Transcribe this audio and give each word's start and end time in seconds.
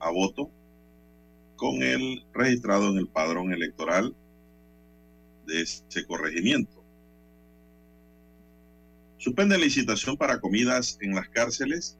a 0.00 0.10
voto 0.10 0.50
con 1.56 1.82
el 1.82 2.24
registrado 2.32 2.90
en 2.90 2.98
el 2.98 3.06
padrón 3.06 3.52
electoral 3.52 4.16
de 5.46 5.62
ese 5.62 6.06
corregimiento. 6.06 6.82
Suspende 9.18 9.58
licitación 9.58 10.16
para 10.16 10.40
comidas 10.40 10.96
en 11.02 11.14
las 11.14 11.28
cárceles. 11.28 11.98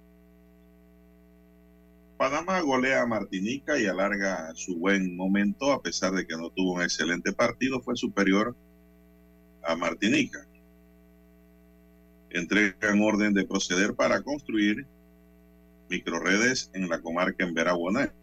Panamá 2.16 2.61
golea 2.61 3.02
a 3.02 3.07
Martinica 3.07 3.79
y 3.79 3.86
alarga 3.86 4.55
su 4.55 4.79
buen 4.79 5.14
momento 5.17 5.73
a 5.73 5.82
pesar 5.82 6.12
de 6.12 6.27
que 6.27 6.37
no 6.37 6.48
tuvo 6.51 6.75
un 6.75 6.82
excelente 6.82 7.32
partido, 7.32 7.82
fue 7.82 7.96
superior 7.96 8.57
a 9.62 9.77
Martinica. 9.77 10.46
Entregan 12.30 13.03
orden 13.03 13.35
de 13.35 13.45
proceder 13.45 13.95
para 13.95 14.23
construir 14.23 14.87
microredes 15.91 16.70
en 16.72 16.88
la 16.88 17.00
comarca 17.02 17.45
en 17.45 17.52
Veraguaná. 17.52 18.14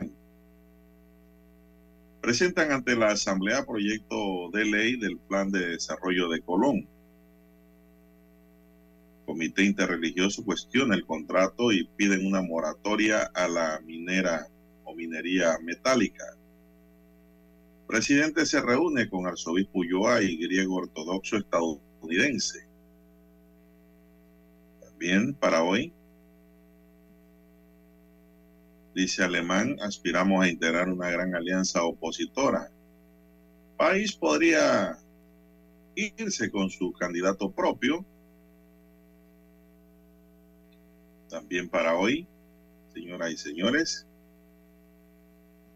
Presentan 2.21 2.71
ante 2.71 2.95
la 2.95 3.09
Asamblea 3.09 3.66
proyecto 3.66 4.49
de 4.53 4.66
ley 4.66 4.98
del 4.98 5.17
Plan 5.17 5.52
de 5.52 5.67
Desarrollo 5.67 6.30
de 6.30 6.41
Colón. 6.41 6.88
Comité 9.26 9.66
Interreligioso 9.66 10.45
cuestiona 10.45 10.95
el 10.95 11.05
contrato 11.05 11.73
y 11.73 11.84
piden 11.98 12.26
una 12.26 12.41
moratoria 12.41 13.23
a 13.34 13.49
la 13.49 13.81
minera 13.85 14.48
o 14.85 14.95
minería 14.95 15.57
metálica. 15.62 16.23
Presidente 17.85 18.45
se 18.45 18.62
reúne 18.62 19.09
con 19.09 19.27
arzobispo 19.27 19.79
Ulloa 19.79 20.21
y 20.21 20.38
griego 20.38 20.76
ortodoxo 20.76 21.35
estadounidense. 21.35 22.65
También 24.81 25.34
para 25.34 25.63
hoy, 25.63 25.93
dice 28.97 29.23
Alemán, 29.23 29.77
aspiramos 29.79 30.43
a 30.43 30.49
integrar 30.49 30.89
una 30.89 31.11
gran 31.11 31.35
alianza 31.35 31.83
opositora. 31.83 32.71
País 33.77 34.15
podría 34.15 34.98
irse 35.93 36.49
con 36.49 36.71
su 36.71 36.91
candidato 36.93 37.51
propio. 37.51 38.04
También 41.29 41.70
para 41.70 41.95
hoy, 41.95 42.27
señoras 42.91 43.31
y 43.31 43.37
señores, 43.37 44.07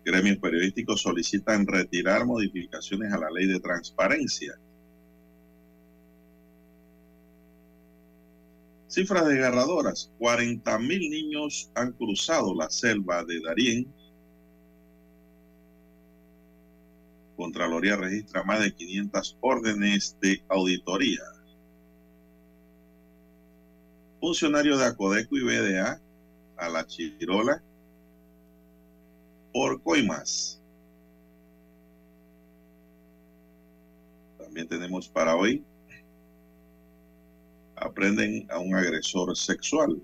gremios 0.04 0.40
periodísticos 0.40 1.04
solicitan 1.04 1.68
retirar 1.68 2.26
modificaciones 2.26 3.14
a 3.14 3.20
la 3.20 3.30
ley 3.30 3.46
de 3.46 3.60
transparencia. 3.60 4.60
Cifras 8.92 9.26
desgarradoras. 9.26 10.12
40 10.18 10.78
mil 10.80 11.10
niños 11.10 11.72
han 11.76 11.94
cruzado 11.94 12.54
la 12.54 12.70
selva 12.70 13.24
de 13.24 13.40
Darién. 13.40 13.94
Contraloría 17.38 17.96
registra 17.96 18.44
más 18.44 18.60
de 18.60 18.76
500 18.76 19.38
órdenes 19.40 20.18
de 20.20 20.44
auditoría. 20.50 21.22
Funcionario 24.20 24.78
de 24.78 24.84
Acodeco 24.84 25.38
y 25.38 25.44
BDA 25.44 26.02
a 26.58 26.70
la 26.70 26.86
Chirola 26.86 27.64
por 29.54 29.82
coimas. 29.82 30.62
También 34.38 34.68
tenemos 34.68 35.08
para 35.08 35.38
hoy 35.38 35.64
aprenden 37.82 38.48
a 38.50 38.60
un 38.60 38.76
agresor 38.76 39.36
sexual 39.36 40.02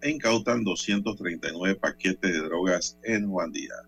e 0.00 0.10
incautan 0.10 0.64
239 0.64 1.74
paquetes 1.76 2.32
de 2.32 2.38
drogas 2.38 2.96
en 3.02 3.28
Juan 3.28 3.52
Díaz. 3.52 3.82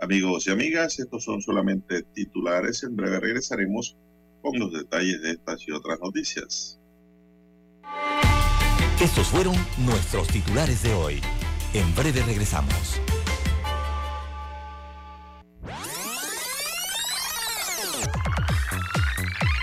Amigos 0.00 0.46
y 0.46 0.50
amigas, 0.50 0.98
estos 0.98 1.24
son 1.24 1.42
solamente 1.42 2.02
titulares. 2.14 2.82
En 2.82 2.96
breve 2.96 3.20
regresaremos 3.20 3.96
con 4.42 4.58
los 4.58 4.72
detalles 4.72 5.22
de 5.22 5.32
estas 5.32 5.66
y 5.68 5.72
otras 5.72 6.00
noticias. 6.00 6.78
Estos 9.00 9.28
fueron 9.28 9.54
nuestros 9.78 10.28
titulares 10.28 10.82
de 10.82 10.92
hoy. 10.94 11.20
En 11.74 11.94
breve 11.94 12.22
regresamos. 12.22 13.00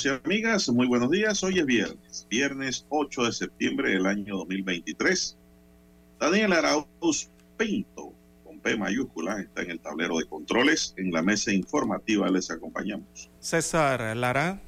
Amigos 0.00 0.22
y 0.24 0.28
amigas, 0.28 0.68
muy 0.70 0.86
buenos 0.86 1.10
días. 1.10 1.42
Hoy 1.42 1.58
es 1.58 1.66
viernes, 1.66 2.26
viernes 2.30 2.86
8 2.88 3.24
de 3.24 3.32
septiembre 3.32 3.90
del 3.90 4.06
año 4.06 4.36
2023. 4.38 5.36
Daniel 6.18 6.52
Arauz 6.54 7.28
Pinto, 7.58 8.14
con 8.44 8.58
P 8.60 8.76
mayúscula, 8.76 9.40
está 9.40 9.62
en 9.62 9.72
el 9.72 9.80
tablero 9.80 10.18
de 10.18 10.24
controles. 10.24 10.94
En 10.96 11.12
la 11.12 11.22
mesa 11.22 11.52
informativa 11.52 12.30
les 12.30 12.50
acompañamos. 12.50 13.30
César 13.40 14.16
Lara. 14.16 14.62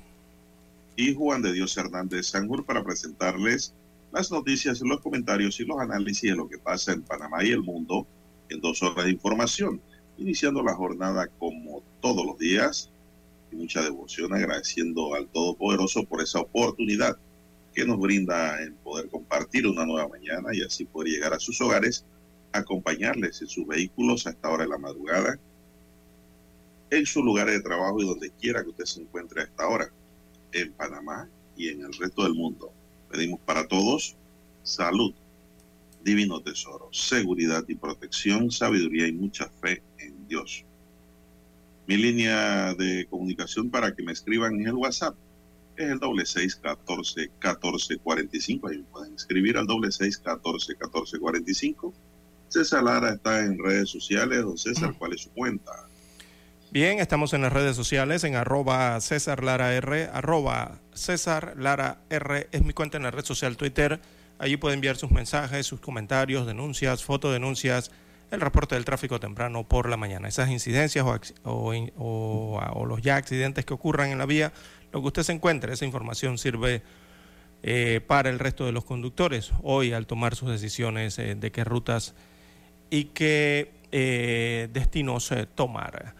Y 0.96 1.14
Juan 1.14 1.40
de 1.40 1.52
Dios 1.52 1.76
Hernández 1.78 2.26
Sanjur 2.26 2.66
para 2.66 2.84
presentarles 2.84 3.74
las 4.12 4.30
noticias, 4.30 4.82
los 4.82 5.00
comentarios 5.00 5.58
y 5.60 5.64
los 5.64 5.78
análisis 5.78 6.30
de 6.30 6.36
lo 6.36 6.48
que 6.48 6.58
pasa 6.58 6.92
en 6.92 7.02
Panamá 7.02 7.42
y 7.42 7.52
el 7.52 7.62
mundo 7.62 8.06
en 8.50 8.60
dos 8.60 8.82
horas 8.82 9.06
de 9.06 9.12
información. 9.12 9.80
Iniciando 10.18 10.62
la 10.62 10.74
jornada 10.74 11.28
como 11.38 11.82
todos 12.02 12.26
los 12.26 12.36
días 12.38 12.92
mucha 13.56 13.82
devoción 13.82 14.34
agradeciendo 14.34 15.14
al 15.14 15.28
Todopoderoso 15.28 16.04
por 16.04 16.22
esa 16.22 16.40
oportunidad 16.40 17.16
que 17.74 17.84
nos 17.84 17.98
brinda 17.98 18.62
en 18.62 18.74
poder 18.76 19.08
compartir 19.08 19.66
una 19.66 19.86
nueva 19.86 20.08
mañana 20.08 20.50
y 20.52 20.62
así 20.62 20.84
poder 20.84 21.12
llegar 21.12 21.32
a 21.32 21.40
sus 21.40 21.60
hogares 21.60 22.04
acompañarles 22.52 23.40
en 23.40 23.48
sus 23.48 23.66
vehículos 23.66 24.26
a 24.26 24.30
esta 24.30 24.50
hora 24.50 24.64
de 24.64 24.70
la 24.70 24.78
madrugada, 24.78 25.38
en 26.90 27.06
su 27.06 27.22
lugar 27.22 27.48
de 27.48 27.60
trabajo 27.60 28.00
y 28.00 28.06
donde 28.06 28.30
quiera 28.30 28.62
que 28.62 28.70
usted 28.70 28.84
se 28.84 29.00
encuentre 29.00 29.40
a 29.40 29.44
esta 29.44 29.66
hora, 29.66 29.90
en 30.52 30.72
Panamá 30.72 31.28
y 31.56 31.68
en 31.68 31.82
el 31.82 31.92
resto 31.94 32.24
del 32.24 32.34
mundo. 32.34 32.70
Pedimos 33.10 33.40
para 33.40 33.66
todos 33.66 34.16
salud, 34.62 35.14
divino 36.04 36.40
tesoro, 36.42 36.88
seguridad 36.92 37.64
y 37.68 37.74
protección, 37.74 38.50
sabiduría 38.50 39.06
y 39.06 39.12
mucha 39.12 39.48
fe 39.48 39.82
en 39.98 40.28
Dios. 40.28 40.64
Mi 41.86 41.96
línea 41.96 42.74
de 42.74 43.06
comunicación 43.10 43.70
para 43.70 43.94
que 43.94 44.02
me 44.02 44.12
escriban 44.12 44.54
en 44.54 44.68
el 44.68 44.74
WhatsApp 44.74 45.16
es 45.76 45.90
el 45.90 45.98
doble 45.98 46.24
seis 46.26 46.54
catorce 46.54 47.30
catorce 47.38 47.98
cuarenta 47.98 48.36
y 48.36 48.40
cinco. 48.40 48.68
Ahí 48.68 48.78
me 48.78 48.84
pueden 48.84 49.14
escribir 49.14 49.56
al 49.56 49.66
doble 49.66 49.90
seis 49.90 50.18
catorce 50.18 50.76
catorce 50.76 51.18
cuarenta 51.18 51.50
y 51.50 51.54
cinco. 51.54 51.92
César 52.48 52.84
Lara 52.84 53.14
está 53.14 53.40
en 53.40 53.58
redes 53.58 53.88
sociales. 53.90 54.42
Don 54.42 54.58
César, 54.58 54.94
¿cuál 54.98 55.14
es 55.14 55.22
su 55.22 55.30
cuenta? 55.30 55.72
Bien, 56.70 57.00
estamos 57.00 57.32
en 57.34 57.42
las 57.42 57.52
redes 57.52 57.76
sociales 57.76 58.24
en 58.24 58.34
arroba 58.34 59.00
César 59.00 59.42
Lara 59.42 59.74
R, 59.74 60.08
arroba 60.12 60.78
César 60.94 61.54
Lara 61.58 62.00
R 62.08 62.48
es 62.50 62.62
mi 62.62 62.72
cuenta 62.72 62.96
en 62.96 63.02
la 63.02 63.10
red 63.10 63.24
social 63.24 63.56
Twitter. 63.56 64.00
Allí 64.38 64.56
puede 64.56 64.74
enviar 64.74 64.96
sus 64.96 65.10
mensajes, 65.10 65.66
sus 65.66 65.80
comentarios, 65.80 66.46
denuncias, 66.46 67.04
fotodenuncias, 67.04 67.90
el 68.32 68.40
reporte 68.40 68.74
del 68.74 68.86
tráfico 68.86 69.20
temprano 69.20 69.64
por 69.68 69.88
la 69.90 69.98
mañana. 69.98 70.26
Esas 70.26 70.48
incidencias 70.48 71.04
o, 71.44 71.74
o, 71.98 72.86
los 72.86 73.02
ya 73.02 73.16
accidentes 73.16 73.66
que 73.66 73.74
ocurran 73.74 74.10
en 74.10 74.18
la 74.18 74.26
vía, 74.26 74.52
lo 74.90 75.02
que 75.02 75.08
usted 75.08 75.22
se 75.22 75.32
encuentre, 75.32 75.74
esa 75.74 75.84
información 75.84 76.38
sirve 76.38 76.82
eh, 77.62 78.00
para 78.06 78.30
el 78.30 78.38
resto 78.38 78.64
de 78.64 78.72
los 78.72 78.84
conductores 78.84 79.52
hoy 79.62 79.92
al 79.92 80.06
tomar 80.06 80.34
sus 80.34 80.50
decisiones 80.50 81.18
eh, 81.18 81.34
de 81.34 81.52
qué 81.52 81.62
rutas 81.62 82.14
y 82.88 83.04
qué 83.04 83.70
eh, 83.92 84.68
destinos 84.72 85.30
tomar. 85.54 86.14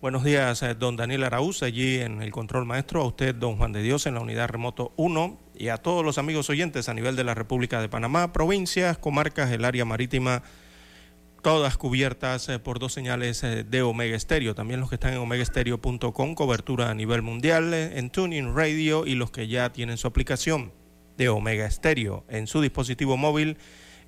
Buenos 0.00 0.24
días, 0.24 0.64
don 0.80 0.96
Daniel 0.96 1.22
Araúz, 1.22 1.62
allí 1.62 2.00
en 2.00 2.20
el 2.20 2.32
control 2.32 2.66
maestro, 2.66 3.02
a 3.02 3.06
usted, 3.06 3.36
don 3.36 3.56
Juan 3.56 3.70
de 3.70 3.82
Dios, 3.82 4.06
en 4.06 4.14
la 4.14 4.20
unidad 4.20 4.48
remoto 4.48 4.92
1, 4.96 5.38
y 5.54 5.68
a 5.68 5.76
todos 5.76 6.04
los 6.04 6.18
amigos 6.18 6.50
oyentes 6.50 6.88
a 6.88 6.94
nivel 6.94 7.14
de 7.14 7.22
la 7.22 7.34
República 7.34 7.80
de 7.80 7.88
Panamá, 7.88 8.32
provincias, 8.32 8.98
comarcas, 8.98 9.52
el 9.52 9.64
área 9.64 9.84
marítima, 9.84 10.42
todas 11.42 11.76
cubiertas 11.76 12.48
eh, 12.48 12.58
por 12.60 12.78
dos 12.78 12.92
señales 12.92 13.42
eh, 13.42 13.64
de 13.64 13.82
Omega 13.82 14.16
Estéreo. 14.16 14.54
También 14.54 14.80
los 14.80 14.88
que 14.88 14.94
están 14.94 15.12
en 15.12 15.18
omegaestereo.com, 15.18 16.34
cobertura 16.34 16.88
a 16.88 16.94
nivel 16.94 17.20
mundial, 17.22 17.74
eh, 17.74 17.98
en 17.98 18.10
Tuning 18.10 18.54
Radio, 18.54 19.04
y 19.06 19.16
los 19.16 19.32
que 19.32 19.48
ya 19.48 19.72
tienen 19.72 19.98
su 19.98 20.06
aplicación 20.06 20.72
de 21.18 21.28
Omega 21.28 21.66
Estéreo 21.66 22.24
en 22.28 22.46
su 22.46 22.60
dispositivo 22.60 23.16
móvil, 23.16 23.58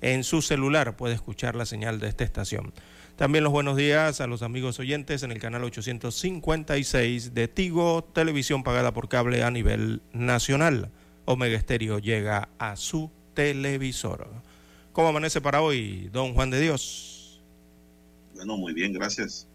en 0.01 0.23
su 0.23 0.41
celular, 0.41 0.95
puede 0.95 1.13
escuchar 1.13 1.55
la 1.55 1.65
señal 1.65 1.99
de 1.99 2.07
esta 2.07 2.23
estación. 2.23 2.73
También 3.17 3.43
los 3.43 3.53
buenos 3.53 3.77
días 3.77 4.21
a 4.21 4.27
los 4.27 4.41
amigos 4.41 4.79
oyentes 4.79 5.23
en 5.23 5.31
el 5.31 5.39
canal 5.39 5.63
856 5.63 7.33
de 7.33 7.47
Tigo, 7.47 8.03
televisión 8.03 8.63
pagada 8.63 8.93
por 8.93 9.07
cable 9.07 9.43
a 9.43 9.51
nivel 9.51 10.01
nacional. 10.13 10.91
Omega 11.25 11.57
Estéreo 11.57 11.99
llega 11.99 12.49
a 12.59 12.75
su 12.75 13.11
televisor. 13.33 14.29
¿Cómo 14.91 15.09
amanece 15.09 15.41
para 15.41 15.61
hoy, 15.61 16.09
don 16.11 16.33
Juan 16.33 16.49
de 16.49 16.59
Dios? 16.59 17.14
Bueno, 18.35 18.57
muy 18.57 18.73
bien, 18.73 18.91
gracias. 18.91 19.47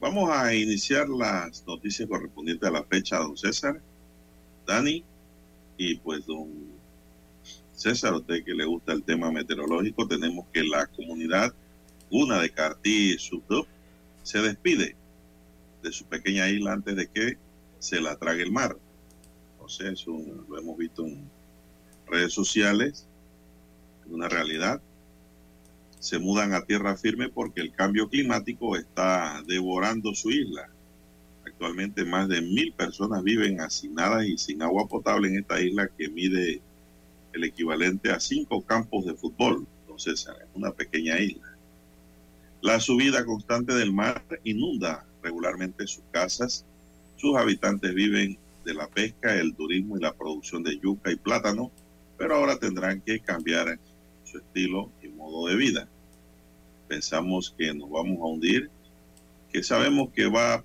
Vamos 0.00 0.28
a 0.30 0.54
iniciar 0.54 1.08
las 1.08 1.66
noticias 1.66 2.06
correspondientes 2.06 2.68
a 2.68 2.72
la 2.72 2.84
fecha, 2.84 3.16
don 3.16 3.38
César, 3.38 3.80
Dani, 4.66 5.02
y 5.78 5.96
pues 5.96 6.26
don 6.26 6.46
César, 7.72 8.12
usted 8.12 8.44
que 8.44 8.52
le 8.52 8.66
gusta 8.66 8.92
el 8.92 9.02
tema 9.02 9.32
meteorológico, 9.32 10.06
tenemos 10.06 10.46
que 10.52 10.62
la 10.62 10.86
comunidad, 10.88 11.54
una 12.10 12.38
de 12.38 12.50
Cartí 12.50 13.16
Subdup, 13.18 13.66
se 14.22 14.42
despide 14.42 14.94
de 15.82 15.90
su 15.90 16.04
pequeña 16.04 16.50
isla 16.50 16.74
antes 16.74 16.96
de 16.96 17.08
que 17.08 17.38
se 17.78 17.98
la 17.98 18.16
trague 18.16 18.42
el 18.42 18.52
mar. 18.52 18.76
Sé, 19.66 19.90
eso 19.90 20.20
lo 20.50 20.58
hemos 20.58 20.76
visto 20.76 21.06
en 21.06 21.30
redes 22.06 22.34
sociales, 22.34 23.06
es 24.04 24.12
una 24.12 24.28
realidad. 24.28 24.82
Se 26.04 26.18
mudan 26.18 26.52
a 26.52 26.66
tierra 26.66 26.98
firme 26.98 27.30
porque 27.30 27.62
el 27.62 27.72
cambio 27.72 28.10
climático 28.10 28.76
está 28.76 29.42
devorando 29.46 30.14
su 30.14 30.30
isla. 30.30 30.68
Actualmente 31.46 32.04
más 32.04 32.28
de 32.28 32.42
mil 32.42 32.74
personas 32.74 33.22
viven 33.22 33.62
hacinadas 33.62 34.26
y 34.26 34.36
sin 34.36 34.60
agua 34.60 34.86
potable 34.86 35.28
en 35.28 35.38
esta 35.38 35.62
isla 35.62 35.88
que 35.96 36.10
mide 36.10 36.60
el 37.32 37.44
equivalente 37.44 38.10
a 38.10 38.20
cinco 38.20 38.60
campos 38.60 39.06
de 39.06 39.14
fútbol. 39.14 39.66
Entonces, 39.80 40.28
es 40.28 40.48
una 40.52 40.72
pequeña 40.72 41.18
isla. 41.18 41.56
La 42.60 42.80
subida 42.80 43.24
constante 43.24 43.72
del 43.72 43.90
mar 43.90 44.22
inunda 44.44 45.06
regularmente 45.22 45.86
sus 45.86 46.04
casas. 46.10 46.66
Sus 47.16 47.34
habitantes 47.34 47.94
viven 47.94 48.36
de 48.66 48.74
la 48.74 48.88
pesca, 48.88 49.36
el 49.36 49.54
turismo 49.54 49.96
y 49.96 50.02
la 50.02 50.12
producción 50.12 50.64
de 50.64 50.78
yuca 50.78 51.10
y 51.10 51.16
plátano, 51.16 51.70
pero 52.18 52.34
ahora 52.34 52.58
tendrán 52.58 53.00
que 53.00 53.20
cambiar 53.20 53.78
su 54.22 54.36
estilo 54.36 54.90
y 55.02 55.08
modo 55.08 55.48
de 55.48 55.56
vida. 55.56 55.88
Pensamos 56.88 57.54
que 57.56 57.72
nos 57.74 57.90
vamos 57.90 58.18
a 58.18 58.24
hundir, 58.24 58.70
que 59.52 59.62
sabemos 59.62 60.10
que 60.12 60.26
va, 60.26 60.62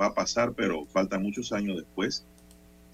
va 0.00 0.06
a 0.06 0.14
pasar, 0.14 0.52
pero 0.54 0.86
faltan 0.86 1.22
muchos 1.22 1.52
años 1.52 1.76
después 1.76 2.24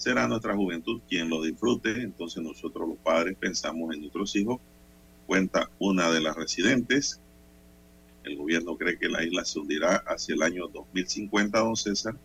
será 0.02 0.26
nuestra 0.26 0.56
juventud 0.56 1.00
quien 1.08 1.28
lo 1.28 1.42
disfrute. 1.42 2.02
Entonces 2.02 2.42
nosotros 2.42 2.88
los 2.88 2.98
padres 2.98 3.36
pensamos 3.38 3.94
en 3.94 4.00
nuestros 4.00 4.34
hijos. 4.34 4.60
Cuenta 5.28 5.70
una 5.78 6.10
de 6.10 6.20
las 6.20 6.34
residentes. 6.34 7.20
El 8.24 8.36
gobierno 8.36 8.76
cree 8.76 8.98
que 8.98 9.08
la 9.08 9.22
isla 9.22 9.44
se 9.44 9.60
hundirá 9.60 10.02
hacia 10.06 10.34
el 10.34 10.42
año 10.42 10.66
2050, 10.66 11.58
don 11.58 11.76
César, 11.76 12.16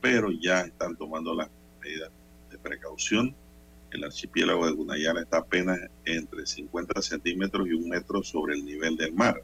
pero 0.00 0.30
ya 0.30 0.60
están 0.62 0.96
tomando 0.96 1.34
las 1.34 1.48
medidas 1.82 2.10
de 2.50 2.58
precaución. 2.58 3.34
El 3.90 4.04
archipiélago 4.04 4.66
de 4.66 4.72
Gunayala 4.72 5.22
está 5.22 5.38
apenas 5.38 5.78
entre 6.04 6.46
50 6.46 7.02
centímetros 7.02 7.66
y 7.68 7.72
un 7.72 7.88
metro 7.88 8.22
sobre 8.22 8.54
el 8.54 8.64
nivel 8.64 8.96
del 8.96 9.12
mar. 9.12 9.42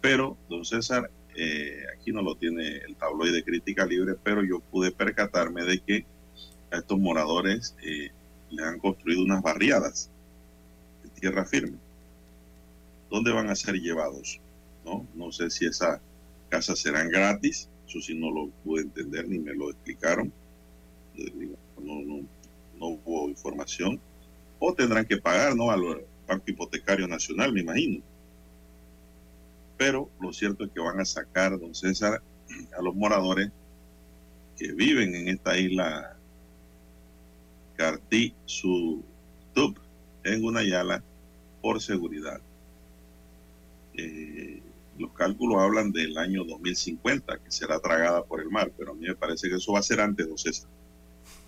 Pero, 0.00 0.38
don 0.48 0.64
César, 0.64 1.10
eh, 1.36 1.84
aquí 1.94 2.12
no 2.12 2.22
lo 2.22 2.34
tiene 2.34 2.78
el 2.78 2.96
tabloide 2.96 3.44
Crítica 3.44 3.84
Libre, 3.84 4.14
pero 4.22 4.42
yo 4.42 4.60
pude 4.60 4.90
percatarme 4.90 5.64
de 5.64 5.80
que 5.80 6.06
a 6.70 6.78
estos 6.78 6.98
moradores 6.98 7.76
eh, 7.82 8.10
le 8.50 8.64
han 8.64 8.78
construido 8.78 9.22
unas 9.22 9.42
barriadas 9.42 10.10
de 11.02 11.10
tierra 11.10 11.44
firme. 11.44 11.76
¿Dónde 13.10 13.32
van 13.32 13.50
a 13.50 13.56
ser 13.56 13.74
llevados? 13.74 14.40
No, 14.84 15.06
no 15.14 15.32
sé 15.32 15.50
si 15.50 15.66
esas 15.66 16.00
casas 16.48 16.78
serán 16.78 17.08
gratis, 17.08 17.68
eso 17.86 18.00
sí 18.00 18.14
no 18.14 18.30
lo 18.30 18.48
pude 18.64 18.82
entender 18.82 19.28
ni 19.28 19.38
me 19.38 19.54
lo 19.54 19.70
explicaron. 19.70 20.32
No, 21.78 22.00
no, 22.02 22.22
no 22.80 22.86
hubo 22.86 23.28
información. 23.28 24.00
O 24.58 24.74
tendrán 24.74 25.04
que 25.04 25.18
pagar, 25.18 25.54
¿no? 25.54 25.70
Al 25.70 26.04
Banco 26.26 26.44
Hipotecario 26.46 27.06
Nacional, 27.06 27.52
me 27.52 27.60
imagino. 27.60 28.02
Pero 29.76 30.10
lo 30.20 30.32
cierto 30.32 30.64
es 30.64 30.70
que 30.72 30.80
van 30.80 31.00
a 31.00 31.04
sacar, 31.04 31.58
don 31.58 31.74
César, 31.74 32.22
a 32.76 32.82
los 32.82 32.94
moradores 32.94 33.50
que 34.56 34.72
viven 34.72 35.14
en 35.14 35.28
esta 35.28 35.56
isla 35.58 36.16
Cartí 37.76 38.34
su 38.44 39.02
tub 39.54 39.78
en 40.24 40.42
Gunayala 40.42 41.02
por 41.62 41.80
seguridad. 41.80 42.40
Eh, 43.94 44.62
los 44.98 45.12
cálculos 45.12 45.62
hablan 45.62 45.92
del 45.92 46.18
año 46.18 46.44
2050, 46.44 47.38
que 47.38 47.50
será 47.50 47.80
tragada 47.80 48.22
por 48.22 48.40
el 48.40 48.50
mar, 48.50 48.70
pero 48.76 48.92
a 48.92 48.94
mí 48.94 49.06
me 49.06 49.14
parece 49.14 49.48
que 49.48 49.56
eso 49.56 49.72
va 49.72 49.78
a 49.78 49.82
ser 49.82 50.00
antes, 50.00 50.28
don 50.28 50.36
César. 50.36 50.68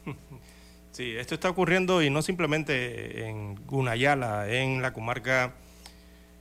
Sí, 0.93 1.17
esto 1.17 1.35
está 1.35 1.49
ocurriendo 1.49 2.03
y 2.03 2.11
no 2.11 2.21
simplemente 2.21 3.27
en 3.27 3.55
Gunayala, 3.67 4.47
en 4.51 4.83
la 4.83 4.93
comarca 4.93 5.55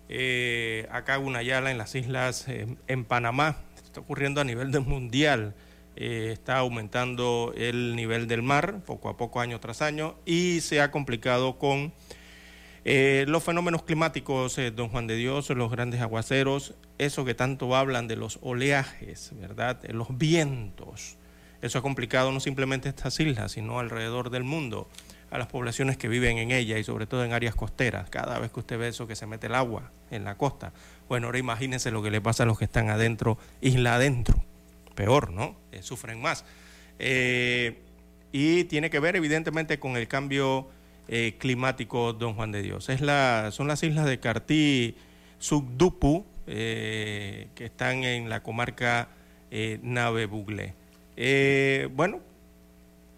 eh, 0.09 0.89
acá 0.91 1.15
Gunayala, 1.15 1.71
en 1.71 1.77
las 1.77 1.95
islas, 1.95 2.49
eh, 2.49 2.67
en 2.87 3.05
Panamá, 3.05 3.55
esto 3.75 3.87
está 3.87 3.99
ocurriendo 4.01 4.41
a 4.41 4.43
nivel 4.43 4.73
del 4.73 4.81
mundial. 4.81 5.55
Eh, 5.95 6.31
está 6.33 6.57
aumentando 6.57 7.53
el 7.55 7.95
nivel 7.95 8.27
del 8.27 8.41
mar 8.41 8.81
poco 8.85 9.07
a 9.07 9.15
poco, 9.15 9.39
año 9.39 9.61
tras 9.61 9.81
año, 9.81 10.15
y 10.25 10.59
se 10.59 10.81
ha 10.81 10.91
complicado 10.91 11.57
con 11.57 11.93
eh, 12.83 13.23
los 13.29 13.45
fenómenos 13.45 13.83
climáticos, 13.83 14.59
don 14.75 14.89
Juan 14.89 15.07
de 15.07 15.15
Dios, 15.15 15.49
los 15.51 15.71
grandes 15.71 16.01
aguaceros, 16.01 16.73
eso 16.97 17.23
que 17.23 17.35
tanto 17.35 17.73
hablan 17.73 18.09
de 18.09 18.17
los 18.17 18.37
oleajes, 18.41 19.31
¿verdad? 19.39 19.81
los 19.91 20.17
vientos. 20.17 21.15
Eso 21.61 21.79
ha 21.79 21.81
complicado 21.81 22.31
no 22.31 22.39
simplemente 22.39 22.89
estas 22.89 23.19
islas, 23.19 23.51
sino 23.51 23.79
alrededor 23.79 24.29
del 24.29 24.43
mundo, 24.43 24.87
a 25.29 25.37
las 25.37 25.47
poblaciones 25.47 25.97
que 25.97 26.07
viven 26.07 26.37
en 26.37 26.51
ella 26.51 26.77
y 26.77 26.83
sobre 26.83 27.07
todo 27.07 27.23
en 27.23 27.33
áreas 27.33 27.55
costeras. 27.55 28.09
Cada 28.09 28.39
vez 28.39 28.51
que 28.51 28.59
usted 28.59 28.77
ve 28.77 28.89
eso 28.89 29.07
que 29.07 29.15
se 29.15 29.25
mete 29.27 29.47
el 29.47 29.55
agua 29.55 29.91
en 30.09 30.23
la 30.23 30.35
costa, 30.35 30.73
bueno, 31.07 31.27
ahora 31.27 31.39
imagínense 31.39 31.91
lo 31.91 32.03
que 32.03 32.11
le 32.11 32.19
pasa 32.19 32.43
a 32.43 32.45
los 32.45 32.57
que 32.57 32.65
están 32.65 32.89
adentro, 32.89 33.37
isla 33.61 33.95
adentro 33.95 34.43
peor, 34.95 35.31
¿no? 35.31 35.55
sufren 35.81 36.21
más. 36.21 36.45
Eh, 36.99 37.81
y 38.31 38.65
tiene 38.65 38.89
que 38.89 38.99
ver 38.99 39.15
evidentemente 39.15 39.79
con 39.79 39.97
el 39.97 40.07
cambio 40.07 40.69
eh, 41.07 41.35
climático, 41.39 42.13
don 42.13 42.35
Juan 42.35 42.51
de 42.51 42.61
Dios. 42.61 42.89
Es 42.89 43.01
la, 43.01 43.49
son 43.51 43.67
las 43.67 43.83
islas 43.83 44.05
de 44.05 44.19
Cartí, 44.19 44.95
Subdupu, 45.39 46.25
eh, 46.47 47.47
que 47.55 47.65
están 47.65 48.03
en 48.03 48.29
la 48.29 48.43
comarca 48.43 49.09
eh, 49.49 49.79
Nave 49.81 50.25
Bugle. 50.25 50.75
Eh, 51.23 51.87
bueno, 51.93 52.19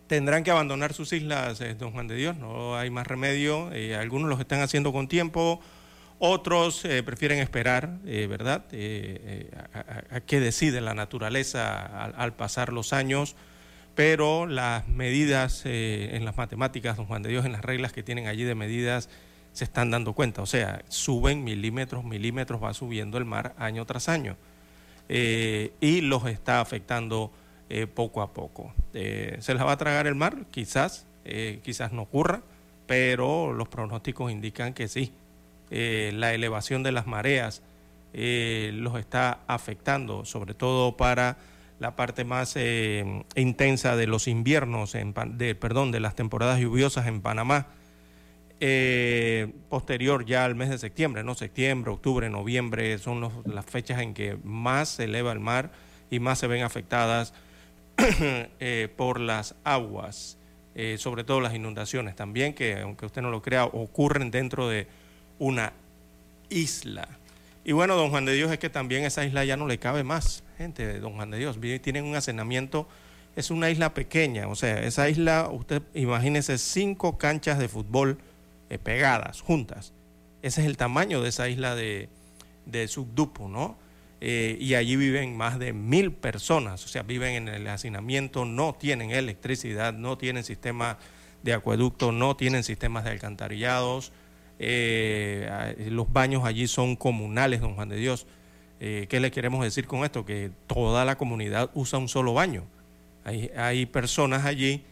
tendrán 0.08 0.44
que 0.44 0.52
abandonar 0.52 0.92
sus 0.92 1.14
islas, 1.14 1.62
eh, 1.62 1.74
don 1.74 1.94
Juan 1.94 2.10
de 2.10 2.18
Dios, 2.18 2.36
no 2.36 2.76
hay 2.76 2.90
más 2.90 3.08
remedio. 3.08 3.72
Eh, 3.72 3.96
algunos 3.96 4.30
los 4.30 4.42
están 4.42 4.60
haciendo 4.60 4.92
con 4.92 5.08
tiempo, 5.08 5.62
otros 6.20 6.86
prefieren 7.06 7.40
esperar, 7.40 8.00
¿verdad? 8.04 8.66
A, 10.12 10.20
qué 10.20 10.42
decide 10.42 10.82
la 10.82 10.94
naturaleza 10.94 12.04
al, 12.04 12.14
al 12.18 12.34
pasar 12.34 12.74
los 12.74 12.92
años, 12.92 13.38
pero 13.96 14.48
las 14.48 14.86
medidas 14.90 15.62
en 15.66 16.26
las 16.26 16.36
matemáticas, 16.36 16.98
don 16.98 17.06
Juan 17.06 17.24
de 17.24 17.30
Dios, 17.30 17.46
en 17.46 17.54
las 17.54 17.62
reglas 17.62 17.94
que 17.94 18.04
tienen 18.04 18.28
allí 18.28 18.44
de 18.44 18.56
medidas, 18.56 19.08
se 19.54 19.64
están 19.64 19.92
dando 19.92 20.12
cuenta. 20.12 20.42
O 20.42 20.46
sea, 20.46 20.84
suben 20.90 21.44
milímetros, 21.46 22.04
milímetros, 22.04 22.62
va 22.62 22.74
subiendo 22.74 23.18
el 23.18 23.24
mar 23.24 23.54
año 23.58 23.86
tras 23.86 24.10
año 24.10 24.36
y 25.10 26.02
los 26.02 26.26
está 26.26 26.60
afectando 26.60 27.32
eh, 27.70 27.88
poco 27.88 28.22
a 28.22 28.34
poco. 28.34 28.74
Eh, 28.94 29.38
¿Se 29.40 29.54
las 29.54 29.66
va 29.66 29.72
a 29.72 29.78
tragar 29.78 30.06
el 30.06 30.16
mar? 30.16 30.46
Quizás, 30.52 31.08
eh, 31.26 31.60
quizás 31.64 31.92
no 31.92 32.04
ocurra, 32.04 32.42
pero 32.86 33.54
los 33.54 33.68
pronósticos 33.68 34.32
indican 34.32 34.74
que 34.74 34.88
sí. 34.88 35.14
La 35.70 36.36
elevación 36.36 36.84
de 36.84 36.92
las 36.92 37.08
mareas 37.08 37.64
los 38.14 39.00
está 39.00 39.40
afectando, 39.48 40.24
sobre 40.24 40.54
todo 40.54 40.98
para 40.98 41.38
la 41.80 41.96
parte 41.96 42.26
más 42.26 42.56
intensa 43.36 43.96
de 43.96 44.06
los 44.06 44.28
inviernos, 44.28 44.94
en, 44.94 45.16
de, 45.36 45.56
perdón, 45.56 45.92
de 45.92 46.00
las 46.00 46.16
temporadas 46.16 46.60
lluviosas 46.60 47.08
en 47.08 47.22
Panamá 47.22 47.70
posterior 49.70 50.26
ya 50.26 50.46
al 50.46 50.54
mes 50.54 50.70
de 50.70 50.78
septiembre, 50.78 51.24
¿no? 51.24 51.34
Septiembre, 51.34 51.92
octubre, 51.92 52.30
noviembre 52.30 53.00
son 53.00 53.32
las 53.46 53.66
fechas 53.66 54.00
en 54.00 54.14
que 54.14 54.38
más 54.44 54.90
se 54.90 55.06
eleva 55.06 55.32
el 55.32 55.40
mar 55.40 55.72
y 56.12 56.20
más 56.20 56.38
se 56.38 56.46
ven 56.46 56.62
afectadas 56.62 57.34
eh, 58.60 58.90
por 58.96 59.20
las 59.20 59.56
aguas, 59.64 60.38
eh, 60.76 60.98
sobre 60.98 61.24
todo 61.24 61.42
las 61.42 61.54
inundaciones 61.54 62.16
también, 62.16 62.54
que 62.54 62.80
aunque 62.80 63.06
usted 63.06 63.22
no 63.22 63.30
lo 63.30 63.42
crea, 63.42 63.66
ocurren 63.66 64.32
dentro 64.32 64.68
de 64.68 64.88
una 65.40 65.74
isla. 66.50 67.08
Y 67.66 67.72
bueno, 67.72 67.96
don 67.96 68.10
Juan 68.10 68.26
de 68.26 68.34
Dios, 68.34 68.52
es 68.52 68.60
que 68.60 68.70
también 68.70 69.06
esa 69.06 69.24
isla 69.26 69.46
ya 69.46 69.56
no 69.56 69.68
le 69.68 69.78
cabe 69.80 70.04
más 70.04 70.44
gente 70.58 71.00
don 71.00 71.16
Juan 71.16 71.32
de 71.32 71.38
Dios. 71.38 71.60
Tienen 71.82 72.06
un 72.06 72.16
hacenamiento, 72.16 72.88
es 73.36 73.52
una 73.52 73.70
isla 73.70 73.94
pequeña, 73.94 74.48
o 74.48 74.56
sea, 74.56 74.82
esa 74.84 75.10
isla, 75.10 75.50
usted 75.52 75.82
imagínese 75.94 76.58
cinco 76.58 77.18
canchas 77.18 77.60
de 77.60 77.68
fútbol 77.68 78.18
eh, 78.70 78.78
pegadas, 78.78 79.42
juntas. 79.42 79.94
Ese 80.42 80.62
es 80.62 80.68
el 80.68 80.78
tamaño 80.78 81.22
de 81.22 81.30
esa 81.30 81.48
isla 81.48 81.76
de, 81.76 82.10
de 82.66 82.88
Subdupo, 82.88 83.48
¿no? 83.48 83.78
Eh, 84.26 84.56
y 84.58 84.76
allí 84.76 84.96
viven 84.96 85.36
más 85.36 85.60
de 85.60 85.74
mil 85.74 86.14
personas, 86.14 86.86
o 86.86 86.88
sea, 86.88 87.04
viven 87.04 87.34
en 87.36 87.48
el 87.50 87.68
hacinamiento, 87.68 88.46
no 88.46 88.74
tienen 88.74 89.12
electricidad, 89.12 89.92
no 89.94 90.18
tienen 90.18 90.46
sistema 90.46 90.98
de 91.42 91.52
acueducto, 91.54 92.14
no 92.14 92.38
tienen 92.38 92.64
sistemas 92.64 93.04
de 93.04 93.10
alcantarillados, 93.10 94.14
eh, 94.60 95.50
a- 95.52 95.74
los 95.90 96.10
baños 96.14 96.46
allí 96.46 96.68
son 96.68 96.96
comunales, 96.96 97.60
don 97.60 97.76
Juan 97.76 97.90
de 97.90 97.98
Dios. 97.98 98.26
Eh, 98.80 99.08
¿Qué 99.10 99.20
le 99.20 99.30
queremos 99.30 99.62
decir 99.62 99.88
con 99.88 100.06
esto? 100.06 100.26
Que 100.26 100.52
toda 100.68 101.04
la 101.04 101.18
comunidad 101.18 101.70
usa 101.74 102.00
un 102.00 102.08
solo 102.08 102.34
baño. 102.34 102.64
Hay 103.26 103.86
personas 103.88 104.46
allí 104.46 104.86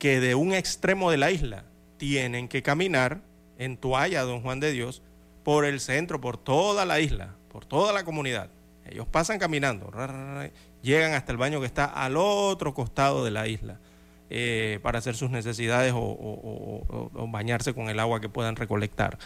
que 0.00 0.18
de 0.18 0.34
un 0.34 0.52
extremo 0.54 1.12
de 1.12 1.18
la 1.18 1.30
isla 1.30 1.64
tienen 1.98 2.48
que 2.48 2.62
caminar 2.64 3.20
en 3.58 3.76
toalla, 3.76 4.22
don 4.22 4.40
Juan 4.42 4.58
de 4.58 4.72
Dios, 4.72 5.02
por 5.44 5.64
el 5.64 5.78
centro, 5.78 6.20
por 6.20 6.36
toda 6.36 6.84
la 6.84 6.98
isla, 6.98 7.36
por 7.48 7.64
toda 7.64 7.92
la 7.92 8.04
comunidad. 8.04 8.50
Ellos 8.88 9.06
pasan 9.06 9.38
caminando, 9.38 9.90
llegan 10.82 11.12
hasta 11.14 11.32
el 11.32 11.38
baño 11.38 11.60
que 11.60 11.66
está 11.66 11.84
al 11.84 12.16
otro 12.16 12.74
costado 12.74 13.24
de 13.24 13.30
la 13.30 13.46
isla 13.48 13.78
eh, 14.30 14.80
para 14.82 14.98
hacer 14.98 15.14
sus 15.14 15.30
necesidades 15.30 15.92
o, 15.92 15.98
o- 15.98 16.02
o- 16.02 16.86
o- 16.88 17.10
o 17.14 17.28
bañarse 17.28 17.74
con 17.74 17.88
el 17.88 17.98
agua 18.00 18.20
que 18.20 18.28
puedan 18.28 18.56
recolectar. 18.56 19.18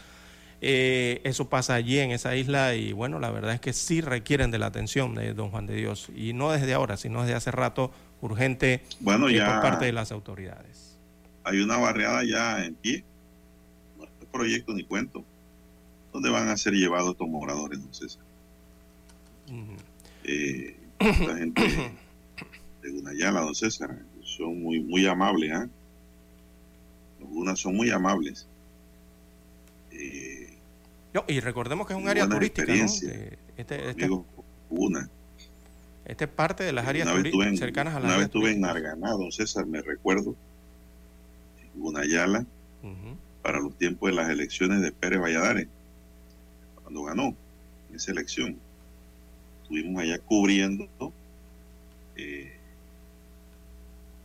Eh, 0.60 1.20
eso 1.24 1.48
pasa 1.48 1.74
allí 1.74 1.98
en 1.98 2.10
esa 2.12 2.34
isla 2.34 2.74
y 2.74 2.92
bueno, 2.92 3.18
la 3.18 3.30
verdad 3.30 3.54
es 3.54 3.60
que 3.60 3.72
sí 3.72 4.00
requieren 4.00 4.50
de 4.50 4.58
la 4.58 4.66
atención 4.66 5.14
de 5.14 5.34
don 5.34 5.50
Juan 5.50 5.66
de 5.66 5.74
Dios 5.76 6.08
y 6.16 6.32
no 6.32 6.50
desde 6.50 6.72
ahora, 6.74 6.96
sino 6.96 7.22
desde 7.22 7.34
hace 7.34 7.50
rato 7.50 7.90
urgente 8.22 8.82
Bueno, 9.00 9.28
eh, 9.28 9.34
ya 9.36 9.46
por 9.52 9.62
parte 9.62 9.84
de 9.84 9.92
las 9.92 10.12
autoridades. 10.12 10.98
hay 11.44 11.60
una 11.60 11.76
barriada 11.76 12.22
ya 12.24 12.64
en 12.64 12.74
pie. 12.74 13.04
No 13.98 14.04
es 14.04 14.10
proyecto 14.32 14.72
ni 14.72 14.82
cuento. 14.84 15.24
¿Dónde 16.12 16.30
van 16.30 16.48
a 16.48 16.56
ser 16.56 16.72
llevados 16.72 17.12
estos 17.12 17.28
moradores, 17.28 17.78
no 17.78 17.92
César? 17.92 18.22
Ujú. 19.48 19.76
Eh, 20.24 20.76
la 21.00 21.36
gente 21.36 21.62
de 22.82 22.90
Gunayala, 22.90 23.40
don 23.40 23.54
César, 23.54 23.96
son 24.22 24.60
muy, 24.62 24.80
muy 24.80 25.06
amables, 25.06 25.52
¿ah? 25.52 25.68
Los 27.20 27.28
Gunas 27.28 27.58
son 27.60 27.76
muy 27.76 27.90
amables. 27.90 28.46
Eh, 29.92 30.58
No, 31.14 31.24
y 31.28 31.40
recordemos 31.40 31.86
que 31.86 31.94
es 31.94 31.98
un 31.98 32.08
área 32.08 32.28
turística, 32.28 32.74
¿no? 32.74 32.84
Este, 32.84 33.38
este, 33.56 33.88
amigos 33.88 34.26
Guna. 34.68 35.08
este 36.04 36.24
es 36.24 36.30
parte 36.30 36.64
de 36.64 36.72
las 36.72 36.86
áreas 36.86 37.08
estuve 37.08 37.46
en, 37.46 37.56
cercanas 37.56 37.94
a 37.94 38.00
las 38.00 38.04
una 38.04 38.16
vez 38.18 38.26
áreas 38.26 38.26
estuve 38.26 38.52
en. 38.52 38.64
Arganá, 38.64 39.10
don 39.12 39.32
César, 39.32 39.64
me 39.66 39.80
recuerdo, 39.80 40.34
en 41.62 41.80
Gunayala, 41.80 42.44
para 43.42 43.60
los 43.60 43.76
tiempos 43.78 44.10
de 44.10 44.16
las 44.16 44.28
elecciones 44.28 44.82
de 44.82 44.92
Pérez 44.92 45.20
Valladares, 45.20 45.68
cuando 46.82 47.04
ganó 47.04 47.34
esa 47.94 48.10
elección. 48.10 48.58
Estuvimos 49.66 50.00
allá 50.00 50.20
cubriendo 50.20 50.88
eh, 52.14 52.52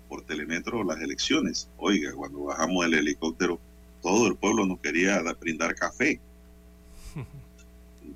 por 0.08 0.22
telemetro 0.24 0.84
las 0.84 1.02
elecciones. 1.02 1.68
Oiga, 1.78 2.14
cuando 2.14 2.44
bajamos 2.44 2.86
del 2.86 2.94
helicóptero, 3.00 3.60
todo 4.04 4.28
el 4.28 4.36
pueblo 4.36 4.68
nos 4.68 4.80
quería 4.80 5.24
da- 5.24 5.34
brindar 5.34 5.74
café. 5.74 6.20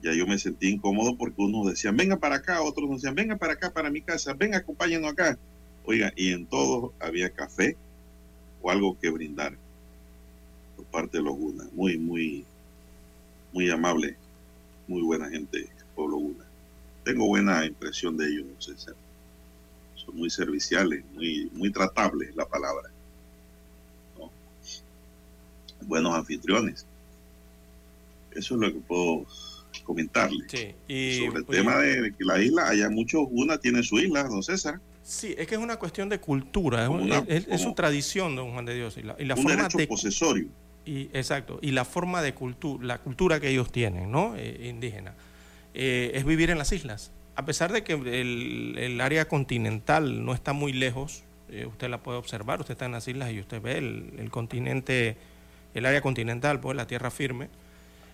Ya 0.01 0.13
yo 0.13 0.27
me 0.27 0.37
sentí 0.37 0.67
incómodo 0.69 1.17
porque 1.17 1.41
unos 1.41 1.67
decían, 1.67 1.95
venga 1.97 2.17
para 2.17 2.35
acá, 2.35 2.61
otros 2.61 2.87
nos 2.87 3.01
decían, 3.01 3.15
venga 3.15 3.37
para 3.37 3.53
acá, 3.53 3.71
para 3.73 3.89
mi 3.89 4.01
casa, 4.01 4.33
venga, 4.33 4.57
acompáñenos 4.57 5.11
acá. 5.11 5.37
Oiga, 5.83 6.11
y 6.15 6.31
en 6.31 6.45
todos 6.45 6.91
había 6.99 7.31
café 7.31 7.75
o 8.61 8.69
algo 8.69 8.99
que 8.99 9.09
brindar 9.09 9.57
por 10.75 10.85
parte 10.85 11.17
de 11.17 11.23
los 11.23 11.35
Gunas. 11.35 11.71
Muy, 11.73 11.97
muy, 11.97 12.45
muy 13.51 13.69
amable, 13.71 14.15
muy 14.87 15.01
buena 15.01 15.27
gente, 15.29 15.59
el 15.61 15.85
pueblo 15.95 16.17
Guna. 16.17 16.44
Tengo 17.05 17.27
buena 17.27 17.63
impresión 17.65 18.17
de 18.17 18.27
ellos, 18.27 18.45
César. 18.59 18.95
Son 19.95 20.15
muy 20.17 20.29
serviciales, 20.29 21.03
muy, 21.13 21.49
muy 21.53 21.71
tratables, 21.71 22.35
la 22.35 22.45
palabra. 22.45 22.89
¿no? 24.17 24.31
Buenos 25.83 26.13
anfitriones. 26.15 26.85
Eso 28.31 28.55
es 28.55 28.59
lo 28.61 28.73
que 28.73 28.79
puedo 28.79 29.25
comentarle. 29.83 30.45
Sí, 30.47 30.73
y, 30.87 31.19
Sobre 31.25 31.39
el 31.39 31.45
oye, 31.47 31.57
tema 31.59 31.77
de 31.77 32.11
que 32.17 32.25
la 32.25 32.41
isla, 32.41 32.67
allá 32.69 32.89
muchos 32.89 33.27
Gunas 33.29 33.61
tienen 33.61 33.83
su 33.83 33.99
isla, 33.99 34.23
don 34.23 34.41
César. 34.41 34.79
Sí, 35.03 35.35
es 35.37 35.45
que 35.47 35.53
es 35.55 35.61
una 35.61 35.77
cuestión 35.77 36.09
de 36.09 36.19
cultura, 36.19 36.83
es, 36.83 36.89
una- 36.89 37.19
es- 37.27 37.47
es 37.47 37.61
su 37.61 37.73
tradición, 37.75 38.35
don 38.35 38.51
Juan 38.53 38.65
de 38.65 38.73
Dios, 38.73 38.97
y 38.97 39.03
la, 39.03 39.15
y 39.19 39.25
la 39.25 39.35
un 39.35 39.43
forma 39.43 39.57
derecho 39.57 39.77
de 39.77 39.85
posesorio. 39.87 40.47
y 40.87 41.03
exacto 41.13 41.59
y 41.61 41.71
la 41.71 41.85
forma 41.85 42.21
de 42.23 42.33
cultura, 42.33 42.83
la 42.85 42.97
cultura 42.97 43.39
que 43.39 43.49
ellos 43.49 43.71
tienen, 43.71 44.11
¿no? 44.11 44.33
Eh, 44.35 44.67
indígena, 44.67 45.13
eh, 45.77 46.11
es 46.13 46.23
vivir 46.23 46.49
en 46.49 46.57
las 46.57 46.71
islas. 46.71 47.11
A 47.35 47.43
pesar 47.45 47.73
de 47.73 47.83
que 47.83 47.93
el, 47.93 48.77
el 48.77 49.01
área 49.01 49.27
continental 49.27 50.23
no 50.25 50.33
está 50.33 50.53
muy 50.53 50.71
lejos, 50.71 51.23
eh, 51.49 51.65
usted 51.65 51.89
la 51.89 52.01
puede 52.01 52.17
observar, 52.17 52.61
usted 52.61 52.71
está 52.71 52.85
en 52.85 52.93
las 52.93 53.05
islas 53.09 53.31
y 53.31 53.41
usted 53.41 53.61
ve 53.61 53.77
el, 53.77 54.13
el 54.17 54.31
continente, 54.31 55.17
el 55.73 55.85
área 55.85 55.99
continental, 55.99 56.61
pues 56.61 56.77
la 56.77 56.87
tierra 56.87 57.11
firme. 57.11 57.49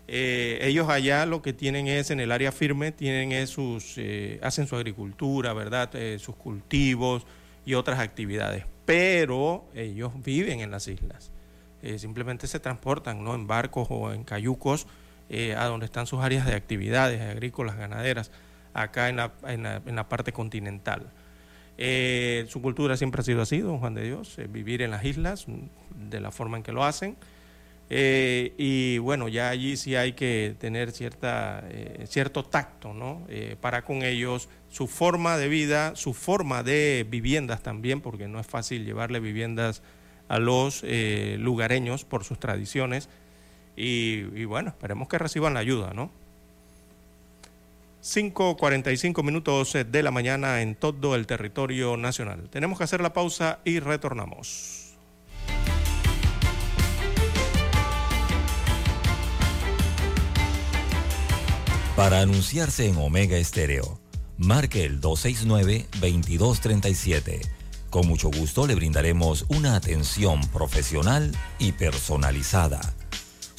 Eh, 0.07 0.57
ellos 0.63 0.89
allá 0.89 1.27
lo 1.27 1.43
que 1.43 1.53
tienen 1.53 1.87
es 1.87 2.09
en 2.09 2.19
el 2.19 2.31
área 2.31 2.51
firme 2.51 2.91
tienen 2.91 3.31
es 3.31 3.51
sus 3.51 3.97
hacen 4.41 4.65
su 4.65 4.75
agricultura 4.75 5.53
verdad 5.53 5.91
sus 6.17 6.35
cultivos 6.35 7.25
y 7.67 7.75
otras 7.75 7.99
actividades 7.99 8.65
pero 8.85 9.63
ellos 9.75 10.11
viven 10.23 10.59
en 10.59 10.71
las 10.71 10.87
islas 10.87 11.31
simplemente 11.97 12.47
se 12.47 12.59
transportan 12.59 13.23
no 13.23 13.35
en 13.35 13.45
barcos 13.45 13.87
o 13.91 14.11
en 14.11 14.23
cayucos 14.23 14.87
eh, 15.33 15.55
a 15.55 15.63
donde 15.67 15.85
están 15.85 16.07
sus 16.07 16.19
áreas 16.19 16.45
de 16.45 16.55
actividades 16.55 17.21
agrícolas 17.21 17.77
ganaderas 17.77 18.31
acá 18.73 19.07
en 19.07 19.15
la, 19.15 19.31
en 19.47 19.95
la, 19.95 20.09
parte 20.09 20.33
continental. 20.33 21.09
Eh, 21.77 22.45
su 22.49 22.61
cultura 22.61 22.97
siempre 22.97 23.21
ha 23.21 23.23
sido 23.23 23.41
así 23.41 23.59
don 23.59 23.79
Juan 23.79 23.93
de 23.93 24.03
Dios 24.03 24.37
eh, 24.37 24.47
vivir 24.51 24.81
en 24.81 24.91
las 24.91 25.05
islas 25.05 25.47
mm, 25.47 26.09
de 26.09 26.19
la 26.19 26.31
forma 26.31 26.57
en 26.57 26.63
que 26.63 26.73
lo 26.73 26.83
hacen. 26.83 27.15
Y 27.89 28.97
bueno, 28.97 29.29
ya 29.29 29.49
allí 29.49 29.77
sí 29.77 29.95
hay 29.95 30.13
que 30.13 30.53
tener 30.59 30.91
cierta, 30.91 31.63
cierto 32.05 32.43
tacto, 32.43 32.93
¿no? 32.93 33.25
Para 33.59 33.83
con 33.83 34.03
ellos, 34.03 34.47
su 34.69 34.87
forma 34.87 35.37
de 35.37 35.49
vida, 35.49 35.95
su 35.97 36.13
forma 36.13 36.63
de 36.63 37.05
viviendas 37.09 37.63
también, 37.63 37.99
porque 37.99 38.29
no 38.29 38.39
es 38.39 38.47
fácil 38.47 38.85
llevarle 38.85 39.19
viviendas 39.19 39.83
a 40.29 40.39
los 40.39 40.85
lugareños 41.37 42.05
por 42.05 42.23
sus 42.23 42.39
tradiciones 42.39 43.09
y, 43.75 44.45
bueno, 44.45 44.69
esperemos 44.69 45.07
que 45.07 45.17
reciban 45.17 45.53
la 45.53 45.59
ayuda, 45.61 45.93
¿no? 45.93 46.09
5.45 48.03 49.23
minutos 49.23 49.73
de 49.73 50.03
la 50.03 50.11
mañana 50.11 50.61
en 50.61 50.75
todo 50.75 51.15
el 51.15 51.25
territorio 51.27 51.95
nacional. 51.97 52.49
Tenemos 52.49 52.77
que 52.77 52.83
hacer 52.83 52.99
la 53.01 53.13
pausa 53.13 53.59
y 53.63 53.79
retornamos. 53.79 54.95
Para 61.95 62.19
anunciarse 62.21 62.87
en 62.87 62.97
Omega 62.97 63.37
Estéreo, 63.37 63.99
marque 64.37 64.85
el 64.85 65.01
269-2237. 65.01 67.61
Con 67.91 68.07
mucho 68.07 68.31
gusto 68.31 68.65
le 68.65 68.73
brindaremos 68.73 69.45
una 69.49 69.75
atención 69.75 70.39
profesional 70.47 71.29
y 71.59 71.73
personalizada. 71.73 72.79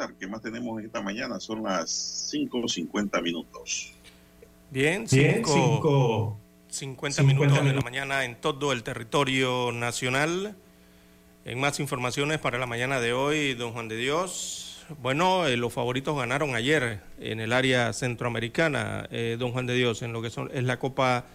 César, 0.00 0.14
¿qué 0.18 0.26
más 0.26 0.40
tenemos 0.40 0.82
esta 0.82 1.02
mañana? 1.02 1.38
Son 1.40 1.62
las 1.62 2.30
5.50 2.32 3.20
minutos. 3.22 3.92
Bien, 4.70 5.04
Bien, 5.10 5.34
5 5.44 5.52
cinco- 5.52 6.38
50 6.68 7.22
minutos 7.22 7.62
de 7.62 7.74
la 7.74 7.82
mañana 7.82 8.24
en 8.24 8.36
todo 8.36 8.72
el 8.72 8.82
territorio 8.82 9.72
nacional. 9.72 10.56
En 11.44 11.60
más 11.60 11.80
informaciones 11.80 12.38
para 12.38 12.56
la 12.58 12.64
mañana 12.66 12.98
de 13.00 13.12
hoy, 13.12 13.52
don 13.54 13.72
Juan 13.72 13.88
de 13.88 13.96
Dios. 13.96 14.86
Bueno, 15.02 15.46
eh, 15.46 15.58
los 15.58 15.72
favoritos 15.72 16.16
ganaron 16.16 16.54
ayer 16.54 17.00
en 17.20 17.40
el 17.40 17.52
área 17.52 17.92
centroamericana, 17.92 19.06
eh, 19.10 19.36
don 19.38 19.52
Juan 19.52 19.66
de 19.66 19.74
Dios, 19.74 20.00
en 20.00 20.14
lo 20.14 20.22
que 20.22 20.30
son, 20.30 20.50
es 20.54 20.64
la 20.64 20.78
Copa 20.78 21.26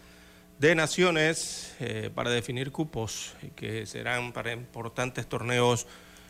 de 0.59 0.73
Naciones 0.73 1.75
eh, 1.79 2.09
para 2.15 2.31
definir 2.31 2.71
cupos 2.71 3.33
que 3.55 3.85
serán 3.85 4.31
para 4.33 4.53
importantes 4.53 5.27
torneos 5.27 5.85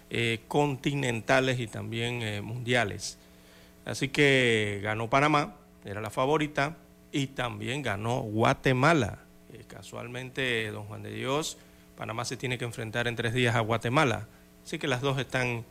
eh, 0.10 0.42
continentales 0.48 1.60
y 1.60 1.68
también 1.68 2.22
eh, 2.22 2.42
mundiales. 2.42 3.18
Así 3.86 4.10
que 4.10 4.80
ganó 4.84 5.10
Panamá, 5.10 5.56
era 5.84 6.00
la 6.00 6.10
favorita, 6.10 6.78
y 7.12 7.28
también 7.28 7.82
ganó 7.82 8.22
Guatemala. 8.22 9.20
Eh, 9.52 9.64
casualmente, 9.68 10.70
don 10.72 10.86
Juan 10.86 11.02
de 11.04 11.12
Dios, 11.12 11.58
Panamá 11.98 12.24
se 12.26 12.38
tiene 12.38 12.58
que 12.58 12.66
enfrentar 12.66 13.08
en 13.08 13.16
tres 13.16 13.34
días 13.34 13.56
a 13.56 13.62
Guatemala. 13.62 14.28
Así 14.64 14.80
que 14.80 14.88
las 14.88 15.02
dos 15.02 15.18
están 15.20 15.64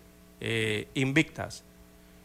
invictas. 0.94 1.64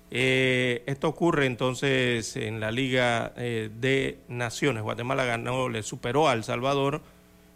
Esto 0.09 1.07
ocurre 1.07 1.45
entonces 1.45 2.35
en 2.35 2.59
la 2.59 2.69
Liga 2.69 3.29
de 3.29 4.19
Naciones. 4.27 4.83
Guatemala 4.83 5.23
ganó, 5.23 5.69
le 5.69 5.83
superó 5.83 6.27
a 6.27 6.33
El 6.33 6.43
Salvador 6.43 7.01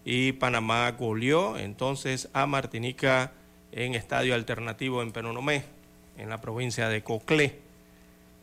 y 0.05 0.33
Panamá 0.33 0.89
goleó 0.91 1.57
entonces 1.57 2.29
a 2.33 2.45
Martinica 2.45 3.33
en 3.75 3.95
estadio 3.95 4.35
alternativo 4.35 5.01
en 5.01 5.11
Penonomé, 5.11 5.63
en 6.17 6.29
la 6.29 6.39
provincia 6.39 6.89
de 6.89 7.03
Coclé. 7.03 7.59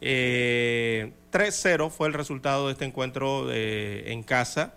Eh, 0.01 1.13
3-0 1.31 1.91
fue 1.91 2.09
el 2.09 2.15
resultado 2.15 2.67
de 2.67 2.73
este 2.73 2.85
encuentro 2.85 3.47
de- 3.47 4.13
en 4.13 4.23
casa, 4.23 4.75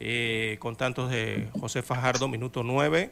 eh, 0.00 0.56
con 0.60 0.76
tantos 0.76 1.10
de 1.10 1.48
José 1.60 1.82
Fajardo, 1.82 2.28
minuto 2.28 2.62
9, 2.62 3.10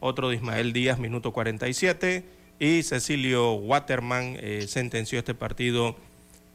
otro 0.00 0.28
de 0.28 0.36
Ismael 0.36 0.72
Díaz, 0.72 0.98
minuto 0.98 1.32
47, 1.32 2.24
y 2.58 2.82
Cecilio 2.82 3.52
Waterman 3.54 4.36
eh, 4.40 4.64
sentenció 4.68 5.18
este 5.18 5.34
partido 5.34 5.96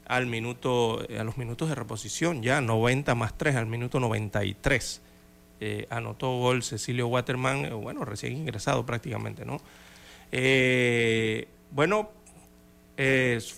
al 0.05 0.25
minuto, 0.25 1.05
eh, 1.09 1.19
a 1.19 1.23
los 1.23 1.37
minutos 1.37 1.69
de 1.69 1.75
reposición, 1.75 2.41
ya 2.41 2.59
90 2.61 3.13
más 3.15 3.37
3, 3.37 3.55
al 3.55 3.67
minuto 3.67 3.99
93. 3.99 5.01
Eh, 5.63 5.85
anotó 5.91 6.39
gol 6.39 6.63
Cecilio 6.63 7.07
Waterman, 7.07 7.65
eh, 7.65 7.69
bueno, 7.69 8.03
recién 8.03 8.35
ingresado 8.35 8.83
prácticamente, 8.83 9.45
¿no? 9.45 9.61
Eh, 10.31 11.47
bueno, 11.69 12.09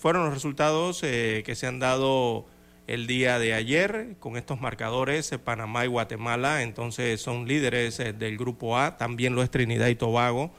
fueron 0.00 0.26
los 0.26 0.34
resultados 0.34 1.00
que 1.00 1.54
se 1.54 1.66
han 1.66 1.78
dado 1.78 2.46
el 2.86 3.06
día 3.06 3.38
de 3.38 3.54
ayer 3.54 4.16
con 4.18 4.36
estos 4.36 4.60
marcadores, 4.60 5.30
Panamá 5.42 5.84
y 5.84 5.88
Guatemala, 5.88 6.62
entonces 6.62 7.20
son 7.20 7.48
líderes 7.48 7.98
del 7.98 8.38
grupo 8.38 8.78
A, 8.78 8.96
también 8.96 9.34
lo 9.34 9.42
es 9.42 9.50
Trinidad 9.50 9.88
y 9.88 9.96
Tobago, 9.96 10.50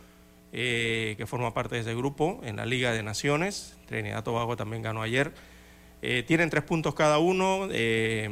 que 0.52 1.26
forma 1.28 1.54
parte 1.54 1.76
de 1.76 1.82
ese 1.82 1.96
grupo 1.96 2.42
en 2.44 2.58
la 2.58 2.66
Liga 2.66 2.92
de 2.92 3.02
Naciones. 3.02 3.76
Trinidad 3.88 4.24
Tobago 4.24 4.56
también 4.56 4.84
ganó 4.84 5.02
ayer. 5.02 5.34
Eh, 6.08 6.22
tienen 6.22 6.52
tres 6.52 6.64
puntos 6.64 6.94
cada 6.94 7.18
uno 7.18 7.68
eh, 7.72 8.30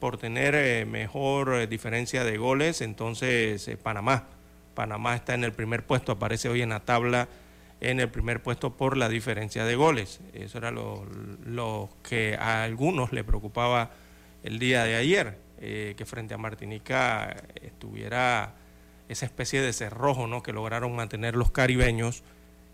por 0.00 0.16
tener 0.16 0.84
mejor 0.84 1.68
diferencia 1.68 2.24
de 2.24 2.36
goles. 2.38 2.80
Entonces, 2.80 3.70
Panamá. 3.82 4.26
Panamá 4.74 5.14
está 5.14 5.34
en 5.34 5.44
el 5.44 5.52
primer 5.52 5.86
puesto, 5.86 6.10
aparece 6.10 6.48
hoy 6.48 6.62
en 6.62 6.70
la 6.70 6.80
tabla 6.80 7.28
en 7.80 8.00
el 8.00 8.08
primer 8.08 8.42
puesto 8.42 8.76
por 8.76 8.96
la 8.96 9.08
diferencia 9.08 9.64
de 9.64 9.76
goles. 9.76 10.20
Eso 10.32 10.58
era 10.58 10.72
lo, 10.72 11.88
que 12.02 12.34
a 12.34 12.64
algunos 12.64 13.12
le 13.12 13.22
preocupaba 13.22 13.90
el 14.42 14.58
día 14.58 14.82
de 14.82 14.96
ayer, 14.96 15.38
que 15.60 16.04
frente 16.04 16.34
a 16.34 16.38
Martinica 16.38 17.36
estuviera 17.62 18.54
esa 19.08 19.26
especie 19.26 19.60
de 19.62 19.72
cerrojo 19.72 20.26
¿no? 20.26 20.42
que 20.42 20.52
lograron 20.52 20.96
mantener 20.96 21.36
los 21.36 21.52
caribeños 21.52 22.24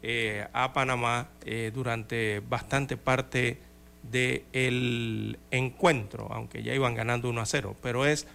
eh, 0.02 0.46
a 0.54 0.72
Panamá 0.72 1.28
eh, 1.44 1.70
durante 1.74 2.40
bastante 2.40 2.96
parte 2.96 3.60
del 4.02 5.38
encuentro, 5.50 6.28
aunque 6.32 6.62
ya 6.62 6.74
iban 6.74 6.94
ganando 6.94 7.28
1 7.28 7.40
a 7.40 7.46
0, 7.46 7.76
pero 7.82 8.06
es 8.06 8.26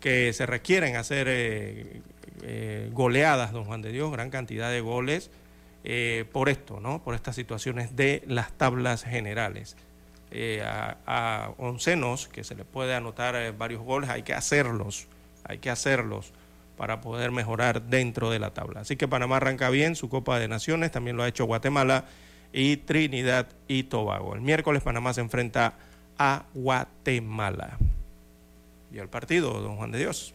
que 0.00 0.32
se 0.32 0.46
requieren 0.46 0.96
hacer 0.96 1.26
eh, 1.28 2.90
goleadas, 2.92 3.52
don 3.52 3.64
Juan 3.64 3.82
de 3.82 3.92
Dios, 3.92 4.10
gran 4.10 4.30
cantidad 4.30 4.70
de 4.70 4.80
goles 4.80 5.30
por 6.32 6.48
esto, 6.48 6.78
¿no? 6.78 7.02
por 7.02 7.14
estas 7.16 7.34
situaciones 7.34 7.96
de 7.96 8.22
las 8.26 8.52
tablas 8.52 9.02
generales. 9.02 9.76
a, 10.64 10.96
a 11.06 11.50
oncenos, 11.58 12.28
que 12.28 12.44
se 12.44 12.54
le 12.54 12.64
puede 12.64 12.94
anotar 12.94 13.56
varios 13.56 13.82
goles, 13.82 14.08
hay 14.08 14.22
que 14.22 14.32
hacerlos, 14.32 15.08
hay 15.44 15.58
que 15.58 15.70
hacerlos 15.70 16.32
para 16.76 17.00
poder 17.00 17.30
mejorar 17.30 17.82
dentro 17.82 18.30
de 18.30 18.38
la 18.38 18.54
tabla. 18.54 18.80
Así 18.80 18.96
que 18.96 19.06
Panamá 19.06 19.36
arranca 19.36 19.70
bien 19.70 19.94
su 19.94 20.08
Copa 20.08 20.38
de 20.38 20.48
Naciones, 20.48 20.90
también 20.90 21.16
lo 21.16 21.22
ha 21.22 21.28
hecho 21.28 21.44
Guatemala 21.44 22.06
y 22.52 22.76
Trinidad 22.78 23.48
y 23.68 23.84
Tobago. 23.84 24.34
El 24.34 24.40
miércoles 24.42 24.82
Panamá 24.82 25.14
se 25.14 25.20
enfrenta 25.20 25.74
a 26.18 26.44
Guatemala. 26.54 27.78
¿Y 28.92 28.98
el 28.98 29.08
partido, 29.08 29.60
don 29.60 29.76
Juan 29.76 29.90
de 29.90 29.98
Dios? 29.98 30.34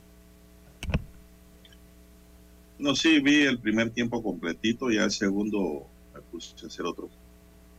No, 2.79 2.95
sí, 2.95 3.19
vi 3.19 3.41
el 3.41 3.59
primer 3.59 3.89
tiempo 3.91 4.21
completito, 4.21 4.91
ya 4.91 5.03
el 5.03 5.11
segundo 5.11 5.87
me 6.13 6.21
puse 6.21 6.53
a 6.63 6.67
hacer 6.67 6.85
otro 6.85 7.09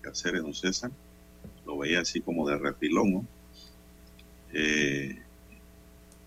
que 0.03 0.09
hacer 0.09 0.37
en 0.37 0.53
César. 0.55 0.91
Lo 1.67 1.79
veía 1.79 2.01
así 2.01 2.21
como 2.21 2.49
de 2.49 2.59
refilón, 2.59 3.13
¿no? 3.13 3.25
Eh, 4.53 5.19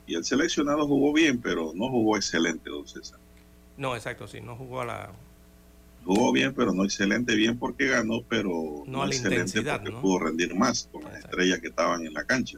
y 0.08 0.15
el 0.15 0.24
seleccionado 0.24 0.88
jugó 0.88 1.13
bien, 1.13 1.41
pero 1.41 1.74
no 1.74 1.89
jugó 1.89 2.17
excelente, 2.17 2.69
don 2.69 2.88
César. 2.88 3.19
No, 3.78 3.95
exacto, 3.95 4.28
sí, 4.28 4.41
no 4.41 4.56
jugó 4.56 4.82
a 4.82 4.86
la... 4.86 5.12
Jugó 6.04 6.32
bien, 6.32 6.54
pero 6.54 6.74
no 6.74 6.84
excelente, 6.84 7.36
bien 7.36 7.58
porque 7.58 7.88
ganó, 7.88 8.24
pero 8.28 8.84
no, 8.88 9.06
excelente 9.06 9.62
porque 9.62 9.92
pudo 9.92 10.20
rendir 10.20 10.56
más 10.56 10.90
con 10.92 11.04
las 11.04 11.20
estrellas 11.20 11.60
que 11.60 11.68
estaban 11.68 12.06
en 12.06 12.14
la 12.14 12.24
cancha. 12.24 12.58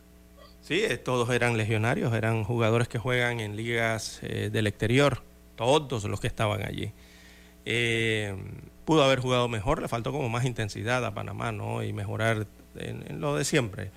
Sí, 0.62 0.82
eh, 0.82 0.98
todos 0.98 1.30
eran 1.30 1.58
legionarios, 1.58 2.14
eran 2.14 2.46
jugadores 2.46 2.88
que 2.88 3.00
juegan 3.00 3.42
en 3.42 3.58
ligas 3.58 4.20
eh, 4.22 4.50
del 4.52 4.68
exterior, 4.68 5.22
todos 5.58 6.06
los 6.06 6.22
que 6.22 6.28
estaban 6.28 6.66
allí. 6.66 6.92
Eh, 7.66 8.36
pudo 8.86 9.04
haber 9.04 9.20
jugado 9.20 9.50
mejor, 9.50 9.82
le 9.82 9.88
faltó 9.90 10.12
como 10.14 10.30
más 10.30 10.46
intensidad 10.46 11.04
a 11.06 11.14
Panamá, 11.14 11.52
¿no? 11.52 11.84
Y 11.84 11.92
mejorar 11.92 12.48
en 12.76 13.20
lo 13.20 13.36
de 13.36 13.44
siempre 13.44 13.92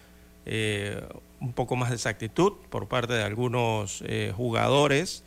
eh, 0.49 1.03
un 1.41 1.53
poco 1.53 1.75
más 1.75 1.91
de 1.91 1.97
exactitud 1.97 2.53
por 2.71 2.87
parte 2.87 3.13
de 3.13 3.25
algunos 3.25 4.03
eh, 4.07 4.33
jugadores 4.35 5.25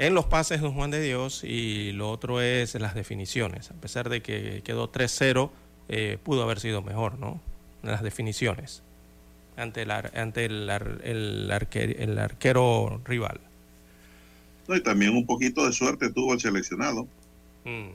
en 0.00 0.14
los 0.14 0.24
pases 0.24 0.62
de 0.62 0.68
Juan 0.68 0.90
de 0.90 1.02
Dios 1.02 1.44
y 1.44 1.92
lo 1.92 2.10
otro 2.10 2.40
es 2.40 2.74
las 2.74 2.94
definiciones. 2.94 3.70
A 3.70 3.74
pesar 3.74 4.08
de 4.08 4.22
que 4.22 4.62
quedó 4.64 4.90
3-0, 4.90 5.50
eh, 5.90 6.16
pudo 6.22 6.42
haber 6.42 6.58
sido 6.58 6.80
mejor, 6.80 7.18
¿no? 7.18 7.38
En 7.82 7.90
las 7.90 8.02
definiciones 8.02 8.82
ante 9.58 9.82
el, 9.82 9.90
ante 9.90 10.46
el, 10.46 10.70
el, 11.04 11.50
arquero, 12.18 13.00
rival. 13.04 13.40
y 14.68 14.80
también 14.80 15.14
un 15.14 15.26
poquito 15.26 15.66
de 15.66 15.72
suerte 15.74 16.10
tuvo 16.10 16.32
el 16.32 16.40
seleccionado. 16.40 17.06
Mm. 17.66 17.90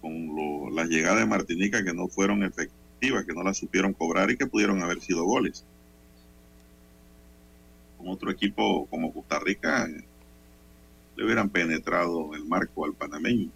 Con 0.00 0.74
las 0.76 0.88
llegadas 0.88 1.18
de 1.18 1.26
Martinica 1.26 1.82
que 1.82 1.92
no 1.92 2.06
fueron 2.06 2.44
efectivas 2.44 3.24
que 3.24 3.34
no 3.34 3.42
la 3.42 3.54
supieron 3.54 3.92
cobrar 3.92 4.30
y 4.30 4.36
que 4.36 4.46
pudieron 4.46 4.80
haber 4.82 5.00
sido 5.00 5.24
goles. 5.24 5.64
Con 7.98 8.08
otro 8.08 8.30
equipo 8.30 8.86
como 8.86 9.12
Costa 9.12 9.40
Rica 9.40 9.88
le 11.22 11.26
hubieran 11.26 11.50
penetrado 11.50 12.34
el 12.34 12.44
marco 12.46 12.84
al 12.84 12.94
panameño. 12.94 13.48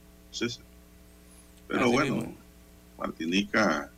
Pero 1.67 1.91
bueno, 1.91 2.33
Martinica 2.97 3.91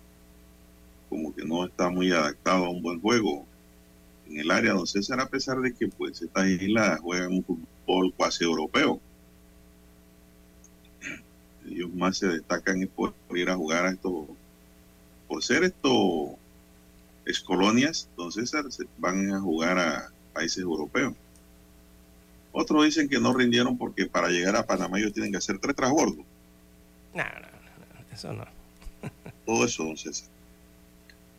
como 1.11 1.35
que 1.35 1.45
no 1.45 1.67
está 1.67 1.91
muy 1.91 2.11
adaptado 2.11 2.65
a 2.65 2.71
un 2.71 2.81
buen 2.81 2.99
juego 2.99 3.45
en 4.27 4.41
el 4.41 4.51
área, 4.51 4.73
don 4.73 4.87
César, 4.87 5.21
a 5.21 5.29
pesar 5.29 5.59
de 5.61 5.75
que 5.75 5.87
pues 5.87 6.23
estas 6.23 6.47
islas 6.47 6.99
juegan 7.01 7.33
un 7.33 7.45
fútbol 7.45 8.15
cuasi 8.15 8.45
europeo. 8.45 9.03
Ellos 11.67 11.93
más 11.93 12.17
se 12.17 12.29
destacan 12.29 12.89
por 12.97 13.13
ir 13.35 13.51
a 13.51 13.57
jugar 13.57 13.85
a 13.85 13.91
estos 13.91 14.29
por 15.27 15.45
ser 15.45 15.65
esto 15.65 16.39
es 17.27 17.41
colonias, 17.41 18.09
entonces 18.13 18.51
van 18.97 19.31
a 19.31 19.41
jugar 19.41 19.79
a 19.79 20.11
países 20.33 20.63
europeos. 20.63 21.13
Otros 22.53 22.85
dicen 22.85 23.09
que 23.09 23.21
no 23.21 23.33
rindieron 23.33 23.77
porque 23.77 24.07
para 24.07 24.29
llegar 24.29 24.57
a 24.57 24.67
Panamá 24.67 24.99
ellos 24.99 25.13
tienen 25.13 25.33
que 25.33 25.39
hacer 25.39 25.59
tres 25.59 25.77
transbordos. 25.77 26.25
No, 27.15 27.25
no, 27.25 27.41
no, 27.41 28.15
eso 28.15 28.33
no. 28.33 28.45
Todo 29.47 29.65
eso, 29.65 29.85
don 29.85 29.97
César. 29.97 30.29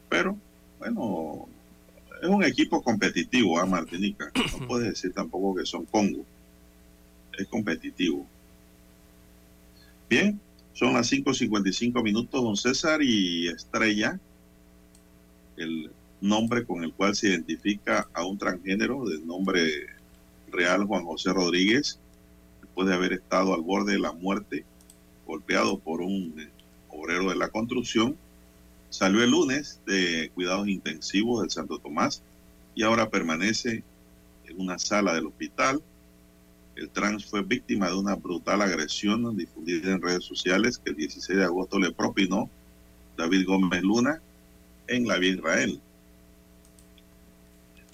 Pero, 0.09 0.37
bueno, 0.79 1.47
es 2.21 2.29
un 2.29 2.43
equipo 2.43 2.81
competitivo, 2.81 3.59
¿ah, 3.59 3.65
Martinica? 3.65 4.31
No 4.59 4.67
puedes 4.67 4.89
decir 4.89 5.13
tampoco 5.13 5.55
que 5.55 5.65
son 5.65 5.85
Congo. 5.85 6.25
Es 7.37 7.47
competitivo. 7.47 8.25
Bien, 10.09 10.39
son 10.73 10.93
las 10.93 11.11
5.55 11.11 12.03
minutos, 12.03 12.43
don 12.43 12.57
César, 12.57 13.01
y 13.03 13.47
Estrella, 13.47 14.19
el 15.57 15.91
nombre 16.21 16.65
con 16.65 16.83
el 16.83 16.93
cual 16.93 17.15
se 17.15 17.29
identifica 17.29 18.09
a 18.13 18.25
un 18.25 18.37
transgénero 18.37 19.05
de 19.05 19.19
nombre 19.19 19.69
real 20.51 20.85
Juan 20.85 21.05
José 21.05 21.33
Rodríguez, 21.33 21.99
después 22.61 22.87
de 22.87 22.93
haber 22.93 23.13
estado 23.13 23.53
al 23.53 23.61
borde 23.61 23.93
de 23.93 23.99
la 23.99 24.13
muerte, 24.13 24.65
golpeado 25.25 25.79
por 25.79 26.01
un 26.01 26.49
obrero 26.89 27.29
de 27.29 27.35
la 27.35 27.49
construcción, 27.49 28.17
salió 28.89 29.23
el 29.23 29.31
lunes 29.31 29.79
de 29.85 30.31
cuidados 30.33 30.67
intensivos 30.67 31.41
del 31.41 31.51
Santo 31.51 31.79
Tomás 31.79 32.23
y 32.75 32.83
ahora 32.83 33.09
permanece 33.09 33.83
en 34.47 34.59
una 34.59 34.79
sala 34.79 35.13
del 35.13 35.27
hospital 35.27 35.81
el 36.79 36.89
trans 36.91 37.25
fue 37.25 37.43
víctima 37.43 37.89
de 37.89 37.95
una 37.95 38.15
brutal 38.15 38.61
agresión 38.61 39.35
difundida 39.35 39.91
en 39.91 40.01
redes 40.01 40.23
sociales 40.23 40.77
que 40.77 40.91
el 40.91 40.95
16 40.95 41.37
de 41.37 41.43
agosto 41.43 41.77
le 41.77 41.91
propinó 41.91 42.49
David 43.17 43.45
Gómez 43.45 43.83
Luna 43.83 44.21
en 44.87 45.05
la 45.05 45.17
Vía 45.17 45.33
Israel. 45.33 45.81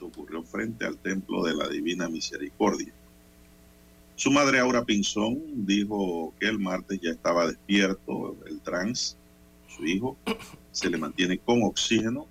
Ocurrió 0.01 0.43
frente 0.43 0.85
al 0.85 0.97
Templo 0.97 1.43
de 1.43 1.55
la 1.55 1.67
Divina 1.67 2.09
Misericordia. 2.09 2.93
Su 4.15 4.31
madre 4.31 4.59
Aura 4.59 4.85
Pinzón 4.85 5.65
dijo 5.65 6.33
que 6.39 6.47
el 6.47 6.59
martes 6.59 6.99
ya 7.01 7.11
estaba 7.11 7.47
despierto 7.47 8.37
el 8.47 8.61
trans, 8.61 9.17
su 9.67 9.85
hijo, 9.85 10.17
se 10.71 10.89
le 10.89 10.97
mantiene 10.97 11.37
con 11.37 11.63
oxígeno 11.63 12.27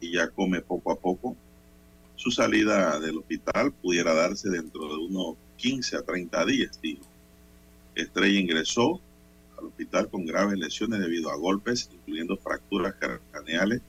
y 0.00 0.12
ya 0.12 0.28
come 0.28 0.60
poco 0.60 0.92
a 0.92 0.96
poco. 0.96 1.36
Su 2.16 2.30
salida 2.30 3.00
del 3.00 3.18
hospital 3.18 3.72
pudiera 3.72 4.14
darse 4.14 4.48
dentro 4.48 4.86
de 4.86 4.94
unos 5.06 5.36
15 5.56 5.96
a 5.96 6.02
30 6.02 6.46
días, 6.46 6.80
dijo. 6.80 7.02
Estrella 7.94 8.38
ingresó 8.38 9.00
al 9.58 9.66
hospital 9.66 10.08
con 10.08 10.26
graves 10.26 10.58
lesiones 10.58 11.00
debido 11.00 11.30
a 11.30 11.36
golpes, 11.36 11.90
incluyendo 11.92 12.36
fracturas 12.36 12.94
craneales, 13.30 13.82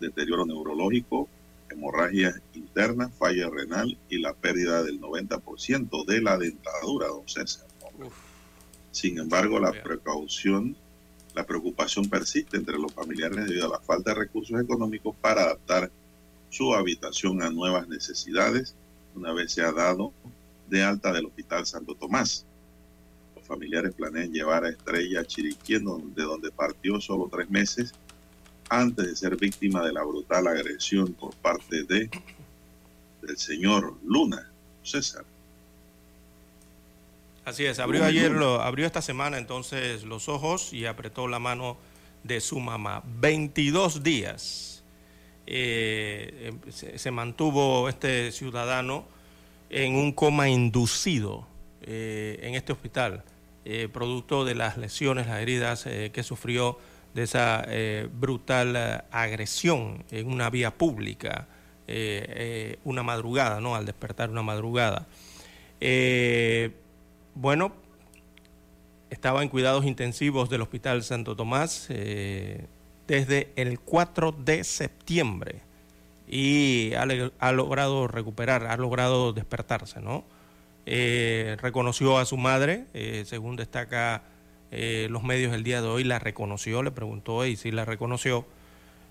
deterioro 0.00 0.46
neurológico, 0.46 1.28
hemorragias 1.70 2.40
internas, 2.54 3.12
falla 3.18 3.48
renal 3.50 3.98
y 4.08 4.18
la 4.18 4.34
pérdida 4.34 4.82
del 4.82 5.00
90% 5.00 6.04
de 6.06 6.20
la 6.20 6.38
dentadura, 6.38 7.08
don 7.08 7.28
César. 7.28 7.66
Sin 8.90 9.18
embargo, 9.18 9.60
la 9.60 9.72
precaución, 9.72 10.76
la 11.34 11.44
preocupación 11.44 12.08
persiste 12.08 12.56
entre 12.56 12.78
los 12.78 12.92
familiares 12.92 13.46
debido 13.46 13.66
a 13.66 13.78
la 13.78 13.80
falta 13.80 14.12
de 14.12 14.20
recursos 14.20 14.60
económicos 14.60 15.14
para 15.20 15.42
adaptar 15.42 15.90
su 16.50 16.74
habitación 16.74 17.42
a 17.42 17.50
nuevas 17.50 17.86
necesidades 17.88 18.74
una 19.18 19.32
vez 19.32 19.52
se 19.52 19.62
ha 19.62 19.72
dado 19.72 20.12
de 20.68 20.84
alta 20.84 21.12
del 21.12 21.26
Hospital 21.26 21.66
Santo 21.66 21.94
Tomás. 21.94 22.46
Los 23.34 23.46
familiares 23.46 23.94
planean 23.94 24.32
llevar 24.32 24.64
a 24.64 24.68
Estrella 24.68 25.20
a 25.20 25.24
Chiriquí, 25.24 25.74
de 25.74 26.22
donde 26.22 26.52
partió 26.52 27.00
solo 27.00 27.28
tres 27.30 27.50
meses 27.50 27.92
antes 28.68 29.06
de 29.06 29.16
ser 29.16 29.36
víctima 29.36 29.84
de 29.84 29.92
la 29.92 30.02
brutal 30.02 30.46
agresión 30.46 31.12
por 31.14 31.34
parte 31.36 31.84
de 31.84 32.10
del 33.22 33.36
señor 33.36 33.94
Luna, 34.04 34.50
César. 34.82 35.24
Así 37.44 37.64
es, 37.64 37.78
abrió 37.78 38.04
ayer, 38.04 38.30
lo, 38.30 38.60
abrió 38.60 38.86
esta 38.86 39.02
semana 39.02 39.38
entonces 39.38 40.04
los 40.04 40.28
ojos 40.28 40.72
y 40.72 40.86
apretó 40.86 41.28
la 41.28 41.38
mano 41.38 41.78
de 42.22 42.40
su 42.40 42.60
mamá. 42.60 43.02
22 43.20 44.02
días 44.02 44.82
eh, 45.46 46.52
se, 46.70 46.98
se 46.98 47.10
mantuvo 47.10 47.88
este 47.88 48.32
ciudadano 48.32 49.06
en 49.70 49.94
un 49.94 50.12
coma 50.12 50.50
inducido 50.50 51.46
eh, 51.82 52.38
en 52.42 52.54
este 52.54 52.72
hospital, 52.72 53.24
eh, 53.64 53.88
producto 53.90 54.44
de 54.44 54.54
las 54.54 54.76
lesiones, 54.76 55.26
las 55.26 55.40
heridas 55.40 55.84
que 55.84 56.22
sufrió 56.22 56.78
de 57.18 57.24
esa 57.24 57.64
eh, 57.66 58.08
brutal 58.12 58.76
eh, 58.76 59.00
agresión 59.10 60.04
en 60.12 60.28
una 60.28 60.50
vía 60.50 60.70
pública, 60.70 61.48
eh, 61.88 62.78
una 62.84 63.02
madrugada, 63.02 63.60
¿no? 63.60 63.74
Al 63.74 63.86
despertar 63.86 64.30
una 64.30 64.42
madrugada. 64.42 65.06
Bueno, 67.34 67.72
estaba 69.10 69.42
en 69.42 69.48
cuidados 69.48 69.84
intensivos 69.84 70.48
del 70.48 70.62
Hospital 70.62 71.02
Santo 71.02 71.34
Tomás 71.34 71.88
desde 71.88 73.52
el 73.56 73.80
4 73.80 74.32
de 74.32 74.62
septiembre 74.62 75.62
y 76.28 76.92
ha, 76.94 77.52
logrado 77.52 78.06
recuperar, 78.06 78.66
ha 78.66 78.76
logrado 78.76 79.32
despertarse, 79.32 80.00
¿no? 80.00 80.24
Reconoció 80.84 82.18
a 82.18 82.26
su 82.26 82.36
madre, 82.36 82.84
según 83.24 83.56
destaca 83.56 84.22
eh, 84.70 85.08
los 85.10 85.22
medios 85.22 85.54
el 85.54 85.62
día 85.64 85.80
de 85.80 85.88
hoy, 85.88 86.04
la 86.04 86.18
reconoció, 86.18 86.82
le 86.82 86.90
preguntó 86.90 87.44
y 87.46 87.56
sí 87.56 87.70
la 87.70 87.84
reconoció 87.84 88.46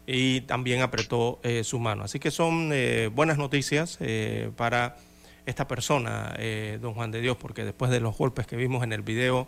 y 0.06 0.42
también 0.42 0.82
apretó 0.82 1.40
eh, 1.44 1.64
su 1.64 1.80
mano. 1.80 2.04
Así 2.04 2.20
que 2.20 2.32
son 2.32 2.72
eh, 2.74 3.10
buenas 3.14 3.38
noticias 3.38 3.98
eh, 4.00 4.52
para 4.56 4.98
esta 5.46 5.68
persona, 5.68 6.34
eh, 6.38 6.78
don 6.82 6.94
Juan 6.94 7.12
de 7.12 7.22
Dios, 7.22 7.38
porque 7.38 7.64
después 7.64 7.92
de 7.92 8.00
los 8.00 8.18
golpes 8.18 8.48
que 8.48 8.56
vimos 8.56 8.84
en 8.84 8.94
el 8.94 9.02
video, 9.02 9.48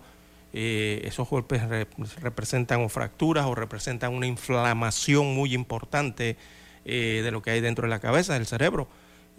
esos 0.52 1.30
golpes 1.30 1.62
re- 1.69 1.88
representan 2.22 2.82
o 2.82 2.89
fracturas 2.89 3.45
o 3.45 3.54
representan 3.54 4.13
una 4.13 4.26
inflamación 4.26 5.36
muy 5.36 5.54
importante 5.54 6.38
de 6.84 7.30
lo 7.32 7.43
que 7.43 7.52
hay 7.52 7.62
dentro 7.62 7.84
de 7.84 7.89
la 7.89 8.00
cabeza, 8.00 8.34
del 8.34 8.48
cerebro. 8.48 8.88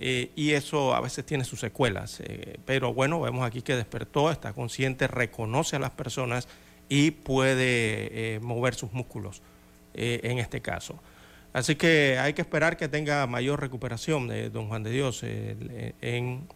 Eh, 0.03 0.31
y 0.35 0.53
eso 0.53 0.95
a 0.95 1.01
veces 1.03 1.27
tiene 1.27 1.45
sus 1.45 1.61
secuelas. 1.61 2.21
eh, 2.21 2.57
pero 2.65 2.95
bueno, 2.95 3.21
vemos 3.21 3.47
aquí 3.47 3.61
que 3.61 3.77
despertó, 3.77 4.31
está 4.31 4.55
consciente, 4.55 5.07
reconoce 5.07 5.77
a 5.77 5.79
las 5.79 5.91
personas 5.91 6.49
y 6.89 7.11
puede 7.11 8.37
eh, 8.37 8.41
mover 8.41 8.75
sus 8.75 8.93
músculos 8.95 9.43
en 9.93 10.39
este 10.39 10.63
caso. 10.63 10.99
Así 11.53 11.75
que 11.75 12.17
hay 12.19 12.33
que 12.33 12.41
esperar 12.43 12.77
que 12.77 12.89
tenga 12.89 13.27
mayor 13.27 13.61
recuperación 13.61 14.29
de 14.29 14.49
don 14.51 14.69
Juan 14.69 14.85
de 14.85 14.91
Dios 14.91 15.25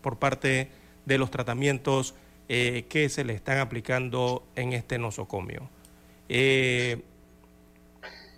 por 0.01 0.19
parte 0.21 0.69
de 1.05 1.19
los 1.19 1.33
tratamientos 1.33 2.15
que 2.47 3.09
se 3.11 3.25
le 3.25 3.35
están 3.35 3.59
aplicando 3.59 4.47
en 4.55 4.73
este 4.73 4.99
nosocomio. 4.99 5.69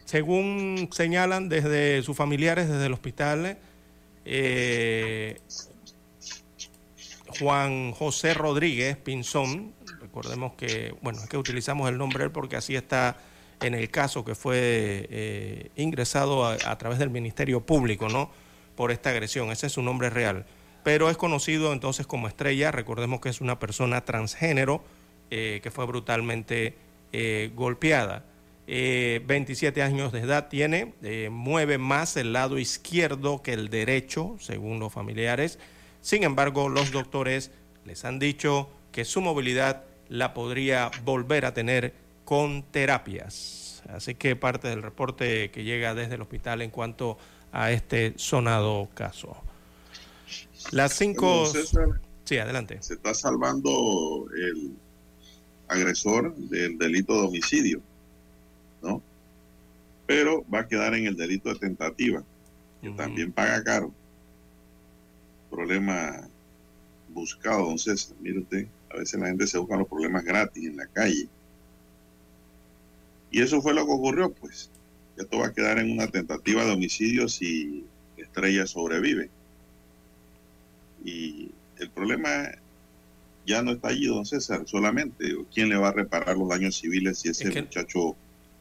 Según 0.06 0.88
señalan 0.92 1.50
desde 1.50 2.02
sus 2.02 2.16
familiares, 2.16 2.68
desde 2.68 2.86
el 2.86 2.94
hospital, 2.94 3.58
eh, 4.26 5.40
Juan 7.38 7.92
José 7.92 8.34
Rodríguez 8.34 8.96
Pinzón, 8.96 9.74
recordemos 10.00 10.52
que, 10.54 10.94
bueno, 11.00 11.20
es 11.22 11.28
que 11.28 11.36
utilizamos 11.36 11.88
el 11.88 11.96
nombre 11.96 12.24
él 12.24 12.30
porque 12.30 12.56
así 12.56 12.76
está 12.76 13.16
en 13.60 13.74
el 13.74 13.90
caso 13.90 14.24
que 14.24 14.34
fue 14.34 14.58
eh, 15.10 15.70
ingresado 15.76 16.44
a, 16.44 16.56
a 16.64 16.78
través 16.78 16.98
del 16.98 17.10
Ministerio 17.10 17.64
Público, 17.64 18.08
¿no? 18.08 18.30
Por 18.74 18.90
esta 18.90 19.10
agresión, 19.10 19.50
ese 19.50 19.68
es 19.68 19.72
su 19.72 19.82
nombre 19.82 20.10
real. 20.10 20.44
Pero 20.84 21.10
es 21.10 21.16
conocido 21.16 21.72
entonces 21.72 22.06
como 22.06 22.28
Estrella, 22.28 22.70
recordemos 22.70 23.20
que 23.20 23.28
es 23.28 23.40
una 23.40 23.58
persona 23.58 24.04
transgénero 24.04 24.84
eh, 25.28 25.58
que 25.60 25.72
fue 25.72 25.84
brutalmente 25.86 26.76
eh, 27.12 27.50
golpeada. 27.56 28.24
Eh, 28.68 29.22
27 29.26 29.82
años 29.82 30.12
de 30.12 30.20
edad 30.20 30.48
tiene, 30.48 30.94
eh, 31.02 31.28
mueve 31.30 31.78
más 31.78 32.16
el 32.16 32.32
lado 32.32 32.58
izquierdo 32.58 33.42
que 33.42 33.52
el 33.52 33.68
derecho, 33.68 34.36
según 34.40 34.80
los 34.80 34.92
familiares. 34.92 35.58
Sin 36.00 36.24
embargo, 36.24 36.68
los 36.68 36.90
doctores 36.90 37.50
les 37.84 38.04
han 38.04 38.18
dicho 38.18 38.68
que 38.92 39.04
su 39.04 39.20
movilidad 39.20 39.84
la 40.08 40.34
podría 40.34 40.90
volver 41.04 41.44
a 41.46 41.54
tener 41.54 41.94
con 42.24 42.64
terapias. 42.64 43.82
Así 43.88 44.14
que 44.14 44.34
parte 44.34 44.68
del 44.68 44.82
reporte 44.82 45.50
que 45.50 45.62
llega 45.62 45.94
desde 45.94 46.16
el 46.16 46.22
hospital 46.22 46.62
en 46.62 46.70
cuanto 46.70 47.18
a 47.52 47.70
este 47.70 48.14
sonado 48.16 48.88
caso. 48.94 49.36
Las 50.72 50.94
cinco... 50.94 51.46
César, 51.46 52.00
Sí, 52.26 52.38
adelante. 52.38 52.78
se 52.80 52.94
está 52.94 53.14
salvando 53.14 54.26
el 54.36 54.72
agresor 55.68 56.34
del 56.34 56.76
delito 56.76 57.14
de 57.14 57.28
homicidio, 57.28 57.80
¿no? 58.82 59.02
Pero 60.06 60.44
va 60.52 60.60
a 60.60 60.68
quedar 60.68 60.94
en 60.94 61.06
el 61.06 61.16
delito 61.16 61.52
de 61.52 61.58
tentativa, 61.58 62.22
que 62.80 62.90
también 62.90 63.32
paga 63.32 63.62
caro. 63.64 63.92
Problema 65.50 66.28
buscado, 67.12 67.64
don 67.66 67.78
César. 67.78 68.16
Mire 68.20 68.40
usted, 68.40 68.66
a 68.92 68.98
veces 68.98 69.18
la 69.20 69.26
gente 69.28 69.46
se 69.46 69.58
busca 69.58 69.76
los 69.76 69.88
problemas 69.88 70.24
gratis 70.24 70.66
en 70.66 70.76
la 70.76 70.86
calle. 70.86 71.28
Y 73.30 73.40
eso 73.42 73.60
fue 73.60 73.74
lo 73.74 73.84
que 73.86 73.92
ocurrió, 73.92 74.32
pues. 74.32 74.70
Esto 75.16 75.38
va 75.38 75.46
a 75.46 75.52
quedar 75.52 75.78
en 75.78 75.90
una 75.90 76.06
tentativa 76.08 76.64
de 76.64 76.72
homicidio 76.72 77.28
si 77.28 77.84
Estrella 78.16 78.66
sobrevive. 78.66 79.30
Y 81.04 81.50
el 81.78 81.90
problema 81.90 82.50
ya 83.46 83.62
no 83.62 83.72
está 83.72 83.88
allí, 83.88 84.06
don 84.06 84.26
César, 84.26 84.62
solamente. 84.66 85.34
¿Quién 85.54 85.68
le 85.70 85.76
va 85.76 85.88
a 85.88 85.92
reparar 85.92 86.36
los 86.36 86.48
daños 86.48 86.76
civiles 86.76 87.18
si 87.18 87.28
ese 87.30 87.48
Es 87.48 87.54
que- 87.54 87.62
muchacho 87.62 88.16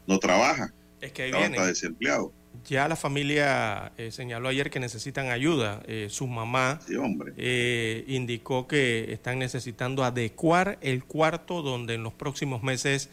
no 0.07 0.19
trabaja? 0.19 0.73
Es 1.01 1.11
que 1.11 1.23
ahí 1.23 1.31
viene. 1.31 1.57
hasta 1.57 1.67
desempleado. 1.67 2.31
Ya 2.67 2.87
la 2.87 2.95
familia 2.95 3.91
eh, 3.97 4.11
señaló 4.11 4.47
ayer 4.49 4.69
que 4.69 4.79
necesitan 4.79 5.29
ayuda. 5.29 5.81
Eh, 5.87 6.07
su 6.09 6.25
mamá 6.25 6.79
Sí, 6.87 6.95
hombre. 6.95 7.33
eh, 7.37 8.05
indicó 8.07 8.67
que 8.67 9.11
están 9.11 9.39
necesitando 9.39 10.03
adecuar 10.03 10.77
el 10.81 11.03
cuarto 11.03 11.61
donde 11.61 11.95
en 11.95 12.03
los 12.03 12.13
próximos 12.13 12.63
meses 12.63 13.09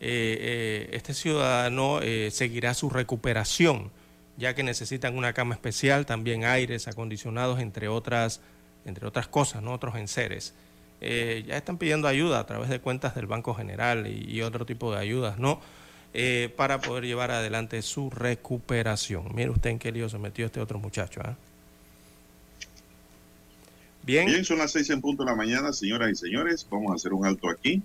eh, 0.00 0.36
eh, 0.40 0.88
este 0.92 1.14
ciudadano 1.14 2.00
seguirá 2.30 2.74
su 2.74 2.90
recuperación, 2.90 3.90
ya 4.36 4.54
que 4.54 4.62
necesitan 4.62 5.16
una 5.16 5.32
cama 5.32 5.54
especial, 5.54 6.06
también 6.06 6.44
aires 6.44 6.86
acondicionados, 6.88 7.60
entre 7.60 7.88
otras, 7.88 8.40
entre 8.84 9.06
otras 9.06 9.26
cosas, 9.28 9.62
¿no? 9.62 9.72
otros 9.72 9.96
enseres. 9.96 10.54
Eh, 11.00 11.44
ya 11.46 11.56
están 11.56 11.78
pidiendo 11.78 12.06
ayuda 12.08 12.38
a 12.40 12.46
través 12.46 12.68
de 12.68 12.78
cuentas 12.80 13.14
del 13.14 13.26
Banco 13.26 13.54
General 13.54 14.06
y, 14.06 14.30
y 14.30 14.42
otro 14.42 14.66
tipo 14.66 14.92
de 14.92 14.98
ayudas, 15.00 15.38
¿no? 15.38 15.60
Eh, 16.14 16.52
para 16.56 16.80
poder 16.80 17.04
llevar 17.04 17.30
adelante 17.30 17.80
su 17.80 18.10
recuperación. 18.10 19.34
Mire 19.34 19.50
usted 19.50 19.70
en 19.70 19.78
qué 19.78 19.90
lío 19.90 20.08
se 20.10 20.18
metió 20.18 20.44
este 20.44 20.60
otro 20.60 20.78
muchacho. 20.78 21.22
¿ah? 21.24 21.36
Bien. 24.02 24.26
Bien, 24.26 24.44
son 24.44 24.58
las 24.58 24.72
seis 24.72 24.90
en 24.90 25.00
punto 25.00 25.24
de 25.24 25.30
la 25.30 25.36
mañana, 25.36 25.72
señoras 25.72 26.10
y 26.10 26.14
señores. 26.14 26.66
Vamos 26.70 26.92
a 26.92 26.96
hacer 26.96 27.14
un 27.14 27.24
alto 27.24 27.48
aquí 27.48 27.82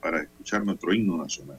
para 0.00 0.22
escuchar 0.22 0.64
nuestro 0.64 0.92
himno 0.94 1.16
nacional. 1.16 1.58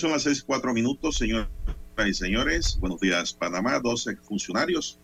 Son 0.00 0.12
las 0.12 0.22
seis 0.22 0.42
cuatro 0.42 0.72
minutos, 0.72 1.18
señoras 1.18 1.50
y 2.08 2.14
señores. 2.14 2.78
Buenos 2.80 3.00
días, 3.00 3.34
Panamá. 3.34 3.78
Dos 3.80 4.08
funcionarios 4.22 4.98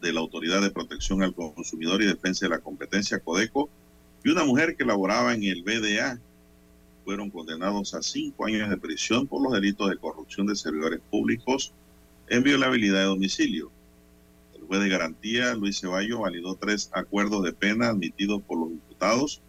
de 0.00 0.10
la 0.10 0.20
Autoridad 0.20 0.62
de 0.62 0.70
Protección 0.70 1.22
al 1.22 1.34
Consumidor 1.34 2.00
y 2.00 2.06
Defensa 2.06 2.46
de 2.46 2.50
la 2.50 2.58
Competencia, 2.58 3.18
Codeco, 3.18 3.68
y 4.24 4.30
una 4.30 4.44
mujer 4.44 4.74
que 4.74 4.86
laboraba 4.86 5.34
en 5.34 5.42
el 5.42 5.62
BDA 5.62 6.18
fueron 7.04 7.28
condenados 7.28 7.92
a 7.92 8.00
cinco 8.00 8.46
años 8.46 8.70
de 8.70 8.78
prisión 8.78 9.26
por 9.26 9.42
los 9.42 9.52
delitos 9.52 9.90
de 9.90 9.98
corrupción 9.98 10.46
de 10.46 10.56
servidores 10.56 11.00
públicos 11.10 11.74
en 12.28 12.42
violabilidad 12.42 13.00
de 13.00 13.04
domicilio. 13.04 13.70
El 14.54 14.62
juez 14.62 14.80
de 14.80 14.88
garantía, 14.88 15.54
Luis 15.56 15.78
Ceballo, 15.78 16.20
validó 16.20 16.54
tres 16.54 16.88
acuerdos 16.94 17.44
de 17.44 17.52
pena 17.52 17.88
admitidos 17.88 18.40
por 18.40 18.58
los 18.58 18.70
diputados 18.70 19.42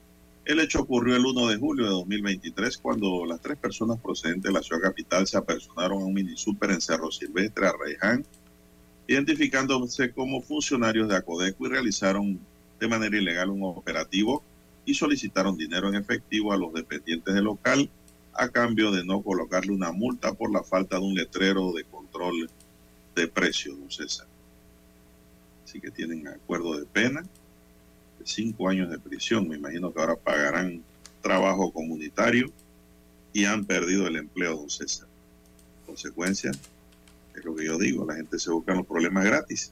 el 0.50 0.60
hecho 0.60 0.80
ocurrió 0.80 1.16
el 1.16 1.24
1 1.24 1.48
de 1.48 1.58
julio 1.58 1.86
de 1.86 1.92
2023 1.92 2.80
cuando 2.80 3.24
las 3.24 3.40
tres 3.40 3.56
personas 3.56 4.00
procedentes 4.00 4.46
de 4.46 4.52
la 4.52 4.64
ciudad 4.64 4.82
capital 4.82 5.28
se 5.28 5.38
apersonaron 5.38 6.02
a 6.02 6.06
un 6.06 6.14
mini 6.16 6.36
super 6.36 6.72
en 6.72 6.82
Cerro 6.82 7.12
Silvestre, 7.12 7.68
a 7.68 7.74
Reján, 7.80 8.26
identificándose 9.08 10.12
como 10.12 10.42
funcionarios 10.42 11.08
de 11.08 11.18
Acodeco 11.18 11.68
y 11.68 11.70
realizaron 11.70 12.40
de 12.80 12.88
manera 12.88 13.16
ilegal 13.16 13.52
un 13.52 13.62
operativo 13.62 14.44
y 14.86 14.96
solicitaron 14.96 15.56
dinero 15.56 15.88
en 15.88 15.94
efectivo 15.94 16.52
a 16.52 16.58
los 16.58 16.74
dependientes 16.74 17.32
del 17.32 17.44
local 17.44 17.88
a 18.34 18.50
cambio 18.50 18.92
de 18.92 19.06
no 19.06 19.22
colocarle 19.22 19.72
una 19.72 19.92
multa 19.92 20.34
por 20.34 20.52
la 20.52 20.64
falta 20.64 20.98
de 20.98 21.06
un 21.06 21.14
letrero 21.14 21.74
de 21.74 21.84
control 21.84 22.50
de 23.16 23.28
precios, 23.28 23.78
don 23.78 23.92
César. 23.92 24.26
Así 25.64 25.80
que 25.80 25.92
tienen 25.92 26.28
acuerdo 26.28 26.76
de 26.76 26.88
pena 26.88 27.24
cinco 28.24 28.70
años 28.70 28.90
de 28.90 29.00
prisión. 29.00 29.48
Me 29.48 29.58
imagino 29.58 29.94
que 29.94 30.00
ahora 30.00 30.16
pagarán 30.16 30.84
trabajo 31.22 31.72
comunitario 31.72 32.52
y 33.34 33.46
han 33.46 33.66
perdido 33.66 34.08
el 34.08 34.16
empleo, 34.16 34.58
don 34.58 34.70
César. 34.70 35.08
Consecuencia, 35.86 36.52
es 37.36 37.46
lo 37.46 37.56
que 37.56 37.66
yo 37.66 37.78
digo, 37.78 38.06
la 38.06 38.16
gente 38.16 38.40
se 38.40 38.52
busca 38.52 38.74
los 38.74 38.86
problemas 38.86 39.26
gratis. 39.26 39.72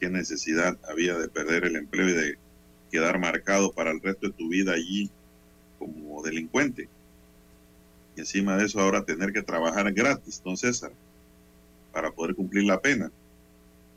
¿Qué 0.00 0.08
necesidad 0.08 0.78
había 0.88 1.16
de 1.16 1.28
perder 1.28 1.64
el 1.64 1.76
empleo 1.76 2.08
y 2.08 2.12
de 2.12 2.38
quedar 2.90 3.18
marcado 3.18 3.72
para 3.72 3.90
el 3.90 4.00
resto 4.00 4.28
de 4.28 4.32
tu 4.32 4.48
vida 4.48 4.72
allí 4.72 5.10
como 5.78 6.22
delincuente? 6.22 6.88
Y 8.16 8.20
encima 8.20 8.56
de 8.56 8.66
eso 8.66 8.80
ahora 8.80 9.04
tener 9.04 9.32
que 9.32 9.42
trabajar 9.42 9.92
gratis, 9.92 10.42
don 10.44 10.56
César, 10.56 10.92
para 11.92 12.10
poder 12.10 12.34
cumplir 12.34 12.64
la 12.64 12.80
pena 12.80 13.10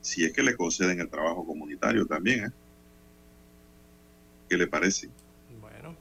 si 0.07 0.23
es 0.23 0.31
que 0.31 0.41
le 0.41 0.55
conceden 0.55 0.99
el 1.01 1.09
trabajo 1.09 1.45
comunitario 1.45 2.05
también. 2.05 2.45
¿eh? 2.45 2.49
¿Qué 4.49 4.57
le 4.57 4.67
parece? 4.67 5.09
Bueno, 5.59 5.95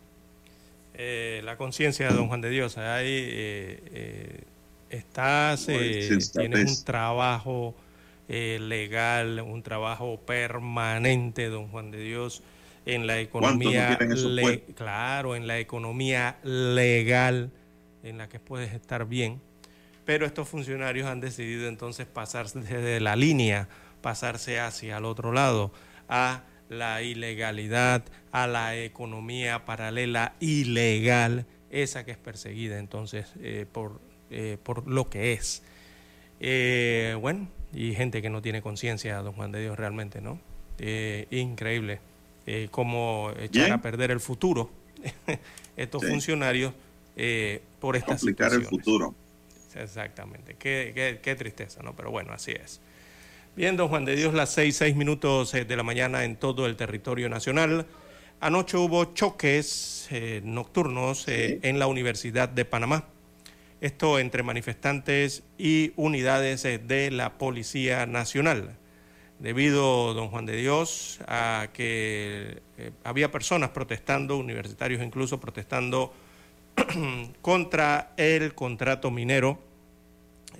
eh, 0.95 1.41
la 1.45 1.57
conciencia 1.57 2.09
de 2.09 2.15
don 2.15 2.29
Juan 2.29 2.41
de 2.41 2.51
Dios, 2.51 2.79
ahí 2.79 3.09
eh, 3.09 3.83
eh, 3.93 4.41
estás, 4.91 5.67
tienes 5.67 6.79
un 6.79 6.85
trabajo 6.85 7.75
legal, 8.29 9.41
un 9.41 9.63
trabajo 9.63 10.21
permanente, 10.21 11.49
don 11.49 11.69
Juan 11.69 11.91
de 11.91 12.01
Dios, 12.01 12.43
en 12.85 13.09
la 13.09 13.19
economía, 13.19 13.99
claro, 14.77 15.35
en 15.35 15.49
la 15.49 15.59
economía 15.59 16.37
legal, 16.45 17.51
en 18.05 18.19
la 18.19 18.29
que 18.29 18.39
puedes 18.39 18.73
estar 18.73 19.07
bien, 19.07 19.41
pero 20.05 20.25
estos 20.25 20.49
funcionarios 20.49 21.09
han 21.09 21.21
decidido 21.21 21.67
entonces 21.67 22.07
pasarse 22.07 22.61
desde 22.61 23.01
la 23.01 23.17
línea 23.17 23.69
pasarse 24.07 24.61
hacia 24.61 24.99
el 24.99 25.05
otro 25.05 25.33
lado, 25.33 25.73
a 26.09 26.45
la 26.69 27.03
ilegalidad, 27.03 28.05
a 28.31 28.47
la 28.47 28.77
economía 28.77 29.65
paralela 29.65 30.37
ilegal, 30.39 31.45
esa 31.71 32.05
que 32.05 32.13
es 32.13 32.17
perseguida 32.17 32.79
entonces 32.79 33.33
eh, 33.41 33.67
por, 33.71 34.01
eh, 34.31 34.59
por 34.63 34.87
lo 34.87 35.11
que 35.11 35.33
es. 35.33 35.65
Eh, 36.39 37.19
bueno, 37.21 37.49
y 37.75 37.95
gente 37.95 38.23
que 38.23 38.31
no 38.31 38.43
tiene 38.43 38.63
conciencia, 38.63 39.17
don 39.23 39.33
Juan 39.33 39.51
de 39.51 39.63
Dios, 39.63 39.77
realmente, 39.77 40.21
¿no? 40.21 40.39
increíble 41.33 41.99
cómo 42.71 43.33
echar 43.41 43.73
a 43.73 43.83
perder 43.83 44.13
el 44.13 44.21
futuro 44.21 44.71
estos 45.77 46.07
funcionarios 46.07 46.73
por 47.81 47.97
estas 47.97 48.21
Complicar 48.21 48.53
el 48.53 48.67
futuro. 48.67 49.17
Exactamente, 49.75 50.55
qué, 50.57 50.93
qué, 50.95 51.19
qué 51.21 51.35
tristeza, 51.35 51.83
¿no? 51.83 51.97
Pero 51.97 52.13
bueno, 52.13 52.33
así 52.33 52.53
es. 52.53 52.81
Bien, 53.57 53.75
don 53.75 53.89
Juan 53.89 54.05
de 54.05 54.17
Dios, 54.17 54.35
las 54.35 54.53
seis, 54.53 54.77
seis 54.77 54.95
minutos 54.97 55.55
eh, 55.55 55.65
de 55.65 55.77
la 55.79 55.83
mañana 55.83 56.25
en 56.25 56.37
todo 56.37 56.67
el 56.67 56.77
territorio 56.77 57.31
nacional. 57.31 57.87
Anoche 58.39 58.77
hubo 58.77 59.15
choques 59.15 60.09
eh, 60.11 60.43
nocturnos 60.45 61.27
eh, 61.27 61.61
en 61.63 61.79
la 61.79 61.87
Universidad 61.87 62.51
de 62.51 62.67
Panamá. 62.67 63.05
Esto 63.81 64.19
entre 64.19 64.43
manifestantes 64.43 65.43
y 65.57 65.95
unidades 65.97 66.65
de 66.65 67.11
la 67.11 67.39
Policía 67.39 68.05
Nacional. 68.05 68.77
Debido, 69.39 70.13
don 70.13 70.29
Juan 70.29 70.45
de 70.45 70.57
Dios, 70.57 71.21
a 71.27 71.69
que 71.73 72.61
había 73.05 73.33
personas 73.33 73.71
protestando, 73.71 74.37
universitarios 74.37 75.03
incluso 75.03 75.41
protestando 75.41 76.13
contra 77.41 78.13
el 78.19 78.55
contrato 78.55 79.11
minero, 79.11 79.59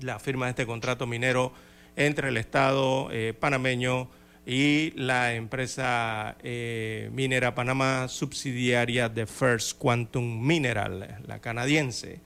la 0.01 0.19
firma 0.19 0.47
de 0.47 0.51
este 0.51 0.65
contrato 0.65 1.07
minero 1.07 1.53
entre 1.97 2.29
el 2.29 2.37
Estado 2.37 3.09
eh, 3.11 3.35
panameño 3.39 4.09
y 4.45 4.93
la 4.93 5.35
empresa 5.35 6.37
eh, 6.43 7.11
minera 7.13 7.55
Panamá 7.55 8.07
subsidiaria 8.09 9.09
de 9.09 9.27
First 9.27 9.79
Quantum 9.79 10.47
Mineral, 10.47 11.23
la 11.27 11.41
canadiense. 11.41 12.21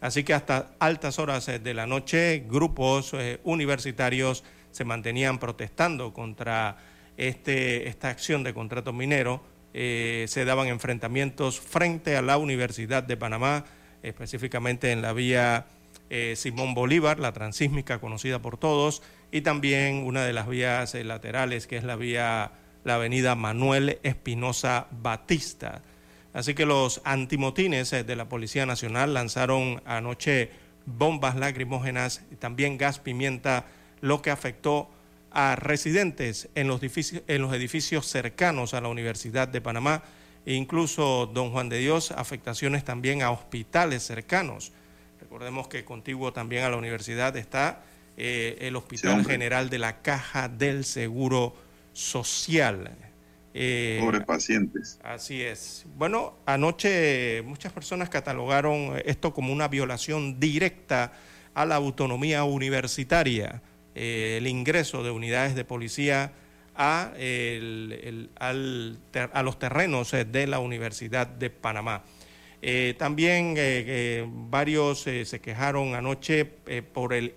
Así 0.00 0.24
que 0.24 0.34
hasta 0.34 0.74
altas 0.80 1.18
horas 1.18 1.48
eh, 1.48 1.60
de 1.60 1.72
la 1.72 1.86
noche, 1.86 2.44
grupos 2.46 3.14
universitarios 3.44 4.44
se 4.72 4.84
mantenían 4.84 5.38
protestando 5.38 6.12
contra 6.12 6.76
este, 7.16 7.88
esta 7.88 8.10
acción 8.10 8.42
de 8.42 8.52
contrato 8.52 8.92
minero. 8.92 9.42
se 9.72 10.44
daban 10.44 10.68
enfrentamientos 10.68 11.60
frente 11.60 12.16
a 12.16 12.22
la 12.22 12.36
Universidad 12.36 13.02
de 13.02 13.16
Panamá, 13.16 13.64
específicamente 14.02 14.92
en 14.92 15.00
la 15.00 15.12
vía 15.12 15.66
eh, 16.14 16.36
Simón 16.36 16.74
Bolívar, 16.74 17.18
la 17.18 17.32
transísmica 17.32 17.98
conocida 17.98 18.42
por 18.42 18.58
todos, 18.58 19.02
y 19.30 19.40
también 19.40 20.04
una 20.04 20.26
de 20.26 20.34
las 20.34 20.46
vías 20.46 20.94
eh, 20.94 21.04
laterales, 21.04 21.66
que 21.66 21.78
es 21.78 21.84
la 21.84 21.96
vía, 21.96 22.52
la 22.84 22.96
avenida 22.96 23.34
Manuel 23.34 23.98
Espinosa 24.02 24.88
Batista. 24.90 25.80
Así 26.34 26.52
que 26.52 26.66
los 26.66 27.00
antimotines 27.04 27.94
eh, 27.94 28.04
de 28.04 28.14
la 28.14 28.28
Policía 28.28 28.66
Nacional 28.66 29.14
lanzaron 29.14 29.80
anoche 29.86 30.50
bombas 30.84 31.34
lacrimógenas 31.34 32.20
y 32.30 32.36
también 32.36 32.76
gas 32.76 32.98
pimienta, 32.98 33.64
lo 34.02 34.20
que 34.20 34.30
afectó 34.30 34.90
a 35.30 35.56
residentes 35.56 36.50
en 36.54 36.68
los 36.68 36.82
edificios, 36.82 37.22
en 37.26 37.40
los 37.40 37.54
edificios 37.54 38.04
cercanos 38.04 38.74
a 38.74 38.82
la 38.82 38.88
Universidad 38.88 39.48
de 39.48 39.62
Panamá, 39.62 40.02
e 40.44 40.52
incluso, 40.52 41.24
don 41.32 41.52
Juan 41.52 41.70
de 41.70 41.78
Dios, 41.78 42.10
afectaciones 42.10 42.84
también 42.84 43.22
a 43.22 43.30
hospitales 43.30 44.02
cercanos. 44.02 44.72
Recordemos 45.26 45.68
que 45.68 45.84
contiguo 45.84 46.32
también 46.32 46.64
a 46.64 46.68
la 46.70 46.76
universidad 46.76 47.36
está 47.36 47.84
eh, 48.16 48.58
el 48.60 48.74
Hospital 48.76 49.24
General 49.24 49.70
de 49.70 49.78
la 49.78 50.02
Caja 50.02 50.48
del 50.48 50.84
Seguro 50.84 51.54
Social. 51.92 52.90
Eh, 53.54 53.98
Pobre 54.02 54.22
pacientes. 54.22 54.98
Así 55.04 55.40
es. 55.42 55.84
Bueno, 55.96 56.34
anoche 56.44 57.42
muchas 57.42 57.72
personas 57.72 58.08
catalogaron 58.08 59.00
esto 59.04 59.32
como 59.32 59.52
una 59.52 59.68
violación 59.68 60.40
directa 60.40 61.12
a 61.54 61.64
la 61.66 61.76
autonomía 61.76 62.42
universitaria, 62.44 63.62
eh, 63.94 64.36
el 64.38 64.46
ingreso 64.48 65.04
de 65.04 65.10
unidades 65.10 65.54
de 65.54 65.64
policía 65.64 66.32
a, 66.74 67.12
el- 67.16 68.00
el- 68.02 68.30
al 68.40 68.98
ter- 69.12 69.30
a 69.34 69.42
los 69.42 69.58
terrenos 69.58 70.12
eh, 70.14 70.24
de 70.24 70.46
la 70.46 70.58
Universidad 70.58 71.26
de 71.26 71.50
Panamá. 71.50 72.02
Eh, 72.64 72.94
también 72.96 73.56
eh, 73.56 73.84
eh, 73.86 74.26
varios 74.28 75.00
se 75.00 75.40
quejaron 75.40 75.96
anoche 75.96 76.44
por 76.44 77.12
el, 77.12 77.34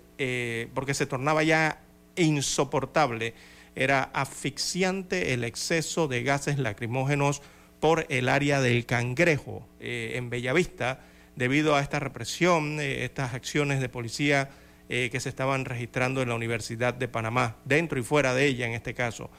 porque 0.74 0.94
se 0.94 1.08
tornaba 1.08 1.42
ya 1.44 1.82
insoportable. 2.16 3.34
Era 3.76 4.04
asfixiante 4.04 5.34
el 5.34 5.44
exceso 5.44 6.08
de 6.08 6.24
gases 6.24 6.60
lacrimógenos 6.60 7.42
por 7.80 8.06
el 8.10 8.30
área 8.30 8.62
del 8.62 8.86
Cangrejo 8.86 9.68
en 9.80 10.30
Bellavista 10.30 11.02
debido 11.36 11.76
a 11.76 11.82
esta 11.82 12.00
represión, 12.00 12.80
estas 12.80 13.34
acciones 13.34 13.82
de 13.82 13.90
policía 13.90 14.50
que 14.88 15.20
se 15.20 15.28
estaban 15.28 15.66
registrando 15.66 16.22
en 16.22 16.30
la 16.30 16.36
Universidad 16.36 16.94
de 16.94 17.10
Panamá, 17.10 17.58
dentro 17.66 18.00
y 18.00 18.04
fuera 18.04 18.34
de 18.34 18.46
ella 18.46 18.66
en 18.66 18.72
este 18.72 18.94
caso, 18.94 19.30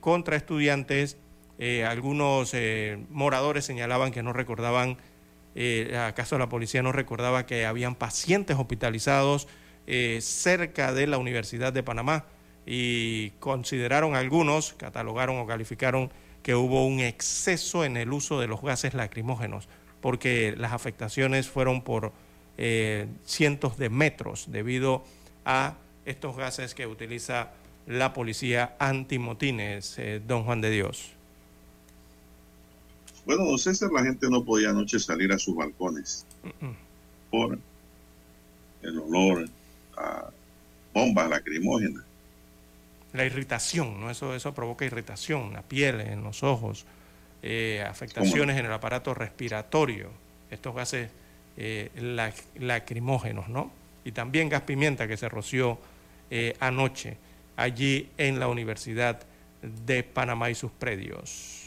contra 0.00 0.36
estudiantes. 0.36 1.18
Eh, 1.58 1.84
algunos 1.84 2.52
eh, 2.52 2.98
moradores 3.10 3.64
señalaban 3.64 4.12
que 4.12 4.22
no 4.22 4.32
recordaban, 4.32 4.98
eh, 5.54 5.96
acaso 5.96 6.38
la 6.38 6.48
policía 6.48 6.82
no 6.82 6.92
recordaba 6.92 7.46
que 7.46 7.64
habían 7.64 7.94
pacientes 7.94 8.56
hospitalizados 8.58 9.48
cerca 10.18 10.92
de 10.92 11.06
la 11.06 11.16
Universidad 11.16 11.72
de 11.72 11.84
Panamá 11.84 12.24
y 12.66 13.30
consideraron 13.38 14.16
algunos, 14.16 14.72
catalogaron 14.72 15.38
o 15.38 15.46
calificaron 15.46 16.10
que 16.42 16.56
hubo 16.56 16.84
un 16.84 16.98
exceso 16.98 17.84
en 17.84 17.96
el 17.96 18.12
uso 18.12 18.40
de 18.40 18.48
los 18.48 18.62
gases 18.62 18.94
lacrimógenos, 18.94 19.68
porque 20.00 20.56
las 20.58 20.72
afectaciones 20.72 21.48
fueron 21.48 21.82
por 21.82 22.12
cientos 23.24 23.78
de 23.78 23.88
metros 23.88 24.50
debido 24.50 25.04
a 25.44 25.76
estos 26.04 26.36
gases 26.36 26.74
que 26.74 26.88
utiliza 26.88 27.52
la 27.86 28.12
policía 28.12 28.74
antimotines, 28.80 30.00
don 30.26 30.42
Juan 30.42 30.60
de 30.60 30.70
Dios. 30.70 31.15
Bueno, 33.26 33.44
don 33.44 33.58
César, 33.58 33.90
la 33.92 34.02
gente 34.04 34.30
no 34.30 34.42
podía 34.44 34.70
anoche 34.70 34.98
salir 34.98 35.32
a 35.32 35.38
sus 35.38 35.54
balcones 35.56 36.24
por 37.30 37.58
el 38.82 38.98
olor 39.00 39.48
a 39.96 40.30
bombas 40.94 41.28
lacrimógenas. 41.28 42.04
La 43.12 43.24
irritación, 43.24 44.00
¿no? 44.00 44.10
Eso, 44.10 44.34
eso 44.34 44.54
provoca 44.54 44.84
irritación 44.84 45.48
en 45.48 45.52
la 45.54 45.62
piel, 45.62 46.00
en 46.02 46.22
los 46.22 46.42
ojos, 46.42 46.84
eh, 47.42 47.84
afectaciones 47.88 48.56
en 48.58 48.66
el 48.66 48.72
aparato 48.72 49.12
respiratorio, 49.12 50.10
estos 50.50 50.74
gases 50.74 51.10
eh, 51.56 51.90
lac- 51.96 52.44
lacrimógenos, 52.60 53.48
¿no? 53.48 53.72
Y 54.04 54.12
también 54.12 54.48
gas 54.48 54.62
pimienta 54.62 55.08
que 55.08 55.16
se 55.16 55.28
roció 55.28 55.78
eh, 56.30 56.54
anoche 56.60 57.16
allí 57.56 58.08
en 58.18 58.38
la 58.38 58.46
Universidad 58.46 59.20
de 59.62 60.04
Panamá 60.04 60.48
y 60.50 60.54
sus 60.54 60.70
predios. 60.70 61.65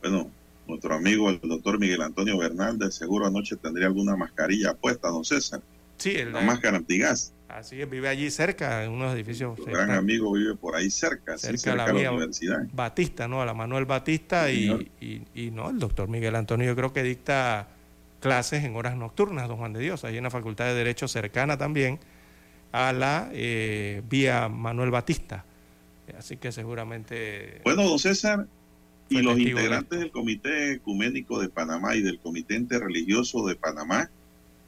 Bueno, 0.00 0.30
nuestro 0.66 0.94
amigo 0.94 1.30
el 1.30 1.40
doctor 1.40 1.78
Miguel 1.78 2.02
Antonio 2.02 2.38
Bernal 2.38 2.78
de 2.78 2.90
seguro 2.90 3.26
anoche 3.26 3.56
tendría 3.56 3.86
alguna 3.86 4.16
mascarilla 4.16 4.74
puesta, 4.74 5.08
don 5.08 5.24
César. 5.24 5.60
Sí, 5.96 6.14
el, 6.14 6.32
La 6.32 6.42
máscara 6.42 6.76
antigas. 6.76 7.32
así 7.48 7.80
es, 7.80 7.90
vive 7.90 8.08
allí 8.08 8.30
cerca, 8.30 8.84
en 8.84 8.92
unos 8.92 9.14
edificios 9.14 9.56
Tu 9.56 9.64
gran 9.64 9.90
amigo 9.90 10.32
vive 10.32 10.54
por 10.54 10.76
ahí 10.76 10.90
cerca, 10.90 11.36
sí, 11.36 11.46
cerca 11.46 11.58
cerca, 11.58 11.92
de 11.92 12.02
la 12.04 12.12
universidad. 12.12 12.66
Batista, 12.72 13.26
¿no? 13.26 13.42
A 13.42 13.46
la 13.46 13.54
Manuel 13.54 13.84
Batista 13.84 14.50
y, 14.50 14.90
y 15.00 15.50
no, 15.50 15.70
el 15.70 15.78
doctor 15.78 16.08
Miguel 16.08 16.36
Antonio 16.36 16.66
yo 16.66 16.76
creo 16.76 16.92
que 16.92 17.02
dicta 17.02 17.68
clases 18.20 18.64
en 18.64 18.76
horas 18.76 18.96
nocturnas, 18.96 19.48
don 19.48 19.58
Juan 19.58 19.72
de 19.72 19.80
Dios, 19.80 20.04
ahí 20.04 20.16
en 20.16 20.24
la 20.24 20.30
Facultad 20.30 20.66
de 20.66 20.74
Derecho 20.74 21.08
cercana 21.08 21.56
también 21.56 21.98
a 22.72 22.92
la 22.92 23.30
eh, 23.32 24.02
vía 24.08 24.48
Manuel 24.48 24.90
Batista. 24.90 25.44
Así 26.16 26.36
que 26.36 26.52
seguramente... 26.52 27.60
Bueno, 27.64 27.84
don 27.84 27.98
César, 27.98 28.46
y 29.08 29.22
los 29.22 29.36
de 29.36 29.42
integrantes 29.42 29.98
del 29.98 30.10
Comité 30.10 30.72
Ecuménico 30.72 31.40
de 31.40 31.48
Panamá 31.48 31.96
y 31.96 32.02
del 32.02 32.18
Comité 32.18 32.56
Interreligioso 32.56 33.46
de 33.46 33.56
Panamá 33.56 34.10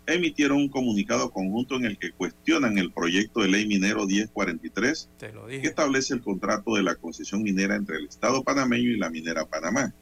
emitieron 0.07 0.59
un 0.59 0.68
comunicado 0.68 1.30
conjunto 1.30 1.76
en 1.76 1.84
el 1.84 1.99
que 1.99 2.12
cuestionan 2.12 2.78
el 2.78 2.91
proyecto 2.91 3.41
de 3.41 3.49
ley 3.49 3.66
minero 3.66 4.07
1043 4.07 5.09
te 5.18 5.32
lo 5.32 5.47
que 5.47 5.59
establece 5.59 6.14
el 6.14 6.22
contrato 6.22 6.74
de 6.74 6.82
la 6.82 6.97
concesión 6.97 7.43
minera 7.43 7.76
entre 7.76 7.97
el 7.97 8.07
Estado 8.07 8.43
panameño 8.43 8.91
y 8.91 8.97
la 8.97 9.11
minera 9.11 9.45
Panamá. 9.45 9.93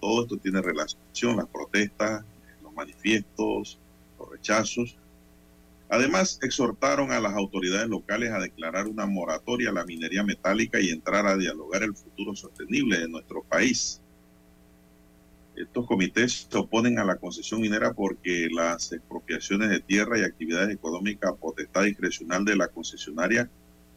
Todo 0.00 0.22
esto 0.22 0.36
tiene 0.36 0.60
relación, 0.60 1.36
las 1.36 1.46
protestas, 1.46 2.24
los 2.62 2.72
manifiestos, 2.74 3.78
los 4.18 4.30
rechazos. 4.30 4.96
Además, 5.88 6.38
exhortaron 6.42 7.12
a 7.12 7.20
las 7.20 7.34
autoridades 7.34 7.88
locales 7.88 8.32
a 8.32 8.40
declarar 8.40 8.88
una 8.88 9.06
moratoria 9.06 9.70
a 9.70 9.72
la 9.72 9.84
minería 9.84 10.24
metálica 10.24 10.80
y 10.80 10.90
entrar 10.90 11.26
a 11.26 11.36
dialogar 11.36 11.82
el 11.84 11.94
futuro 11.94 12.34
sostenible 12.34 12.98
de 12.98 13.08
nuestro 13.08 13.42
país. 13.44 14.00
Estos 15.54 15.86
comités 15.86 16.46
se 16.50 16.58
oponen 16.58 16.98
a 16.98 17.04
la 17.04 17.16
concesión 17.16 17.60
minera 17.60 17.94
porque 17.94 18.48
las 18.50 18.92
expropiaciones 18.92 19.70
de 19.70 19.80
tierra 19.80 20.18
y 20.18 20.22
actividades 20.22 20.74
económicas 20.74 21.30
a 21.30 21.36
potestad 21.36 21.84
discrecional 21.84 22.44
de 22.44 22.56
la 22.56 22.68
concesionaria 22.68 23.48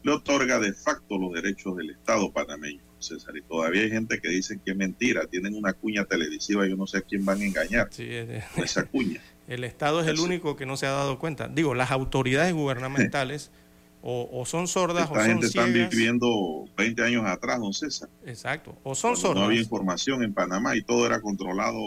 le 0.03 0.11
otorga 0.11 0.59
de 0.59 0.73
facto 0.73 1.17
los 1.17 1.33
derechos 1.33 1.75
del 1.75 1.89
Estado 1.89 2.31
panameño, 2.31 2.81
César. 2.99 3.35
Y 3.35 3.41
todavía 3.41 3.81
hay 3.81 3.89
gente 3.89 4.19
que 4.21 4.29
dice 4.29 4.59
que 4.63 4.71
es 4.71 4.77
mentira, 4.77 5.25
tienen 5.27 5.55
una 5.55 5.73
cuña 5.73 6.05
televisiva, 6.05 6.65
yo 6.65 6.77
no 6.77 6.87
sé 6.87 6.99
a 6.99 7.01
quién 7.01 7.25
van 7.25 7.41
a 7.41 7.45
engañar 7.45 7.89
Sí, 7.91 8.07
con 8.55 8.63
esa 8.63 8.85
cuña. 8.85 9.21
el 9.49 9.63
Estado 9.63 9.99
es 10.01 10.07
el 10.07 10.19
único 10.19 10.55
que 10.55 10.65
no 10.65 10.77
se 10.77 10.85
ha 10.85 10.91
dado 10.91 11.19
cuenta. 11.19 11.47
Digo, 11.47 11.73
las 11.75 11.91
autoridades 11.91 12.53
gubernamentales 12.53 13.51
o, 14.01 14.29
o 14.31 14.45
son 14.45 14.67
sordas 14.67 15.09
o 15.09 15.13
Esta 15.13 15.19
son 15.19 15.27
gente 15.31 15.47
están 15.47 15.71
ciegas. 15.73 15.89
viviendo 15.89 16.65
20 16.77 17.03
años 17.03 17.25
atrás, 17.25 17.59
don 17.59 17.73
César. 17.73 18.07
Exacto, 18.25 18.77
o 18.83 18.95
son 18.95 19.15
cuando 19.15 19.33
no 19.41 19.45
había 19.47 19.57
sordas. 19.57 19.65
información 19.65 20.23
en 20.23 20.33
Panamá 20.33 20.75
y 20.75 20.81
todo 20.83 21.05
era 21.05 21.19
controlado 21.19 21.79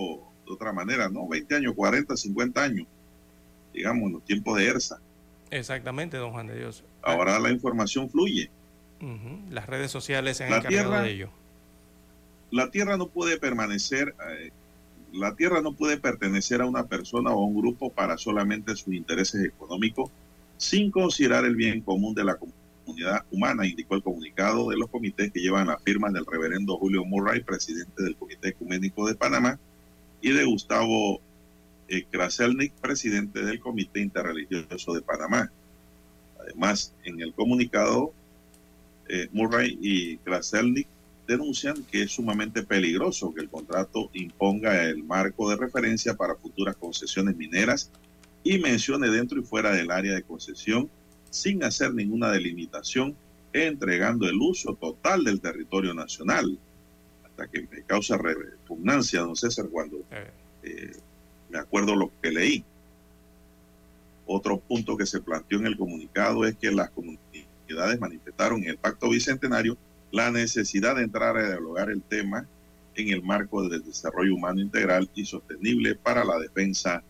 de 0.46 0.52
otra 0.52 0.72
manera, 0.72 1.08
¿no? 1.08 1.26
20 1.28 1.54
años, 1.56 1.72
40, 1.74 2.16
50 2.16 2.62
años, 2.62 2.86
digamos, 3.72 4.08
en 4.08 4.12
los 4.14 4.24
tiempos 4.24 4.58
de 4.58 4.66
ERSA. 4.66 5.00
Exactamente, 5.50 6.16
don 6.16 6.32
Juan 6.32 6.46
de 6.48 6.58
Dios. 6.58 6.82
Ahora 7.02 7.38
la 7.38 7.50
información 7.50 8.10
fluye. 8.10 8.50
Las 9.50 9.66
redes 9.66 9.90
sociales 9.90 10.36
se 10.36 10.44
han 10.44 10.50
La 10.50 10.56
encargado 10.58 10.88
tierra- 10.90 11.02
de 11.02 11.10
ello. 11.10 11.30
La 12.50 12.70
tierra 12.70 12.96
no 12.96 13.08
puede 13.08 13.38
permanecer, 13.38 14.14
eh, 14.38 14.50
la 15.12 15.34
tierra 15.34 15.60
no 15.60 15.74
puede 15.74 15.98
pertenecer 15.98 16.62
a 16.62 16.66
una 16.66 16.86
persona 16.86 17.30
o 17.30 17.42
a 17.42 17.46
un 17.46 17.54
grupo 17.54 17.90
para 17.90 18.16
solamente 18.16 18.74
sus 18.76 18.94
intereses 18.94 19.44
económicos, 19.44 20.10
sin 20.56 20.90
considerar 20.90 21.44
el 21.44 21.56
bien 21.56 21.80
común 21.82 22.14
de 22.14 22.24
la 22.24 22.36
comunidad 22.36 23.24
humana, 23.30 23.66
indicó 23.66 23.94
el 23.94 24.02
comunicado 24.02 24.70
de 24.70 24.76
los 24.76 24.88
comités 24.88 25.30
que 25.32 25.40
llevan 25.40 25.66
las 25.66 25.82
firmas 25.82 26.12
del 26.12 26.26
reverendo 26.26 26.76
Julio 26.78 27.04
Murray, 27.04 27.42
presidente 27.42 28.02
del 28.02 28.16
Comité 28.16 28.48
Ecuménico 28.48 29.06
de 29.06 29.14
Panamá, 29.14 29.58
y 30.20 30.32
de 30.32 30.44
Gustavo 30.44 31.20
eh, 31.88 32.04
Kraselnik, 32.10 32.72
presidente 32.74 33.44
del 33.44 33.60
Comité 33.60 34.00
Interreligioso 34.00 34.94
de 34.94 35.02
Panamá. 35.02 35.50
Además, 36.40 36.94
en 37.04 37.20
el 37.20 37.34
comunicado, 37.34 38.12
eh, 39.08 39.28
Murray 39.32 39.78
y 39.80 40.16
Kraselnik 40.18 40.86
denuncian 41.26 41.82
que 41.84 42.02
es 42.02 42.12
sumamente 42.12 42.62
peligroso 42.62 43.32
que 43.32 43.40
el 43.40 43.48
contrato 43.48 44.10
imponga 44.12 44.84
el 44.84 45.04
marco 45.04 45.48
de 45.48 45.56
referencia 45.56 46.14
para 46.14 46.34
futuras 46.34 46.76
concesiones 46.76 47.36
mineras 47.36 47.90
y 48.44 48.58
mencione 48.58 49.08
dentro 49.08 49.38
y 49.40 49.44
fuera 49.44 49.72
del 49.72 49.90
área 49.90 50.14
de 50.14 50.22
concesión 50.22 50.90
sin 51.30 51.64
hacer 51.64 51.94
ninguna 51.94 52.30
delimitación, 52.30 53.16
entregando 53.52 54.28
el 54.28 54.36
uso 54.36 54.74
total 54.74 55.24
del 55.24 55.40
territorio 55.40 55.94
nacional. 55.94 56.58
Hasta 57.24 57.46
que 57.46 57.62
me 57.70 57.82
causa 57.82 58.18
repugnancia, 58.18 59.20
don 59.20 59.36
César, 59.36 59.68
cuando 59.70 59.98
Eh, 60.64 60.92
me 61.50 61.58
acuerdo 61.58 61.96
lo 61.96 62.12
que 62.22 62.30
leí. 62.30 62.64
Otro 64.26 64.60
punto 64.60 64.96
que 64.96 65.06
se 65.06 65.20
planteó 65.20 65.58
en 65.58 65.66
el 65.66 65.76
comunicado 65.76 66.46
es 66.46 66.56
que 66.56 66.70
las 66.70 66.90
comunidades 66.90 68.00
manifestaron 68.00 68.62
en 68.62 68.70
el 68.70 68.78
Pacto 68.78 69.10
Bicentenario 69.10 69.76
la 70.12 70.30
necesidad 70.30 70.96
de 70.96 71.02
entrar 71.02 71.36
a 71.36 71.48
dialogar 71.48 71.90
el 71.90 72.02
tema 72.02 72.46
en 72.94 73.08
el 73.08 73.22
marco 73.22 73.66
del 73.68 73.82
desarrollo 73.82 74.34
humano 74.34 74.60
integral 74.60 75.10
y 75.14 75.24
sostenible 75.24 75.94
para 75.94 76.24
la 76.24 76.38
defensa 76.38 77.02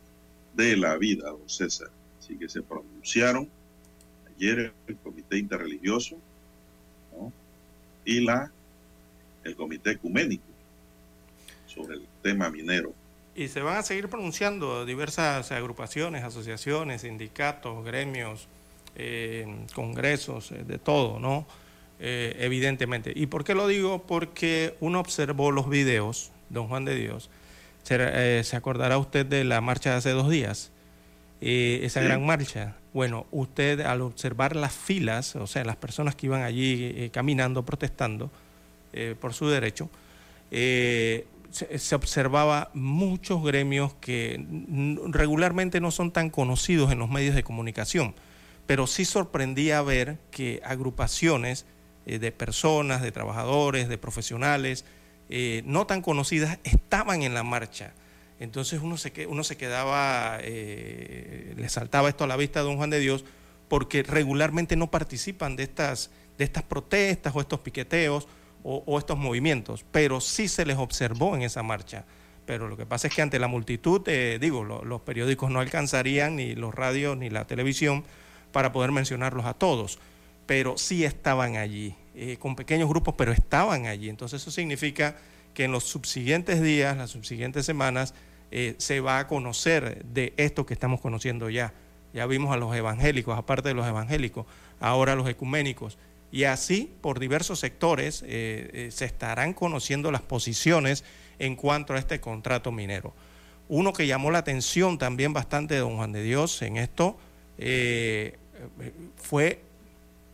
de 0.55 0.77
la 0.77 0.97
vida, 0.97 1.29
don 1.29 1.49
César. 1.49 1.91
Así 2.19 2.37
que 2.39 2.49
se 2.49 2.63
pronunciaron 2.63 3.49
ayer 4.35 4.73
el 4.87 4.97
Comité 4.97 5.39
Interreligioso 5.39 6.17
y 8.05 8.21
la, 8.21 8.51
el 9.45 9.57
Comité 9.57 9.91
Ecuménico 9.93 10.45
sobre 11.67 11.97
el 11.97 12.07
tema 12.23 12.51
minero. 12.51 12.95
Y 13.35 13.49
se 13.49 13.63
van 13.63 13.79
a 13.79 13.83
seguir 13.83 14.09
pronunciando 14.09 14.85
diversas 14.85 15.51
agrupaciones, 15.51 16.23
asociaciones, 16.23 17.01
sindicatos, 17.01 17.85
gremios, 17.85 18.47
eh, 18.95 19.47
congresos, 19.75 20.53
eh, 20.53 20.65
de 20.65 20.79
todo, 20.79 21.19
¿no? 21.19 21.47
Eh, 22.05 22.37
evidentemente. 22.41 23.13
¿Y 23.15 23.27
por 23.27 23.45
qué 23.45 23.55
lo 23.55 23.69
digo? 23.69 24.03
Porque 24.05 24.75
uno 24.81 24.99
observó 24.99 25.53
los 25.53 25.71
videos, 25.71 26.33
don 26.49 26.67
Juan 26.67 26.85
de 26.85 26.97
Dios, 26.97 27.31
se, 27.85 27.97
eh, 28.01 28.43
se 28.43 28.57
acordará 28.57 28.99
usted 28.99 29.25
de 29.25 29.45
la 29.45 29.61
marcha 29.61 29.91
de 29.91 29.97
hace 29.99 30.11
dos 30.11 30.29
días, 30.29 30.73
eh, 31.41 31.79
esa 31.85 32.01
gran 32.01 32.27
marcha. 32.27 32.75
Bueno, 32.93 33.29
usted 33.31 33.83
al 33.83 34.01
observar 34.01 34.57
las 34.57 34.73
filas, 34.73 35.37
o 35.37 35.47
sea, 35.47 35.63
las 35.63 35.77
personas 35.77 36.17
que 36.17 36.27
iban 36.27 36.43
allí 36.43 37.09
caminando, 37.13 37.65
protestando 37.65 38.33
por 39.21 39.33
su 39.33 39.49
derecho, 39.49 39.89
se, 40.51 41.25
se, 41.51 41.95
observaba 41.95 42.71
muchos 42.75 43.45
gremios 43.45 43.95
que 43.95 44.45
regularmente 45.07 45.81
no 45.81 45.93
son 45.93 46.11
tan 46.11 46.31
conocidos 46.31 46.91
en 46.91 46.99
los 46.99 47.09
medios 47.09 47.37
de 47.37 47.45
comunicación, 47.45 48.15
pero 48.67 48.87
sí 48.87 49.05
sorprendía 49.05 49.81
ver 49.83 50.19
que 50.31 50.61
agrupaciones 50.65 51.65
de 52.07 52.33
personas, 52.33 53.03
de 53.03 53.13
trabajadores, 53.13 53.89
de 53.89 53.99
profesionales, 53.99 54.85
no 55.65 55.87
tan 55.87 56.03
conocidas, 56.03 56.59
estaban 56.65 57.23
en 57.23 57.35
la 57.35 57.43
marcha 57.43 57.93
entonces 58.43 58.81
uno 58.83 58.97
se, 58.97 59.29
uno 59.29 59.45
se 59.45 59.57
quedaba, 59.57 60.39
eh, 60.41 61.55
le 61.57 61.69
saltaba 61.69 62.09
esto 62.09 62.25
a 62.25 62.27
la 62.27 62.37
vista 62.37 62.59
de 62.59 62.65
don 62.65 62.77
Juan 62.77 62.91
de 62.91 62.99
Dios, 62.99 63.25
porque 63.69 64.03
regularmente 64.03 64.75
no 64.75 64.91
participan 64.91 65.55
de 65.55 65.63
estas, 65.63 66.11
de 66.39 66.45
estas 66.45 66.65
protestas 66.65 67.37
o 67.37 67.41
estos 67.41 67.61
piqueteos 67.61 68.27
o, 68.65 68.99
estos 68.99 69.17
movimientos, 69.17 69.85
pero 69.93 70.21
sí 70.21 70.49
se 70.49 70.67
les 70.67 70.77
observó 70.77 71.37
en 71.37 71.43
esa 71.43 71.63
marcha. 71.63 72.05
Pero 72.45 72.67
lo 72.67 72.77
que 72.77 72.85
pasa 72.85 73.07
es 73.07 73.15
que 73.15 73.23
ante 73.23 73.39
la 73.39 73.47
multitud, 73.47 74.03
eh, 74.07 74.39
digo, 74.41 74.65
los 74.65 75.01
periódicos 75.03 75.49
no 75.49 75.61
alcanzarían, 75.61 76.35
ni 76.35 76.57
los 76.57 76.75
radios, 76.75 77.17
ni 77.17 77.31
la 77.31 77.47
televisión, 77.47 78.03
para 78.51 78.73
poder 78.73 78.91
mencionarlos 78.91 79.47
a 79.47 79.55
todos, 79.55 80.01
pero 80.47 80.77
sí 80.79 81.05
estaban 81.05 81.57
allí, 81.57 81.95
eh, 82.15 82.37
con 82.39 82.57
pequeños 82.57 82.89
grupos, 82.89 83.15
pero 83.17 83.33
estaban 83.33 83.87
allí. 83.87 84.09
Entonces 84.09 84.43
eso 84.43 84.51
significa 84.51 85.17
que 85.55 85.65
en 85.65 85.73
los 85.73 85.85
subsiguientes 85.85 86.63
días, 86.63 86.97
las 86.97 87.11
subsiguientes 87.11 87.67
semanas, 87.67 88.15
eh, 88.51 88.75
se 88.79 89.01
va 89.01 89.19
a 89.19 89.27
conocer 89.27 90.05
de 90.05 90.35
esto 90.37 90.67
que 90.67 90.75
estamos 90.75 91.01
conociendo 91.01 91.49
ya. 91.49 91.73
Ya 92.13 92.27
vimos 92.27 92.53
a 92.53 92.59
los 92.59 92.75
evangélicos, 92.75 93.39
aparte 93.39 93.69
de 93.69 93.75
los 93.75 93.87
evangélicos, 93.87 94.47
ahora 94.81 95.15
los 95.15 95.29
ecuménicos. 95.29 95.97
Y 96.31 96.45
así, 96.45 96.93
por 97.01 97.19
diversos 97.19 97.61
sectores, 97.61 98.23
eh, 98.27 98.89
se 98.91 99.05
estarán 99.05 99.55
conociendo 99.55 100.11
las 100.11 100.23
posiciones 100.23 101.05
en 101.39 101.57
cuanto 101.57 101.95
a 101.95 101.99
este 101.99 102.21
contrato 102.21 102.73
minero. 102.73 103.15
Uno 103.69 103.93
que 103.93 104.07
llamó 104.07 104.31
la 104.31 104.39
atención 104.39 104.99
también 104.99 105.33
bastante 105.33 105.75
de 105.75 105.81
don 105.81 105.97
Juan 105.97 106.13
de 106.13 106.23
Dios 106.23 106.61
en 106.63 106.77
esto 106.77 107.17
fue 109.17 109.63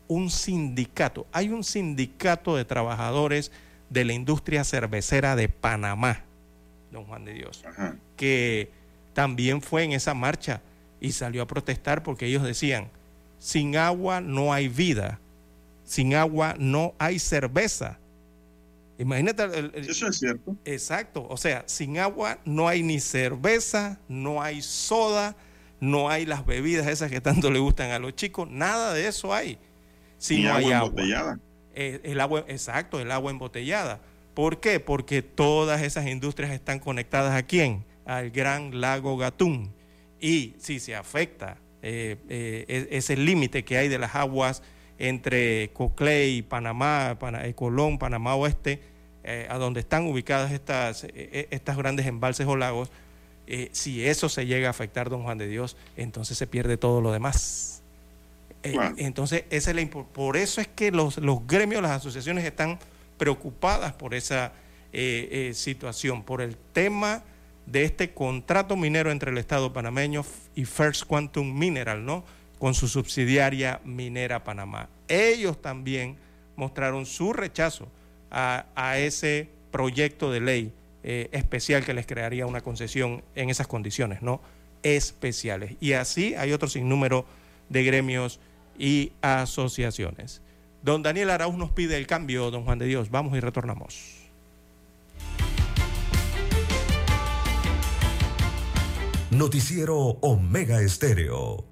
un 0.09 0.29
sindicato. 0.29 1.25
Hay 1.31 1.49
un 1.49 1.63
sindicato 1.63 2.57
de 2.57 2.65
trabajadores 2.65 3.53
de 3.89 4.03
la 4.03 4.11
industria 4.11 4.65
cervecera 4.65 5.37
de 5.37 5.47
Panamá 5.47 6.25
don 6.91 7.05
Juan 7.05 7.25
de 7.25 7.33
Dios, 7.33 7.63
que 8.17 8.71
también 9.13 9.61
fue 9.61 9.83
en 9.83 9.91
esa 9.91 10.13
marcha 10.13 10.61
y 10.99 11.11
salió 11.11 11.43
a 11.43 11.47
protestar 11.47 12.03
porque 12.03 12.25
ellos 12.25 12.43
decían, 12.43 12.89
sin 13.37 13.77
agua 13.77 14.21
no 14.21 14.53
hay 14.53 14.67
vida, 14.67 15.19
sin 15.85 16.15
agua 16.15 16.55
no 16.57 16.93
hay 16.97 17.19
cerveza. 17.19 17.97
Imagínate. 18.97 19.71
Eso 19.75 20.07
es 20.07 20.17
cierto. 20.17 20.57
Exacto. 20.65 21.25
O 21.29 21.37
sea, 21.37 21.63
sin 21.67 21.99
agua 21.99 22.39
no 22.43 22.67
hay 22.67 22.83
ni 22.83 22.99
cerveza, 22.99 23.97
no 24.09 24.41
hay 24.41 24.61
soda, 24.61 25.37
no 25.79 26.09
hay 26.09 26.25
las 26.25 26.45
bebidas 26.45 26.87
esas 26.87 27.09
que 27.09 27.21
tanto 27.21 27.49
le 27.49 27.59
gustan 27.59 27.91
a 27.91 27.99
los 27.99 28.13
chicos, 28.15 28.49
nada 28.49 28.93
de 28.93 29.07
eso 29.07 29.33
hay. 29.33 29.57
Si 30.19 30.43
no 30.43 30.53
hay 30.53 30.65
agua. 30.65 30.87
Embotellada. 30.87 31.39
Eh, 31.73 32.01
el 32.03 32.21
agua, 32.21 32.45
exacto, 32.47 32.99
el 32.99 33.11
agua 33.11 33.31
embotellada. 33.31 34.01
¿Por 34.35 34.59
qué? 34.59 34.79
Porque 34.79 35.23
todas 35.23 35.81
esas 35.81 36.07
industrias 36.07 36.51
están 36.51 36.79
conectadas 36.79 37.33
a 37.33 37.43
quién? 37.43 37.85
Al 38.05 38.29
gran 38.29 38.79
lago 38.79 39.17
Gatún. 39.17 39.73
Y 40.19 40.53
si 40.59 40.79
se 40.79 40.95
afecta 40.95 41.57
eh, 41.81 42.17
eh, 42.27 42.65
e-, 42.67 42.97
ese 42.97 43.15
límite 43.15 43.63
que 43.63 43.77
hay 43.77 43.87
de 43.87 43.97
las 43.97 44.15
aguas 44.15 44.63
entre 44.97 45.71
Coclé 45.73 46.43
Panamá, 46.47 47.17
eh, 47.41 47.53
Colón, 47.53 47.97
Panamá 47.97 48.35
Oeste, 48.35 48.81
a 49.47 49.59
donde 49.59 49.81
están 49.81 50.07
ubicadas 50.07 50.51
estas, 50.51 51.05
estas 51.13 51.77
grandes 51.77 52.07
embalses 52.07 52.47
o 52.47 52.55
lagos, 52.55 52.89
si 53.73 54.03
eso 54.03 54.27
se 54.27 54.47
llega 54.47 54.69
a 54.69 54.71
afectar, 54.71 55.07
don 55.07 55.21
Juan 55.21 55.37
de 55.37 55.45
Dios, 55.45 55.77
entonces 55.97 56.35
se 56.35 56.47
pierde 56.47 56.77
todo 56.77 56.99
lo 56.99 57.11
demás. 57.11 57.78
Entonces, 58.63 59.45
ese 59.49 59.71
es 59.71 59.87
por 59.87 60.37
eso 60.37 60.59
es 60.61 60.67
que 60.67 60.91
los, 60.91 61.17
los 61.17 61.47
gremios, 61.47 61.81
las 61.81 61.91
asociaciones 61.91 62.43
están 62.43 62.79
preocupadas 63.17 63.93
por 63.93 64.13
esa 64.13 64.53
eh, 64.91 65.49
eh, 65.49 65.53
situación, 65.53 66.23
por 66.23 66.41
el 66.41 66.57
tema 66.73 67.23
de 67.67 67.83
este 67.83 68.11
contrato 68.11 68.75
minero 68.75 69.11
entre 69.11 69.31
el 69.31 69.37
Estado 69.37 69.71
panameño 69.71 70.25
y 70.55 70.65
First 70.65 71.03
Quantum 71.03 71.57
Mineral, 71.57 72.03
¿no? 72.03 72.23
Con 72.57 72.73
su 72.73 72.87
subsidiaria 72.87 73.79
minera 73.85 74.43
Panamá. 74.43 74.89
Ellos 75.07 75.61
también 75.61 76.17
mostraron 76.55 77.05
su 77.05 77.31
rechazo 77.33 77.87
a, 78.31 78.65
ese 78.97 79.49
proyecto 79.71 80.31
de 80.31 80.41
ley 80.41 80.73
eh, 81.03 81.29
especial 81.31 81.85
que 81.85 81.93
les 81.93 82.05
crearía 82.05 82.45
una 82.45 82.61
concesión 82.61 83.23
en 83.35 83.49
esas 83.49 83.67
condiciones, 83.67 84.21
¿no? 84.21 84.41
Especiales. 84.81 85.75
Y 85.79 85.93
así 85.93 86.35
hay 86.35 86.51
otro 86.51 86.67
sinnúmero 86.67 87.25
de 87.69 87.83
gremios 87.83 88.39
y 88.79 89.11
asociaciones. 89.21 90.41
Don 90.81 91.03
Daniel 91.03 91.29
Arauz 91.29 91.57
nos 91.57 91.71
pide 91.71 91.97
el 91.97 92.07
cambio, 92.07 92.49
don 92.49 92.63
Juan 92.63 92.79
de 92.79 92.85
Dios. 92.85 93.09
Vamos 93.11 93.37
y 93.37 93.41
retornamos. 93.41 94.15
Noticiero 99.29 99.97
Omega 100.21 100.81
Estéreo. 100.81 101.65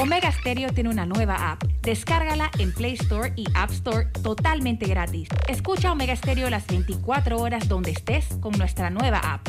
Omega 0.00 0.30
Stereo 0.30 0.72
tiene 0.72 0.90
una 0.90 1.06
nueva 1.06 1.50
app. 1.50 1.64
Descárgala 1.82 2.50
en 2.58 2.72
Play 2.72 2.94
Store 2.94 3.32
y 3.34 3.46
App 3.54 3.70
Store 3.70 4.06
totalmente 4.22 4.86
gratis. 4.86 5.28
Escucha 5.48 5.90
Omega 5.90 6.14
Stereo 6.14 6.48
las 6.50 6.66
24 6.68 7.38
horas 7.38 7.68
donde 7.68 7.90
estés 7.90 8.26
con 8.40 8.52
nuestra 8.56 8.90
nueva 8.90 9.18
app. 9.18 9.48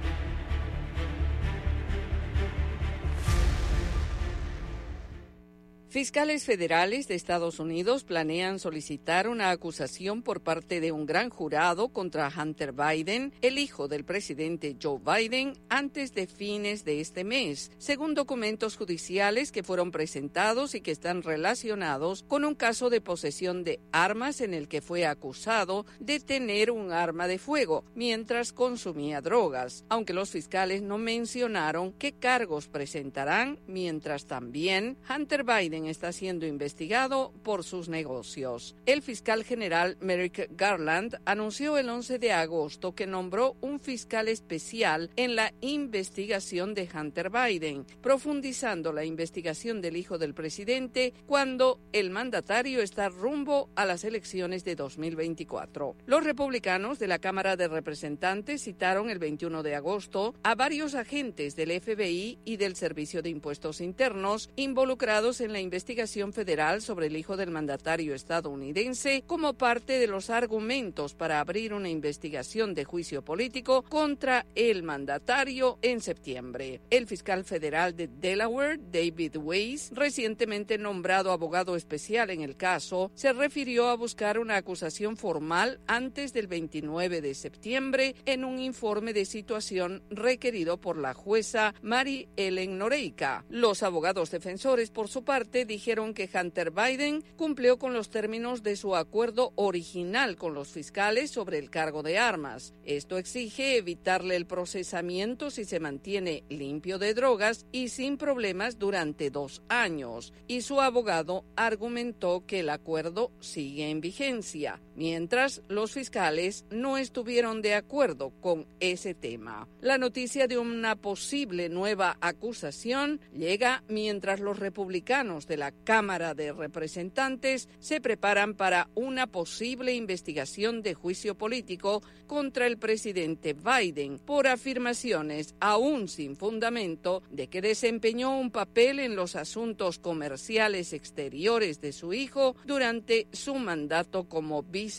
Fiscales 5.91 6.45
federales 6.45 7.09
de 7.09 7.15
Estados 7.15 7.59
Unidos 7.59 8.05
planean 8.05 8.59
solicitar 8.59 9.27
una 9.27 9.49
acusación 9.49 10.21
por 10.21 10.39
parte 10.39 10.79
de 10.79 10.93
un 10.93 11.05
gran 11.05 11.29
jurado 11.29 11.89
contra 11.89 12.31
Hunter 12.33 12.71
Biden, 12.71 13.33
el 13.41 13.57
hijo 13.57 13.89
del 13.89 14.05
presidente 14.05 14.77
Joe 14.81 15.01
Biden, 15.05 15.57
antes 15.67 16.13
de 16.13 16.27
fines 16.27 16.85
de 16.85 17.01
este 17.01 17.25
mes, 17.25 17.71
según 17.77 18.13
documentos 18.13 18.77
judiciales 18.77 19.51
que 19.51 19.63
fueron 19.63 19.91
presentados 19.91 20.75
y 20.75 20.79
que 20.79 20.91
están 20.91 21.23
relacionados 21.23 22.23
con 22.23 22.45
un 22.45 22.55
caso 22.55 22.89
de 22.89 23.01
posesión 23.01 23.65
de 23.65 23.81
armas 23.91 24.39
en 24.39 24.53
el 24.53 24.69
que 24.69 24.79
fue 24.79 25.05
acusado 25.05 25.85
de 25.99 26.21
tener 26.21 26.71
un 26.71 26.93
arma 26.93 27.27
de 27.27 27.37
fuego 27.37 27.83
mientras 27.95 28.53
consumía 28.53 29.19
drogas, 29.19 29.83
aunque 29.89 30.13
los 30.13 30.29
fiscales 30.29 30.81
no 30.83 30.97
mencionaron 30.97 31.91
qué 31.91 32.13
cargos 32.13 32.69
presentarán, 32.69 33.59
mientras 33.67 34.25
también 34.25 34.95
Hunter 35.13 35.43
Biden 35.43 35.80
está 35.87 36.11
siendo 36.11 36.45
investigado 36.45 37.33
por 37.43 37.63
sus 37.63 37.89
negocios. 37.89 38.75
El 38.85 39.01
fiscal 39.01 39.43
general 39.43 39.97
Merrick 40.01 40.49
Garland 40.55 41.17
anunció 41.25 41.77
el 41.77 41.89
11 41.89 42.19
de 42.19 42.31
agosto 42.31 42.93
que 42.93 43.07
nombró 43.07 43.55
un 43.61 43.79
fiscal 43.79 44.27
especial 44.27 45.09
en 45.15 45.35
la 45.35 45.53
investigación 45.61 46.73
de 46.73 46.89
Hunter 46.93 47.29
Biden, 47.29 47.85
profundizando 48.01 48.93
la 48.93 49.05
investigación 49.05 49.81
del 49.81 49.97
hijo 49.97 50.17
del 50.17 50.33
presidente 50.33 51.13
cuando 51.25 51.79
el 51.93 52.09
mandatario 52.09 52.81
está 52.81 53.09
rumbo 53.09 53.69
a 53.75 53.85
las 53.85 54.03
elecciones 54.03 54.63
de 54.63 54.75
2024. 54.75 55.95
Los 56.05 56.23
republicanos 56.23 56.99
de 56.99 57.07
la 57.07 57.19
Cámara 57.19 57.55
de 57.55 57.67
Representantes 57.67 58.63
citaron 58.63 59.09
el 59.09 59.19
21 59.19 59.63
de 59.63 59.75
agosto 59.75 60.35
a 60.43 60.55
varios 60.55 60.95
agentes 60.95 61.55
del 61.55 61.79
FBI 61.79 62.39
y 62.45 62.57
del 62.57 62.75
Servicio 62.75 63.21
de 63.21 63.29
Impuestos 63.29 63.81
Internos 63.81 64.49
involucrados 64.55 65.41
en 65.41 65.53
la 65.53 65.59
investigación 65.59 65.70
investigación 65.71 66.33
federal 66.33 66.81
sobre 66.81 67.07
el 67.07 67.15
hijo 67.15 67.37
del 67.37 67.49
mandatario 67.49 68.13
estadounidense 68.13 69.23
como 69.25 69.53
parte 69.53 69.99
de 69.99 70.07
los 70.07 70.29
argumentos 70.29 71.13
para 71.13 71.39
abrir 71.39 71.73
una 71.73 71.87
investigación 71.87 72.73
de 72.73 72.83
juicio 72.83 73.21
político 73.21 73.81
contra 73.83 74.45
el 74.55 74.83
mandatario 74.83 75.79
en 75.81 76.01
septiembre. 76.01 76.81
El 76.89 77.07
fiscal 77.07 77.45
federal 77.45 77.95
de 77.95 78.09
Delaware, 78.09 78.81
David 78.91 79.37
Weiss, 79.37 79.91
recientemente 79.93 80.77
nombrado 80.77 81.31
abogado 81.31 81.77
especial 81.77 82.31
en 82.31 82.41
el 82.41 82.57
caso, 82.57 83.09
se 83.15 83.31
refirió 83.31 83.87
a 83.87 83.95
buscar 83.95 84.39
una 84.39 84.57
acusación 84.57 85.15
formal 85.15 85.79
antes 85.87 86.33
del 86.33 86.47
29 86.47 87.21
de 87.21 87.33
septiembre 87.33 88.15
en 88.25 88.43
un 88.43 88.59
informe 88.59 89.13
de 89.13 89.23
situación 89.23 90.03
requerido 90.09 90.81
por 90.81 90.97
la 90.97 91.13
jueza 91.13 91.73
Mary 91.81 92.27
Ellen 92.35 92.77
Noreika. 92.77 93.45
Los 93.47 93.83
abogados 93.83 94.31
defensores, 94.31 94.91
por 94.91 95.07
su 95.07 95.23
parte, 95.23 95.60
dijeron 95.65 96.13
que 96.13 96.29
Hunter 96.33 96.71
Biden 96.71 97.23
cumplió 97.35 97.77
con 97.77 97.93
los 97.93 98.09
términos 98.09 98.63
de 98.63 98.75
su 98.75 98.95
acuerdo 98.95 99.53
original 99.55 100.35
con 100.35 100.53
los 100.53 100.69
fiscales 100.69 101.31
sobre 101.31 101.57
el 101.57 101.69
cargo 101.69 102.03
de 102.03 102.17
armas. 102.17 102.73
Esto 102.83 103.17
exige 103.17 103.77
evitarle 103.77 104.35
el 104.35 104.45
procesamiento 104.45 105.49
si 105.49 105.65
se 105.65 105.79
mantiene 105.79 106.43
limpio 106.49 106.99
de 106.99 107.13
drogas 107.13 107.65
y 107.71 107.89
sin 107.89 108.17
problemas 108.17 108.79
durante 108.79 109.29
dos 109.29 109.63
años. 109.69 110.33
Y 110.47 110.61
su 110.61 110.81
abogado 110.81 111.45
argumentó 111.55 112.45
que 112.45 112.61
el 112.61 112.69
acuerdo 112.69 113.31
sigue 113.39 113.89
en 113.89 114.01
vigencia, 114.01 114.81
mientras 115.01 115.63
los 115.67 115.93
fiscales 115.93 116.63
no 116.69 116.95
estuvieron 116.95 117.63
de 117.63 117.73
acuerdo 117.73 118.29
con 118.39 118.67
ese 118.79 119.15
tema. 119.15 119.67
La 119.81 119.97
noticia 119.97 120.45
de 120.45 120.59
una 120.59 120.95
posible 120.95 121.69
nueva 121.69 122.17
acusación 122.21 123.19
llega 123.33 123.83
mientras 123.87 124.39
los 124.39 124.59
republicanos 124.59 125.47
de 125.47 125.57
la 125.57 125.71
Cámara 125.71 126.35
de 126.35 126.53
Representantes 126.53 127.67
se 127.79 127.99
preparan 127.99 128.53
para 128.53 128.89
una 128.93 129.25
posible 129.25 129.95
investigación 129.95 130.83
de 130.83 130.93
juicio 130.93 131.35
político 131.35 132.03
contra 132.27 132.67
el 132.67 132.77
presidente 132.77 133.53
Biden 133.55 134.19
por 134.19 134.45
afirmaciones 134.45 135.55
aún 135.59 136.09
sin 136.09 136.35
fundamento 136.37 137.23
de 137.31 137.47
que 137.47 137.61
desempeñó 137.63 138.39
un 138.39 138.51
papel 138.51 138.99
en 138.99 139.15
los 139.15 139.35
asuntos 139.35 139.97
comerciales 139.97 140.93
exteriores 140.93 141.81
de 141.81 141.91
su 141.91 142.13
hijo 142.13 142.55
durante 142.65 143.27
su 143.31 143.55
mandato 143.55 144.29
como 144.29 144.61
vicepresidente. 144.61 144.90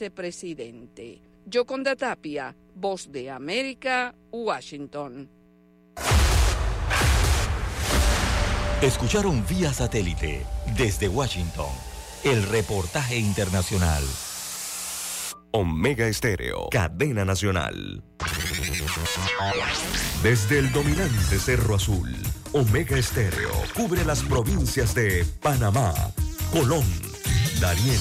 Yoconda 1.44 1.96
Tapia, 1.96 2.54
Voz 2.74 3.10
de 3.10 3.30
América, 3.30 4.14
Washington. 4.30 5.28
Escucharon 8.80 9.44
vía 9.46 9.72
satélite 9.72 10.44
desde 10.76 11.08
Washington 11.08 11.70
el 12.24 12.42
reportaje 12.44 13.16
internacional. 13.16 14.02
Omega 15.52 16.06
Estéreo, 16.06 16.68
cadena 16.70 17.24
nacional. 17.24 18.02
Desde 20.22 20.58
el 20.58 20.72
dominante 20.72 21.38
Cerro 21.38 21.74
Azul, 21.74 22.16
Omega 22.52 22.96
Estéreo 22.96 23.50
cubre 23.74 24.04
las 24.04 24.22
provincias 24.22 24.94
de 24.94 25.24
Panamá, 25.42 25.92
Colón, 26.52 26.86
Darién, 27.60 28.00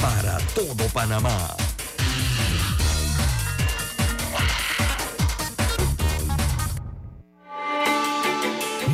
para 0.00 0.38
todo 0.54 0.88
Panamá. 0.92 1.56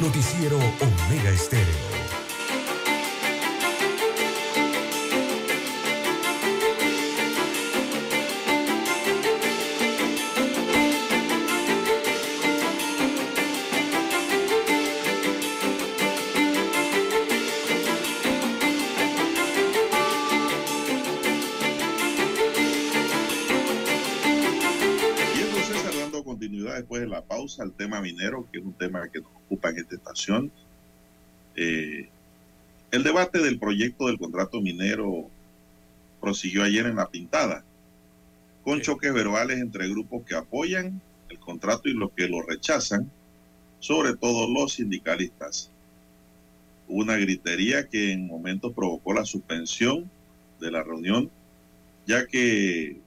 Noticiero 0.00 0.59
Omega 0.59 1.30
Estéreo. 1.30 1.91
Al 27.62 27.72
tema 27.72 28.00
minero, 28.00 28.46
que 28.50 28.58
es 28.58 28.64
un 28.64 28.74
tema 28.74 29.08
que 29.08 29.20
nos 29.20 29.30
ocupa 29.46 29.70
en 29.70 29.78
esta 29.78 29.94
estación. 29.94 30.52
Eh, 31.56 32.08
el 32.90 33.02
debate 33.02 33.38
del 33.38 33.58
proyecto 33.58 34.06
del 34.06 34.18
contrato 34.18 34.60
minero 34.60 35.30
prosiguió 36.20 36.62
ayer 36.62 36.86
en 36.86 36.96
La 36.96 37.08
Pintada, 37.08 37.64
con 38.64 38.80
choques 38.80 39.12
verbales 39.12 39.58
entre 39.58 39.88
grupos 39.88 40.24
que 40.24 40.34
apoyan 40.34 41.00
el 41.28 41.38
contrato 41.38 41.88
y 41.88 41.94
los 41.94 42.12
que 42.12 42.28
lo 42.28 42.42
rechazan, 42.42 43.10
sobre 43.80 44.14
todo 44.14 44.52
los 44.52 44.74
sindicalistas. 44.74 45.70
Hubo 46.86 47.00
una 47.00 47.16
gritería 47.16 47.88
que 47.88 48.12
en 48.12 48.26
momentos 48.26 48.72
provocó 48.74 49.14
la 49.14 49.24
suspensión 49.24 50.10
de 50.60 50.70
la 50.70 50.82
reunión, 50.82 51.30
ya 52.06 52.26
que 52.26 53.00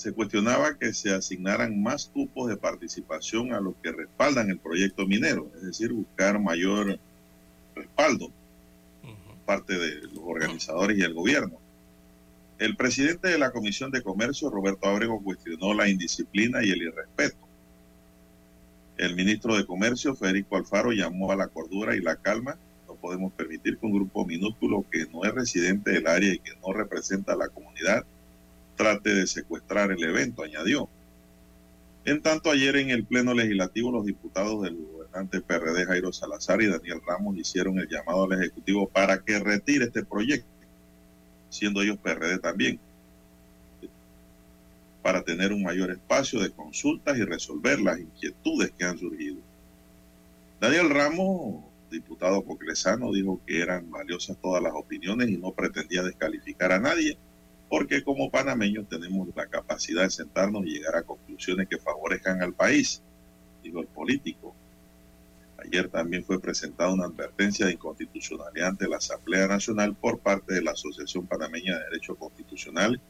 se 0.00 0.12
cuestionaba 0.12 0.78
que 0.78 0.94
se 0.94 1.12
asignaran 1.12 1.82
más 1.82 2.06
cupos 2.06 2.48
de 2.48 2.56
participación 2.56 3.52
a 3.52 3.60
los 3.60 3.74
que 3.82 3.92
respaldan 3.92 4.48
el 4.48 4.58
proyecto 4.58 5.06
minero, 5.06 5.50
es 5.56 5.62
decir, 5.62 5.92
buscar 5.92 6.40
mayor 6.40 6.98
respaldo 7.74 8.32
parte 9.44 9.78
de 9.78 10.00
los 10.02 10.22
organizadores 10.24 10.96
y 10.96 11.02
el 11.02 11.12
gobierno. 11.12 11.58
El 12.58 12.76
presidente 12.76 13.28
de 13.28 13.38
la 13.38 13.50
Comisión 13.50 13.90
de 13.90 14.02
Comercio, 14.02 14.48
Roberto 14.48 14.88
Abrego, 14.88 15.22
cuestionó 15.22 15.74
la 15.74 15.86
indisciplina 15.86 16.64
y 16.64 16.70
el 16.70 16.82
irrespeto. 16.82 17.36
El 18.96 19.14
ministro 19.16 19.54
de 19.56 19.66
Comercio, 19.66 20.14
Federico 20.14 20.56
Alfaro, 20.56 20.92
llamó 20.92 21.30
a 21.30 21.36
la 21.36 21.48
cordura 21.48 21.94
y 21.94 22.00
la 22.00 22.16
calma. 22.16 22.56
No 22.88 22.94
podemos 22.94 23.34
permitir 23.34 23.76
que 23.76 23.84
un 23.84 23.92
grupo 23.92 24.24
minúsculo 24.24 24.86
que 24.90 25.04
no 25.12 25.24
es 25.24 25.34
residente 25.34 25.90
del 25.90 26.06
área 26.06 26.32
y 26.32 26.38
que 26.38 26.52
no 26.64 26.72
representa 26.72 27.34
a 27.34 27.36
la 27.36 27.48
comunidad 27.48 28.06
trate 28.80 29.14
de 29.14 29.26
secuestrar 29.26 29.92
el 29.92 30.02
evento, 30.02 30.42
añadió. 30.42 30.88
En 32.06 32.22
tanto, 32.22 32.50
ayer 32.50 32.76
en 32.76 32.88
el 32.88 33.04
Pleno 33.04 33.34
Legislativo, 33.34 33.92
los 33.92 34.06
diputados 34.06 34.62
del 34.62 34.74
gobernante 34.74 35.42
PRD 35.42 35.84
Jairo 35.84 36.14
Salazar 36.14 36.62
y 36.62 36.66
Daniel 36.66 37.02
Ramos 37.06 37.36
hicieron 37.36 37.78
el 37.78 37.88
llamado 37.88 38.24
al 38.24 38.40
Ejecutivo 38.40 38.88
para 38.88 39.22
que 39.22 39.38
retire 39.38 39.84
este 39.84 40.02
proyecto, 40.02 40.48
siendo 41.50 41.82
ellos 41.82 41.98
PRD 41.98 42.38
también, 42.38 42.80
para 45.02 45.20
tener 45.20 45.52
un 45.52 45.62
mayor 45.62 45.90
espacio 45.90 46.40
de 46.40 46.50
consultas 46.50 47.18
y 47.18 47.24
resolver 47.24 47.82
las 47.82 48.00
inquietudes 48.00 48.72
que 48.78 48.84
han 48.86 48.96
surgido. 48.96 49.36
Daniel 50.58 50.88
Ramos, 50.88 51.64
diputado 51.90 52.40
coclesano, 52.46 53.12
dijo 53.12 53.42
que 53.46 53.60
eran 53.60 53.90
valiosas 53.90 54.38
todas 54.40 54.62
las 54.62 54.72
opiniones 54.72 55.28
y 55.28 55.36
no 55.36 55.52
pretendía 55.52 56.02
descalificar 56.02 56.72
a 56.72 56.78
nadie 56.78 57.18
porque 57.70 58.02
como 58.02 58.32
panameños 58.32 58.88
tenemos 58.88 59.28
la 59.36 59.46
capacidad 59.46 60.02
de 60.02 60.10
sentarnos 60.10 60.66
y 60.66 60.70
llegar 60.70 60.96
a 60.96 61.04
conclusiones 61.04 61.68
que 61.68 61.78
favorezcan 61.78 62.42
al 62.42 62.52
país, 62.52 63.00
dijo 63.62 63.80
el 63.80 63.86
político. 63.86 64.52
Ayer 65.64 65.88
también 65.88 66.24
fue 66.24 66.40
presentada 66.40 66.92
una 66.92 67.04
advertencia 67.04 67.66
de 67.66 67.72
inconstitucionalidad 67.74 68.70
ante 68.70 68.88
la 68.88 68.96
Asamblea 68.96 69.46
Nacional 69.46 69.94
por 69.94 70.18
parte 70.18 70.54
de 70.54 70.62
la 70.62 70.72
Asociación 70.72 71.28
Panameña 71.28 71.78
de 71.78 71.84
Derecho 71.84 72.16
Constitucional, 72.16 73.00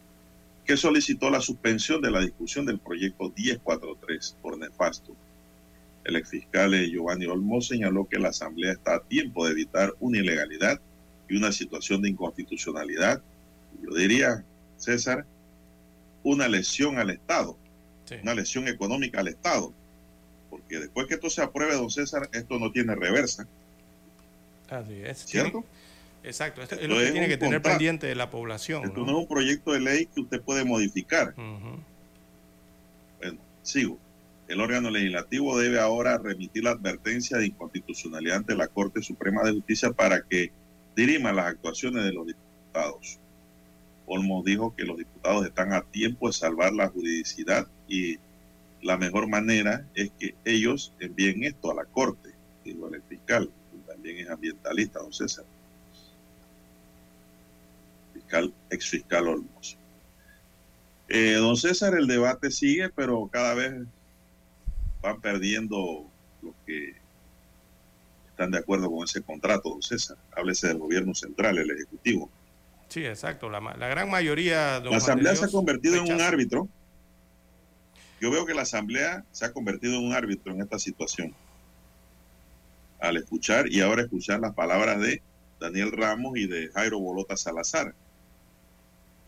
que 0.67 0.77
solicitó 0.77 1.31
la 1.31 1.41
suspensión 1.41 2.03
de 2.03 2.11
la 2.11 2.21
discusión 2.21 2.67
del 2.67 2.81
proyecto 2.81 3.33
1043 3.35 4.37
por 4.43 4.59
nefasto. 4.59 5.17
El 6.05 6.17
exfiscal 6.17 6.73
Giovanni 6.87 7.25
Olmo 7.25 7.63
señaló 7.63 8.07
que 8.07 8.19
la 8.19 8.29
Asamblea 8.29 8.73
está 8.73 8.97
a 8.97 9.03
tiempo 9.05 9.47
de 9.47 9.53
evitar 9.53 9.95
una 10.01 10.19
ilegalidad 10.19 10.79
y 11.31 11.37
una 11.37 11.51
situación 11.51 12.03
de 12.03 12.11
inconstitucionalidad 12.11 13.23
yo 13.83 13.95
diría, 13.95 14.45
César, 14.81 15.25
una 16.23 16.49
lesión 16.49 16.99
al 16.99 17.11
Estado, 17.11 17.57
Sí. 18.05 18.17
una 18.23 18.35
lesión 18.35 18.67
económica 18.67 19.21
al 19.21 19.29
Estado, 19.29 19.73
porque 20.51 20.81
después 20.81 21.07
que 21.07 21.15
esto 21.15 21.31
se 21.31 21.43
apruebe, 21.43 21.75
don 21.75 21.91
César, 21.91 22.29
esto 22.33 22.59
no 22.59 22.73
tiene 22.73 22.95
reversa, 22.97 23.47
Así 24.69 25.01
es. 25.05 25.19
¿cierto? 25.27 25.65
Exacto, 26.23 26.61
esto 26.63 26.75
es 26.75 26.89
lo 26.89 26.97
que 26.97 27.07
es 27.07 27.13
tiene 27.13 27.29
que 27.29 27.37
tener 27.37 27.55
contrato. 27.55 27.79
pendiente 27.79 28.07
de 28.07 28.15
la 28.15 28.31
población. 28.31 28.85
Esto 28.85 29.01
¿no? 29.01 29.07
no 29.07 29.13
es 29.13 29.19
un 29.19 29.29
proyecto 29.29 29.73
de 29.73 29.81
ley 29.81 30.07
que 30.07 30.21
usted 30.21 30.41
puede 30.43 30.65
modificar. 30.65 31.35
Bueno, 33.19 33.39
sigo. 33.63 33.99
El 34.49 34.61
órgano 34.61 34.91
legislativo 34.91 35.57
debe 35.59 35.79
ahora 35.79 36.19
remitir 36.19 36.65
la 36.65 36.71
advertencia 36.73 37.39
de 37.39 37.47
inconstitucionalidad 37.47 38.39
ante 38.39 38.55
la 38.57 38.67
Corte 38.67 39.01
Suprema 39.03 39.43
de 39.45 39.53
Justicia 39.53 39.93
para 39.93 40.23
que 40.23 40.51
dirima 40.97 41.33
las 41.33 41.47
actuaciones 41.47 42.05
de 42.05 42.13
los 42.13 42.27
diputados. 42.27 43.19
Olmos 44.13 44.45
dijo 44.45 44.75
que 44.75 44.83
los 44.85 44.99
diputados 44.99 45.47
están 45.47 45.73
a 45.73 45.83
tiempo 45.83 46.27
de 46.27 46.33
salvar 46.33 46.73
la 46.73 46.89
juridicidad 46.89 47.69
y 47.87 48.19
la 48.83 48.97
mejor 48.97 49.29
manera 49.29 49.87
es 49.95 50.11
que 50.19 50.35
ellos 50.45 50.93
envíen 50.99 51.45
esto 51.45 51.71
a 51.71 51.75
la 51.77 51.85
Corte, 51.85 52.31
dijo 52.65 52.93
el 52.93 53.01
fiscal, 53.03 53.49
que 53.71 53.93
también 53.93 54.19
es 54.19 54.29
ambientalista, 54.29 54.99
don 54.99 55.13
César. 55.13 55.45
Fiscal, 58.13 58.53
ex 58.69 58.89
fiscal 58.89 59.29
Olmos. 59.29 59.79
Eh, 61.09 61.35
don 61.35 61.57
César, 61.57 61.95
el 61.95 62.09
debate 62.09 62.51
sigue, 62.51 62.89
pero 62.89 63.29
cada 63.33 63.55
vez 63.55 63.75
van 65.03 65.21
perdiendo 65.21 66.05
los 66.43 66.55
que 66.67 66.97
están 68.29 68.51
de 68.51 68.59
acuerdo 68.59 68.91
con 68.91 69.05
ese 69.05 69.23
contrato, 69.23 69.71
don 69.71 69.83
César. 69.83 70.17
Háblese 70.37 70.67
del 70.67 70.79
gobierno 70.79 71.15
central, 71.15 71.59
el 71.59 71.71
ejecutivo. 71.71 72.29
Sí, 72.91 73.07
exacto. 73.07 73.49
La, 73.49 73.61
la 73.61 73.89
gran 73.89 74.11
mayoría. 74.11 74.81
La 74.81 74.97
asamblea 74.97 75.35
se 75.37 75.45
ha 75.45 75.49
convertido 75.49 75.95
en 75.95 76.13
un 76.13 76.21
árbitro. 76.21 76.69
Yo 78.21 78.31
veo 78.31 78.45
que 78.45 78.53
la 78.53 78.63
asamblea 78.63 79.25
se 79.31 79.47
ha 79.47 79.53
convertido 79.53 79.95
en 79.95 80.07
un 80.07 80.13
árbitro 80.13 80.53
en 80.53 80.61
esta 80.61 80.79
situación. 80.79 81.33
Al 83.01 83.17
escuchar 83.17 83.69
y 83.69 83.81
ahora 83.81 84.03
escuchar 84.03 84.41
las 84.41 84.55
palabras 84.55 85.01
de 85.01 85.23
Daniel 85.61 85.93
Ramos 85.93 86.37
y 86.37 86.47
de 86.47 86.69
Jairo 86.75 86.99
Bolota 86.99 87.37
Salazar, 87.37 87.95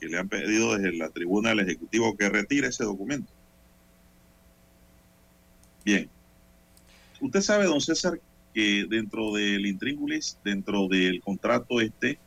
que 0.01 0.09
le 0.09 0.19
han 0.19 0.29
pedido 0.29 0.77
desde 0.77 0.97
la 0.99 1.09
tribuna 1.11 1.51
del 1.51 1.61
Ejecutivo 1.61 2.17
que 2.17 2.29
retire 2.29 2.67
ese 2.67 2.85
documento. 2.85 3.33
Bien. 5.85 6.11
Usted 7.21 7.41
sabe, 7.41 7.67
don 7.67 7.81
César, 7.81 8.21
que 8.53 8.87
dentro 8.91 9.33
del 9.33 9.65
intríngulis, 9.67 10.37
dentro 10.45 10.89
del 10.89 11.23
contrato 11.23 11.81
este, 11.81 12.19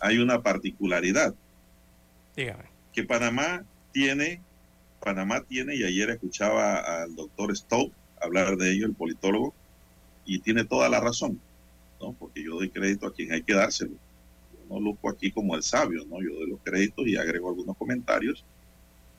hay 0.00 0.18
una 0.18 0.42
particularidad 0.42 1.34
Dígame. 2.36 2.64
que 2.92 3.04
Panamá 3.04 3.64
tiene, 3.92 4.40
Panamá 5.02 5.42
tiene, 5.42 5.76
y 5.76 5.84
ayer 5.84 6.10
escuchaba 6.10 7.02
al 7.02 7.14
doctor 7.14 7.56
Stowe 7.56 7.92
hablar 8.20 8.56
de 8.56 8.72
ello, 8.72 8.86
el 8.86 8.94
politólogo, 8.94 9.54
y 10.24 10.40
tiene 10.40 10.64
toda 10.64 10.88
la 10.88 11.00
razón, 11.00 11.40
¿no? 12.00 12.12
Porque 12.12 12.42
yo 12.42 12.54
doy 12.54 12.70
crédito 12.70 13.06
a 13.06 13.12
quien 13.12 13.32
hay 13.32 13.42
que 13.42 13.54
dárselo. 13.54 13.92
Yo 13.92 14.74
no 14.74 14.80
luzco 14.80 15.08
aquí 15.08 15.32
como 15.32 15.56
el 15.56 15.62
sabio, 15.62 16.04
¿no? 16.06 16.22
Yo 16.22 16.34
doy 16.34 16.50
los 16.50 16.60
créditos 16.62 17.06
y 17.06 17.16
agrego 17.16 17.48
algunos 17.48 17.76
comentarios, 17.76 18.44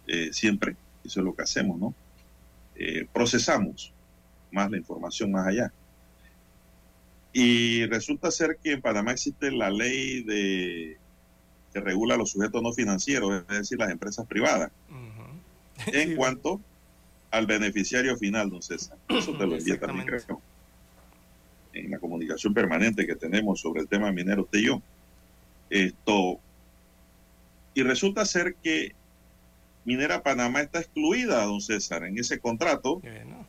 eh, 0.07 0.29
siempre, 0.31 0.75
eso 1.03 1.19
es 1.19 1.25
lo 1.25 1.35
que 1.35 1.43
hacemos, 1.43 1.79
¿no? 1.79 1.93
Eh, 2.75 3.07
procesamos 3.11 3.91
más 4.51 4.69
la 4.71 4.77
información 4.77 5.31
más 5.31 5.47
allá. 5.47 5.71
Y 7.33 7.85
resulta 7.85 8.29
ser 8.31 8.57
que 8.61 8.73
en 8.73 8.81
Panamá 8.81 9.11
existe 9.11 9.51
la 9.51 9.69
ley 9.69 10.23
de 10.23 10.97
que 11.73 11.79
regula 11.79 12.17
los 12.17 12.31
sujetos 12.31 12.61
no 12.61 12.73
financieros, 12.73 13.43
es 13.49 13.57
decir, 13.59 13.77
las 13.77 13.91
empresas 13.91 14.25
privadas, 14.27 14.71
en 15.87 16.15
cuanto 16.15 16.59
al 17.31 17.45
beneficiario 17.45 18.17
final, 18.17 18.49
don 18.49 18.61
César. 18.61 18.97
Eso 19.07 19.37
te 19.37 19.47
lo 19.47 19.55
envía 19.55 19.79
también, 19.79 20.05
creo. 20.05 20.41
En 21.73 21.89
la 21.89 21.99
comunicación 21.99 22.53
permanente 22.53 23.07
que 23.07 23.15
tenemos 23.15 23.61
sobre 23.61 23.81
el 23.81 23.87
tema 23.87 24.11
minero, 24.11 24.43
usted 24.43 24.59
y 24.59 24.65
yo. 24.65 24.81
Esto. 25.69 26.39
Y 27.73 27.83
resulta 27.83 28.25
ser 28.25 28.55
que 28.55 28.93
Minera 29.85 30.21
Panamá 30.21 30.61
está 30.61 30.79
excluida, 30.79 31.45
don 31.45 31.61
César, 31.61 32.03
en 32.03 32.17
ese 32.17 32.39
contrato, 32.39 32.99
Bueno, 32.99 33.47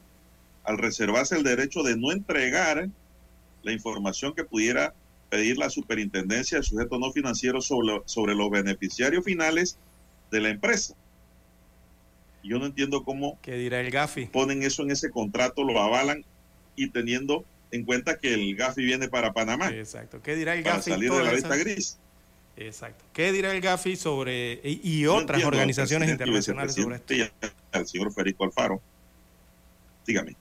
al 0.64 0.78
reservarse 0.78 1.36
el 1.36 1.42
derecho 1.42 1.82
de 1.82 1.96
no 1.96 2.12
entregar 2.12 2.88
la 3.62 3.72
información 3.72 4.34
que 4.34 4.44
pudiera 4.44 4.94
pedir 5.30 5.56
la 5.58 5.70
superintendencia 5.70 6.58
de 6.58 6.64
sujetos 6.64 6.98
no 6.98 7.10
financieros 7.12 7.66
sobre, 7.66 8.02
sobre 8.04 8.34
los 8.34 8.50
beneficiarios 8.50 9.24
finales 9.24 9.78
de 10.30 10.40
la 10.40 10.48
empresa. 10.50 10.94
Yo 12.44 12.58
no 12.58 12.66
entiendo 12.66 13.04
cómo 13.04 13.38
¿qué 13.40 13.54
dirá 13.56 13.80
el 13.80 13.90
Gafi? 13.90 14.26
ponen 14.26 14.62
eso 14.62 14.82
en 14.82 14.90
ese 14.90 15.10
contrato, 15.10 15.62
lo 15.64 15.80
avalan 15.80 16.24
y 16.76 16.88
teniendo 16.90 17.44
en 17.70 17.84
cuenta 17.84 18.18
que 18.18 18.34
el 18.34 18.54
GAFI 18.56 18.84
viene 18.84 19.08
para 19.08 19.32
Panamá, 19.32 19.68
Exacto. 19.70 20.20
¿Qué 20.22 20.34
dirá 20.36 20.54
el 20.54 20.62
para 20.62 20.76
Gafi? 20.76 20.90
salir 20.90 21.10
de 21.12 21.24
la 21.24 21.32
lista 21.32 21.56
gris. 21.56 21.98
Exacto. 22.56 23.02
¿Qué 23.14 23.32
dirá 23.32 23.52
el 23.54 23.62
Gafi 23.62 23.96
sobre 23.96 24.60
y, 24.62 24.80
y 25.00 25.02
No 25.04 25.14
otras 25.14 25.38
entiendo 25.40 25.48
organizaciones 25.48 26.10
internacionales 26.10 26.74
sobre 26.74 26.96
esto? 26.96 27.14
y 27.14 27.30
al 27.72 27.86
señor 27.86 28.12
Federico 28.12 28.44
Alfaro. 28.44 28.82
Dígame. 30.06 30.36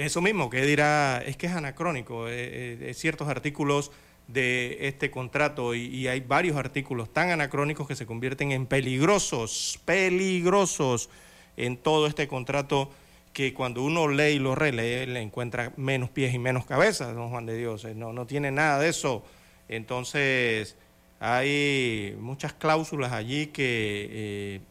Eso 0.00 0.22
mismo, 0.22 0.48
¿qué 0.48 0.62
dirá? 0.64 1.22
Es 1.26 1.36
que 1.36 1.46
es 1.46 1.52
anacrónico. 1.52 2.26
eh, 2.26 2.32
eh, 2.32 2.78
eh, 2.90 2.94
ciertos 2.94 3.28
artículos 3.28 3.92
de 4.28 4.78
este 4.88 5.10
contrato 5.10 5.74
y, 5.74 6.06
hay 6.08 6.20
varios 6.20 6.56
artículos 6.56 7.12
tan 7.12 7.30
anacrónicos 7.30 7.86
que 7.86 7.94
se 7.96 8.06
convierten 8.06 8.52
en 8.52 8.64
peligrosos, 8.66 9.78
peligrosos 9.84 11.10
en 11.56 11.76
todo 11.76 12.06
este 12.06 12.28
contrato 12.28 12.90
que 13.34 13.52
cuando 13.52 13.82
uno 13.82 14.08
lee 14.08 14.34
y 14.36 14.38
lo 14.38 14.54
relee 14.54 15.06
le 15.06 15.20
encuentra 15.20 15.72
menos 15.76 16.08
pies 16.10 16.32
y 16.32 16.38
menos 16.38 16.64
cabezas, 16.64 17.14
don 17.14 17.28
Juan 17.30 17.44
de 17.44 17.56
Dios. 17.58 17.84
No, 17.96 18.12
no 18.14 18.26
tiene 18.26 18.50
nada 18.50 18.78
de 18.78 18.88
eso. 18.88 19.22
Entonces, 19.68 20.76
hay 21.18 22.16
muchas 22.20 22.54
cláusulas 22.54 23.12
allí 23.12 23.48
que, 23.48 24.62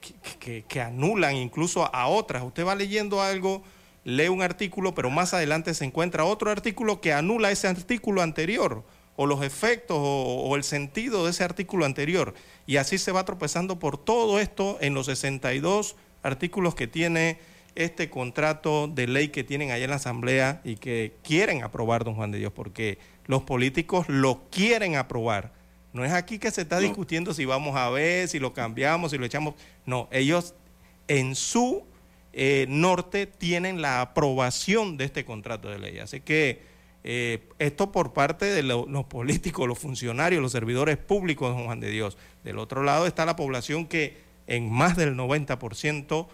que, 0.00 0.14
que- 0.40 0.64
que 0.66 0.80
anulan 0.80 1.36
incluso 1.36 1.94
a 1.94 2.08
otras. 2.08 2.42
Usted 2.42 2.66
va 2.66 2.74
leyendo 2.74 3.22
algo, 3.22 3.62
lee 4.04 4.28
un 4.28 4.42
artículo, 4.42 4.94
pero 4.94 5.10
más 5.10 5.34
adelante 5.34 5.74
se 5.74 5.84
encuentra 5.84 6.24
otro 6.24 6.50
artículo 6.50 7.00
que 7.00 7.12
anula 7.12 7.50
ese 7.50 7.68
artículo 7.68 8.22
anterior, 8.22 8.84
o 9.16 9.26
los 9.26 9.42
efectos 9.42 9.96
o, 9.98 10.44
o 10.44 10.56
el 10.56 10.64
sentido 10.64 11.24
de 11.24 11.30
ese 11.30 11.44
artículo 11.44 11.84
anterior. 11.84 12.34
Y 12.66 12.76
así 12.76 12.98
se 12.98 13.12
va 13.12 13.24
tropezando 13.24 13.78
por 13.78 13.98
todo 13.98 14.38
esto 14.40 14.78
en 14.80 14.94
los 14.94 15.06
62 15.06 15.96
artículos 16.22 16.74
que 16.74 16.86
tiene 16.86 17.38
este 17.74 18.10
contrato 18.10 18.88
de 18.88 19.06
ley 19.06 19.28
que 19.28 19.44
tienen 19.44 19.70
allá 19.70 19.84
en 19.84 19.90
la 19.90 19.96
Asamblea 19.96 20.60
y 20.64 20.76
que 20.76 21.16
quieren 21.22 21.62
aprobar, 21.62 22.04
don 22.04 22.14
Juan 22.14 22.30
de 22.30 22.38
Dios, 22.38 22.52
porque 22.52 22.98
los 23.26 23.42
políticos 23.42 24.08
lo 24.08 24.48
quieren 24.50 24.96
aprobar. 24.96 25.52
No 25.92 26.04
es 26.04 26.12
aquí 26.12 26.38
que 26.38 26.50
se 26.50 26.62
está 26.62 26.80
discutiendo 26.80 27.34
si 27.34 27.44
vamos 27.44 27.76
a 27.76 27.88
ver, 27.90 28.28
si 28.28 28.38
lo 28.38 28.52
cambiamos, 28.52 29.12
si 29.12 29.18
lo 29.18 29.26
echamos. 29.26 29.54
No, 29.86 30.08
ellos 30.10 30.54
en 31.06 31.34
su 31.36 31.84
eh, 32.36 32.66
norte 32.68 33.26
tienen 33.26 33.80
la 33.80 34.00
aprobación 34.00 34.96
de 34.96 35.04
este 35.04 35.24
contrato 35.24 35.68
de 35.70 35.78
ley. 35.78 35.98
Así 35.98 36.20
que 36.20 36.62
eh, 37.04 37.48
esto 37.58 37.92
por 37.92 38.12
parte 38.12 38.46
de 38.46 38.62
lo- 38.62 38.86
los 38.86 39.04
políticos, 39.06 39.68
los 39.68 39.78
funcionarios, 39.78 40.42
los 40.42 40.52
servidores 40.52 40.96
públicos, 40.96 41.54
don 41.54 41.64
Juan 41.66 41.80
de 41.80 41.90
Dios. 41.90 42.16
Del 42.44 42.58
otro 42.58 42.82
lado 42.82 43.06
está 43.06 43.24
la 43.26 43.36
población 43.36 43.86
que 43.86 44.16
en 44.46 44.70
más 44.70 44.96
del 44.96 45.14
90% 45.16 46.26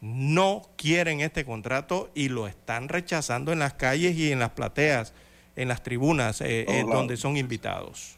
no 0.00 0.68
quieren 0.76 1.20
este 1.20 1.44
contrato 1.44 2.10
y 2.14 2.28
lo 2.28 2.46
están 2.46 2.88
rechazando 2.88 3.52
en 3.52 3.58
las 3.58 3.74
calles 3.74 4.16
y 4.16 4.30
en 4.30 4.38
las 4.38 4.50
plateas, 4.50 5.12
en 5.56 5.66
las 5.68 5.82
tribunas 5.82 6.40
eh, 6.40 6.66
eh, 6.68 6.84
donde 6.86 7.16
son 7.16 7.36
invitados. 7.36 8.16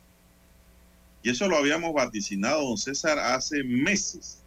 Y 1.22 1.30
eso 1.30 1.49
lo 1.49 1.57
habíamos 1.57 1.93
vaticinado, 1.95 2.62
don 2.64 2.76
César, 2.76 3.18
hace 3.18 3.62
meses. 3.64 4.43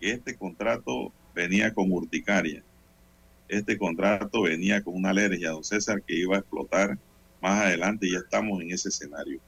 Que 0.00 0.12
este 0.12 0.36
contrato 0.36 1.12
venía 1.34 1.74
con 1.74 1.90
urticaria. 1.90 2.62
Este 3.48 3.76
contrato 3.76 4.42
venía 4.42 4.82
con 4.82 4.94
una 4.94 5.10
alergia, 5.10 5.50
don 5.50 5.64
César, 5.64 6.02
que 6.02 6.16
iba 6.16 6.36
a 6.36 6.40
explotar 6.40 6.98
más 7.42 7.62
adelante 7.66 8.06
y 8.06 8.12
ya 8.12 8.18
estamos 8.18 8.62
en 8.62 8.70
ese 8.70 8.88
escenario. 8.88 9.40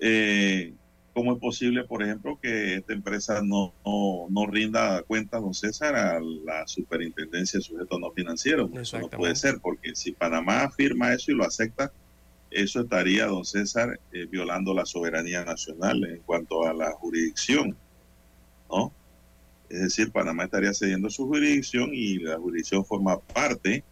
Eh, 0.00 0.74
¿Cómo 1.12 1.32
es 1.34 1.40
posible, 1.40 1.84
por 1.84 2.02
ejemplo, 2.02 2.38
que 2.40 2.76
esta 2.76 2.92
empresa 2.92 3.42
no, 3.42 3.74
no, 3.84 4.26
no 4.30 4.46
rinda 4.46 5.02
cuentas, 5.02 5.40
don 5.40 5.54
César, 5.54 5.96
a 5.96 6.20
la 6.20 6.66
superintendencia 6.66 7.58
de 7.58 7.64
sujetos 7.64 7.98
no 7.98 8.12
financieros? 8.12 8.70
Eso 8.74 9.00
no 9.00 9.08
puede 9.08 9.34
ser, 9.34 9.58
porque 9.60 9.94
si 9.94 10.12
Panamá 10.12 10.70
firma 10.70 11.12
eso 11.12 11.32
y 11.32 11.34
lo 11.34 11.44
acepta, 11.44 11.92
eso 12.50 12.80
estaría, 12.82 13.26
don 13.26 13.44
César, 13.44 13.98
eh, 14.12 14.26
violando 14.26 14.72
la 14.72 14.86
soberanía 14.86 15.44
nacional 15.44 16.04
en 16.04 16.20
cuanto 16.20 16.64
a 16.66 16.72
la 16.72 16.92
jurisdicción, 16.92 17.76
¿no? 18.70 18.92
Es 19.70 19.80
decir, 19.80 20.10
Panamá 20.10 20.44
estaría 20.44 20.74
cediendo 20.74 21.08
su 21.10 21.28
jurisdicción 21.28 21.90
y 21.92 22.18
la 22.18 22.36
jurisdicción 22.38 22.84
forma 22.84 23.20
parte, 23.20 23.84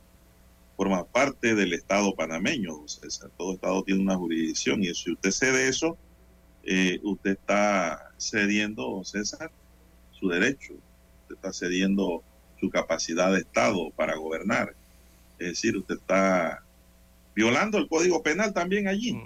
forma 0.76 1.04
parte 1.04 1.54
del 1.54 1.72
Estado 1.72 2.16
panameño, 2.16 2.74
don 2.74 2.88
César. 2.88 3.30
Todo 3.38 3.54
Estado 3.54 3.84
tiene 3.84 4.02
una 4.02 4.16
jurisdicción 4.16 4.82
y 4.82 4.92
si 4.92 5.12
usted 5.12 5.30
cede 5.30 5.68
eso, 5.68 5.96
eh, 6.64 6.98
usted 7.04 7.30
está 7.30 8.10
cediendo, 8.18 9.04
César, 9.04 9.52
su 10.10 10.28
derecho, 10.28 10.72
usted 11.22 11.36
está 11.36 11.52
cediendo 11.52 12.24
su 12.58 12.70
capacidad 12.70 13.32
de 13.32 13.38
Estado 13.38 13.90
para 13.90 14.16
gobernar. 14.16 14.74
Es 15.38 15.48
decir, 15.50 15.76
usted 15.76 15.94
está 15.94 16.60
violando 17.36 17.78
el 17.78 17.86
código 17.86 18.20
penal 18.20 18.52
también 18.52 18.88
allí. 18.88 19.16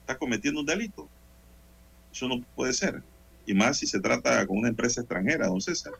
Está 0.00 0.18
cometiendo 0.18 0.58
un 0.58 0.66
delito. 0.66 1.08
Eso 2.12 2.26
no 2.26 2.42
puede 2.56 2.72
ser. 2.72 3.04
Y 3.46 3.54
más 3.54 3.78
si 3.78 3.86
se 3.86 4.00
trata 4.00 4.46
con 4.46 4.58
una 4.58 4.68
empresa 4.68 5.00
extranjera, 5.00 5.46
don 5.48 5.60
César. 5.60 5.92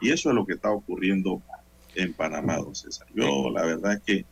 Y 0.00 0.10
eso 0.10 0.28
es 0.30 0.34
lo 0.34 0.46
que 0.46 0.54
está 0.54 0.70
ocurriendo 0.70 1.42
en 1.94 2.12
Panamá, 2.14 2.56
don 2.56 2.74
César. 2.74 3.06
Yo 3.14 3.50
la 3.50 3.64
verdad 3.64 3.94
es 3.94 4.00
que 4.02 4.24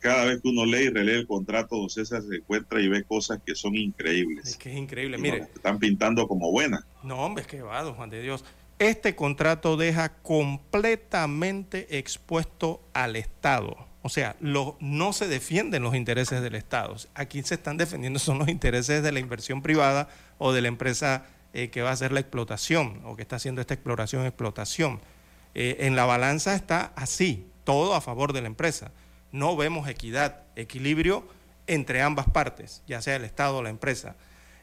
cada 0.00 0.24
vez 0.24 0.40
que 0.42 0.48
uno 0.48 0.64
lee 0.66 0.84
y 0.86 0.88
relee 0.88 1.14
el 1.16 1.26
contrato, 1.28 1.76
don 1.76 1.88
César 1.90 2.22
se 2.28 2.36
encuentra 2.36 2.80
y 2.80 2.88
ve 2.88 3.04
cosas 3.04 3.38
que 3.46 3.54
son 3.54 3.76
increíbles. 3.76 4.48
Es 4.48 4.56
que 4.56 4.72
es 4.72 4.76
increíble, 4.76 5.16
Y 5.18 5.20
mire. 5.20 5.38
están 5.54 5.78
pintando 5.78 6.26
como 6.26 6.50
buenas. 6.50 6.82
No, 7.04 7.16
hombre, 7.18 7.42
es 7.42 7.48
que 7.48 7.62
va, 7.62 7.82
don 7.82 7.94
Juan 7.94 8.10
de 8.10 8.20
Dios. 8.22 8.44
Este 8.80 9.14
contrato 9.14 9.76
deja 9.76 10.08
completamente 10.22 11.98
expuesto 11.98 12.80
al 12.94 13.16
Estado. 13.16 13.76
O 14.02 14.08
sea, 14.08 14.34
lo- 14.40 14.76
no 14.80 15.12
se 15.12 15.28
defienden 15.28 15.82
los 15.84 15.94
intereses 15.94 16.42
del 16.42 16.56
Estado. 16.56 16.96
Aquí 17.14 17.40
se 17.44 17.54
están 17.54 17.76
defendiendo 17.76 18.18
son 18.18 18.38
los 18.40 18.48
intereses 18.48 19.02
de 19.04 19.12
la 19.12 19.20
inversión 19.20 19.62
privada 19.62 20.08
o 20.38 20.52
de 20.52 20.62
la 20.62 20.68
empresa 20.68 21.24
eh, 21.54 21.68
que 21.68 21.82
va 21.82 21.90
a 21.90 21.92
hacer 21.92 22.12
la 22.12 22.20
explotación 22.20 23.02
o 23.04 23.14
que 23.14 23.20
está 23.20 23.36
haciendo 23.36 23.60
esta 23.60 23.74
exploración 23.74 24.24
explotación. 24.24 25.02
Eh, 25.54 25.76
en 25.80 25.96
la 25.96 26.06
balanza 26.06 26.54
está 26.54 26.94
así, 26.96 27.46
todo 27.64 27.94
a 27.94 28.00
favor 28.00 28.32
de 28.32 28.40
la 28.40 28.46
empresa. 28.46 28.90
No 29.32 29.54
vemos 29.54 29.86
equidad, 29.86 30.44
equilibrio 30.56 31.28
entre 31.66 32.00
ambas 32.00 32.26
partes, 32.30 32.82
ya 32.86 33.02
sea 33.02 33.16
el 33.16 33.24
Estado 33.24 33.58
o 33.58 33.62
la 33.62 33.68
empresa. 33.68 34.16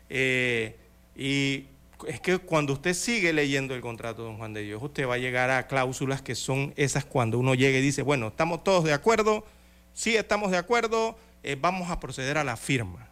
Eh, 0.10 0.78
y 1.16 1.68
es 2.08 2.20
que 2.22 2.40
cuando 2.40 2.74
usted 2.74 2.96
sigue 2.96 3.34
leyendo 3.34 3.76
el 3.76 3.82
contrato, 3.82 4.24
don 4.24 4.38
Juan 4.38 4.54
de 4.54 4.64
Dios, 4.64 4.82
usted 4.82 5.08
va 5.08 5.14
a 5.14 5.20
llegar 5.20 5.52
a 5.52 5.68
cláusulas 5.68 6.24
que 6.24 6.34
son 6.34 6.74
esas 6.76 7.06
cuando 7.06 7.38
uno 7.38 7.54
llega 7.54 7.78
y 7.78 7.82
dice, 7.82 8.02
bueno, 8.02 8.30
estamos 8.30 8.64
todos 8.64 8.84
de 8.84 8.94
acuerdo, 8.94 9.46
sí 9.94 10.16
estamos 10.16 10.50
de 10.50 10.58
acuerdo, 10.58 11.20
vamos 11.60 11.92
a 11.92 12.00
proceder 12.00 12.40
a 12.40 12.44
la 12.44 12.58
firma. 12.58 13.08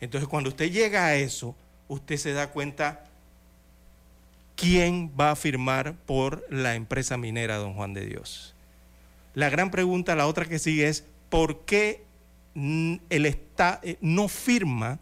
Entonces, 0.00 0.28
cuando 0.28 0.50
usted 0.50 0.70
llega 0.70 1.06
a 1.06 1.14
eso, 1.14 1.56
usted 1.88 2.16
se 2.16 2.32
da 2.32 2.50
cuenta 2.50 3.04
quién 4.56 5.12
va 5.18 5.32
a 5.32 5.36
firmar 5.36 5.94
por 6.06 6.46
la 6.50 6.74
empresa 6.74 7.16
minera, 7.16 7.56
don 7.56 7.74
Juan 7.74 7.92
de 7.94 8.06
Dios. 8.06 8.54
La 9.34 9.50
gran 9.50 9.70
pregunta, 9.70 10.14
la 10.16 10.26
otra 10.26 10.46
que 10.46 10.58
sigue 10.58 10.88
es, 10.88 11.04
¿por 11.28 11.60
qué 11.64 12.04
mm, 12.54 12.96
el 13.10 13.26
esta- 13.26 13.80
eh, 13.82 13.98
no 14.00 14.28
firma 14.28 14.98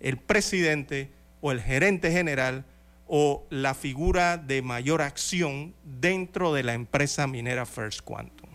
el 0.00 0.16
presidente 0.16 1.10
o 1.42 1.52
el 1.52 1.60
gerente 1.60 2.10
general 2.10 2.64
o 3.06 3.44
la 3.50 3.74
figura 3.74 4.38
de 4.38 4.62
mayor 4.62 5.02
acción 5.02 5.74
dentro 5.84 6.54
de 6.54 6.62
la 6.62 6.72
empresa 6.72 7.26
minera 7.26 7.66
First 7.66 8.00
Quantum? 8.00 8.48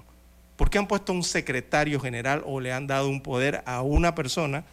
¿Por 0.55 0.69
qué 0.71 0.79
han 0.79 0.87
puesto 0.87 1.13
un 1.13 1.23
secretario 1.23 1.99
general 1.99 2.41
o 2.45 2.59
le 2.59 2.73
han 2.73 2.87
dado 2.87 3.07
un 3.07 3.21
poder 3.21 3.61
a 3.67 3.81
una 3.83 4.15
persona 4.15 4.63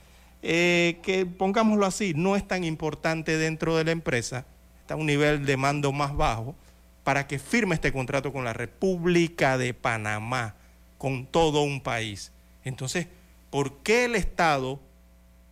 eh, 0.48 1.00
que, 1.02 1.26
pongámoslo 1.26 1.86
así, 1.86 2.14
no 2.14 2.36
es 2.36 2.46
tan 2.46 2.62
importante 2.62 3.36
dentro 3.36 3.76
de 3.76 3.82
la 3.82 3.90
empresa, 3.90 4.46
está 4.80 4.94
a 4.94 4.96
un 4.96 5.06
nivel 5.06 5.44
de 5.44 5.56
mando 5.56 5.90
más 5.90 6.16
bajo, 6.16 6.54
para 7.02 7.26
que 7.26 7.40
firme 7.40 7.74
este 7.74 7.92
contrato 7.92 8.32
con 8.32 8.44
la 8.44 8.52
República 8.52 9.58
de 9.58 9.74
Panamá, 9.74 10.54
con 10.98 11.26
todo 11.26 11.62
un 11.62 11.80
país? 11.80 12.30
Entonces, 12.62 13.08
¿por 13.50 13.78
qué 13.78 14.04
el 14.04 14.14
Estado 14.14 14.78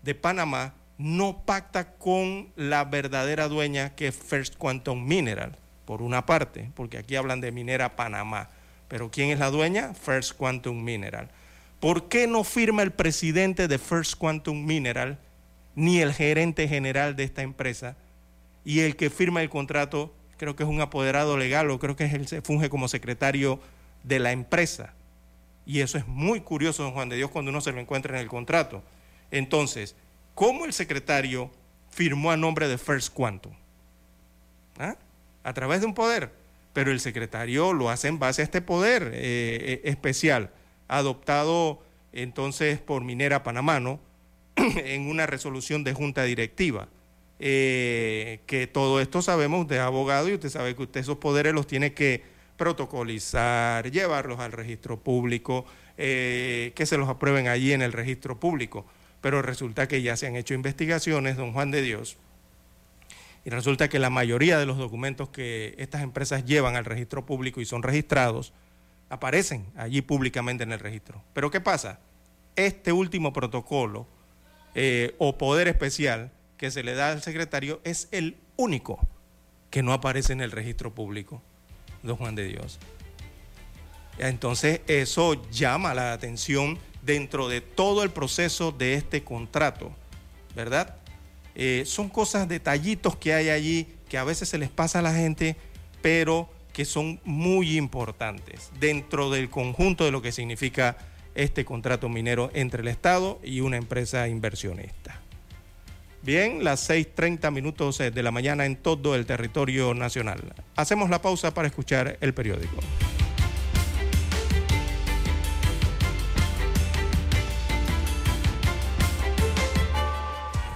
de 0.03 0.15
Panamá 0.15 0.75
no 0.97 1.43
pacta 1.45 1.95
con 1.95 2.53
la 2.55 2.85
verdadera 2.85 3.49
dueña 3.49 3.97
que 3.97 4.07
es 4.09 4.15
First 4.15 4.55
Quantum 4.57 5.05
Mineral? 5.05 5.59
Por 5.87 6.03
una 6.03 6.25
parte, 6.25 6.71
porque 6.77 6.99
aquí 6.99 7.17
hablan 7.17 7.41
de 7.41 7.51
Minera 7.51 7.97
Panamá. 7.97 8.49
Pero 8.87 9.11
¿quién 9.11 9.31
es 9.31 9.41
la 9.41 9.51
dueña? 9.51 9.93
First 9.93 10.37
Quantum 10.37 10.85
Mineral. 10.85 11.31
¿Por 11.85 12.09
qué 12.09 12.27
no 12.27 12.45
firma 12.45 12.83
el 12.83 12.93
presidente 12.93 13.69
de 13.69 13.79
First 13.79 14.15
Quantum 14.17 14.65
Mineral 14.65 15.19
ni 15.75 16.01
el 16.01 16.15
gerente 16.15 16.67
general 16.67 17.15
de 17.15 17.25
esta 17.25 17.43
empresa? 17.43 17.95
Y 18.65 18.81
el 18.81 18.97
que 18.97 19.11
firma 19.11 19.43
el 19.43 19.51
contrato, 19.51 20.15
creo 20.39 20.57
que 20.57 20.63
es 20.63 20.69
un 20.71 20.81
apoderado 20.81 21.37
legal 21.37 21.71
o 21.71 21.79
creo 21.79 21.95
que 21.95 22.07
es 22.07 22.31
se 22.31 22.41
funge 22.41 22.71
como 22.71 22.89
secretario 22.89 23.61
de 24.03 24.19
la 24.19 24.33
empresa. 24.33 24.95
Y 25.67 25.81
eso 25.81 25.99
es 25.99 26.07
muy 26.07 26.41
curioso, 26.41 26.85
don 26.85 26.93
Juan 26.93 27.11
de 27.11 27.17
Dios, 27.17 27.31
cuando 27.31 27.51
uno 27.51 27.61
se 27.61 27.73
lo 27.73 27.81
encuentra 27.81 28.15
en 28.15 28.23
el 28.23 28.29
contrato. 28.29 28.83
Entonces, 29.31 29.95
¿cómo 30.35 30.65
el 30.65 30.73
secretario 30.73 31.51
firmó 31.91 32.31
a 32.31 32.39
nombre 32.39 32.67
de 32.67 32.79
First 32.79 33.13
Quantum? 33.13 33.53
¿Ah? 34.79 34.97
A 35.43 35.53
través 35.53 35.81
de 35.81 35.87
un 35.87 35.93
poder. 35.93 36.33
Pero 36.73 36.91
el 36.91 37.01
secretario 37.01 37.75
lo 37.75 37.91
hace 37.91 38.09
en 38.09 38.19
base 38.19 38.41
a 38.41 38.47
este 38.47 38.63
poder 38.63 39.11
eh, 39.13 39.13
eh, 39.13 39.81
especial, 39.85 40.51
adoptado 40.89 41.81
entonces 42.13 42.79
por 42.79 43.05
Minera 43.05 43.43
Panamá, 43.43 43.81
¿no? 43.81 44.01
en 44.57 45.09
una 45.09 45.27
resolución 45.27 45.85
de 45.85 45.95
junta 45.95 46.25
directiva. 46.25 46.89
Eh, 47.41 48.41
que 48.47 48.67
todo 48.67 49.01
esto 49.01 49.21
sabemos, 49.21 49.63
usted 49.63 49.77
es 49.77 49.83
abogado 49.83 50.29
y 50.29 50.35
usted 50.35 50.49
sabe 50.49 50.77
que 50.77 50.83
usted 50.83 51.01
esos 51.01 51.19
poderes 51.19 51.53
los 51.53 51.67
tiene 51.67 51.93
que 51.93 52.23
protocolizar, 52.57 53.91
llevarlos 53.91 54.39
al 54.39 54.53
registro 54.53 55.01
público, 55.01 55.67
eh, 55.99 56.73
que 56.75 56.87
se 56.87 56.97
los 56.97 57.09
aprueben 57.09 57.49
allí 57.49 57.73
en 57.73 57.83
el 57.83 57.93
registro 57.93 58.39
público. 58.39 58.87
Pero 59.21 59.43
resulta 59.43 59.89
que 59.89 60.03
ya 60.03 60.17
se 60.17 60.27
han 60.27 60.37
hecho 60.37 60.55
investigaciones, 60.55 61.37
don 61.37 61.53
Juan 61.53 61.71
de 61.71 61.83
Dios, 61.83 62.17
y 63.45 63.51
resulta 63.51 63.89
que 63.89 63.99
la 63.99 64.11
mayoría 64.11 64.59
de 64.59 64.67
los 64.67 64.79
documentos 64.79 65.29
que 65.29 65.75
estas 65.79 66.03
empresas 66.03 66.45
llevan 66.47 66.77
al 66.77 66.85
registro 66.85 67.27
público 67.27 67.61
y 67.61 67.67
son 67.67 67.83
registrados, 67.83 68.53
aparecen 69.15 69.67
allí 69.77 70.03
públicamente 70.03 70.65
en 70.65 70.73
el 70.73 70.81
registro. 70.81 71.23
Pero 71.33 71.51
¿qué 71.51 71.61
pasa? 71.61 72.01
Este 72.57 72.93
último 72.93 73.33
protocolo 73.33 74.07
eh, 74.75 75.15
o 75.19 75.39
poder 75.39 75.69
especial 75.69 76.33
que 76.57 76.71
se 76.71 76.83
le 76.83 76.95
da 76.95 77.13
al 77.13 77.23
secretario 77.23 77.81
es 77.85 78.09
el 78.11 78.37
único 78.57 78.99
que 79.71 79.83
no 79.83 79.93
aparece 79.93 80.33
en 80.33 80.41
el 80.41 80.51
registro 80.51 80.95
público, 80.95 81.41
don 82.03 82.17
Juan 82.17 82.35
de 82.35 82.45
Dios. 82.45 82.79
Entonces 84.19 84.81
eso 84.89 85.49
llama 85.51 85.95
la 85.95 86.13
atención 86.13 86.79
dentro 87.03 87.49
de 87.49 87.61
todo 87.61 88.03
el 88.03 88.11
proceso 88.11 88.73
de 88.73 88.95
este 88.95 89.23
contrato, 89.23 89.93
¿verdad? 90.57 90.97
Eh, 91.55 91.85
son 91.87 92.09
cosas, 92.09 92.49
detallitos 92.49 93.17
que 93.17 93.33
hay 93.33 93.49
allí 93.51 93.89
que 94.09 94.19
a 94.19 94.25
veces 94.25 94.49
se 94.49 94.59
les 94.59 94.71
pasa 94.71 94.99
a 94.99 95.03
la 95.03 95.15
gente, 95.15 95.57
pero 96.03 96.49
que 96.75 96.85
son 96.85 97.19
muy 97.25 97.79
importantes 97.79 98.71
dentro 98.79 99.31
del 99.31 99.49
conjunto 99.49 100.05
de 100.05 100.11
lo 100.11 100.21
que 100.21 100.33
significa 100.33 100.99
este 101.35 101.65
contrato 101.65 102.11
minero 102.11 102.51
entre 102.53 102.83
el 102.83 102.89
Estado 102.89 103.41
y 103.43 103.61
una 103.61 103.79
empresa 103.79 104.29
inversionista. 104.29 105.23
Bien, 106.23 106.63
las 106.65 106.91
6.30 106.91 107.51
minutos 107.53 108.01
eh, 108.01 108.11
de 108.11 108.23
la 108.23 108.31
mañana 108.31 108.67
en 108.67 108.77
todo 108.77 109.15
el 109.15 109.25
territorio 109.25 109.95
nacional. 109.95 110.53
Hacemos 110.75 111.09
la 111.11 111.23
pausa 111.23 111.55
para 111.55 111.69
escuchar 111.69 112.19
el 112.21 112.35
periódico. 112.35 112.77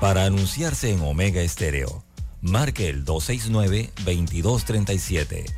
Para 0.01 0.25
anunciarse 0.27 0.93
en 0.93 1.01
Omega 1.01 1.41
Estéreo, 1.41 2.05
marque 2.41 2.89
el 2.89 3.05
269-2237. 3.05 5.58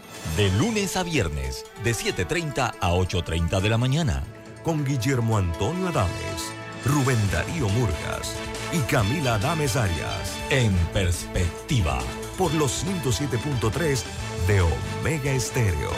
De 0.37 0.49
lunes 0.51 0.95
a 0.95 1.03
viernes, 1.03 1.65
de 1.83 1.91
7.30 1.91 2.75
a 2.79 2.91
8.30 2.91 3.59
de 3.59 3.69
la 3.69 3.77
mañana. 3.77 4.23
Con 4.63 4.85
Guillermo 4.85 5.37
Antonio 5.37 5.89
Adames, 5.89 6.51
Rubén 6.85 7.19
Darío 7.31 7.67
Murgas 7.69 8.35
y 8.71 8.79
Camila 8.89 9.35
Adames 9.35 9.75
Arias. 9.75 10.37
En 10.49 10.73
perspectiva. 10.93 11.99
Por 12.37 12.53
los 12.53 12.85
107.3 12.85 14.03
de 14.47 14.61
Omega 14.61 15.31
Estéreo. 15.31 15.91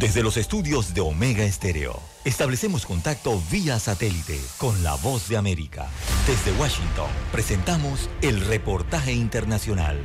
Desde 0.00 0.22
los 0.22 0.38
estudios 0.38 0.94
de 0.94 1.02
Omega 1.02 1.44
Estéreo, 1.44 2.00
establecemos 2.24 2.86
contacto 2.86 3.38
vía 3.50 3.78
satélite 3.78 4.40
con 4.56 4.82
la 4.82 4.94
voz 4.94 5.28
de 5.28 5.36
América. 5.36 5.90
Desde 6.30 6.52
Washington, 6.60 7.10
presentamos 7.32 8.08
el 8.22 8.40
reportaje 8.42 9.12
internacional. 9.12 9.98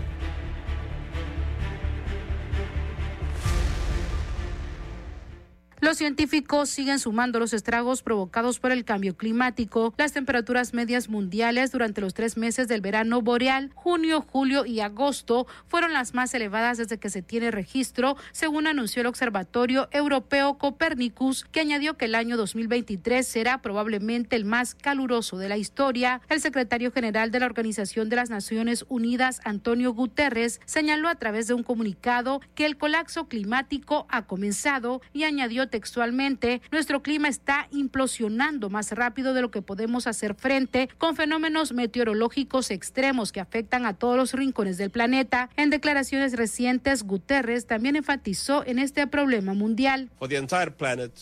Los 5.85 5.97
científicos 5.97 6.71
siguen 6.71 6.97
sumando 6.97 7.37
los 7.37 7.53
estragos 7.53 8.01
provocados 8.01 8.57
por 8.57 8.71
el 8.71 8.85
cambio 8.85 9.15
climático. 9.15 9.93
Las 9.99 10.13
temperaturas 10.13 10.73
medias 10.73 11.09
mundiales 11.09 11.71
durante 11.71 12.01
los 12.01 12.15
tres 12.15 12.37
meses 12.37 12.67
del 12.67 12.81
verano 12.81 13.21
boreal, 13.21 13.69
junio, 13.75 14.25
julio 14.27 14.65
y 14.65 14.79
agosto, 14.79 15.45
fueron 15.67 15.93
las 15.93 16.15
más 16.15 16.33
elevadas 16.33 16.79
desde 16.79 16.97
que 16.97 17.11
se 17.11 17.21
tiene 17.21 17.51
registro, 17.51 18.17
según 18.31 18.65
anunció 18.65 19.01
el 19.01 19.05
Observatorio 19.05 19.87
Europeo 19.91 20.57
Copernicus, 20.57 21.45
que 21.51 21.59
añadió 21.59 21.97
que 21.97 22.05
el 22.05 22.15
año 22.15 22.35
2023 22.35 23.27
será 23.27 23.61
probablemente 23.61 24.35
el 24.35 24.43
más 24.43 24.73
caluroso 24.73 25.37
de 25.37 25.49
la 25.49 25.57
historia. 25.57 26.19
El 26.29 26.41
secretario 26.41 26.91
general 26.91 27.29
de 27.29 27.41
la 27.41 27.45
Organización 27.45 28.09
de 28.09 28.15
las 28.15 28.31
Naciones 28.31 28.85
Unidas, 28.89 29.39
Antonio 29.43 29.93
Guterres, 29.93 30.61
señaló 30.65 31.09
a 31.09 31.15
través 31.15 31.45
de 31.45 31.53
un 31.53 31.61
comunicado 31.61 32.41
que 32.55 32.65
el 32.65 32.75
colapso 32.75 33.27
climático 33.27 34.07
ha 34.09 34.23
comenzado 34.23 35.03
y 35.13 35.25
añadió 35.25 35.69
textualmente, 35.75 36.61
nuestro 36.71 37.03
clima 37.03 37.27
está 37.27 37.67
implosionando 37.69 38.69
más 38.69 38.93
rápido 38.93 39.33
de 39.33 39.41
lo 39.41 39.51
que 39.51 39.61
podemos 39.61 40.07
hacer 40.07 40.33
frente 40.33 40.87
con 40.97 41.17
fenómenos 41.17 41.73
meteorológicos 41.73 42.71
extremos 42.71 43.33
que 43.33 43.41
afectan 43.41 43.85
a 43.85 43.93
todos 43.93 44.15
los 44.15 44.31
rincones 44.31 44.77
del 44.77 44.89
planeta. 44.89 45.49
En 45.57 45.69
declaraciones 45.69 46.31
recientes, 46.31 47.03
Guterres 47.03 47.67
también 47.67 47.97
enfatizó 47.97 48.65
en 48.65 48.79
este 48.79 49.05
problema 49.05 49.53
mundial. 49.53 50.09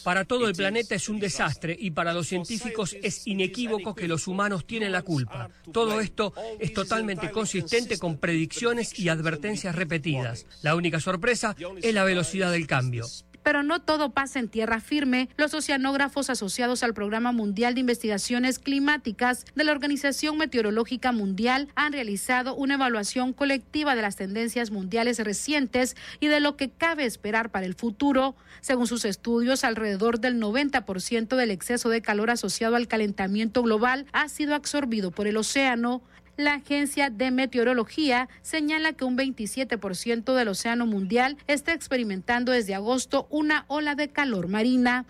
Para 0.03 0.25
todo 0.25 0.47
el 0.47 0.53
planeta 0.53 0.93
es 0.93 1.09
un 1.09 1.19
desastre 1.19 1.75
y 1.79 1.89
para 1.89 2.13
los 2.13 2.27
científicos 2.27 2.95
es 3.01 3.25
inequívoco 3.25 3.95
que 3.95 4.07
los 4.07 4.27
humanos 4.27 4.67
tienen 4.67 4.91
la 4.91 5.01
culpa. 5.01 5.49
Todo 5.71 5.99
esto 5.99 6.35
es 6.59 6.73
totalmente 6.73 7.31
consistente 7.31 7.97
con 7.97 8.19
predicciones 8.19 8.99
y 8.99 9.09
advertencias 9.09 9.73
repetidas. 9.73 10.45
La 10.61 10.75
única 10.75 10.99
sorpresa 10.99 11.55
es 11.81 11.93
la 11.95 12.03
velocidad 12.03 12.51
del 12.51 12.67
cambio 12.67 13.07
pero 13.43 13.63
no 13.63 13.81
todo 13.81 14.11
pasa 14.11 14.39
en 14.39 14.49
tierra 14.49 14.79
firme. 14.79 15.29
Los 15.37 15.53
oceanógrafos 15.53 16.29
asociados 16.29 16.83
al 16.83 16.93
Programa 16.93 17.31
Mundial 17.31 17.73
de 17.73 17.81
Investigaciones 17.81 18.59
Climáticas 18.59 19.45
de 19.55 19.63
la 19.63 19.71
Organización 19.71 20.37
Meteorológica 20.37 21.11
Mundial 21.11 21.67
han 21.75 21.93
realizado 21.93 22.55
una 22.55 22.75
evaluación 22.75 23.33
colectiva 23.33 23.95
de 23.95 24.01
las 24.01 24.15
tendencias 24.15 24.71
mundiales 24.71 25.19
recientes 25.19 25.95
y 26.19 26.27
de 26.27 26.39
lo 26.39 26.57
que 26.57 26.69
cabe 26.69 27.05
esperar 27.05 27.51
para 27.51 27.65
el 27.65 27.75
futuro. 27.75 28.35
Según 28.61 28.87
sus 28.87 29.05
estudios, 29.05 29.63
alrededor 29.63 30.19
del 30.19 30.39
90% 30.39 31.35
del 31.35 31.51
exceso 31.51 31.89
de 31.89 32.01
calor 32.01 32.29
asociado 32.29 32.75
al 32.75 32.87
calentamiento 32.87 33.61
global 33.63 34.05
ha 34.13 34.29
sido 34.29 34.55
absorbido 34.55 35.11
por 35.11 35.27
el 35.27 35.37
océano. 35.37 36.01
La 36.35 36.55
Agencia 36.55 37.11
de 37.11 37.29
Meteorología 37.29 38.27
señala 38.41 38.93
que 38.93 39.05
un 39.05 39.15
27% 39.15 40.33
del 40.33 40.47
océano 40.47 40.87
mundial 40.87 41.37
está 41.45 41.73
experimentando 41.73 42.51
desde 42.51 42.73
agosto 42.73 43.27
una 43.29 43.65
ola 43.67 43.93
de 43.93 44.09
calor 44.09 44.47
marina. 44.47 45.05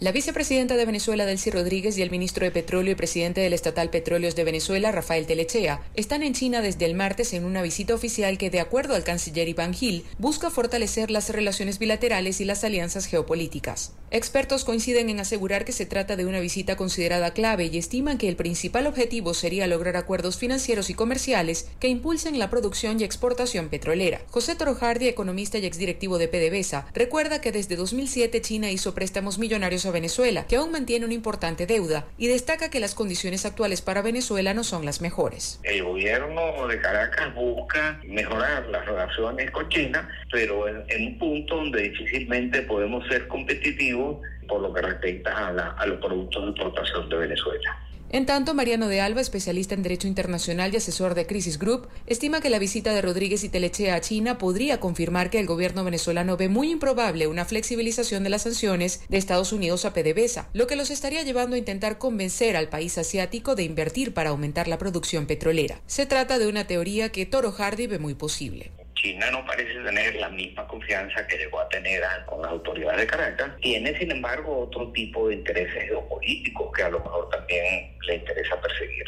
La 0.00 0.12
vicepresidenta 0.12 0.78
de 0.78 0.86
Venezuela, 0.86 1.26
Delcy 1.26 1.50
Rodríguez, 1.50 1.98
y 1.98 2.02
el 2.02 2.10
ministro 2.10 2.46
de 2.46 2.50
Petróleo 2.50 2.92
y 2.92 2.94
presidente 2.94 3.42
del 3.42 3.52
Estatal 3.52 3.90
Petróleos 3.90 4.34
de 4.34 4.44
Venezuela, 4.44 4.90
Rafael 4.92 5.26
Telechea, 5.26 5.82
están 5.92 6.22
en 6.22 6.32
China 6.32 6.62
desde 6.62 6.86
el 6.86 6.94
martes 6.94 7.34
en 7.34 7.44
una 7.44 7.60
visita 7.60 7.94
oficial 7.94 8.38
que, 8.38 8.48
de 8.48 8.60
acuerdo 8.60 8.94
al 8.94 9.04
canciller 9.04 9.46
Iván 9.46 9.74
Gil, 9.74 10.06
busca 10.16 10.48
fortalecer 10.48 11.10
las 11.10 11.28
relaciones 11.28 11.78
bilaterales 11.78 12.40
y 12.40 12.46
las 12.46 12.64
alianzas 12.64 13.04
geopolíticas. 13.04 13.92
Expertos 14.10 14.64
coinciden 14.64 15.10
en 15.10 15.20
asegurar 15.20 15.66
que 15.66 15.72
se 15.72 15.84
trata 15.84 16.16
de 16.16 16.24
una 16.24 16.40
visita 16.40 16.76
considerada 16.78 17.34
clave 17.34 17.66
y 17.66 17.76
estiman 17.76 18.16
que 18.16 18.28
el 18.28 18.36
principal 18.36 18.86
objetivo 18.86 19.34
sería 19.34 19.66
lograr 19.66 19.98
acuerdos 19.98 20.38
financieros 20.38 20.88
y 20.88 20.94
comerciales 20.94 21.68
que 21.78 21.88
impulsen 21.88 22.38
la 22.38 22.48
producción 22.48 22.98
y 22.98 23.04
exportación 23.04 23.68
petrolera. 23.68 24.22
José 24.30 24.56
Torojardi, 24.56 25.08
economista 25.08 25.58
y 25.58 25.66
exdirectivo 25.66 26.16
de 26.16 26.26
PDVSA, 26.26 26.86
recuerda 26.94 27.42
que 27.42 27.52
desde 27.52 27.76
2007 27.76 28.40
China 28.40 28.70
hizo 28.70 28.94
préstamos 28.94 29.38
millonarios 29.38 29.86
a 29.86 29.89
Venezuela, 29.92 30.46
que 30.46 30.56
aún 30.56 30.72
mantiene 30.72 31.04
una 31.04 31.14
importante 31.14 31.66
deuda, 31.66 32.06
y 32.18 32.28
destaca 32.28 32.70
que 32.70 32.80
las 32.80 32.94
condiciones 32.94 33.46
actuales 33.46 33.82
para 33.82 34.02
Venezuela 34.02 34.54
no 34.54 34.64
son 34.64 34.84
las 34.84 35.00
mejores. 35.00 35.60
El 35.62 35.84
gobierno 35.84 36.66
de 36.68 36.80
Caracas 36.80 37.34
busca 37.34 38.00
mejorar 38.04 38.66
las 38.68 38.86
relaciones 38.86 39.50
con 39.50 39.68
China, 39.68 40.08
pero 40.30 40.68
en, 40.68 41.06
un 41.06 41.18
punto 41.18 41.56
donde 41.56 41.82
difícilmente 41.82 42.62
podemos 42.62 43.06
ser 43.08 43.26
competitivos 43.28 44.18
por 44.48 44.60
lo 44.60 44.72
que 44.72 44.82
respecta 44.82 45.48
a, 45.48 45.52
la, 45.52 45.76
los 45.86 45.98
productos 45.98 46.42
de 46.42 46.48
importación 46.48 47.08
de 47.08 47.16
Venezuela. 47.16 47.78
En 48.12 48.26
tanto, 48.26 48.54
Mariano 48.54 48.88
de 48.88 49.00
Alba, 49.00 49.20
especialista 49.20 49.76
en 49.76 49.84
Derecho 49.84 50.08
Internacional 50.08 50.74
y 50.74 50.76
asesor 50.76 51.14
de 51.14 51.26
Crisis 51.26 51.60
Group, 51.60 51.86
estima 52.06 52.40
que 52.40 52.50
la 52.50 52.58
visita 52.58 52.92
de 52.92 53.02
Rodríguez 53.02 53.44
y 53.44 53.48
Telechea 53.48 53.94
a 53.94 54.00
China 54.00 54.36
podría 54.36 54.80
confirmar 54.80 55.30
que 55.30 55.38
el 55.38 55.46
gobierno 55.46 55.84
venezolano 55.84 56.36
ve 56.36 56.48
muy 56.48 56.72
improbable 56.72 57.28
una 57.28 57.44
flexibilización 57.44 58.24
de 58.24 58.30
las 58.30 58.42
sanciones 58.42 59.02
de 59.08 59.16
Estados 59.16 59.52
Unidos 59.52 59.84
a 59.84 59.92
PDVSA, 59.92 60.48
lo 60.54 60.66
que 60.66 60.74
los 60.74 60.90
estaría 60.90 61.22
llevando 61.22 61.54
a 61.54 61.60
intentar 61.60 61.98
convencer 61.98 62.56
al 62.56 62.68
país 62.68 62.98
asiático 62.98 63.54
de 63.54 63.62
invertir 63.62 64.12
para 64.12 64.30
aumentar 64.30 64.66
la 64.66 64.78
producción 64.78 65.26
petrolera. 65.26 65.80
Se 65.86 66.04
trata 66.04 66.40
de 66.40 66.48
una 66.48 66.66
teoría 66.66 67.12
que 67.12 67.26
Toro 67.26 67.52
Hardy 67.52 67.86
ve 67.86 68.00
muy 68.00 68.14
posible. 68.14 68.72
China 69.00 69.30
no 69.30 69.44
parece 69.46 69.72
tener 69.80 70.14
la 70.16 70.28
misma 70.28 70.66
confianza 70.66 71.26
que 71.26 71.38
llegó 71.38 71.60
a 71.60 71.68
tener 71.68 72.02
con 72.26 72.42
las 72.42 72.50
autoridades 72.50 73.00
de 73.00 73.06
Caracas. 73.06 73.50
Tiene, 73.60 73.98
sin 73.98 74.10
embargo, 74.10 74.58
otro 74.58 74.92
tipo 74.92 75.28
de 75.28 75.36
intereses 75.36 75.84
geopolíticos 75.84 76.70
que 76.72 76.82
a 76.82 76.90
lo 76.90 77.00
mejor 77.00 77.30
también 77.30 77.96
le 78.06 78.16
interesa 78.16 78.60
perseguir. 78.60 79.04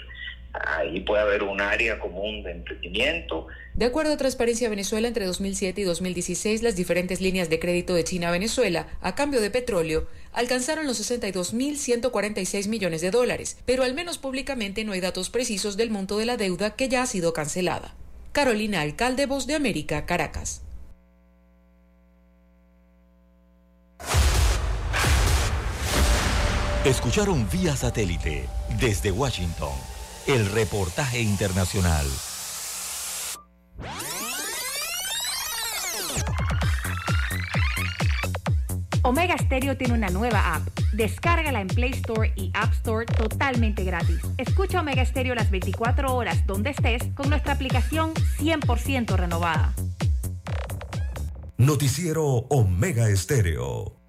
Ahí 0.55 1.01
puede 1.01 1.23
haber 1.23 1.43
un 1.43 1.61
área 1.61 1.99
común 1.99 2.43
de 2.43 2.53
entendimiento. 2.53 3.47
De 3.75 3.87
acuerdo 3.87 4.13
a 4.13 4.17
Transparencia 4.19 4.69
Venezuela, 4.69 5.09
entre 5.09 5.25
2007 5.25 5.81
y 5.81 5.85
2016, 5.85 6.63
las 6.63 6.77
diferentes 6.77 7.23
líneas 7.23 7.49
de 7.49 7.59
crédito 7.59 7.95
de 7.95 8.05
China 8.05 8.29
a 8.29 8.33
Venezuela, 8.33 8.87
a 9.01 9.15
cambio 9.15 9.41
de 9.41 9.51
petróleo, 9.51 10.09
alcanzaron 10.33 10.87
los 10.87 11.01
62.146 11.01 12.69
millones 12.69 13.01
de 13.01 13.11
dólares, 13.11 13.59
pero 13.65 13.83
al 13.83 13.95
menos 13.95 14.19
públicamente 14.19 14.85
no 14.85 14.93
hay 14.93 15.01
datos 15.01 15.31
precisos 15.31 15.79
del 15.79 15.91
monto 15.91 16.19
de 16.19 16.27
la 16.27 16.37
deuda 16.37 16.77
que 16.77 16.89
ya 16.89 17.03
ha 17.03 17.07
sido 17.07 17.33
cancelada. 17.33 17.95
Carolina 18.33 18.81
Alcalde, 18.81 19.27
Voz 19.27 19.47
de 19.47 19.55
América, 19.55 20.07
Caracas. 20.07 20.63
Escucharon 26.85 27.49
vía 27.51 27.77
satélite 27.77 28.49
desde 28.81 29.13
Washington 29.13 29.75
el 30.27 30.51
reportaje 30.51 31.21
internacional. 31.21 32.07
Omega 39.13 39.37
Stereo 39.37 39.77
tiene 39.77 39.93
una 39.93 40.09
nueva 40.09 40.55
app. 40.55 40.67
Descárgala 40.95 41.61
en 41.61 41.69
Play 41.69 41.91
Store 41.91 42.33
y 42.35 42.51
App 42.55 42.73
Store 42.73 43.05
totalmente 43.05 43.85
gratis. 43.85 44.21
Escucha 44.39 44.81
Omega 44.81 45.05
Stereo 45.05 45.35
las 45.35 45.51
24 45.51 46.17
horas 46.17 46.47
donde 46.47 46.71
estés 46.71 47.03
con 47.15 47.29
nuestra 47.29 47.53
aplicación 47.53 48.15
100% 48.15 49.15
renovada. 49.15 49.75
Noticiero 51.59 52.25
Omega 52.25 53.11
Estéreo. 53.11 54.01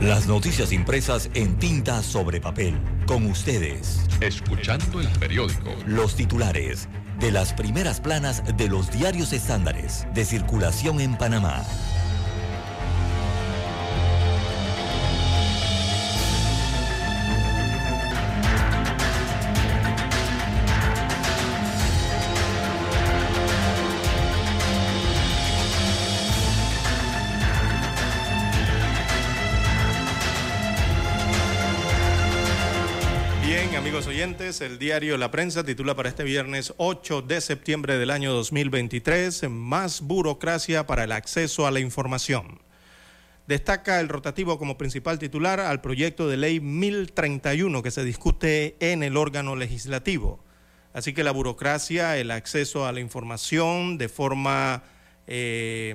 Las 0.00 0.26
noticias 0.26 0.72
impresas 0.72 1.28
en 1.34 1.58
tinta 1.58 2.02
sobre 2.02 2.40
papel. 2.40 2.80
Con 3.06 3.26
ustedes. 3.26 4.00
Escuchando 4.22 4.98
el 4.98 5.08
periódico. 5.18 5.74
Los 5.86 6.16
titulares 6.16 6.88
de 7.20 7.30
las 7.30 7.52
primeras 7.52 8.00
planas 8.00 8.42
de 8.56 8.68
los 8.68 8.90
diarios 8.90 9.34
estándares 9.34 10.06
de 10.14 10.24
circulación 10.24 11.02
en 11.02 11.18
Panamá. 11.18 11.62
El 34.20 34.78
diario 34.78 35.16
La 35.16 35.30
Prensa 35.30 35.64
titula 35.64 35.96
para 35.96 36.10
este 36.10 36.24
viernes 36.24 36.74
8 36.76 37.22
de 37.22 37.40
septiembre 37.40 37.96
del 37.96 38.10
año 38.10 38.34
2023, 38.34 39.48
Más 39.48 40.02
burocracia 40.02 40.86
para 40.86 41.04
el 41.04 41.12
acceso 41.12 41.66
a 41.66 41.70
la 41.70 41.80
información. 41.80 42.60
Destaca 43.46 43.98
el 43.98 44.10
rotativo 44.10 44.58
como 44.58 44.76
principal 44.76 45.18
titular 45.18 45.58
al 45.58 45.80
proyecto 45.80 46.28
de 46.28 46.36
ley 46.36 46.60
1031 46.60 47.82
que 47.82 47.90
se 47.90 48.04
discute 48.04 48.76
en 48.80 49.02
el 49.02 49.16
órgano 49.16 49.56
legislativo. 49.56 50.44
Así 50.92 51.14
que 51.14 51.24
la 51.24 51.30
burocracia, 51.30 52.18
el 52.18 52.30
acceso 52.30 52.86
a 52.86 52.92
la 52.92 53.00
información 53.00 53.96
de 53.96 54.10
forma, 54.10 54.82
eh, 55.28 55.94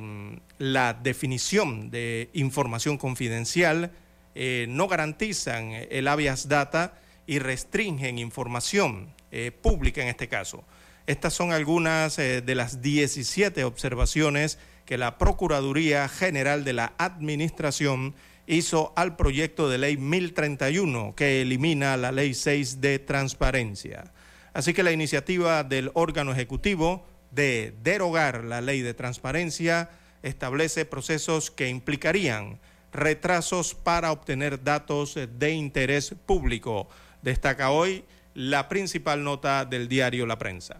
la 0.57 0.95
definición 0.95 1.91
de 1.91 2.31
información 2.33 2.97
confidencial, 2.97 3.91
eh, 4.33 4.65
no 4.67 4.87
garantizan 4.87 5.73
el 5.91 6.07
habeas 6.07 6.47
data 6.47 6.95
y 7.27 7.39
restringen 7.39 8.19
información 8.19 9.13
eh, 9.31 9.51
pública 9.51 10.01
en 10.01 10.07
este 10.09 10.27
caso. 10.27 10.63
Estas 11.07 11.33
son 11.33 11.51
algunas 11.51 12.17
eh, 12.17 12.41
de 12.41 12.55
las 12.55 12.81
17 12.81 13.63
observaciones 13.63 14.57
que 14.85 14.97
la 14.97 15.17
Procuraduría 15.17 16.07
General 16.07 16.63
de 16.63 16.73
la 16.73 16.93
Administración 16.97 18.15
hizo 18.47 18.93
al 18.95 19.15
proyecto 19.15 19.69
de 19.69 19.77
ley 19.77 19.97
1031 19.97 21.15
que 21.15 21.41
elimina 21.41 21.97
la 21.97 22.11
ley 22.11 22.33
6 22.33 22.81
de 22.81 22.99
transparencia. 22.99 24.13
Así 24.53 24.73
que 24.73 24.83
la 24.83 24.91
iniciativa 24.91 25.63
del 25.63 25.91
órgano 25.95 26.31
ejecutivo 26.31 27.05
de 27.31 27.75
derogar 27.83 28.43
la 28.43 28.61
ley 28.61 28.81
de 28.81 28.93
transparencia 28.93 29.89
establece 30.23 30.85
procesos 30.85 31.51
que 31.51 31.69
implicarían 31.69 32.59
retrasos 32.93 33.75
para 33.75 34.11
obtener 34.11 34.63
datos 34.63 35.15
de 35.15 35.51
interés 35.51 36.15
público. 36.25 36.87
Destaca 37.25 37.71
hoy 37.71 38.05
la 38.35 38.69
principal 38.69 39.23
nota 39.23 39.65
del 39.65 39.87
diario 39.87 40.27
La 40.27 40.37
Prensa. 40.37 40.79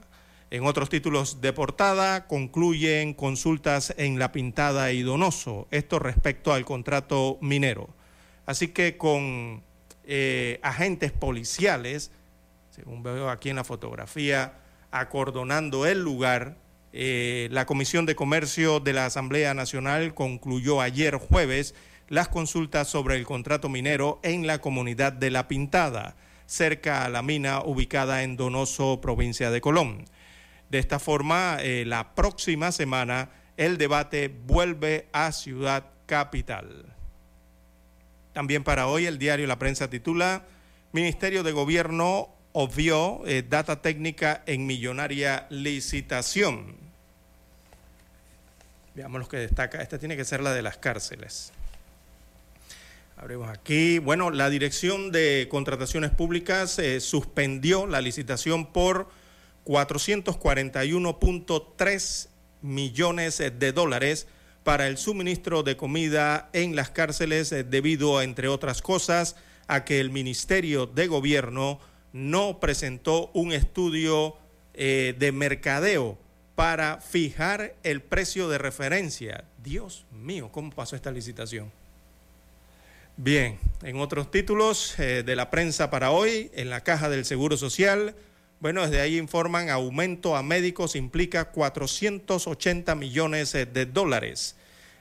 En 0.51 0.63
otros 0.67 0.89
títulos 0.89 1.41
de 1.41 1.53
portada 1.53 2.27
concluyen 2.27 3.15
consultas 3.15 3.95
en 3.97 4.19
La 4.19 4.31
Pintada 4.31 4.91
y 4.91 5.01
Donoso, 5.01 5.67
esto 5.71 5.97
respecto 5.97 6.53
al 6.53 6.63
contrato 6.63 7.39
minero. 7.41 7.89
Así 8.45 8.67
que 8.67 8.95
con 8.95 9.63
eh, 10.03 10.59
agentes 10.61 11.11
policiales, 11.11 12.11
según 12.69 13.01
veo 13.01 13.31
aquí 13.31 13.49
en 13.49 13.55
la 13.55 13.63
fotografía, 13.63 14.53
acordonando 14.91 15.87
el 15.87 16.03
lugar, 16.03 16.57
eh, 16.93 17.47
la 17.49 17.65
Comisión 17.65 18.05
de 18.05 18.15
Comercio 18.15 18.79
de 18.79 18.93
la 18.93 19.07
Asamblea 19.07 19.55
Nacional 19.55 20.13
concluyó 20.13 20.79
ayer 20.79 21.15
jueves 21.15 21.73
las 22.07 22.27
consultas 22.27 22.87
sobre 22.87 23.15
el 23.15 23.25
contrato 23.25 23.67
minero 23.67 24.19
en 24.21 24.45
la 24.45 24.59
comunidad 24.59 25.11
de 25.11 25.31
La 25.31 25.47
Pintada, 25.47 26.15
cerca 26.45 27.05
a 27.05 27.09
la 27.09 27.21
mina 27.21 27.61
ubicada 27.61 28.23
en 28.23 28.37
Donoso, 28.37 29.01
provincia 29.01 29.51
de 29.51 29.61
Colón. 29.61 30.05
De 30.69 30.79
esta 30.79 30.99
forma, 30.99 31.57
eh, 31.61 31.85
la 31.85 32.15
próxima 32.15 32.71
semana 32.71 33.29
el 33.57 33.77
debate 33.77 34.27
vuelve 34.27 35.07
a 35.13 35.31
Ciudad 35.31 35.85
Capital. 36.05 36.93
También 38.33 38.63
para 38.63 38.87
hoy 38.87 39.05
el 39.05 39.17
diario 39.17 39.47
La 39.47 39.59
Prensa 39.59 39.89
titula 39.89 40.43
Ministerio 40.91 41.43
de 41.43 41.51
Gobierno 41.51 42.29
obvió 42.51 43.21
eh, 43.25 43.43
data 43.47 43.81
técnica 43.81 44.43
en 44.45 44.65
millonaria 44.65 45.45
licitación. 45.49 46.75
Veamos 48.93 49.19
lo 49.19 49.27
que 49.27 49.37
destaca. 49.37 49.81
Esta 49.81 49.99
tiene 49.99 50.15
que 50.15 50.23
ser 50.23 50.41
la 50.41 50.53
de 50.53 50.61
las 50.61 50.77
cárceles. 50.77 51.51
Aquí. 53.47 53.97
Bueno, 53.97 54.29
la 54.29 54.51
Dirección 54.51 55.11
de 55.11 55.47
Contrataciones 55.49 56.11
Públicas 56.11 56.77
eh, 56.77 56.99
suspendió 56.99 57.87
la 57.87 57.99
licitación 57.99 58.71
por 58.71 59.07
441.3 59.65 62.27
millones 62.61 63.39
de 63.39 63.71
dólares 63.71 64.27
para 64.63 64.85
el 64.87 64.99
suministro 64.99 65.63
de 65.63 65.75
comida 65.75 66.51
en 66.53 66.75
las 66.75 66.91
cárceles 66.91 67.51
eh, 67.51 67.63
debido, 67.63 68.21
entre 68.21 68.47
otras 68.47 68.83
cosas, 68.83 69.35
a 69.67 69.85
que 69.85 69.99
el 69.99 70.11
Ministerio 70.11 70.85
de 70.85 71.07
Gobierno 71.07 71.79
no 72.13 72.59
presentó 72.59 73.31
un 73.33 73.53
estudio 73.53 74.37
eh, 74.75 75.15
de 75.17 75.31
mercadeo 75.31 76.19
para 76.53 77.01
fijar 77.01 77.73
el 77.81 78.03
precio 78.03 78.49
de 78.49 78.59
referencia. 78.59 79.45
Dios 79.63 80.05
mío, 80.11 80.49
¿cómo 80.51 80.69
pasó 80.69 80.95
esta 80.95 81.09
licitación? 81.09 81.71
Bien, 83.17 83.57
en 83.83 84.01
otros 84.01 84.29
títulos 84.29 84.99
eh, 84.99 85.23
de 85.25 85.37
la 85.37 85.49
prensa 85.49 85.89
para 85.89 86.11
hoy, 86.11 86.51
en 86.53 86.69
la 86.69 86.81
caja 86.81 87.07
del 87.07 87.23
Seguro 87.23 87.55
Social, 87.55 88.13
bueno, 88.59 88.81
desde 88.81 88.99
ahí 88.99 89.17
informan 89.17 89.69
aumento 89.69 90.35
a 90.35 90.43
médicos 90.43 90.97
implica 90.97 91.51
480 91.51 92.93
millones 92.95 93.55
eh, 93.55 93.65
de 93.65 93.85
dólares. 93.85 94.57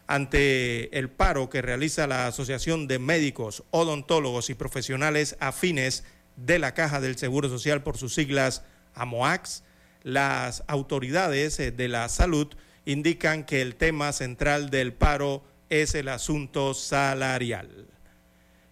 Ante 0.06 0.96
el 0.96 1.10
paro 1.10 1.50
que 1.50 1.60
realiza 1.60 2.06
la 2.06 2.28
Asociación 2.28 2.86
de 2.86 3.00
Médicos, 3.00 3.64
Odontólogos 3.72 4.48
y 4.48 4.54
Profesionales 4.54 5.36
Afines 5.40 6.04
de 6.36 6.60
la 6.60 6.72
Caja 6.72 7.00
del 7.00 7.18
Seguro 7.18 7.48
Social 7.48 7.82
por 7.82 7.96
sus 7.96 8.14
siglas 8.14 8.62
AMOAX, 8.94 9.64
las 10.04 10.62
autoridades 10.68 11.58
eh, 11.58 11.72
de 11.72 11.88
la 11.88 12.08
salud 12.08 12.46
indican 12.84 13.44
que 13.44 13.60
el 13.60 13.74
tema 13.74 14.12
central 14.12 14.70
del 14.70 14.92
paro 14.92 15.42
es 15.68 15.96
el 15.96 16.06
asunto 16.06 16.74
salarial. 16.74 17.88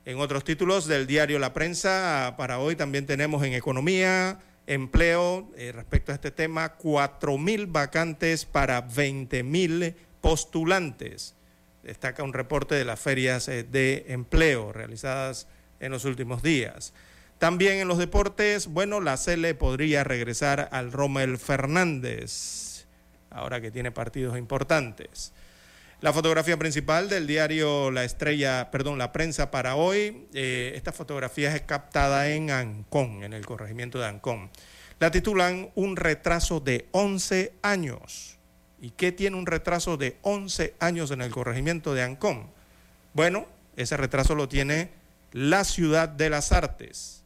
En 0.04 0.18
otros 0.18 0.42
títulos 0.42 0.88
del 0.88 1.06
diario 1.06 1.38
La 1.38 1.52
Prensa, 1.52 2.34
para 2.36 2.58
hoy 2.58 2.74
también 2.74 3.06
tenemos 3.06 3.44
en 3.44 3.52
economía, 3.52 4.40
empleo, 4.66 5.48
eh, 5.56 5.70
respecto 5.70 6.10
a 6.10 6.16
este 6.16 6.32
tema, 6.32 6.70
4 6.70 7.38
mil 7.38 7.68
vacantes 7.68 8.44
para 8.44 8.80
20 8.80 9.44
mil 9.44 9.94
postulantes. 10.20 11.36
Destaca 11.84 12.24
un 12.24 12.32
reporte 12.32 12.74
de 12.74 12.84
las 12.84 12.98
ferias 12.98 13.46
eh, 13.46 13.62
de 13.62 14.06
empleo 14.08 14.72
realizadas 14.72 15.46
en 15.78 15.92
los 15.92 16.04
últimos 16.04 16.42
días. 16.42 16.92
También 17.38 17.74
en 17.74 17.86
los 17.86 17.98
deportes, 17.98 18.66
bueno, 18.66 19.00
la 19.00 19.16
Cele 19.16 19.54
podría 19.54 20.02
regresar 20.02 20.68
al 20.72 20.90
Rommel 20.90 21.38
Fernández, 21.38 22.86
ahora 23.30 23.60
que 23.60 23.70
tiene 23.70 23.92
partidos 23.92 24.36
importantes. 24.36 25.32
La 26.02 26.12
fotografía 26.12 26.58
principal 26.58 27.08
del 27.08 27.26
diario 27.26 27.90
La 27.90 28.04
Estrella, 28.04 28.70
perdón, 28.70 28.98
La 28.98 29.12
Prensa 29.12 29.50
para 29.50 29.76
hoy, 29.76 30.26
eh, 30.34 30.72
esta 30.74 30.92
fotografía 30.92 31.54
es 31.54 31.62
captada 31.62 32.28
en 32.28 32.50
Ancón, 32.50 33.22
en 33.22 33.32
el 33.32 33.46
corregimiento 33.46 33.98
de 34.00 34.06
Ancón. 34.06 34.50
La 34.98 35.10
titulan 35.10 35.70
Un 35.76 35.96
retraso 35.96 36.60
de 36.60 36.88
11 36.90 37.54
años. 37.62 38.36
¿Y 38.80 38.90
qué 38.90 39.12
tiene 39.12 39.36
un 39.36 39.46
retraso 39.46 39.96
de 39.96 40.16
11 40.22 40.74
años 40.80 41.12
en 41.12 41.22
el 41.22 41.30
corregimiento 41.30 41.94
de 41.94 42.02
Ancón? 42.02 42.50
Bueno, 43.14 43.46
ese 43.76 43.96
retraso 43.96 44.34
lo 44.34 44.48
tiene 44.48 44.90
la 45.30 45.64
ciudad 45.64 46.08
de 46.08 46.28
las 46.28 46.52
artes 46.52 47.22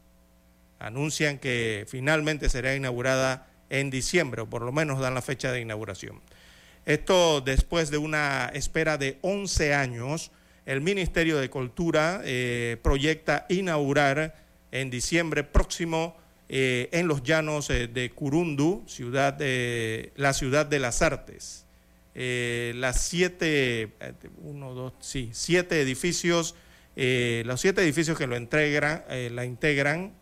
anuncian 0.79 1.39
que 1.39 1.85
finalmente 1.87 2.49
será 2.49 2.75
inaugurada 2.75 3.47
en 3.69 3.89
diciembre, 3.89 4.41
o 4.41 4.49
por 4.49 4.61
lo 4.61 4.71
menos 4.71 4.99
dan 4.99 5.13
la 5.13 5.21
fecha 5.21 5.51
de 5.51 5.61
inauguración. 5.61 6.21
Esto 6.87 7.41
después 7.41 7.91
de 7.91 7.97
una 7.97 8.49
espera 8.53 8.97
de 8.97 9.17
11 9.21 9.73
años, 9.73 10.31
el 10.65 10.79
Ministerio 10.79 11.37
de 11.37 11.49
Cultura 11.49 12.21
eh, 12.23 12.77
proyecta 12.81 13.45
inaugurar 13.49 14.37
en 14.71 14.89
diciembre 14.89 15.43
próximo 15.43 16.15
eh, 16.47 16.87
en 16.93 17.09
los 17.09 17.23
llanos 17.23 17.69
eh, 17.71 17.89
de 17.89 18.11
Curundú, 18.11 18.85
ciudad 18.87 19.33
de, 19.33 20.13
la 20.15 20.31
ciudad 20.31 20.65
de 20.65 20.79
las 20.79 21.01
artes. 21.01 21.65
las 22.15 23.01
siete, 23.01 23.91
uno, 24.37 24.73
dos, 24.73 24.93
sí, 25.01 25.29
siete 25.33 25.81
edificios, 25.81 26.55
los 26.95 27.59
siete 27.59 27.81
edificios 27.81 28.17
que 28.17 28.27
lo 28.27 28.37
integran, 28.37 29.03
la 29.31 29.43
integran 29.43 30.13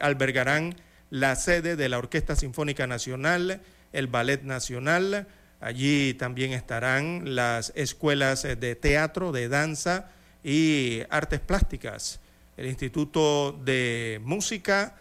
albergarán 0.00 0.76
la 1.10 1.34
sede 1.34 1.74
de 1.74 1.88
la 1.88 1.98
Orquesta 1.98 2.36
Sinfónica 2.36 2.86
Nacional, 2.86 3.60
el 3.92 4.06
Ballet 4.06 4.44
Nacional, 4.44 5.26
allí 5.60 6.14
también 6.14 6.52
estarán 6.52 7.34
las 7.34 7.72
escuelas 7.76 8.42
de 8.42 8.74
teatro, 8.74 9.32
de 9.32 9.48
danza 9.48 10.10
y 10.42 11.02
artes 11.10 11.40
plásticas, 11.40 12.20
el 12.56 12.66
Instituto 12.66 13.52
de 13.52 14.20
Música, 14.24 14.96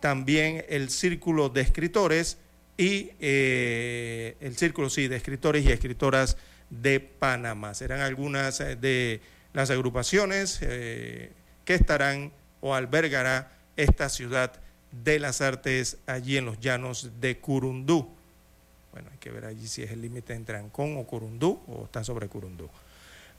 también 0.00 0.64
el 0.68 0.90
Círculo 0.90 1.48
de 1.48 1.60
Escritores 1.60 2.38
y 2.76 3.10
eh, 3.20 4.36
el 4.40 4.56
Círculo, 4.56 4.90
sí, 4.90 5.08
de 5.08 5.16
Escritores 5.16 5.64
y 5.64 5.70
Escritoras 5.70 6.36
de 6.70 7.00
Panamá. 7.00 7.74
Serán 7.74 8.00
algunas 8.00 8.58
de 8.58 9.20
las 9.52 9.70
agrupaciones 9.70 10.58
eh, 10.62 11.32
que 11.64 11.74
estarán 11.74 12.32
o 12.60 12.74
albergará 12.74 13.52
esta 13.76 14.08
ciudad 14.08 14.52
de 14.90 15.18
las 15.18 15.40
artes 15.40 15.98
allí 16.06 16.36
en 16.36 16.46
los 16.46 16.58
llanos 16.60 17.10
de 17.20 17.38
Curundú. 17.38 18.08
Bueno, 18.92 19.08
hay 19.12 19.18
que 19.18 19.30
ver 19.30 19.44
allí 19.44 19.68
si 19.68 19.82
es 19.82 19.90
el 19.92 20.00
límite 20.00 20.34
entre 20.34 20.56
Ancón 20.56 20.96
o 20.96 21.04
Curundú 21.04 21.62
o 21.68 21.84
está 21.84 22.02
sobre 22.02 22.28
Curundú. 22.28 22.68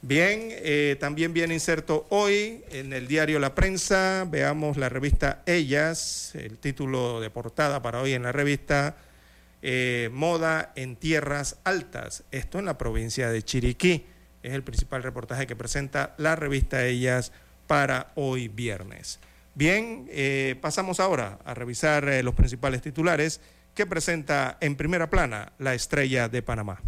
Bien, 0.03 0.47
eh, 0.49 0.97
también 0.99 1.31
viene 1.31 1.53
inserto 1.53 2.07
hoy 2.09 2.63
en 2.71 2.91
el 2.91 3.07
diario 3.07 3.37
La 3.37 3.53
Prensa, 3.53 4.25
veamos 4.27 4.77
la 4.77 4.89
revista 4.89 5.43
Ellas, 5.45 6.33
el 6.33 6.57
título 6.57 7.21
de 7.21 7.29
portada 7.29 7.83
para 7.83 8.01
hoy 8.01 8.13
en 8.13 8.23
la 8.23 8.31
revista 8.31 8.95
eh, 9.61 10.09
Moda 10.11 10.71
en 10.75 10.95
Tierras 10.95 11.57
Altas, 11.65 12.23
esto 12.31 12.57
en 12.57 12.65
la 12.65 12.79
provincia 12.79 13.29
de 13.29 13.43
Chiriquí, 13.43 14.05
es 14.41 14.53
el 14.53 14.63
principal 14.63 15.03
reportaje 15.03 15.45
que 15.45 15.55
presenta 15.55 16.15
la 16.17 16.35
revista 16.35 16.83
Ellas 16.83 17.31
para 17.67 18.11
hoy 18.15 18.47
viernes. 18.47 19.19
Bien, 19.53 20.07
eh, 20.09 20.55
pasamos 20.61 20.99
ahora 20.99 21.37
a 21.45 21.53
revisar 21.53 22.05
los 22.23 22.33
principales 22.33 22.81
titulares 22.81 23.39
que 23.75 23.85
presenta 23.85 24.57
en 24.61 24.75
primera 24.75 25.09
plana 25.09 25.53
la 25.57 25.73
estrella 25.73 26.29
de 26.29 26.41
Panamá. 26.41 26.81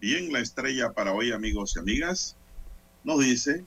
Bien, 0.00 0.32
la 0.32 0.40
estrella 0.40 0.92
para 0.92 1.12
hoy, 1.12 1.32
amigos 1.32 1.74
y 1.76 1.78
amigas, 1.78 2.36
nos 3.04 3.20
dice 3.20 3.64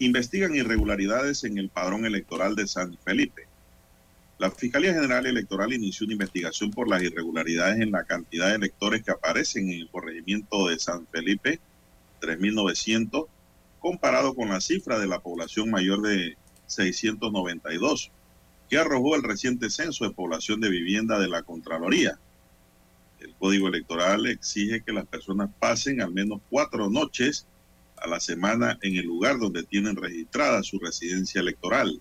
investigan 0.00 0.54
irregularidades 0.54 1.44
en 1.44 1.58
el 1.58 1.68
padrón 1.68 2.06
electoral 2.06 2.56
de 2.56 2.66
San 2.66 2.96
Felipe. 3.04 3.46
La 4.38 4.50
Fiscalía 4.50 4.94
General 4.94 5.26
Electoral 5.26 5.74
inició 5.74 6.06
una 6.06 6.14
investigación 6.14 6.70
por 6.70 6.88
las 6.88 7.02
irregularidades 7.02 7.80
en 7.80 7.92
la 7.92 8.04
cantidad 8.04 8.48
de 8.48 8.54
electores 8.54 9.02
que 9.04 9.10
aparecen 9.10 9.68
en 9.68 9.80
el 9.80 9.90
corregimiento 9.90 10.68
de 10.68 10.78
San 10.78 11.06
Felipe, 11.08 11.60
3.900, 12.22 13.26
comparado 13.78 14.34
con 14.34 14.48
la 14.48 14.62
cifra 14.62 14.98
de 14.98 15.06
la 15.06 15.20
población 15.20 15.70
mayor 15.70 16.00
de 16.00 16.38
692, 16.70 18.10
que 18.68 18.78
arrojó 18.78 19.16
el 19.16 19.22
reciente 19.22 19.70
censo 19.70 20.04
de 20.04 20.14
población 20.14 20.60
de 20.60 20.70
vivienda 20.70 21.18
de 21.18 21.28
la 21.28 21.42
Contraloría. 21.42 22.18
El 23.18 23.34
Código 23.34 23.68
Electoral 23.68 24.26
exige 24.26 24.82
que 24.82 24.92
las 24.92 25.06
personas 25.06 25.50
pasen 25.58 26.00
al 26.00 26.12
menos 26.12 26.40
cuatro 26.48 26.88
noches 26.88 27.46
a 27.96 28.08
la 28.08 28.20
semana 28.20 28.78
en 28.82 28.96
el 28.96 29.06
lugar 29.06 29.38
donde 29.38 29.62
tienen 29.64 29.96
registrada 29.96 30.62
su 30.62 30.78
residencia 30.78 31.40
electoral. 31.40 32.00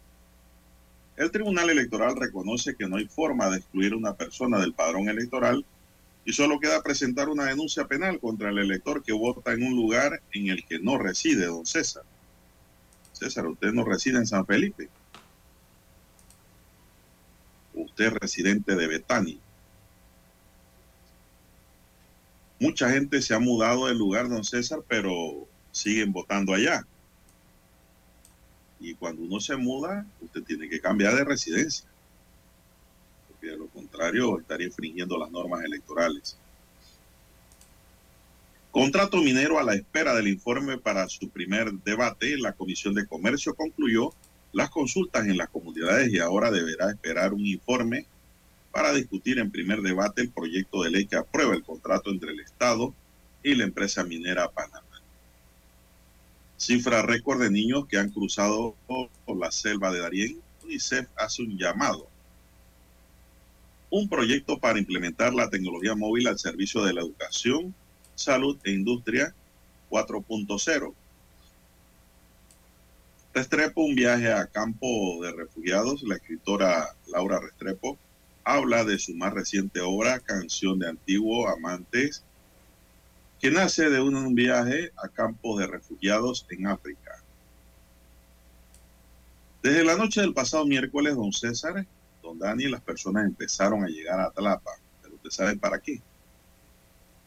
El 1.18 1.32
Tribunal 1.32 1.70
Electoral 1.70 2.16
reconoce 2.16 2.76
que 2.76 2.88
no 2.88 2.96
hay 2.96 3.06
forma 3.06 3.50
de 3.50 3.58
excluir 3.58 3.92
a 3.94 3.98
una 3.98 4.14
persona 4.14 4.60
del 4.60 4.74
padrón 4.74 5.10
electoral 5.10 5.66
y 6.24 6.32
solo 6.32 6.60
queda 6.60 6.82
presentar 6.82 7.28
una 7.28 7.46
denuncia 7.46 7.88
penal 7.88 8.20
contra 8.20 8.50
el 8.50 8.60
elector 8.60 9.04
que 9.04 9.12
vota 9.12 9.52
en 9.52 9.64
un 9.64 9.76
lugar 9.76 10.22
en 10.32 10.50
el 10.50 10.64
que 10.66 10.80
no 10.80 10.98
reside, 10.98 11.48
don 11.48 11.66
César. 11.66 12.04
César, 13.20 13.46
usted 13.48 13.74
no 13.74 13.84
reside 13.84 14.18
en 14.18 14.26
San 14.26 14.46
Felipe. 14.46 14.90
Usted 17.74 18.06
es 18.06 18.14
residente 18.14 18.76
de 18.76 18.88
Betania. 18.88 19.38
Mucha 22.60 22.90
gente 22.90 23.22
se 23.22 23.34
ha 23.34 23.40
mudado 23.40 23.88
del 23.88 23.98
lugar, 23.98 24.30
don 24.30 24.44
César, 24.44 24.80
pero 24.88 25.48
siguen 25.72 26.14
votando 26.14 26.54
allá. 26.54 26.86
Y 28.80 28.96
cuando 28.96 29.24
uno 29.24 29.42
se 29.42 29.58
muda, 29.58 30.06
usted 30.22 30.44
tiene 30.44 30.70
que 30.70 30.80
cambiar 30.80 31.16
de 31.16 31.26
residencia. 31.26 31.90
Porque 33.28 33.48
de 33.48 33.58
lo 33.58 33.68
contrario 33.68 34.40
estaría 34.40 34.68
infringiendo 34.68 35.18
las 35.18 35.30
normas 35.30 35.64
electorales. 35.66 36.38
Contrato 38.72 39.18
minero 39.18 39.58
a 39.58 39.64
la 39.64 39.74
espera 39.74 40.14
del 40.14 40.28
informe 40.28 40.78
para 40.78 41.10
su 41.10 41.30
primer 41.30 41.72
debate. 41.72 42.38
La 42.38 42.54
Comisión 42.54 42.94
de 42.94 43.08
Comercio 43.08 43.56
concluyó 43.56 44.14
las 44.54 44.70
consultas 44.70 45.26
en 45.26 45.38
las 45.38 45.50
comunidades 45.50 46.12
y 46.12 46.20
ahora 46.20 46.52
deberá 46.52 46.92
esperar 46.92 47.34
un 47.34 47.46
informe 47.46 48.06
para 48.72 48.94
discutir 48.94 49.40
en 49.40 49.50
primer 49.50 49.82
debate 49.82 50.22
el 50.22 50.30
proyecto 50.30 50.84
de 50.84 50.92
ley 50.92 51.08
que 51.08 51.16
aprueba 51.16 51.56
el 51.56 51.64
contrato 51.64 52.12
entre 52.12 52.32
el 52.32 52.40
Estado 52.42 52.94
y 53.44 53.56
la 53.56 53.64
empresa 53.64 54.04
minera 54.04 54.50
Panamá. 54.52 54.86
Cifra 56.58 57.02
récord 57.02 57.42
de 57.42 57.50
niños 57.50 57.88
que 57.88 57.98
han 57.98 58.10
cruzado 58.10 58.76
por 58.86 59.10
la 59.38 59.52
selva 59.52 59.92
de 59.92 60.02
Darién. 60.02 60.42
UNICEF 60.64 61.08
hace 61.16 61.42
un 61.42 61.58
llamado. 61.58 62.08
Un 63.90 64.08
proyecto 64.08 64.60
para 64.60 64.78
implementar 64.78 65.34
la 65.34 65.50
tecnología 65.50 65.96
móvil 65.96 66.28
al 66.28 66.38
servicio 66.38 66.84
de 66.84 66.94
la 66.94 67.02
educación, 67.02 67.74
salud 68.20 68.58
e 68.64 68.72
industria 68.72 69.34
4.0. 69.90 70.94
Restrepo, 73.34 73.82
un 73.84 73.96
viaje 73.96 74.32
a 74.32 74.48
campo 74.48 75.24
de 75.24 75.32
refugiados. 75.32 76.04
La 76.04 76.16
escritora 76.16 76.96
Laura 77.08 77.40
Restrepo 77.40 77.98
habla 78.44 78.84
de 78.84 79.00
su 79.00 79.16
más 79.16 79.34
reciente 79.34 79.80
obra, 79.82 80.20
Canción 80.20 80.80
de 80.80 80.90
Antiguo 80.90 81.48
Amantes, 81.48 82.24
que 83.40 83.52
nace 83.52 83.90
de 83.90 84.02
un 84.02 84.36
viaje 84.36 84.92
a 84.98 85.08
campos 85.08 85.60
de 85.60 85.68
refugiados 85.68 86.46
en 86.50 86.68
África. 86.68 87.24
Desde 89.62 89.84
la 89.84 89.96
noche 89.96 90.22
del 90.22 90.34
pasado 90.34 90.66
miércoles, 90.66 91.16
don 91.16 91.32
César, 91.32 91.86
don 92.22 92.40
Dani, 92.40 92.68
las 92.68 92.82
personas 92.82 93.26
empezaron 93.26 93.84
a 93.84 93.88
llegar 93.88 94.20
a 94.20 94.32
Tlapa. 94.32 94.72
Pero 95.02 95.16
usted 95.16 95.30
sabe 95.30 95.56
para 95.58 95.80
qué. 95.80 96.02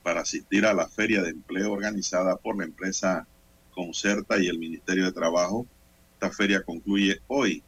Para 0.02 0.22
asistir 0.22 0.66
a 0.66 0.74
la 0.74 0.88
feria 0.88 1.22
de 1.22 1.30
empleo 1.30 1.72
organizada 1.72 2.36
por 2.36 2.58
la 2.58 2.64
empresa 2.64 3.26
Concerta 3.72 4.38
y 4.38 4.48
el 4.48 4.58
Ministerio 4.58 5.04
de 5.04 5.12
Trabajo. 5.12 5.66
Esta 6.14 6.30
feria 6.30 6.62
concluye 6.62 7.20
hoy, 7.26 7.62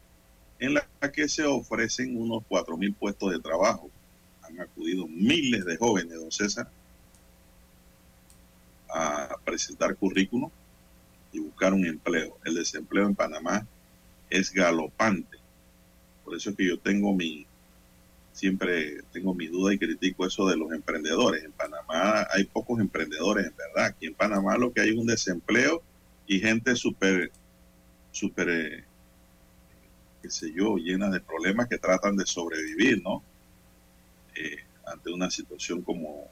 en 0.59 0.75
la 0.75 0.87
que 1.13 1.27
se 1.27 1.43
ofrecen 1.43 2.17
unos 2.17 2.43
cuatro 2.47 2.77
mil 2.77 2.93
puestos 2.93 3.31
de 3.31 3.39
trabajo. 3.39 3.89
Han 4.43 4.59
acudido 4.61 5.07
miles 5.07 5.65
de 5.65 5.77
jóvenes, 5.77 6.17
don 6.17 6.31
César, 6.31 6.69
a 8.89 9.35
presentar 9.43 9.95
currículum 9.95 10.49
y 11.33 11.39
buscar 11.39 11.73
un 11.73 11.85
empleo. 11.85 12.37
El 12.45 12.55
desempleo 12.55 13.07
en 13.07 13.15
Panamá 13.15 13.67
es 14.29 14.53
galopante. 14.53 15.37
Por 16.23 16.35
eso 16.35 16.51
es 16.51 16.55
que 16.55 16.67
yo 16.67 16.79
tengo 16.79 17.13
mi, 17.13 17.45
siempre 18.35 19.01
tengo 19.13 19.33
mi 19.33 19.47
duda 19.47 19.73
y 19.73 19.79
critico 19.79 20.27
eso 20.27 20.45
de 20.47 20.57
los 20.57 20.71
emprendedores. 20.73 21.45
En 21.45 21.53
Panamá 21.53 22.27
hay 22.31 22.43
pocos 22.43 22.81
emprendedores, 22.81 23.47
en 23.47 23.55
verdad. 23.55 23.85
Aquí 23.85 24.07
en 24.07 24.13
Panamá 24.13 24.57
lo 24.57 24.73
que 24.73 24.81
hay 24.81 24.89
es 24.89 24.97
un 24.97 25.07
desempleo 25.07 25.81
y 26.27 26.41
gente 26.41 26.75
súper, 26.75 27.31
súper, 28.11 28.49
eh, 28.49 28.83
qué 30.21 30.29
sé 30.29 30.51
yo, 30.53 30.75
llena 30.75 31.09
de 31.09 31.21
problemas 31.21 31.69
que 31.69 31.77
tratan 31.77 32.17
de 32.17 32.25
sobrevivir, 32.25 33.01
¿no? 33.01 33.23
Eh, 34.35 34.57
ante 34.85 35.13
una 35.13 35.31
situación 35.31 35.81
como 35.81 36.29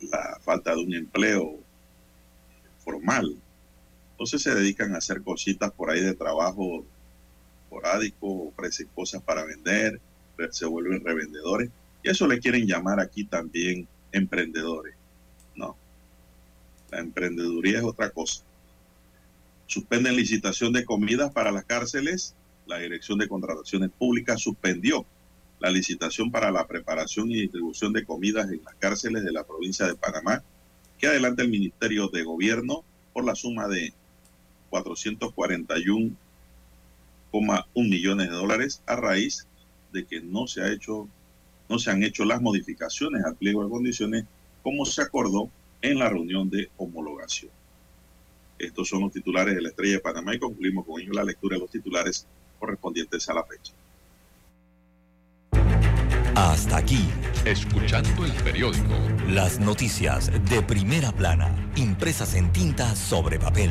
la 0.00 0.38
falta 0.40 0.74
de 0.74 0.82
un 0.82 0.94
empleo 0.94 1.58
formal. 2.78 3.36
Entonces 4.12 4.40
se 4.40 4.54
dedican 4.54 4.94
a 4.94 4.98
hacer 4.98 5.22
cositas 5.22 5.70
por 5.72 5.90
ahí 5.90 6.00
de 6.00 6.14
trabajo 6.14 6.86
esporádico, 7.64 8.48
ofrecen 8.48 8.88
cosas 8.94 9.22
para 9.22 9.44
vender, 9.44 10.00
se 10.50 10.66
vuelven 10.66 11.04
revendedores. 11.04 11.70
Y 12.02 12.10
eso 12.10 12.26
le 12.26 12.38
quieren 12.38 12.66
llamar 12.66 13.00
aquí 13.00 13.24
también 13.24 13.88
emprendedores. 14.12 14.94
No, 15.54 15.76
la 16.90 17.00
emprendeduría 17.00 17.78
es 17.78 17.84
otra 17.84 18.10
cosa. 18.10 18.42
Suspenden 19.66 20.16
licitación 20.16 20.72
de 20.72 20.84
comidas 20.84 21.32
para 21.32 21.50
las 21.50 21.64
cárceles. 21.64 22.34
La 22.66 22.78
Dirección 22.78 23.18
de 23.18 23.28
Contrataciones 23.28 23.90
Públicas 23.90 24.40
suspendió 24.40 25.06
la 25.60 25.70
licitación 25.70 26.30
para 26.30 26.50
la 26.50 26.66
preparación 26.66 27.30
y 27.30 27.40
distribución 27.40 27.92
de 27.92 28.04
comidas 28.04 28.50
en 28.50 28.62
las 28.64 28.74
cárceles 28.74 29.24
de 29.24 29.32
la 29.32 29.44
provincia 29.44 29.86
de 29.86 29.94
Panamá, 29.94 30.42
que 30.98 31.06
adelanta 31.06 31.42
el 31.42 31.48
Ministerio 31.48 32.08
de 32.08 32.22
Gobierno 32.22 32.84
por 33.12 33.24
la 33.24 33.34
suma 33.34 33.66
de 33.68 33.94
441,1 34.70 36.14
millones 37.74 38.28
de 38.28 38.34
dólares 38.34 38.82
a 38.86 38.96
raíz 38.96 39.46
de 39.94 40.04
que 40.04 40.20
no 40.20 40.46
se 40.46 40.60
ha 40.60 40.70
hecho 40.70 41.08
no 41.66 41.78
se 41.78 41.90
han 41.90 42.02
hecho 42.02 42.26
las 42.26 42.42
modificaciones 42.42 43.24
al 43.24 43.36
pliego 43.36 43.64
de 43.64 43.70
condiciones 43.70 44.24
como 44.62 44.84
se 44.84 45.00
acordó 45.00 45.48
en 45.80 45.98
la 45.98 46.10
reunión 46.10 46.50
de 46.50 46.68
homologación. 46.76 47.50
Estos 48.58 48.88
son 48.88 49.00
los 49.02 49.12
titulares 49.12 49.54
de 49.54 49.62
la 49.62 49.68
Estrella 49.70 49.94
de 49.94 50.00
Panamá 50.00 50.34
y 50.34 50.38
concluimos 50.38 50.84
con 50.84 51.00
ello 51.00 51.12
la 51.12 51.24
lectura 51.24 51.56
de 51.56 51.60
los 51.60 51.70
titulares 51.70 52.26
correspondientes 52.58 53.26
a 53.28 53.34
la 53.34 53.44
fecha. 53.44 53.72
Hasta 56.34 56.78
aquí, 56.78 57.08
escuchando 57.44 58.24
el 58.24 58.32
periódico. 58.42 58.94
Las 59.28 59.60
noticias 59.60 60.30
de 60.50 60.62
primera 60.62 61.12
plana, 61.12 61.72
impresas 61.76 62.34
en 62.34 62.52
tinta 62.52 62.94
sobre 62.96 63.38
papel. 63.38 63.70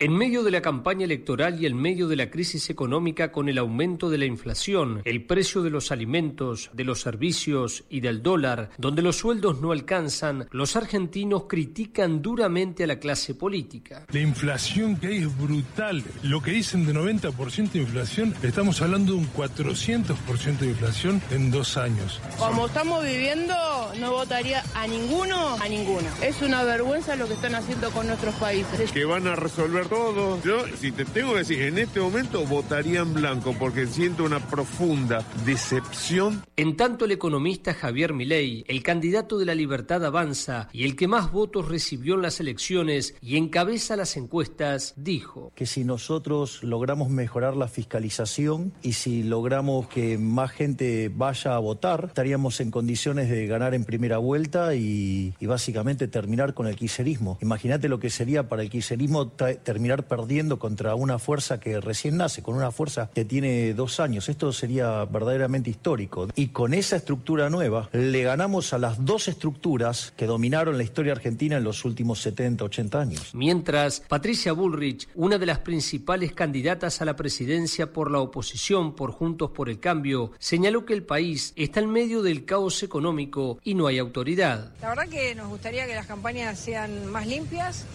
En 0.00 0.12
medio 0.12 0.42
de 0.42 0.50
la 0.50 0.60
campaña 0.60 1.04
electoral 1.04 1.62
y 1.62 1.66
en 1.66 1.76
medio 1.76 2.08
de 2.08 2.16
la 2.16 2.28
crisis 2.28 2.68
económica 2.68 3.30
con 3.30 3.48
el 3.48 3.58
aumento 3.58 4.10
de 4.10 4.18
la 4.18 4.24
inflación, 4.24 5.00
el 5.04 5.24
precio 5.24 5.62
de 5.62 5.70
los 5.70 5.92
alimentos, 5.92 6.68
de 6.72 6.82
los 6.82 7.00
servicios 7.00 7.84
y 7.88 8.00
del 8.00 8.20
dólar, 8.20 8.70
donde 8.76 9.02
los 9.02 9.18
sueldos 9.18 9.60
no 9.60 9.70
alcanzan, 9.70 10.48
los 10.50 10.74
argentinos 10.74 11.44
critican 11.48 12.22
duramente 12.22 12.82
a 12.82 12.86
la 12.88 12.98
clase 12.98 13.36
política. 13.36 14.04
La 14.10 14.18
inflación 14.18 14.96
que 14.96 15.06
hay 15.06 15.18
es 15.18 15.38
brutal. 15.38 16.02
Lo 16.24 16.42
que 16.42 16.50
dicen 16.50 16.86
de 16.86 16.92
90% 16.92 17.70
de 17.70 17.78
inflación, 17.78 18.34
estamos 18.42 18.82
hablando 18.82 19.12
de 19.12 19.18
un 19.20 19.32
400% 19.32 20.58
de 20.58 20.66
inflación 20.70 21.22
en 21.30 21.52
dos 21.52 21.76
años. 21.76 22.20
Como 22.36 22.66
estamos 22.66 23.04
viviendo, 23.04 23.54
no 24.00 24.10
votaría 24.10 24.64
a 24.74 24.88
ninguno, 24.88 25.54
a 25.54 25.68
ninguno. 25.68 26.08
Es 26.20 26.42
una 26.42 26.64
vergüenza 26.64 27.14
lo 27.14 27.28
que 27.28 27.34
están 27.34 27.54
haciendo 27.54 27.92
con 27.92 28.08
nuestros 28.08 28.34
países. 28.34 28.90
Que 28.90 29.04
van 29.04 29.28
a 29.28 29.36
resolver 29.36 29.83
ver 29.84 29.88
todo. 29.88 30.40
Yo, 30.42 30.64
si 30.76 30.92
te 30.92 31.04
tengo 31.04 31.32
que 31.32 31.38
decir, 31.38 31.62
en 31.62 31.78
este 31.78 32.00
momento 32.00 32.44
votaría 32.46 33.00
en 33.00 33.14
blanco 33.14 33.54
porque 33.58 33.86
siento 33.86 34.24
una 34.24 34.40
profunda 34.40 35.24
decepción. 35.44 36.42
En 36.56 36.76
tanto, 36.76 37.04
el 37.04 37.12
economista 37.12 37.74
Javier 37.74 38.12
Milei, 38.12 38.64
el 38.68 38.82
candidato 38.82 39.38
de 39.38 39.46
la 39.46 39.54
Libertad 39.54 40.04
Avanza 40.04 40.68
y 40.72 40.84
el 40.84 40.96
que 40.96 41.08
más 41.08 41.32
votos 41.32 41.68
recibió 41.68 42.14
en 42.14 42.22
las 42.22 42.40
elecciones 42.40 43.14
y 43.20 43.36
encabeza 43.36 43.96
las 43.96 44.16
encuestas, 44.16 44.94
dijo 44.96 45.52
que 45.54 45.66
si 45.66 45.84
nosotros 45.84 46.62
logramos 46.62 47.10
mejorar 47.10 47.56
la 47.56 47.68
fiscalización 47.68 48.72
y 48.82 48.92
si 48.92 49.22
logramos 49.22 49.88
que 49.88 50.18
más 50.18 50.50
gente 50.50 51.10
vaya 51.14 51.54
a 51.54 51.58
votar, 51.58 52.06
estaríamos 52.08 52.60
en 52.60 52.70
condiciones 52.70 53.28
de 53.28 53.46
ganar 53.46 53.74
en 53.74 53.84
primera 53.84 54.18
vuelta 54.18 54.74
y, 54.74 55.34
y 55.40 55.46
básicamente 55.46 56.08
terminar 56.08 56.54
con 56.54 56.66
el 56.66 56.76
quiserismo. 56.76 57.38
Imagínate 57.40 57.88
lo 57.88 57.98
que 57.98 58.10
sería 58.10 58.48
para 58.48 58.62
el 58.62 58.70
quiserismo 58.70 59.28
terminar 59.74 60.06
perdiendo 60.06 60.60
contra 60.60 60.94
una 60.94 61.18
fuerza 61.18 61.58
que 61.58 61.80
recién 61.80 62.16
nace, 62.16 62.44
con 62.44 62.54
una 62.54 62.70
fuerza 62.70 63.10
que 63.12 63.24
tiene 63.24 63.74
dos 63.74 63.98
años. 63.98 64.28
Esto 64.28 64.52
sería 64.52 65.04
verdaderamente 65.04 65.68
histórico. 65.68 66.28
Y 66.36 66.48
con 66.48 66.74
esa 66.74 66.94
estructura 66.94 67.50
nueva 67.50 67.88
le 67.90 68.22
ganamos 68.22 68.72
a 68.72 68.78
las 68.78 69.04
dos 69.04 69.26
estructuras 69.26 70.12
que 70.16 70.26
dominaron 70.26 70.78
la 70.78 70.84
historia 70.84 71.10
argentina 71.10 71.56
en 71.56 71.64
los 71.64 71.84
últimos 71.84 72.20
70, 72.22 72.64
80 72.64 73.00
años. 73.00 73.30
Mientras, 73.34 73.98
Patricia 73.98 74.52
Bullrich, 74.52 75.08
una 75.16 75.38
de 75.38 75.46
las 75.46 75.58
principales 75.58 76.32
candidatas 76.32 77.02
a 77.02 77.04
la 77.04 77.16
presidencia 77.16 77.92
por 77.92 78.12
la 78.12 78.20
oposición 78.20 78.94
por 78.94 79.10
Juntos 79.10 79.50
por 79.50 79.68
el 79.68 79.80
Cambio, 79.80 80.30
señaló 80.38 80.84
que 80.84 80.94
el 80.94 81.02
país 81.02 81.52
está 81.56 81.80
en 81.80 81.90
medio 81.90 82.22
del 82.22 82.44
caos 82.44 82.84
económico 82.84 83.58
y 83.64 83.74
no 83.74 83.88
hay 83.88 83.98
autoridad. 83.98 84.72
La 84.80 84.90
verdad 84.90 85.08
que 85.08 85.34
nos 85.34 85.48
gustaría 85.48 85.84
que 85.88 85.96
las 85.96 86.06
campañas 86.06 86.60
sean 86.60 87.06
más 87.06 87.26
limpias. 87.26 87.86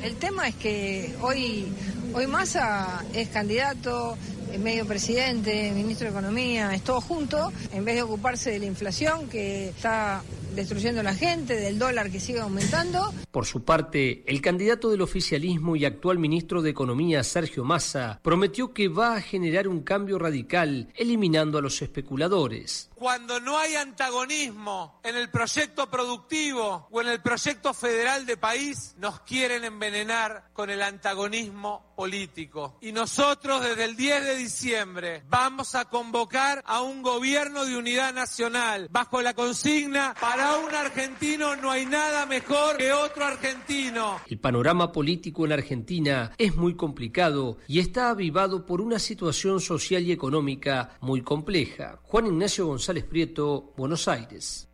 El 0.00 0.14
tema 0.16 0.46
es 0.46 0.54
que 0.54 1.14
hoy, 1.24 1.66
hoy 2.12 2.26
Massa 2.26 3.02
es 3.14 3.28
candidato, 3.28 4.16
es 4.52 4.60
medio 4.60 4.86
presidente, 4.86 5.72
ministro 5.74 6.04
de 6.04 6.10
Economía, 6.10 6.74
es 6.74 6.82
todo 6.82 7.00
junto, 7.00 7.50
en 7.72 7.84
vez 7.84 7.96
de 7.96 8.02
ocuparse 8.02 8.50
de 8.50 8.58
la 8.58 8.66
inflación 8.66 9.28
que 9.28 9.70
está 9.70 10.22
destruyendo 10.54 11.00
a 11.00 11.04
la 11.04 11.14
gente, 11.14 11.56
del 11.56 11.78
dólar 11.78 12.10
que 12.10 12.20
sigue 12.20 12.40
aumentando. 12.40 13.12
Por 13.30 13.46
su 13.46 13.64
parte, 13.64 14.22
el 14.26 14.40
candidato 14.40 14.90
del 14.90 15.02
oficialismo 15.02 15.76
y 15.76 15.84
actual 15.84 16.18
ministro 16.18 16.62
de 16.62 16.70
Economía, 16.70 17.22
Sergio 17.24 17.64
Massa, 17.64 18.20
prometió 18.22 18.72
que 18.72 18.88
va 18.88 19.16
a 19.16 19.20
generar 19.20 19.68
un 19.68 19.82
cambio 19.82 20.18
radical, 20.18 20.88
eliminando 20.94 21.58
a 21.58 21.62
los 21.62 21.82
especuladores. 21.82 22.90
Cuando 22.94 23.38
no 23.40 23.58
hay 23.58 23.74
antagonismo 23.74 25.00
en 25.02 25.16
el 25.16 25.28
proyecto 25.28 25.90
productivo 25.90 26.88
o 26.90 27.00
en 27.00 27.08
el 27.08 27.20
proyecto 27.20 27.74
federal 27.74 28.24
de 28.24 28.36
país, 28.36 28.94
nos 28.98 29.20
quieren 29.20 29.64
envenenar 29.64 30.50
con 30.52 30.70
el 30.70 30.80
antagonismo 30.80 31.92
político. 31.96 32.78
Y 32.80 32.92
nosotros 32.92 33.62
desde 33.62 33.84
el 33.84 33.96
10 33.96 34.24
de 34.24 34.36
diciembre 34.36 35.22
vamos 35.28 35.74
a 35.74 35.86
convocar 35.86 36.62
a 36.64 36.80
un 36.80 37.02
gobierno 37.02 37.64
de 37.64 37.76
unidad 37.76 38.14
nacional 38.14 38.88
bajo 38.90 39.20
la 39.22 39.34
consigna 39.34 40.14
para 40.20 40.43
un 40.52 40.74
argentino 40.74 41.56
no 41.56 41.70
hay 41.70 41.86
nada 41.86 42.26
mejor 42.26 42.76
que 42.76 42.92
otro 42.92 43.24
argentino. 43.24 44.20
El 44.26 44.38
panorama 44.38 44.92
político 44.92 45.44
en 45.44 45.52
Argentina 45.52 46.32
es 46.38 46.54
muy 46.56 46.74
complicado 46.74 47.58
y 47.66 47.80
está 47.80 48.10
avivado 48.10 48.66
por 48.66 48.80
una 48.80 48.98
situación 48.98 49.60
social 49.60 50.02
y 50.02 50.12
económica 50.12 50.96
muy 51.00 51.22
compleja. 51.22 51.98
Juan 52.02 52.26
Ignacio 52.26 52.66
González 52.66 53.04
Prieto, 53.04 53.72
Buenos 53.76 54.06
Aires. 54.08 54.68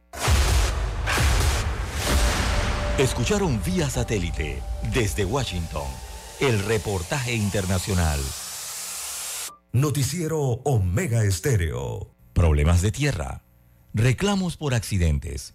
Escucharon 2.99 3.61
vía 3.65 3.89
satélite 3.89 4.63
desde 4.93 5.25
Washington 5.25 5.87
el 6.41 6.59
reportaje 6.65 7.35
internacional. 7.35 8.21
Noticiero 9.73 10.41
Omega 10.65 11.23
Estéreo. 11.25 12.15
Problemas 12.33 12.83
de 12.83 12.91
tierra. 12.91 13.45
Reclamos 13.95 14.57
por 14.57 14.75
accidentes. 14.75 15.55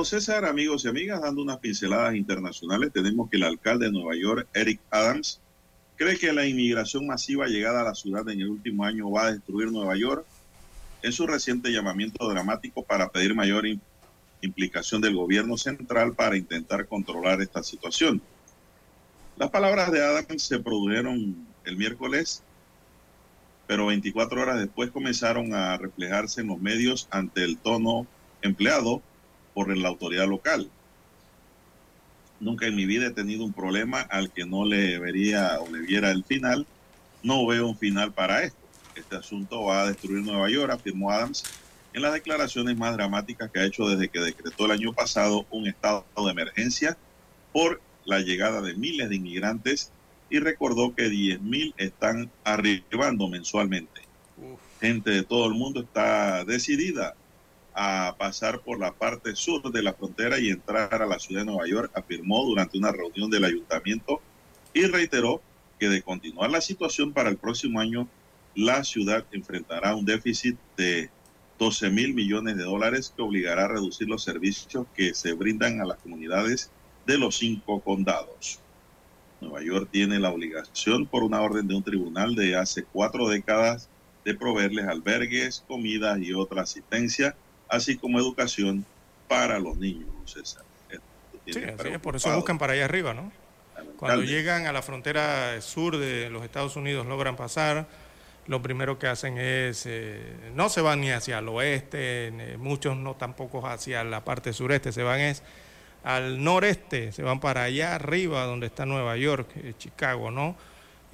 César, 0.06 0.46
amigos 0.46 0.86
y 0.86 0.88
amigas, 0.88 1.20
dando 1.20 1.42
unas 1.42 1.58
pinceladas 1.58 2.16
internacionales, 2.16 2.92
tenemos 2.94 3.30
que 3.30 3.38
el 3.38 3.44
alcalde 3.44 3.88
de 3.88 3.92
Nueva 3.92 4.16
York, 4.16 4.48
Eric 4.54 4.80
Adams, 4.92 5.42
cree 5.96 6.18
que 6.18 6.32
la 6.32 6.46
inmigración 6.46 7.08
masiva 7.08 7.48
llegada 7.48 7.82
a 7.82 7.86
la 7.86 7.96
ciudad 7.96 8.28
en 8.30 8.40
el 8.40 8.50
último 8.50 8.86
año 8.86 9.10
va 9.10 9.26
a 9.26 9.32
destruir 9.34 9.72
Nueva 9.72 9.98
York 9.98 10.26
en 11.02 11.12
su 11.12 11.26
reciente 11.26 11.72
llamamiento 11.72 12.30
dramático 12.30 12.84
para 12.84 13.10
pedir 13.10 13.34
mayor 13.34 13.66
implicación 14.42 15.02
del 15.02 15.16
gobierno 15.16 15.58
central 15.58 16.14
para 16.14 16.38
intentar 16.38 16.88
controlar 16.88 17.42
esta 17.42 17.64
situación. 17.64 18.22
Las 19.38 19.50
palabras 19.50 19.92
de 19.92 20.04
Adams 20.04 20.44
se 20.44 20.60
produjeron 20.60 21.48
el 21.64 21.78
miércoles, 21.78 22.44
pero 23.66 23.88
24 23.88 24.40
horas 24.40 24.60
después 24.60 24.92
comenzaron 24.92 25.54
a 25.56 25.78
reflejarse 25.78 26.42
en 26.42 26.48
los 26.48 26.60
medios 26.60 27.08
ante 27.10 27.44
el 27.44 27.58
tono 27.58 28.06
empleado 28.44 29.02
por 29.56 29.76
la 29.76 29.88
autoridad 29.88 30.28
local. 30.28 30.70
Nunca 32.40 32.68
en 32.68 32.76
mi 32.76 32.86
vida 32.86 33.08
he 33.08 33.12
tenido 33.12 33.44
un 33.46 33.54
problema 33.54 34.02
al 34.02 34.32
que 34.32 34.46
no 34.46 34.66
le 34.66 35.00
vería 35.00 35.58
o 35.62 35.72
le 35.72 35.80
viera 35.80 36.12
el 36.12 36.24
final. 36.24 36.68
No 37.24 37.48
veo 37.48 37.66
un 37.66 37.78
final 37.78 38.14
para 38.14 38.44
esto. 38.44 38.60
Este 38.96 39.16
asunto 39.16 39.64
va 39.64 39.82
a 39.82 39.88
destruir 39.88 40.24
Nueva 40.24 40.50
York, 40.50 40.72
afirmó 40.72 41.12
Adams 41.12 41.44
en 41.94 42.02
las 42.02 42.14
declaraciones 42.14 42.78
más 42.78 42.94
dramáticas 42.98 43.50
que 43.50 43.60
ha 43.60 43.66
hecho 43.66 43.88
desde 43.88 44.10
que 44.10 44.20
decretó 44.20 44.66
el 44.66 44.72
año 44.72 44.92
pasado 44.92 45.46
un 45.50 45.66
estado 45.66 46.06
de 46.18 46.32
emergencia 46.32 46.98
por 47.54 47.82
la 48.04 48.20
llegada 48.20 48.62
de 48.62 48.76
miles 48.76 49.08
de 49.08 49.16
inmigrantes 49.16 49.92
y 50.30 50.40
recordó 50.40 50.94
que 50.94 51.08
10.000 51.08 51.74
están 51.78 52.30
arribando 52.44 53.30
mensualmente. 53.30 54.02
Gente 54.82 55.10
de 55.12 55.24
todo 55.24 55.48
el 55.48 55.54
mundo 55.54 55.80
está 55.82 56.44
decidida 56.44 57.16
a 57.76 58.16
pasar 58.18 58.62
por 58.62 58.80
la 58.80 58.94
parte 58.94 59.36
sur 59.36 59.70
de 59.70 59.84
la 59.84 59.94
frontera 59.94 60.40
y 60.40 60.50
entrar 60.50 61.02
a 61.02 61.06
la 61.06 61.20
ciudad 61.20 61.42
de 61.42 61.48
Nueva 61.48 61.68
York, 61.68 61.92
afirmó 61.94 62.46
durante 62.46 62.78
una 62.78 62.92
reunión 62.92 63.30
del 63.30 63.44
ayuntamiento 63.44 64.22
y 64.74 64.84
reiteró 64.86 65.42
que 65.78 65.90
de 65.90 66.02
continuar 66.02 66.50
la 66.50 66.62
situación 66.62 67.12
para 67.12 67.30
el 67.30 67.36
próximo 67.36 67.82
año, 67.82 68.08
la 68.56 68.86
ciudad 68.86 69.26
enfrentará 69.34 69.94
un 69.94 70.06
déficit 70.06 70.58
de 70.78 71.10
12 71.60 71.90
mil 71.90 72.14
millones 72.14 72.56
de 72.56 72.64
dólares 72.64 73.14
que 73.14 73.22
obligará 73.22 73.66
a 73.66 73.70
reducir 73.70 74.08
los 74.08 74.24
servicios 74.24 74.88
que 74.96 75.14
se 75.14 75.34
brindan 75.34 75.82
a 75.82 75.86
las 75.86 75.98
comunidades 75.98 76.72
de 77.06 77.18
los 77.18 77.38
cinco 77.38 77.82
condados. 77.82 78.60
Nueva 79.42 79.62
York 79.62 79.90
tiene 79.92 80.18
la 80.20 80.32
obligación 80.32 81.06
por 81.06 81.24
una 81.24 81.42
orden 81.42 81.68
de 81.68 81.76
un 81.76 81.84
tribunal 81.84 82.36
de 82.36 82.56
hace 82.56 82.84
cuatro 82.86 83.28
décadas 83.28 83.90
de 84.24 84.34
proveerles 84.34 84.88
albergues, 84.88 85.64
comidas 85.68 86.20
y 86.22 86.34
otra 86.34 86.64
asistencia 86.64 87.36
así 87.68 87.98
como 87.98 88.20
educación 88.20 88.86
para 89.28 89.60
los 89.60 89.78
niños, 89.78 90.10
César. 90.26 90.64
Sí, 91.48 91.60
por 92.02 92.16
eso 92.16 92.36
buscan 92.36 92.58
para 92.58 92.74
allá 92.74 92.86
arriba, 92.86 93.14
¿no? 93.14 93.32
Cuando 93.98 94.24
llegan 94.24 94.66
a 94.66 94.72
la 94.72 94.82
frontera 94.82 95.62
sur 95.62 95.98
de 95.98 96.30
los 96.30 96.44
Estados 96.44 96.76
Unidos, 96.76 97.06
logran 97.06 97.36
pasar, 97.36 97.88
lo 98.48 98.62
primero 98.62 98.98
que 98.98 99.08
hacen 99.08 99.38
es, 99.38 99.86
eh, 99.86 100.34
no 100.56 100.70
se 100.70 100.82
van 100.82 101.02
ni 101.02 101.12
hacia 101.12 101.40
el 101.40 101.48
oeste, 101.50 102.56
muchos 102.58 102.98
no 102.98 103.16
tampoco 103.16 103.66
hacia 103.68 104.04
la 104.04 104.24
parte 104.24 104.54
sureste, 104.54 104.92
se 104.92 105.04
van 105.04 105.20
es 105.20 105.44
al 106.04 106.44
noreste, 106.44 107.12
se 107.12 107.24
van 107.24 107.40
para 107.40 107.64
allá 107.64 107.96
arriba 107.96 108.46
donde 108.46 108.68
está 108.68 108.86
Nueva 108.86 109.18
York, 109.18 109.50
eh, 109.56 109.74
Chicago, 109.78 110.32
¿no? 110.32 110.56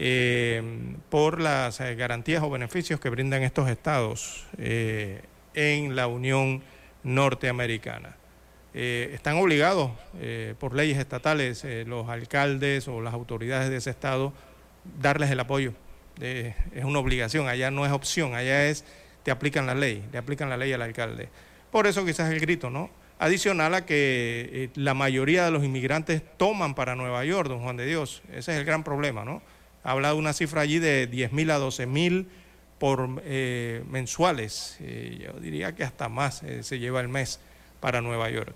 eh, 0.03 0.64
por 1.10 1.40
las 1.40 1.80
eh, 1.80 1.94
garantías 1.94 2.41
o 2.41 2.49
beneficios 2.49 2.99
que 2.99 3.10
brindan 3.10 3.44
estos 3.44 3.69
estados 3.69 4.45
eh, 4.57 5.22
en 5.53 5.95
la 5.95 6.07
Unión 6.07 6.61
Norteamericana. 7.03 8.15
Eh, 8.73 9.11
están 9.14 9.38
obligados 9.38 9.91
eh, 10.19 10.56
por 10.57 10.73
leyes 10.73 10.98
estatales 10.98 11.65
eh, 11.65 11.84
los 11.86 12.07
alcaldes 12.07 12.88
o 12.88 13.02
las 13.02 13.14
autoridades 13.14 13.69
de 13.69 13.78
ese 13.78 13.90
estado 13.90 14.32
darles 15.02 15.30
el 15.30 15.40
apoyo. 15.40 15.73
Eh, 16.22 16.56
es 16.73 16.86
una 16.86 16.99
obligación, 16.99 17.48
allá 17.48 17.69
no 17.69 17.86
es 17.86 17.91
opción, 17.91 18.34
allá 18.34 18.69
es 18.69 18.86
te 19.23 19.32
aplican 19.32 19.65
la 19.65 19.76
ley, 19.76 20.03
le 20.11 20.18
aplican 20.18 20.49
la 20.49 20.57
ley 20.57 20.72
al 20.72 20.82
alcalde. 20.82 21.30
Por 21.69 21.86
eso 21.86 22.06
quizás 22.06 22.32
el 22.32 22.40
grito, 22.40 22.69
¿no? 22.69 22.90
Adicional 23.19 23.76
a 23.76 23.86
que 23.86 24.72
la 24.76 24.94
mayoría 24.94 25.45
de 25.45 25.52
los 25.52 25.64
inmigrantes 25.64 26.23
toman 26.38 26.73
para 26.73 26.95
Nueva 26.95 27.23
York, 27.23 27.49
don 27.49 27.61
Juan 27.61 27.78
de 27.78 27.86
Dios. 27.86 28.23
Ese 28.30 28.53
es 28.53 28.57
el 28.57 28.65
gran 28.65 28.84
problema, 28.84 29.26
¿no? 29.26 29.44
Habla 29.84 30.10
de 30.10 30.15
una 30.15 30.34
cifra 30.34 30.61
allí 30.61 30.80
de 30.80 31.06
10 31.06 31.32
mil 31.34 31.52
a 31.52 31.57
12 31.60 31.86
mil 31.86 32.30
por 32.82 33.22
eh, 33.26 33.84
mensuales. 33.91 34.78
Eh, 34.80 35.20
yo 35.24 35.40
diría 35.40 35.76
que 35.76 35.84
hasta 35.84 36.10
más 36.10 36.41
eh, 36.41 36.64
se 36.64 36.80
lleva 36.80 36.99
el 36.99 37.10
mes 37.10 37.40
para 37.80 38.02
Nueva 38.02 38.28
York. 38.32 38.56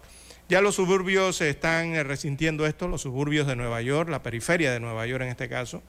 Ya 0.50 0.62
los 0.62 0.74
suburbios 0.74 1.42
están 1.42 1.94
eh, 1.94 2.04
resintiendo 2.04 2.66
esto, 2.66 2.88
los 2.88 3.04
suburbios 3.04 3.46
de 3.46 3.56
Nueva 3.56 3.84
York, 3.84 4.10
la 4.10 4.24
periferia 4.24 4.74
de 4.74 4.80
Nueva 4.80 5.06
York 5.06 5.22
en 5.22 5.30
este 5.30 5.48
caso. 5.48 5.84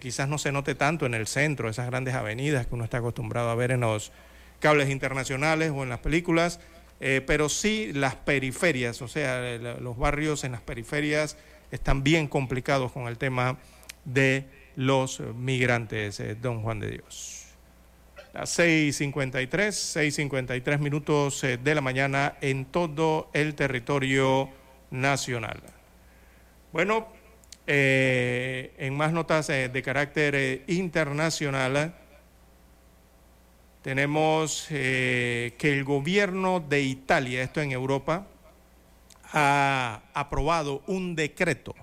Quizás 0.00 0.26
no 0.26 0.38
se 0.38 0.52
note 0.52 0.74
tanto 0.74 1.04
en 1.04 1.12
el 1.12 1.26
centro, 1.26 1.68
esas 1.68 1.86
grandes 1.86 2.14
avenidas 2.14 2.66
que 2.66 2.74
uno 2.74 2.84
está 2.84 2.98
acostumbrado 2.98 3.50
a 3.50 3.54
ver 3.56 3.72
en 3.72 3.80
los 3.80 4.10
cables 4.58 4.88
internacionales 4.88 5.70
o 5.74 5.82
en 5.82 5.90
las 5.90 5.98
películas, 5.98 6.60
pero 6.98 7.50
sí 7.50 7.92
las 7.92 8.14
periferias, 8.14 9.02
o 9.02 9.08
sea, 9.08 9.58
los 9.58 9.98
barrios 9.98 10.44
en 10.44 10.52
las 10.52 10.62
periferias 10.62 11.36
están 11.72 12.02
bien 12.02 12.26
complicados 12.26 12.90
con 12.90 13.06
el 13.06 13.18
tema 13.18 13.58
de 14.06 14.46
los 14.76 15.20
migrantes, 15.20 16.22
don 16.40 16.62
Juan 16.62 16.80
de 16.80 16.92
Dios. 16.92 17.35
Las 18.36 18.58
6.53, 18.58 19.48
6.53 19.48 20.78
minutos 20.78 21.42
eh, 21.42 21.56
de 21.56 21.74
la 21.74 21.80
mañana 21.80 22.36
en 22.42 22.66
todo 22.66 23.30
el 23.32 23.54
territorio 23.54 24.50
nacional. 24.90 25.62
Bueno, 26.70 27.08
eh, 27.66 28.74
en 28.76 28.94
más 28.94 29.14
notas 29.14 29.48
eh, 29.48 29.70
de 29.70 29.82
carácter 29.82 30.64
internacional, 30.66 31.94
tenemos 33.80 34.66
que 34.68 35.56
el 35.58 35.84
gobierno 35.84 36.60
de 36.60 36.82
Italia, 36.82 37.42
esto 37.42 37.62
en 37.62 37.72
Europa, 37.72 38.26
ha 39.32 40.02
aprobado 40.12 40.82
un 40.86 41.16
decreto 41.16 41.74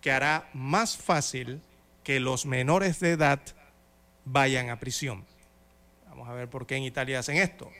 que 0.00 0.10
hará 0.10 0.48
más 0.54 0.96
fácil 0.96 1.60
que 2.02 2.18
los 2.18 2.46
menores 2.46 2.98
de 3.00 3.10
edad 3.10 3.40
vayan 4.24 4.70
a 4.70 4.80
prisión. 4.80 5.26
Vamos 6.20 6.34
a 6.34 6.36
ver 6.36 6.50
por 6.50 6.66
qué 6.66 6.76
en 6.76 6.82
Italia 6.82 7.20
hacen 7.20 7.38
esto. 7.38 7.72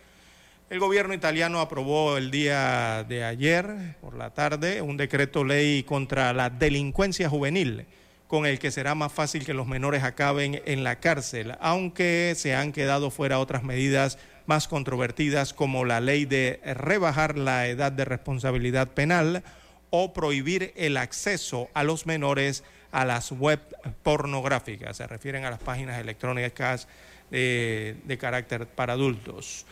El 0.70 0.80
gobierno 0.80 1.12
italiano 1.12 1.60
aprobó 1.60 2.16
el 2.16 2.30
día 2.30 3.04
de 3.06 3.22
ayer 3.22 3.98
por 4.00 4.16
la 4.16 4.30
tarde 4.30 4.80
un 4.80 4.96
decreto 4.96 5.44
ley 5.44 5.82
contra 5.82 6.32
la 6.32 6.48
delincuencia 6.48 7.28
juvenil, 7.28 7.84
con 8.28 8.46
el 8.46 8.58
que 8.58 8.70
será 8.70 8.94
más 8.94 9.12
fácil 9.12 9.44
que 9.44 9.52
los 9.52 9.66
menores 9.66 10.04
acaben 10.04 10.62
en 10.64 10.84
la 10.84 11.00
cárcel, 11.00 11.54
aunque 11.60 12.32
se 12.34 12.54
han 12.54 12.72
quedado 12.72 13.10
fuera 13.10 13.38
otras 13.38 13.62
medidas 13.62 14.16
más 14.46 14.68
controvertidas 14.68 15.52
como 15.52 15.84
la 15.84 16.00
ley 16.00 16.24
de 16.24 16.62
rebajar 16.64 17.36
la 17.36 17.66
edad 17.66 17.92
de 17.92 18.06
responsabilidad 18.06 18.88
penal 18.88 19.42
o 19.90 20.14
prohibir 20.14 20.72
el 20.76 20.96
acceso 20.96 21.68
a 21.74 21.84
los 21.84 22.06
menores 22.06 22.64
a 22.90 23.04
las 23.04 23.32
web 23.32 23.60
pornográficas. 24.02 24.96
Se 24.96 25.06
refieren 25.06 25.44
a 25.44 25.50
las 25.50 25.60
páginas 25.60 26.00
electrónicas 26.00 26.88
de, 27.30 28.18
carácter 28.20 28.66
para 28.66 28.94
adultos. 28.94 29.66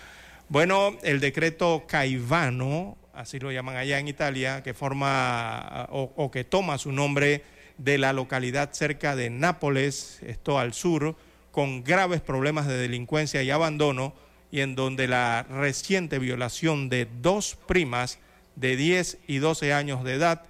Bueno, 0.48 0.97
el 1.02 1.20
decreto 1.20 1.85
Caivano, 1.86 2.97
así 3.12 3.39
lo 3.39 3.52
llaman 3.52 3.76
allá 3.76 3.98
en 3.98 4.09
Italia, 4.09 4.62
que 4.62 4.74
forma 4.74 5.86
o, 5.90 6.12
o 6.16 6.30
que 6.30 6.44
toma 6.44 6.78
su 6.78 6.93
nombre 6.93 7.43
de 7.76 7.98
la 7.98 8.12
localidad 8.12 8.72
cerca 8.72 9.14
de 9.14 9.30
Nápoles, 9.30 10.20
esto 10.22 10.59
al 10.59 10.74
sur, 10.74 11.16
con 11.51 11.85
graves 11.85 12.20
problemas 12.20 12.66
de 12.66 12.78
delincuencia 12.78 13.43
y 13.43 13.51
abandono, 13.51 14.14
y 14.51 14.60
en 14.60 14.74
donde 14.74 15.09
la 15.09 15.43
reciente 15.43 16.18
violación 16.18 16.89
de 16.89 17.06
dos 17.20 17.56
primas 17.66 18.18
de 18.56 18.76
10 18.76 19.18
y 19.26 19.39
12 19.39 19.72
años 19.72 20.05
de 20.05 20.14
edad 20.14 20.43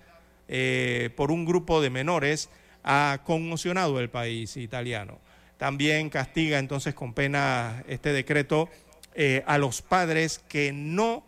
eh, 0.48 1.10
por 1.16 1.30
un 1.30 1.44
grupo 1.44 1.82
de 1.82 1.90
menores 1.90 2.48
ha 2.82 3.20
conmocionado 3.24 4.00
el 4.00 4.08
país 4.08 4.56
italiano. 4.56 5.20
También 5.58 6.08
castiga 6.08 6.58
entonces 6.58 6.94
con 6.94 7.12
pena 7.12 7.82
este 7.88 8.12
decreto 8.12 8.68
eh, 9.14 9.42
a 9.46 9.58
los 9.58 9.82
padres 9.82 10.40
que 10.48 10.72
no 10.72 11.24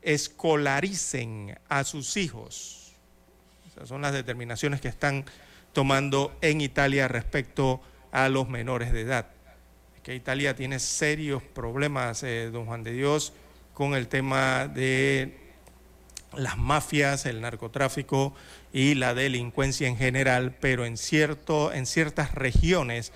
escolaricen 0.00 1.58
a 1.68 1.84
sus 1.84 2.16
hijos. 2.16 2.92
Esas 3.70 3.88
son 3.88 4.00
las 4.00 4.14
determinaciones 4.14 4.80
que 4.80 4.88
están 4.88 5.26
tomando 5.74 6.34
en 6.40 6.62
Italia 6.62 7.08
respecto 7.08 7.82
a 8.10 8.30
los 8.30 8.48
menores 8.48 8.92
de 8.92 9.02
edad. 9.02 9.26
Es 9.96 10.02
que 10.02 10.14
Italia 10.14 10.56
tiene 10.56 10.78
serios 10.78 11.42
problemas, 11.42 12.22
eh, 12.22 12.48
don 12.50 12.64
Juan 12.64 12.84
de 12.84 12.92
Dios, 12.92 13.34
con 13.74 13.94
el 13.94 14.08
tema 14.08 14.66
de 14.66 15.36
las 16.36 16.56
mafias, 16.56 17.26
el 17.26 17.42
narcotráfico 17.42 18.34
y 18.72 18.94
la 18.94 19.12
delincuencia 19.12 19.88
en 19.88 19.98
general, 19.98 20.54
pero 20.58 20.86
en, 20.86 20.96
cierto, 20.96 21.72
en 21.72 21.84
ciertas 21.84 22.32
regiones 22.32 23.12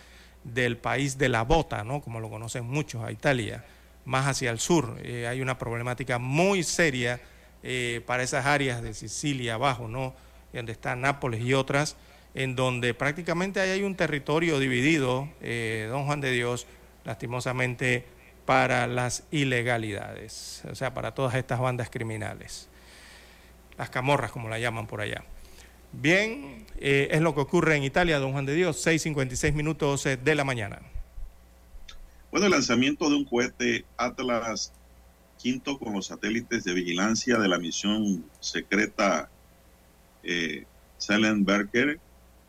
del 0.54 0.76
país 0.76 1.18
de 1.18 1.28
la 1.28 1.42
bota, 1.42 1.84
¿no? 1.84 2.00
como 2.00 2.20
lo 2.20 2.30
conocen 2.30 2.64
muchos 2.64 3.02
a 3.02 3.12
Italia, 3.12 3.64
más 4.04 4.26
hacia 4.26 4.50
el 4.50 4.58
sur. 4.58 4.98
Eh, 5.02 5.26
hay 5.26 5.40
una 5.40 5.58
problemática 5.58 6.18
muy 6.18 6.62
seria 6.62 7.20
eh, 7.62 8.02
para 8.06 8.22
esas 8.22 8.46
áreas 8.46 8.82
de 8.82 8.94
Sicilia 8.94 9.54
abajo, 9.54 9.88
¿no? 9.88 10.14
donde 10.52 10.72
está 10.72 10.96
Nápoles 10.96 11.40
y 11.42 11.54
otras, 11.54 11.96
en 12.34 12.56
donde 12.56 12.94
prácticamente 12.94 13.60
hay 13.60 13.82
un 13.82 13.94
territorio 13.94 14.58
dividido, 14.58 15.28
eh, 15.40 15.86
don 15.90 16.06
Juan 16.06 16.20
de 16.20 16.32
Dios, 16.32 16.66
lastimosamente 17.04 18.06
para 18.44 18.86
las 18.86 19.24
ilegalidades, 19.30 20.62
o 20.70 20.74
sea, 20.74 20.94
para 20.94 21.14
todas 21.14 21.34
estas 21.34 21.60
bandas 21.60 21.90
criminales 21.90 22.68
las 23.78 23.88
camorras, 23.90 24.32
como 24.32 24.48
la 24.48 24.58
llaman 24.58 24.86
por 24.86 25.00
allá. 25.00 25.22
Bien, 25.92 26.66
eh, 26.78 27.08
es 27.10 27.20
lo 27.20 27.34
que 27.34 27.40
ocurre 27.40 27.76
en 27.76 27.84
Italia, 27.84 28.18
don 28.18 28.32
Juan 28.32 28.46
de 28.46 28.54
Dios, 28.54 28.86
6.56 28.86 29.52
minutos 29.54 30.04
de 30.04 30.34
la 30.34 30.44
mañana. 30.44 30.80
Bueno, 32.30 32.46
el 32.46 32.52
lanzamiento 32.52 33.08
de 33.08 33.16
un 33.16 33.24
cohete 33.24 33.84
Atlas 33.96 34.72
V 35.42 35.78
con 35.78 35.94
los 35.94 36.06
satélites 36.06 36.64
de 36.64 36.74
vigilancia 36.74 37.38
de 37.38 37.48
la 37.48 37.58
misión 37.58 38.24
secreta 38.40 39.30
eh, 40.22 40.66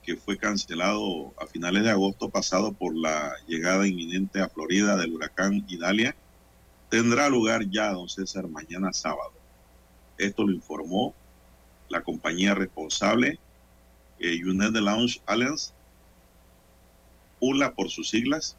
que 0.04 0.16
fue 0.16 0.38
cancelado 0.38 1.34
a 1.40 1.46
finales 1.46 1.84
de 1.84 1.92
agosto 1.92 2.30
pasado 2.30 2.74
por 2.74 2.96
la 2.96 3.34
llegada 3.48 3.88
inminente 3.88 4.42
a 4.42 4.50
Florida 4.50 4.98
del 4.98 5.14
huracán 5.14 5.66
Idalia, 5.68 6.16
tendrá 6.90 7.30
lugar 7.30 7.70
ya, 7.70 7.92
don 7.92 8.10
César, 8.10 8.48
mañana 8.48 8.92
sábado. 8.92 9.34
Esto 10.18 10.46
lo 10.46 10.52
informó 10.52 11.14
la 11.90 12.02
compañía 12.02 12.56
responsable, 12.56 13.40
eh, 14.20 14.40
United 14.44 14.80
Launch 14.80 15.22
Alliance, 15.26 15.74
ULA 17.40 17.74
por 17.74 17.90
sus 17.90 18.10
siglas, 18.10 18.58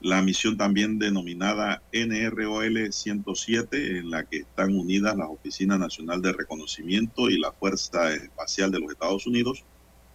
la 0.00 0.22
misión 0.22 0.56
también 0.56 0.98
denominada 0.98 1.82
NROL 1.92 2.92
107, 2.92 3.98
en 3.98 4.10
la 4.10 4.24
que 4.24 4.38
están 4.38 4.74
unidas 4.74 5.16
la 5.16 5.28
Oficina 5.28 5.76
Nacional 5.76 6.22
de 6.22 6.32
Reconocimiento 6.32 7.28
y 7.28 7.38
la 7.38 7.52
Fuerza 7.52 8.14
Espacial 8.14 8.70
de 8.70 8.80
los 8.80 8.92
Estados 8.92 9.26
Unidos, 9.26 9.62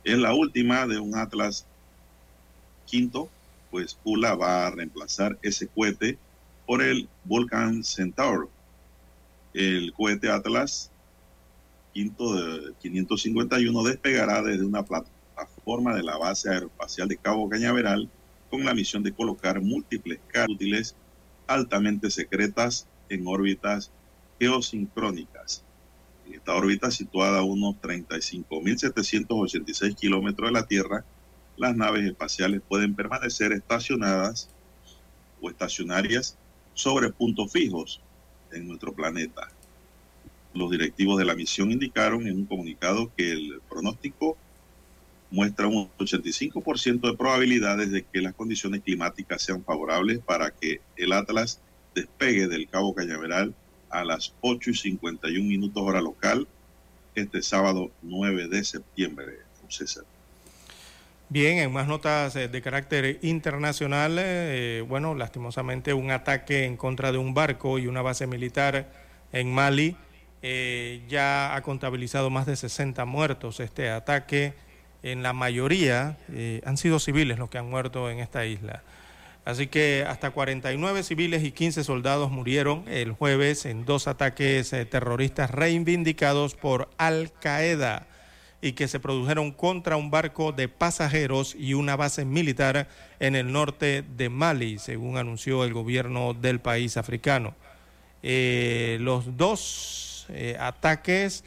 es 0.04 0.18
la 0.18 0.34
última 0.34 0.88
de 0.88 1.00
un 1.00 1.16
Atlas 1.16 1.68
quinto, 2.86 3.30
pues 3.70 3.98
ULA 4.04 4.36
va 4.36 4.68
a 4.68 4.72
reemplazar 4.72 5.38
ese 5.42 5.68
cohete 5.68 6.18
por 6.66 6.82
el 6.82 7.08
Vulcan 7.24 7.84
Centaur. 7.84 8.50
El 9.54 9.94
cohete 9.94 10.30
Atlas 10.30 10.92
551 11.96 13.84
despegará 13.84 14.42
desde 14.42 14.66
una 14.66 14.84
plataforma 14.84 15.96
de 15.96 16.04
la 16.04 16.18
base 16.18 16.50
aeroespacial 16.50 17.08
de 17.08 17.16
Cabo 17.18 17.48
Cañaveral 17.50 18.10
con 18.50 18.66
la 18.66 18.74
misión 18.74 19.02
de 19.02 19.14
colocar 19.14 19.62
múltiples 19.62 20.20
cargas 20.28 20.56
útiles 20.56 20.96
altamente 21.48 22.12
secretas 22.12 22.88
en 23.10 23.26
órbitas 23.26 23.92
geosincrónicas. 24.40 25.64
En 26.28 26.34
esta 26.34 26.54
órbita, 26.54 26.92
situada 26.92 27.40
a 27.40 27.44
unos 27.44 27.76
35.786 27.76 29.96
kilómetros 29.96 30.50
de 30.50 30.54
la 30.54 30.66
Tierra, 30.66 31.06
las 31.56 31.74
naves 31.76 32.06
espaciales 32.06 32.62
pueden 32.68 32.96
permanecer 32.96 33.54
estacionadas 33.54 34.50
o 35.42 35.50
estacionarias 35.50 36.38
sobre 36.74 37.12
puntos 37.12 37.52
fijos 37.52 38.02
en 38.52 38.68
nuestro 38.68 38.94
planeta. 38.94 39.50
Los 40.56 40.72
directivos 40.72 41.20
de 41.20 41.26
la 41.26 41.36
misión 41.36 41.72
indicaron 41.72 42.26
en 42.28 42.38
un 42.38 42.46
comunicado 42.46 43.12
que 43.16 43.32
el 43.32 43.62
pronóstico 43.70 44.38
muestra 45.30 45.68
un 45.68 45.90
85% 45.98 47.12
de 47.12 47.18
probabilidades 47.18 47.92
de 47.92 48.04
que 48.04 48.22
las 48.22 48.34
condiciones 48.34 48.82
climáticas 48.82 49.42
sean 49.42 49.64
favorables 49.66 50.20
para 50.20 50.52
que 50.52 50.80
el 50.96 51.12
Atlas 51.12 51.60
despegue 51.94 52.48
del 52.48 52.70
Cabo 52.70 52.96
Cañaveral 52.96 53.54
a 53.90 54.06
las 54.06 54.34
8 54.40 54.70
y 54.70 54.76
51 54.76 55.46
minutos 55.46 55.84
hora 55.84 56.02
local 56.02 56.48
este 57.16 57.42
sábado 57.42 57.92
9 58.02 58.48
de 58.48 58.64
septiembre. 58.64 59.40
César. 59.68 60.06
Bien, 61.28 61.58
en 61.58 61.74
más 61.74 61.88
notas 61.88 62.36
eh, 62.36 62.48
de 62.48 62.62
carácter 62.62 63.18
internacional, 63.24 64.18
eh, 64.20 64.84
bueno, 64.88 65.16
lastimosamente 65.16 65.94
un 65.94 66.12
ataque 66.12 66.66
en 66.66 66.78
contra 66.78 67.12
de 67.12 67.18
un 67.18 67.34
barco 67.34 67.80
y 67.80 67.88
una 67.88 68.04
base 68.04 68.28
militar 68.28 68.92
en 69.34 69.52
Mali 69.52 69.98
eh, 70.42 71.02
ya 71.08 71.56
ha 71.56 71.62
contabilizado 71.62 72.30
más 72.30 72.46
de 72.46 72.56
60 72.56 73.04
muertos. 73.06 73.60
Este 73.60 73.90
ataque, 73.90 74.54
en 75.02 75.24
la 75.24 75.34
mayoría, 75.34 76.18
eh, 76.32 76.62
han 76.66 76.78
sido 76.78 77.00
civiles 77.00 77.40
los 77.40 77.50
que 77.50 77.58
han 77.58 77.70
muerto 77.70 78.10
en 78.10 78.20
esta 78.20 78.46
isla. 78.46 78.84
Así 79.44 79.68
que 79.68 80.06
hasta 80.08 80.32
49 80.32 81.04
civiles 81.04 81.44
y 81.44 81.52
15 81.52 81.84
soldados 81.84 82.32
murieron 82.32 82.84
el 82.88 83.12
jueves 83.12 83.66
en 83.66 83.86
dos 83.86 84.08
ataques 84.08 84.74
eh, 84.74 84.86
terroristas 84.86 85.52
reivindicados 85.52 86.56
por 86.56 86.90
Al 86.98 87.32
Qaeda 87.40 88.08
y 88.62 88.74
que 88.74 88.88
se 88.88 89.00
produjeron 89.00 89.52
contra 89.52 89.98
un 89.98 90.10
barco 90.10 90.52
de 90.52 90.68
pasajeros 90.68 91.56
y 91.56 91.76
una 91.76 91.96
base 91.96 92.26
militar 92.26 92.88
en 93.20 93.36
el 93.36 93.52
norte 93.52 94.04
de 94.16 94.30
Mali, 94.30 94.80
según 94.80 95.18
anunció 95.18 95.64
el 95.64 95.74
gobierno 95.74 96.34
del 96.34 96.60
país 96.60 96.98
africano. 96.98 97.54
Los 98.24 99.38
dos 99.38 100.15
eh, 100.30 100.58
ataques 100.60 101.44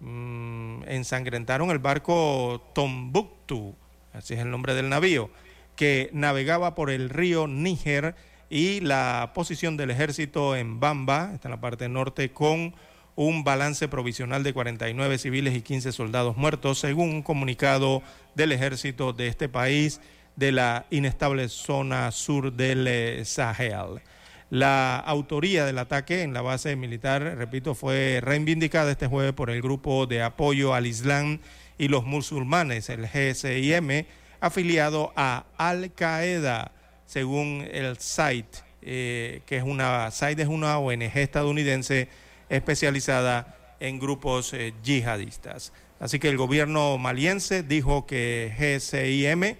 mm, 0.00 0.82
ensangrentaron 0.86 1.70
el 1.70 1.78
barco 1.78 2.62
Tombuctu, 2.74 3.74
así 4.12 4.34
es 4.34 4.40
el 4.40 4.50
nombre 4.50 4.74
del 4.74 4.88
navío, 4.88 5.30
que 5.76 6.10
navegaba 6.12 6.74
por 6.74 6.90
el 6.90 7.10
río 7.10 7.46
Níger 7.46 8.14
y 8.50 8.80
la 8.80 9.32
posición 9.34 9.76
del 9.76 9.90
ejército 9.90 10.54
en 10.56 10.78
Bamba, 10.80 11.30
está 11.34 11.48
en 11.48 11.52
la 11.52 11.60
parte 11.60 11.88
norte, 11.88 12.30
con 12.30 12.74
un 13.16 13.44
balance 13.44 13.88
provisional 13.88 14.42
de 14.42 14.52
49 14.52 15.18
civiles 15.18 15.54
y 15.54 15.62
15 15.62 15.92
soldados 15.92 16.36
muertos, 16.36 16.78
según 16.78 17.10
un 17.10 17.22
comunicado 17.22 18.02
del 18.34 18.52
ejército 18.52 19.12
de 19.12 19.28
este 19.28 19.48
país 19.48 20.00
de 20.36 20.52
la 20.52 20.86
inestable 20.90 21.48
zona 21.48 22.10
sur 22.10 22.52
del 22.52 22.86
eh, 22.88 23.24
Sahel. 23.24 24.00
La 24.50 24.96
autoría 24.98 25.64
del 25.64 25.78
ataque 25.78 26.22
en 26.22 26.32
la 26.32 26.42
base 26.42 26.76
militar, 26.76 27.22
repito, 27.36 27.74
fue 27.74 28.20
reivindicada 28.22 28.90
este 28.92 29.06
jueves 29.06 29.32
por 29.32 29.50
el 29.50 29.62
grupo 29.62 30.06
de 30.06 30.22
apoyo 30.22 30.74
al 30.74 30.86
Islam 30.86 31.40
y 31.78 31.88
los 31.88 32.04
musulmanes, 32.04 32.88
el 32.90 33.06
GSIM, 33.06 34.06
afiliado 34.40 35.12
a 35.16 35.46
Al 35.56 35.92
Qaeda, 35.92 36.72
según 37.06 37.66
el 37.70 37.96
site, 37.98 38.58
eh, 38.82 39.40
que 39.46 39.56
es 39.56 39.64
una 39.64 40.10
site 40.10 40.42
es 40.42 40.48
una 40.48 40.78
ONG 40.78 41.16
estadounidense 41.16 42.08
especializada 42.48 43.56
en 43.80 43.98
grupos 43.98 44.52
eh, 44.52 44.74
yihadistas. 44.82 45.72
Así 46.00 46.18
que 46.18 46.28
el 46.28 46.36
gobierno 46.36 46.98
maliense 46.98 47.62
dijo 47.62 48.06
que 48.06 48.52
GSIM 48.58 49.56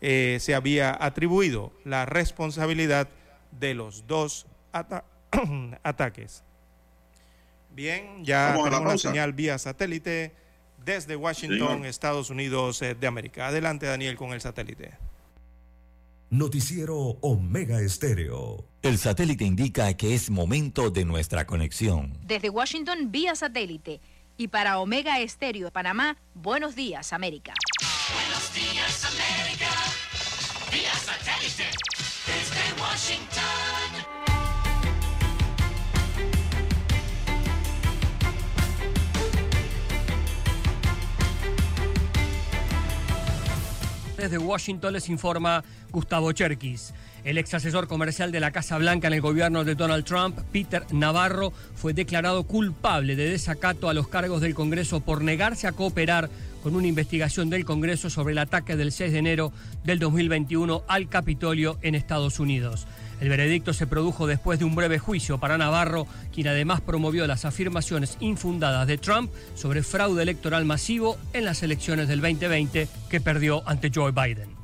eh, 0.00 0.38
se 0.40 0.54
había 0.54 0.96
atribuido 0.98 1.72
la 1.84 2.06
responsabilidad 2.06 3.08
de 3.52 3.74
los 3.74 4.06
dos 4.06 4.46
ata- 4.72 5.04
ataques. 5.82 6.42
Bien, 7.70 8.24
ya 8.24 8.48
Vamos 8.48 8.66
a 8.66 8.70
la 8.70 8.76
tenemos 8.76 8.92
pausa. 8.92 9.08
señal 9.10 9.32
vía 9.32 9.58
satélite 9.58 10.34
desde 10.84 11.16
Washington. 11.16 11.84
Estados 11.84 12.30
Unidos 12.30 12.80
eh, 12.82 12.94
de 12.94 13.06
América. 13.06 13.46
Adelante, 13.48 13.86
Daniel, 13.86 14.16
con 14.16 14.32
el 14.32 14.40
satélite. 14.40 14.92
Noticiero 16.30 16.96
Omega 17.22 17.80
Estéreo. 17.80 18.64
El 18.82 18.98
satélite 18.98 19.44
indica 19.44 19.94
que 19.96 20.14
es 20.14 20.28
momento 20.28 20.90
de 20.90 21.04
nuestra 21.04 21.46
conexión. 21.46 22.18
Desde 22.22 22.50
Washington 22.50 23.10
vía 23.10 23.34
satélite 23.34 24.00
y 24.36 24.48
para 24.48 24.78
Omega 24.78 25.18
Estéreo 25.20 25.66
de 25.66 25.70
Panamá, 25.72 26.16
buenos 26.34 26.74
días 26.76 27.12
América. 27.12 27.54
Buenos 28.12 28.54
días, 28.54 29.04
América. 29.04 29.70
Vía 30.70 30.92
satélite. 30.94 31.64
Desde 44.18 44.38
Washington. 44.38 44.92
Les 44.92 45.08
informa 45.08 45.64
Gustavo 45.90 46.32
Cherkis. 46.32 46.92
El 47.24 47.38
ex 47.38 47.54
asesor 47.54 47.88
comercial 47.88 48.32
de 48.32 48.40
la 48.40 48.50
Casa 48.50 48.76
Blanca 48.78 49.06
en 49.06 49.14
el 49.14 49.20
gobierno 49.20 49.64
de 49.64 49.74
Donald 49.74 50.04
Trump, 50.04 50.38
Peter 50.52 50.84
Navarro, 50.92 51.52
fue 51.74 51.94
declarado 51.94 52.44
culpable 52.44 53.16
de 53.16 53.30
desacato 53.30 53.88
a 53.88 53.94
los 53.94 54.08
cargos 54.08 54.40
del 54.40 54.54
Congreso 54.54 55.00
por 55.00 55.22
negarse 55.22 55.66
a 55.66 55.72
cooperar 55.72 56.30
con 56.68 56.76
una 56.76 56.86
investigación 56.86 57.48
del 57.48 57.64
Congreso 57.64 58.10
sobre 58.10 58.32
el 58.32 58.38
ataque 58.38 58.76
del 58.76 58.92
6 58.92 59.10
de 59.12 59.18
enero 59.18 59.52
del 59.84 59.98
2021 59.98 60.82
al 60.86 61.08
Capitolio 61.08 61.78
en 61.80 61.94
Estados 61.94 62.40
Unidos. 62.40 62.86
El 63.22 63.30
veredicto 63.30 63.72
se 63.72 63.86
produjo 63.86 64.26
después 64.26 64.58
de 64.58 64.66
un 64.66 64.74
breve 64.74 64.98
juicio 64.98 65.38
para 65.38 65.56
Navarro, 65.56 66.06
quien 66.30 66.48
además 66.48 66.82
promovió 66.82 67.26
las 67.26 67.46
afirmaciones 67.46 68.18
infundadas 68.20 68.86
de 68.86 68.98
Trump 68.98 69.30
sobre 69.54 69.82
fraude 69.82 70.22
electoral 70.22 70.66
masivo 70.66 71.16
en 71.32 71.46
las 71.46 71.62
elecciones 71.62 72.06
del 72.06 72.20
2020 72.20 72.86
que 73.08 73.20
perdió 73.22 73.66
ante 73.66 73.90
Joe 73.90 74.12
Biden. 74.12 74.57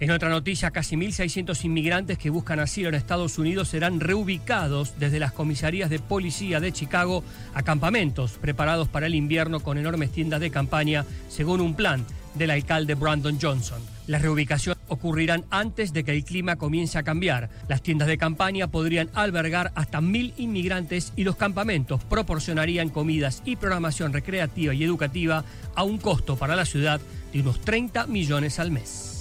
En 0.00 0.12
otra 0.12 0.28
noticia, 0.28 0.70
casi 0.70 0.94
1.600 0.94 1.64
inmigrantes 1.64 2.18
que 2.18 2.30
buscan 2.30 2.60
asilo 2.60 2.88
en 2.88 2.94
Estados 2.94 3.36
Unidos 3.36 3.68
serán 3.68 3.98
reubicados 3.98 4.94
desde 5.00 5.18
las 5.18 5.32
comisarías 5.32 5.90
de 5.90 5.98
policía 5.98 6.60
de 6.60 6.70
Chicago 6.70 7.24
a 7.52 7.64
campamentos 7.64 8.38
preparados 8.40 8.86
para 8.86 9.06
el 9.06 9.16
invierno 9.16 9.58
con 9.58 9.76
enormes 9.76 10.12
tiendas 10.12 10.38
de 10.38 10.52
campaña, 10.52 11.04
según 11.28 11.60
un 11.60 11.74
plan 11.74 12.06
del 12.34 12.52
alcalde 12.52 12.94
Brandon 12.94 13.38
Johnson. 13.42 13.82
Las 14.06 14.22
reubicaciones 14.22 14.80
ocurrirán 14.86 15.44
antes 15.50 15.92
de 15.92 16.04
que 16.04 16.12
el 16.12 16.24
clima 16.24 16.54
comience 16.54 16.96
a 16.96 17.02
cambiar. 17.02 17.50
Las 17.68 17.82
tiendas 17.82 18.06
de 18.06 18.18
campaña 18.18 18.68
podrían 18.68 19.10
albergar 19.14 19.72
hasta 19.74 20.00
mil 20.00 20.32
inmigrantes 20.36 21.12
y 21.16 21.24
los 21.24 21.34
campamentos 21.34 22.04
proporcionarían 22.04 22.90
comidas 22.90 23.42
y 23.44 23.56
programación 23.56 24.12
recreativa 24.12 24.72
y 24.72 24.84
educativa 24.84 25.44
a 25.74 25.82
un 25.82 25.98
costo 25.98 26.36
para 26.36 26.54
la 26.54 26.64
ciudad 26.64 27.00
de 27.32 27.40
unos 27.40 27.60
30 27.62 28.06
millones 28.06 28.60
al 28.60 28.70
mes. 28.70 29.17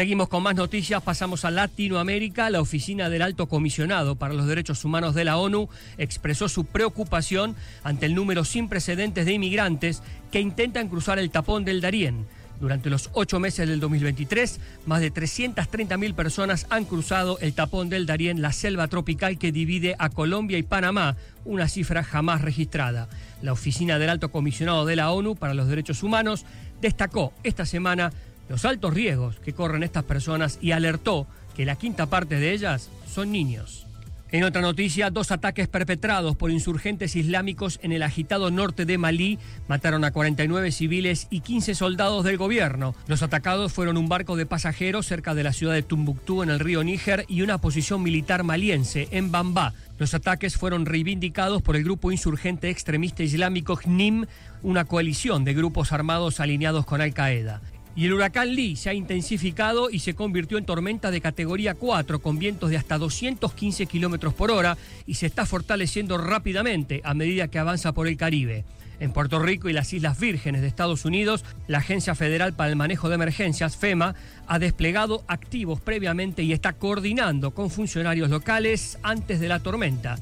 Seguimos 0.00 0.28
con 0.28 0.42
más 0.42 0.54
noticias, 0.54 1.02
pasamos 1.02 1.44
a 1.44 1.50
Latinoamérica. 1.50 2.48
La 2.48 2.62
oficina 2.62 3.10
del 3.10 3.20
Alto 3.20 3.50
Comisionado 3.50 4.16
para 4.16 4.32
los 4.32 4.46
Derechos 4.46 4.82
Humanos 4.82 5.14
de 5.14 5.26
la 5.26 5.36
ONU 5.36 5.68
expresó 5.98 6.48
su 6.48 6.64
preocupación 6.64 7.54
ante 7.84 8.06
el 8.06 8.14
número 8.14 8.46
sin 8.46 8.70
precedentes 8.70 9.26
de 9.26 9.34
inmigrantes 9.34 10.02
que 10.32 10.40
intentan 10.40 10.88
cruzar 10.88 11.18
el 11.18 11.28
tapón 11.28 11.66
del 11.66 11.82
Darién. 11.82 12.24
Durante 12.60 12.88
los 12.88 13.10
ocho 13.12 13.40
meses 13.40 13.68
del 13.68 13.78
2023, 13.78 14.60
más 14.86 15.02
de 15.02 15.12
330.000 15.12 16.14
personas 16.14 16.66
han 16.70 16.86
cruzado 16.86 17.38
el 17.40 17.52
tapón 17.52 17.90
del 17.90 18.06
Darién, 18.06 18.40
la 18.40 18.52
selva 18.52 18.88
tropical 18.88 19.36
que 19.36 19.52
divide 19.52 19.96
a 19.98 20.08
Colombia 20.08 20.56
y 20.56 20.62
Panamá, 20.62 21.16
una 21.44 21.68
cifra 21.68 22.02
jamás 22.04 22.40
registrada. 22.40 23.10
La 23.42 23.52
Oficina 23.52 23.98
del 23.98 24.08
Alto 24.08 24.30
Comisionado 24.30 24.86
de 24.86 24.96
la 24.96 25.10
ONU 25.10 25.36
para 25.36 25.52
los 25.52 25.68
Derechos 25.68 26.02
Humanos 26.02 26.46
destacó 26.80 27.34
esta 27.42 27.66
semana 27.66 28.12
los 28.50 28.64
altos 28.64 28.92
riesgos 28.92 29.36
que 29.36 29.52
corren 29.52 29.84
estas 29.84 30.02
personas 30.02 30.58
y 30.60 30.72
alertó 30.72 31.28
que 31.54 31.64
la 31.64 31.76
quinta 31.76 32.06
parte 32.06 32.34
de 32.34 32.52
ellas 32.52 32.90
son 33.06 33.30
niños. 33.30 33.86
En 34.32 34.42
otra 34.42 34.60
noticia, 34.60 35.10
dos 35.10 35.30
ataques 35.30 35.68
perpetrados 35.68 36.36
por 36.36 36.50
insurgentes 36.50 37.14
islámicos 37.14 37.78
en 37.82 37.92
el 37.92 38.02
agitado 38.02 38.50
norte 38.50 38.86
de 38.86 38.98
Malí 38.98 39.38
mataron 39.68 40.04
a 40.04 40.10
49 40.10 40.72
civiles 40.72 41.28
y 41.30 41.40
15 41.40 41.76
soldados 41.76 42.24
del 42.24 42.38
gobierno. 42.38 42.94
Los 43.06 43.22
atacados 43.22 43.72
fueron 43.72 43.96
un 43.96 44.08
barco 44.08 44.34
de 44.34 44.46
pasajeros 44.46 45.06
cerca 45.06 45.34
de 45.34 45.44
la 45.44 45.52
ciudad 45.52 45.74
de 45.74 45.82
Tumbuctú 45.84 46.42
en 46.42 46.50
el 46.50 46.58
río 46.58 46.82
Níger 46.82 47.26
y 47.28 47.42
una 47.42 47.58
posición 47.58 48.02
militar 48.02 48.42
maliense 48.42 49.06
en 49.12 49.30
Bambá. 49.30 49.74
Los 49.98 50.14
ataques 50.14 50.56
fueron 50.56 50.86
reivindicados 50.86 51.62
por 51.62 51.76
el 51.76 51.84
grupo 51.84 52.10
insurgente 52.10 52.68
extremista 52.68 53.22
islámico 53.22 53.76
JNIM, 53.76 54.26
una 54.62 54.86
coalición 54.86 55.44
de 55.44 55.54
grupos 55.54 55.92
armados 55.92 56.40
alineados 56.40 56.84
con 56.84 57.00
Al 57.00 57.14
Qaeda. 57.14 57.60
Y 57.96 58.06
el 58.06 58.12
huracán 58.12 58.54
Lee 58.54 58.76
se 58.76 58.88
ha 58.88 58.94
intensificado 58.94 59.90
y 59.90 59.98
se 59.98 60.14
convirtió 60.14 60.58
en 60.58 60.64
tormenta 60.64 61.10
de 61.10 61.20
categoría 61.20 61.74
4 61.74 62.20
con 62.20 62.38
vientos 62.38 62.70
de 62.70 62.76
hasta 62.76 62.98
215 62.98 63.86
kilómetros 63.86 64.32
por 64.32 64.50
hora 64.50 64.78
y 65.06 65.14
se 65.14 65.26
está 65.26 65.44
fortaleciendo 65.44 66.16
rápidamente 66.16 67.00
a 67.04 67.14
medida 67.14 67.48
que 67.48 67.58
avanza 67.58 67.92
por 67.92 68.06
el 68.06 68.16
Caribe. 68.16 68.64
En 69.00 69.12
Puerto 69.12 69.38
Rico 69.38 69.68
y 69.68 69.72
las 69.72 69.92
Islas 69.92 70.20
Vírgenes 70.20 70.60
de 70.60 70.68
Estados 70.68 71.06
Unidos, 71.06 71.44
la 71.66 71.78
Agencia 71.78 72.14
Federal 72.14 72.52
para 72.52 72.68
el 72.68 72.76
Manejo 72.76 73.08
de 73.08 73.14
Emergencias, 73.14 73.76
FEMA, 73.76 74.14
ha 74.46 74.58
desplegado 74.58 75.24
activos 75.26 75.80
previamente 75.80 76.42
y 76.42 76.52
está 76.52 76.74
coordinando 76.74 77.52
con 77.52 77.70
funcionarios 77.70 78.28
locales 78.28 78.98
antes 79.02 79.40
de 79.40 79.48
la 79.48 79.60
tormenta. 79.60 80.18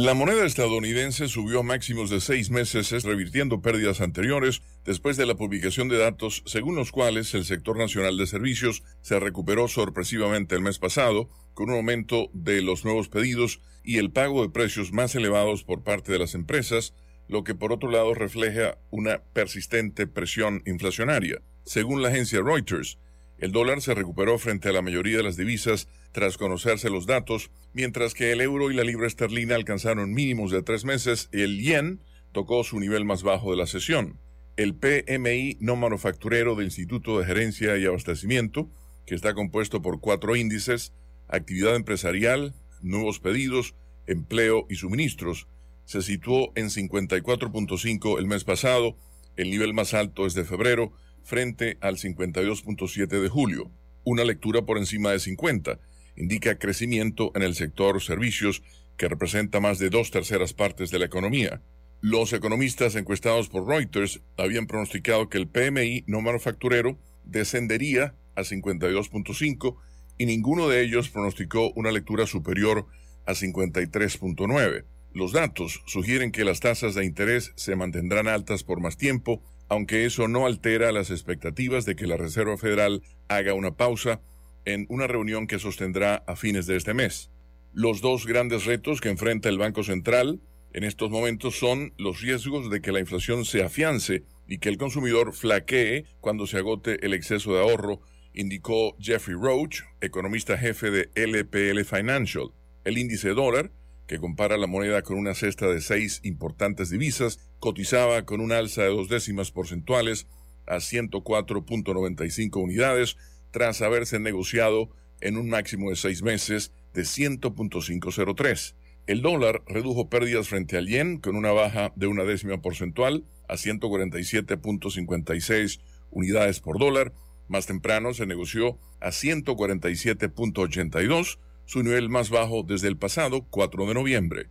La 0.00 0.14
moneda 0.14 0.46
estadounidense 0.46 1.26
subió 1.26 1.58
a 1.58 1.62
máximos 1.64 2.08
de 2.08 2.20
seis 2.20 2.50
meses, 2.50 3.02
revirtiendo 3.02 3.60
pérdidas 3.62 4.00
anteriores 4.00 4.62
después 4.84 5.16
de 5.16 5.26
la 5.26 5.34
publicación 5.34 5.88
de 5.88 5.98
datos 5.98 6.44
según 6.46 6.76
los 6.76 6.92
cuales 6.92 7.34
el 7.34 7.44
sector 7.44 7.76
nacional 7.76 8.16
de 8.16 8.28
servicios 8.28 8.84
se 9.02 9.18
recuperó 9.18 9.66
sorpresivamente 9.66 10.54
el 10.54 10.60
mes 10.60 10.78
pasado, 10.78 11.28
con 11.52 11.70
un 11.70 11.78
aumento 11.78 12.30
de 12.32 12.62
los 12.62 12.84
nuevos 12.84 13.08
pedidos 13.08 13.60
y 13.82 13.98
el 13.98 14.12
pago 14.12 14.42
de 14.42 14.50
precios 14.50 14.92
más 14.92 15.16
elevados 15.16 15.64
por 15.64 15.82
parte 15.82 16.12
de 16.12 16.20
las 16.20 16.36
empresas, 16.36 16.94
lo 17.26 17.42
que 17.42 17.56
por 17.56 17.72
otro 17.72 17.90
lado 17.90 18.14
refleja 18.14 18.78
una 18.90 19.24
persistente 19.32 20.06
presión 20.06 20.62
inflacionaria. 20.64 21.42
Según 21.64 22.02
la 22.02 22.10
agencia 22.10 22.40
Reuters, 22.40 23.00
el 23.38 23.50
dólar 23.50 23.82
se 23.82 23.94
recuperó 23.94 24.38
frente 24.38 24.68
a 24.68 24.72
la 24.72 24.82
mayoría 24.82 25.16
de 25.16 25.24
las 25.24 25.36
divisas 25.36 25.88
tras 26.12 26.38
conocerse 26.38 26.90
los 26.90 27.06
datos, 27.06 27.50
mientras 27.72 28.14
que 28.14 28.32
el 28.32 28.40
euro 28.40 28.70
y 28.70 28.74
la 28.74 28.84
libra 28.84 29.06
esterlina 29.06 29.54
alcanzaron 29.54 30.12
mínimos 30.12 30.50
de 30.50 30.62
tres 30.62 30.84
meses 30.84 31.28
el 31.32 31.60
yen 31.60 32.00
tocó 32.32 32.64
su 32.64 32.80
nivel 32.80 33.04
más 33.04 33.22
bajo 33.22 33.50
de 33.50 33.56
la 33.56 33.66
sesión. 33.66 34.18
El 34.56 34.74
PMI 34.74 35.58
no 35.60 35.76
manufacturero 35.76 36.56
del 36.56 36.66
Instituto 36.66 37.18
de 37.18 37.26
Gerencia 37.26 37.76
y 37.78 37.86
Abastecimiento, 37.86 38.70
que 39.06 39.14
está 39.14 39.34
compuesto 39.34 39.82
por 39.82 40.00
cuatro 40.00 40.36
índices, 40.36 40.92
actividad 41.28 41.76
empresarial, 41.76 42.54
nuevos 42.82 43.20
pedidos, 43.20 43.74
empleo 44.06 44.66
y 44.68 44.76
suministros, 44.76 45.46
se 45.84 46.02
situó 46.02 46.52
en 46.54 46.66
54.5 46.66 48.18
el 48.18 48.26
mes 48.26 48.44
pasado, 48.44 48.96
el 49.36 49.50
nivel 49.50 49.72
más 49.72 49.94
alto 49.94 50.26
es 50.26 50.34
de 50.34 50.44
febrero, 50.44 50.92
frente 51.22 51.78
al 51.80 51.96
52.7 51.96 53.06
de 53.06 53.28
julio. 53.28 53.70
Una 54.04 54.24
lectura 54.24 54.62
por 54.62 54.76
encima 54.76 55.12
de 55.12 55.18
50 55.18 55.80
indica 56.18 56.58
crecimiento 56.58 57.32
en 57.34 57.42
el 57.42 57.54
sector 57.54 58.02
servicios, 58.02 58.62
que 58.96 59.08
representa 59.08 59.60
más 59.60 59.78
de 59.78 59.90
dos 59.90 60.10
terceras 60.10 60.52
partes 60.52 60.90
de 60.90 60.98
la 60.98 61.06
economía. 61.06 61.62
Los 62.00 62.32
economistas 62.32 62.96
encuestados 62.96 63.48
por 63.48 63.66
Reuters 63.66 64.20
habían 64.36 64.66
pronosticado 64.66 65.28
que 65.28 65.38
el 65.38 65.48
PMI 65.48 66.04
no 66.06 66.20
manufacturero 66.20 66.98
descendería 67.24 68.14
a 68.34 68.42
52.5 68.42 69.76
y 70.18 70.26
ninguno 70.26 70.68
de 70.68 70.82
ellos 70.82 71.08
pronosticó 71.08 71.72
una 71.72 71.92
lectura 71.92 72.26
superior 72.26 72.86
a 73.26 73.32
53.9. 73.32 74.84
Los 75.12 75.32
datos 75.32 75.82
sugieren 75.86 76.32
que 76.32 76.44
las 76.44 76.60
tasas 76.60 76.94
de 76.94 77.04
interés 77.04 77.52
se 77.56 77.76
mantendrán 77.76 78.28
altas 78.28 78.64
por 78.64 78.80
más 78.80 78.96
tiempo, 78.96 79.42
aunque 79.68 80.04
eso 80.04 80.28
no 80.28 80.46
altera 80.46 80.92
las 80.92 81.10
expectativas 81.10 81.84
de 81.84 81.96
que 81.96 82.06
la 82.06 82.16
Reserva 82.16 82.56
Federal 82.56 83.02
haga 83.28 83.54
una 83.54 83.76
pausa 83.76 84.20
en 84.64 84.86
una 84.88 85.06
reunión 85.06 85.46
que 85.46 85.58
sostendrá 85.58 86.16
a 86.26 86.36
fines 86.36 86.66
de 86.66 86.76
este 86.76 86.94
mes. 86.94 87.30
Los 87.72 88.00
dos 88.00 88.26
grandes 88.26 88.64
retos 88.64 89.00
que 89.00 89.08
enfrenta 89.08 89.48
el 89.48 89.58
Banco 89.58 89.82
Central 89.82 90.40
en 90.72 90.84
estos 90.84 91.10
momentos 91.10 91.58
son 91.58 91.94
los 91.96 92.20
riesgos 92.20 92.70
de 92.70 92.80
que 92.80 92.92
la 92.92 93.00
inflación 93.00 93.44
se 93.44 93.62
afiance 93.62 94.24
y 94.46 94.58
que 94.58 94.68
el 94.68 94.78
consumidor 94.78 95.32
flaquee 95.32 96.04
cuando 96.20 96.46
se 96.46 96.58
agote 96.58 97.04
el 97.04 97.14
exceso 97.14 97.54
de 97.54 97.60
ahorro, 97.60 98.00
indicó 98.34 98.96
Jeffrey 98.98 99.36
Roach, 99.36 99.80
economista 100.00 100.58
jefe 100.58 100.90
de 100.90 101.10
LPL 101.14 101.84
Financial. 101.84 102.50
El 102.84 102.98
índice 102.98 103.30
dólar, 103.30 103.72
que 104.06 104.18
compara 104.18 104.56
la 104.56 104.66
moneda 104.66 105.02
con 105.02 105.18
una 105.18 105.34
cesta 105.34 105.66
de 105.66 105.80
seis 105.80 106.20
importantes 106.22 106.90
divisas, 106.90 107.38
cotizaba 107.58 108.24
con 108.24 108.40
un 108.40 108.52
alza 108.52 108.82
de 108.82 108.88
dos 108.88 109.08
décimas 109.08 109.50
porcentuales 109.50 110.26
a 110.66 110.76
104.95 110.76 112.62
unidades, 112.62 113.16
tras 113.50 113.82
haberse 113.82 114.18
negociado 114.18 114.90
en 115.20 115.36
un 115.36 115.48
máximo 115.48 115.90
de 115.90 115.96
seis 115.96 116.22
meses 116.22 116.72
de 116.94 117.02
100.503. 117.02 118.74
El 119.06 119.22
dólar 119.22 119.62
redujo 119.66 120.08
pérdidas 120.10 120.48
frente 120.48 120.76
al 120.76 120.86
yen 120.86 121.18
con 121.18 121.36
una 121.36 121.52
baja 121.52 121.92
de 121.96 122.06
una 122.06 122.24
décima 122.24 122.60
porcentual 122.60 123.24
a 123.48 123.54
147.56 123.54 125.80
unidades 126.10 126.60
por 126.60 126.78
dólar. 126.78 127.14
Más 127.48 127.64
temprano 127.66 128.12
se 128.12 128.26
negoció 128.26 128.78
a 129.00 129.08
147.82, 129.08 131.38
su 131.64 131.82
nivel 131.82 132.10
más 132.10 132.30
bajo 132.30 132.62
desde 132.62 132.86
el 132.88 132.98
pasado 132.98 133.46
4 133.48 133.86
de 133.86 133.94
noviembre. 133.94 134.50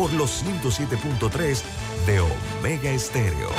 Por 0.00 0.12
los 0.14 0.42
107.3 0.42 1.62
de 2.06 2.20
Omega 2.20 2.90
Estéreo. 2.90 3.50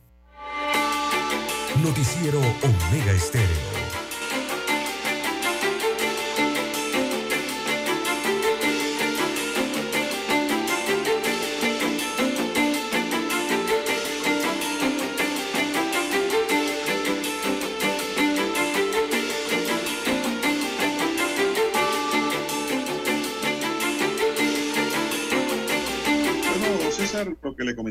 Noticiero 1.82 2.38
Omega 2.38 3.12
Estéreo. 3.12 3.85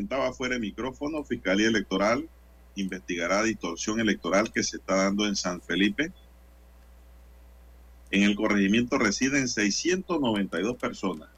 Comentaba 0.06 0.32
fuera 0.32 0.54
de 0.54 0.60
micrófono, 0.60 1.24
Fiscalía 1.24 1.66
Electoral 1.66 2.28
investigará 2.76 3.42
distorsión 3.42 3.98
electoral 3.98 4.52
que 4.52 4.62
se 4.62 4.76
está 4.76 4.94
dando 4.94 5.26
en 5.26 5.34
San 5.34 5.60
Felipe. 5.60 6.12
En 8.12 8.22
el 8.22 8.36
corregimiento 8.36 8.98
residen 8.98 9.48
692 9.48 10.76
personas 10.76 11.28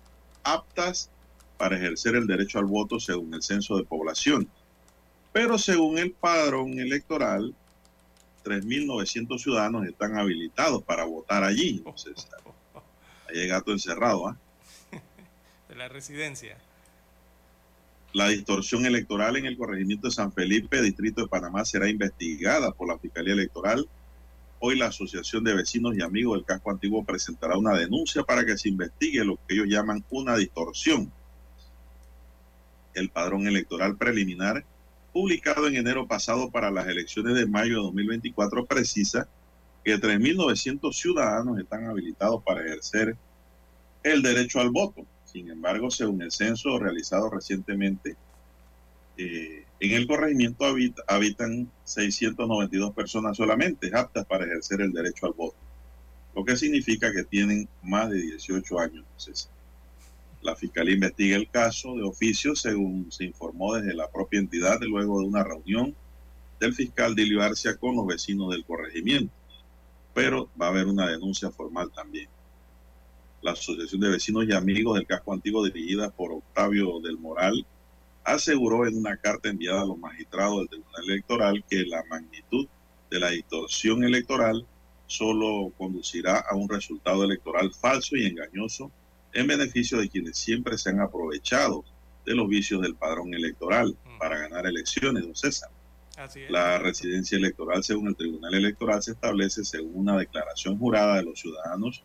aptas 0.43 1.11
para 1.57 1.77
ejercer 1.77 2.15
el 2.15 2.27
derecho 2.27 2.59
al 2.59 2.67
voto 2.67 3.01
según 3.01 3.33
el 3.33 3.43
censo 3.43 3.79
de 3.79 3.85
población. 3.85 4.51
Pero 5.33 5.57
según 5.57 5.97
el 5.97 6.13
padrón 6.13 6.79
electoral, 6.79 7.55
3.900 8.45 9.39
ciudadanos 9.39 9.87
están 9.87 10.19
habilitados 10.19 10.83
para 10.83 11.05
votar 11.05 11.43
allí. 11.43 11.79
Entonces, 11.79 12.29
ahí 13.31 13.39
hay 13.41 13.49
gato 13.49 13.73
encerrado. 13.73 14.29
¿ah? 14.29 14.37
De 15.69 15.75
la 15.75 15.89
residencia. 15.89 16.59
La 18.15 18.29
distorsión 18.29 18.87
electoral 18.87 19.37
en 19.37 19.45
el 19.45 19.59
corregimiento 19.59 20.09
de 20.09 20.15
San 20.15 20.33
Felipe, 20.33 20.81
distrito 20.81 21.21
de 21.21 21.29
Panamá, 21.29 21.67
será 21.67 21.91
investigada 21.91 22.73
por 22.73 22.89
la 22.89 22.99
Fiscalía 22.99 23.35
Electoral. 23.35 23.87
Hoy 24.61 24.79
la 24.79 24.87
Asociación 24.87 25.45
de 25.45 25.55
Vecinos 25.55 25.95
y 25.95 26.01
Amigos 26.01 26.39
del 26.39 26.47
Casco 26.47 26.71
Antiguo 26.71 27.05
presentará 27.05 27.59
una 27.59 27.75
denuncia 27.75 28.23
para 28.23 28.47
que 28.47 28.57
se 28.57 28.71
investigue 28.71 29.27
lo 29.27 29.37
que 29.37 29.55
ellos 29.55 29.67
llaman 29.69 30.03
una 30.09 30.39
distorsión. 30.39 31.13
El 32.95 33.11
padrón 33.11 33.47
electoral 33.47 33.99
preliminar, 33.99 34.65
publicado 35.13 35.69
en 35.69 35.77
enero 35.77 36.07
pasado 36.07 36.51
para 36.51 36.71
las 36.71 36.89
elecciones 36.89 37.35
de 37.35 37.47
mayo 37.47 37.77
de 37.77 37.83
2024, 37.83 38.65
precisa 38.65 39.29
que 39.85 40.01
3.900 40.01 40.95
ciudadanos 40.95 41.59
están 41.59 41.85
habilitados 41.85 42.43
para 42.43 42.63
ejercer 42.63 43.19
el 44.03 44.23
derecho 44.23 44.61
al 44.61 44.71
voto 44.71 45.05
Sin 45.31 45.51
embargo, 45.51 45.91
según 45.91 46.23
el 46.23 46.33
censo 46.33 46.79
realizado 46.79 47.29
recientemente, 47.29 48.17
eh, 49.19 49.65
en 49.81 49.93
el 49.93 50.07
corregimiento 50.07 50.65
habita- 50.65 51.03
habitan 51.07 51.71
692 51.85 52.95
personas 52.95 53.37
solamente 53.37 53.91
aptas 53.95 54.25
para 54.27 54.47
ejercer 54.47 54.81
el 54.81 54.93
derecho 54.93 55.27
al 55.27 55.35
voto, 55.35 55.57
lo 56.35 56.45
que 56.45 56.57
significa 56.57 57.13
que 57.13 57.25
tienen 57.25 57.69
más 57.83 58.09
de 58.11 58.23
18 58.23 58.79
años. 58.81 59.05
La 60.41 60.57
fiscalía 60.57 60.95
investiga 60.95 61.37
el 61.37 61.51
caso 61.51 61.95
de 61.97 62.05
oficio, 62.05 62.55
según 62.57 63.11
se 63.13 63.25
informó 63.25 63.75
desde 63.75 63.95
la 63.95 64.09
propia 64.11 64.41
entidad, 64.41 64.81
luego 64.81 65.21
de 65.21 65.27
una 65.27 65.45
reunión 65.45 65.95
del 66.59 66.75
fiscal 66.75 67.15
Dilio 67.15 67.43
Arcia 67.43 67.77
con 67.77 67.97
los 67.97 68.07
vecinos 68.07 68.51
del 68.51 68.65
corregimiento. 68.65 69.33
Pero 70.15 70.49
va 70.61 70.67
a 70.67 70.71
haber 70.71 70.87
una 70.87 71.07
denuncia 71.09 71.51
formal 71.51 71.91
también. 71.93 72.29
La 73.43 73.53
Asociación 73.53 74.01
de 74.01 74.11
Vecinos 74.11 74.45
y 74.49 74.53
Amigos 74.53 74.97
del 74.97 75.07
Casco 75.07 75.33
Antiguo, 75.33 75.65
dirigida 75.65 76.11
por 76.11 76.33
Octavio 76.33 77.01
del 77.01 77.19
Moral, 77.19 77.67
aseguró 78.25 78.87
en 78.87 78.97
una 78.97 79.17
carta 79.17 79.49
enviada 79.49 79.83
a 79.83 79.87
los 79.87 79.99
magistrados 79.99 80.59
del 80.59 80.69
Tribunal 80.69 81.05
Electoral 81.05 81.65
que 81.69 81.85
la 81.87 82.05
magnitud 82.05 82.67
de 83.11 83.21
la 83.21 83.31
distorsión 83.31 84.05
electoral 84.05 84.67
solo 85.07 85.73
conducirá 85.79 86.45
a 86.51 86.55
un 86.55 86.69
resultado 86.69 87.25
electoral 87.25 87.73
falso 87.73 88.17
y 88.17 88.27
engañoso 88.27 88.93
en 89.33 89.47
beneficio 89.47 89.99
de 89.99 90.09
quienes 90.09 90.37
siempre 90.37 90.77
se 90.77 90.91
han 90.91 91.01
aprovechado 91.01 91.85
de 92.27 92.35
los 92.35 92.49
vicios 92.49 92.83
del 92.83 92.95
padrón 92.95 93.33
electoral 93.33 93.97
para 94.19 94.39
ganar 94.39 94.67
elecciones, 94.67 95.23
don 95.25 95.35
César. 95.35 95.71
Así 96.17 96.43
es. 96.43 96.51
La 96.51 96.79
residencia 96.79 97.39
electoral, 97.39 97.83
según 97.83 98.09
el 98.09 98.17
Tribunal 98.17 98.53
Electoral, 98.55 99.03
se 99.03 99.13
establece 99.13 99.65
según 99.65 99.93
una 99.95 100.19
declaración 100.19 100.79
jurada 100.79 101.17
de 101.17 101.23
los 101.23 101.41
ciudadanos. 101.41 102.03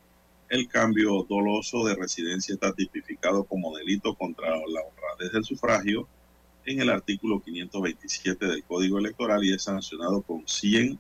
El 0.50 0.68
cambio 0.68 1.26
doloso 1.28 1.86
de 1.86 1.96
residencia 1.96 2.54
está 2.54 2.74
tipificado 2.74 3.44
como 3.44 3.76
delito 3.76 4.14
contra 4.16 4.50
la 4.50 4.82
honradez 4.82 5.32
del 5.32 5.44
sufragio 5.44 6.08
en 6.66 6.80
el 6.80 6.90
artículo 6.90 7.42
527 7.42 8.46
del 8.46 8.64
Código 8.64 9.00
Electoral 9.00 9.44
y 9.44 9.54
es 9.54 9.64
sancionado 9.64 10.22
con 10.22 10.48
100 10.48 11.00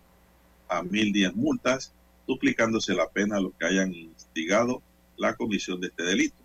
a 0.69 0.81
1010 0.81 1.35
multas, 1.35 1.93
duplicándose 2.27 2.93
la 2.93 3.09
pena 3.09 3.37
a 3.37 3.41
los 3.41 3.53
que 3.53 3.65
hayan 3.65 3.93
instigado 3.93 4.81
la 5.17 5.35
comisión 5.35 5.79
de 5.79 5.87
este 5.87 6.03
delito. 6.03 6.35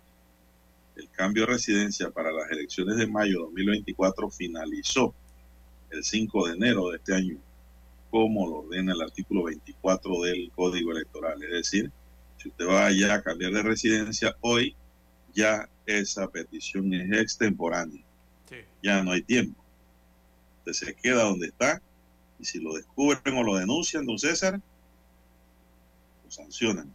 El 0.95 1.09
cambio 1.09 1.45
de 1.45 1.53
residencia 1.53 2.11
para 2.11 2.31
las 2.31 2.51
elecciones 2.51 2.97
de 2.97 3.07
mayo 3.07 3.39
de 3.39 3.45
2024 3.45 4.29
finalizó 4.29 5.13
el 5.89 6.03
5 6.03 6.47
de 6.47 6.53
enero 6.53 6.89
de 6.89 6.97
este 6.97 7.15
año, 7.15 7.37
como 8.11 8.47
lo 8.47 8.55
ordena 8.57 8.93
el 8.93 9.01
artículo 9.01 9.43
24 9.43 10.21
del 10.23 10.51
Código 10.51 10.91
Electoral. 10.91 11.41
Es 11.41 11.51
decir, 11.51 11.91
si 12.41 12.49
usted 12.49 12.65
va 12.67 12.91
ya 12.91 13.15
a 13.15 13.21
cambiar 13.21 13.51
de 13.51 13.61
residencia 13.63 14.35
hoy, 14.41 14.75
ya 15.33 15.69
esa 15.85 16.27
petición 16.27 16.93
es 16.93 17.11
extemporánea. 17.19 18.03
Ya 18.81 19.03
no 19.03 19.11
hay 19.11 19.21
tiempo. 19.21 19.61
Usted 20.59 20.87
se 20.87 20.93
queda 20.95 21.23
donde 21.23 21.47
está 21.47 21.81
y 22.39 22.45
si 22.45 22.59
lo 22.59 22.73
descubren 22.73 23.35
o 23.37 23.43
lo 23.43 23.55
denuncian, 23.55 24.05
don 24.05 24.17
César, 24.17 24.59
lo 26.23 26.31
sancionan. 26.31 26.93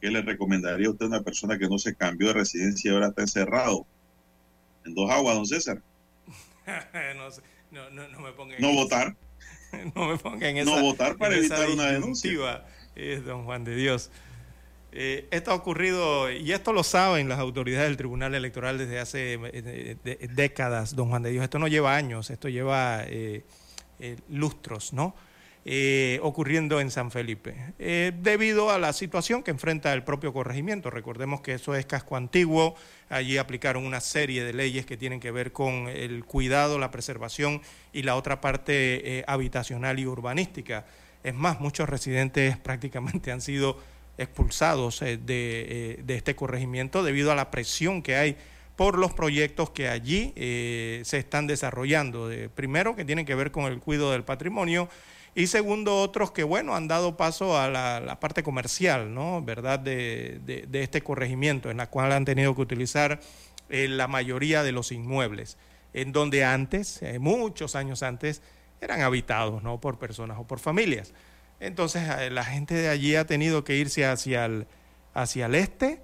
¿Qué 0.00 0.10
le 0.10 0.22
recomendaría 0.22 0.86
a 0.86 0.90
usted 0.90 1.06
a 1.06 1.08
una 1.08 1.22
persona 1.22 1.58
que 1.58 1.68
no 1.68 1.78
se 1.78 1.94
cambió 1.94 2.28
de 2.28 2.34
residencia 2.34 2.90
y 2.90 2.94
ahora 2.94 3.08
está 3.08 3.22
encerrado 3.22 3.84
en 4.84 4.94
dos 4.94 5.10
aguas, 5.10 5.34
don 5.34 5.46
César? 5.46 5.82
no, 7.16 7.30
sé, 7.32 7.42
no, 7.72 7.90
no, 7.90 8.06
no 8.08 8.20
me 8.20 8.32
ponga 8.32 8.54
en 8.54 8.62
No 8.62 8.68
esa- 8.68 8.76
votar. 8.82 9.16
no 9.96 10.06
me 10.06 10.16
ponga 10.18 10.48
en 10.48 10.64
No 10.64 10.72
esa, 10.74 10.82
votar 10.82 11.16
para 11.16 11.34
evitar 11.36 11.68
una 11.68 11.86
denuncia. 11.86 12.30
Eh, 12.98 13.22
don 13.24 13.44
Juan 13.44 13.64
de 13.64 13.74
Dios. 13.74 14.10
Eh, 14.90 15.28
esto 15.30 15.50
ha 15.50 15.54
ocurrido, 15.54 16.30
y 16.30 16.50
esto 16.52 16.72
lo 16.72 16.82
saben 16.82 17.28
las 17.28 17.38
autoridades 17.38 17.88
del 17.88 17.98
Tribunal 17.98 18.34
Electoral 18.34 18.78
desde 18.78 18.98
hace 18.98 19.38
eh, 19.42 20.28
décadas, 20.34 20.96
don 20.96 21.10
Juan 21.10 21.22
de 21.22 21.30
Dios. 21.30 21.44
Esto 21.44 21.58
no 21.58 21.68
lleva 21.68 21.94
años, 21.94 22.30
esto 22.30 22.48
lleva 22.48 23.04
eh, 23.06 23.44
lustros, 24.30 24.92
¿no? 24.92 25.14
Ocurriendo 26.22 26.80
en 26.80 26.90
San 26.90 27.10
Felipe, 27.10 27.54
debido 28.22 28.70
a 28.70 28.78
la 28.78 28.94
situación 28.94 29.42
que 29.42 29.50
enfrenta 29.50 29.92
el 29.92 30.02
propio 30.02 30.32
corregimiento. 30.32 30.88
Recordemos 30.88 31.42
que 31.42 31.52
eso 31.52 31.74
es 31.74 31.84
casco 31.84 32.16
antiguo, 32.16 32.74
allí 33.10 33.36
aplicaron 33.36 33.84
una 33.84 34.00
serie 34.00 34.44
de 34.44 34.54
leyes 34.54 34.86
que 34.86 34.96
tienen 34.96 35.20
que 35.20 35.30
ver 35.30 35.52
con 35.52 35.88
el 35.88 36.24
cuidado, 36.24 36.78
la 36.78 36.90
preservación 36.90 37.60
y 37.92 38.02
la 38.02 38.16
otra 38.16 38.40
parte 38.40 39.24
habitacional 39.26 39.98
y 39.98 40.06
urbanística. 40.06 40.86
Es 41.28 41.34
más, 41.34 41.60
muchos 41.60 41.88
residentes 41.88 42.56
prácticamente 42.62 43.30
han 43.32 43.40
sido 43.40 43.78
expulsados 44.16 45.00
eh, 45.02 45.16
de, 45.16 45.66
eh, 45.96 46.00
de 46.02 46.16
este 46.16 46.34
corregimiento 46.34 47.02
debido 47.02 47.30
a 47.30 47.34
la 47.34 47.50
presión 47.50 48.02
que 48.02 48.16
hay 48.16 48.36
por 48.76 48.96
los 48.98 49.12
proyectos 49.12 49.70
que 49.70 49.88
allí 49.88 50.32
eh, 50.36 51.02
se 51.04 51.18
están 51.18 51.46
desarrollando. 51.46 52.28
De- 52.28 52.48
primero, 52.48 52.96
que 52.96 53.04
tienen 53.04 53.26
que 53.26 53.34
ver 53.34 53.50
con 53.50 53.64
el 53.66 53.78
cuidado 53.80 54.12
del 54.12 54.24
patrimonio 54.24 54.88
y 55.34 55.46
segundo, 55.48 56.00
otros 56.00 56.32
que, 56.32 56.42
bueno, 56.42 56.74
han 56.74 56.88
dado 56.88 57.16
paso 57.16 57.58
a 57.58 57.68
la, 57.68 58.18
parte 58.20 58.42
comercial, 58.42 59.12
¿no? 59.14 59.42
¿Verdad? 59.42 59.78
De, 59.78 60.40
de- 60.44 60.82
este 60.82 61.02
corregimiento, 61.02 61.70
en 61.70 61.76
la 61.76 61.88
cual 61.88 62.12
han 62.12 62.24
tenido 62.24 62.54
que 62.54 62.62
utilizar 62.62 63.20
la 63.68 64.08
mayoría 64.08 64.62
de 64.62 64.72
los 64.72 64.90
inmuebles, 64.92 65.58
en 65.92 66.10
donde 66.12 66.44
antes, 66.44 67.00
muchos 67.20 67.76
años 67.76 68.02
antes, 68.02 68.40
eran 68.80 69.00
habitados, 69.02 69.62
¿no? 69.62 69.80
Por 69.80 69.98
personas 69.98 70.38
o 70.38 70.46
por 70.46 70.58
familias. 70.58 71.12
Entonces, 71.60 72.02
eh, 72.18 72.30
la 72.30 72.44
gente 72.44 72.74
de 72.74 72.88
allí 72.88 73.16
ha 73.16 73.26
tenido 73.26 73.64
que 73.64 73.76
irse 73.76 74.06
hacia 74.06 74.44
el, 74.44 74.66
hacia 75.14 75.46
el 75.46 75.54
este 75.54 76.02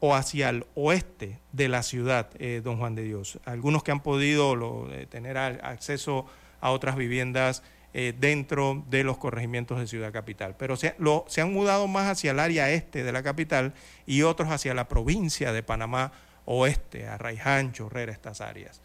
o 0.00 0.14
hacia 0.14 0.48
el 0.50 0.66
oeste 0.74 1.40
de 1.52 1.68
la 1.68 1.82
ciudad, 1.82 2.30
eh, 2.38 2.60
don 2.62 2.78
Juan 2.78 2.94
de 2.94 3.02
Dios. 3.04 3.38
Algunos 3.44 3.82
que 3.82 3.90
han 3.92 4.00
podido 4.00 4.54
lo, 4.56 4.92
eh, 4.92 5.06
tener 5.06 5.36
acceso 5.38 6.26
a 6.60 6.70
otras 6.70 6.96
viviendas 6.96 7.62
dentro 7.92 8.82
de 8.88 9.04
los 9.04 9.18
corregimientos 9.18 9.78
de 9.78 9.86
Ciudad 9.86 10.14
Capital, 10.14 10.54
pero 10.58 10.76
se, 10.76 10.94
lo- 10.98 11.26
se 11.28 11.42
han 11.42 11.52
mudado 11.52 11.88
más 11.88 12.08
hacia 12.08 12.30
el 12.30 12.38
área 12.40 12.70
este 12.70 13.04
de 13.04 13.12
la 13.12 13.22
capital 13.22 13.74
y 14.06 14.22
otros 14.22 14.50
hacia 14.50 14.72
la 14.72 14.88
provincia 14.88 15.52
de 15.52 15.62
Panamá 15.62 16.10
oeste, 16.46 17.06
a 17.06 17.18
Raiján, 17.18 17.72
Chorrera, 17.72 18.10
estas 18.10 18.40
áreas. 18.40 18.80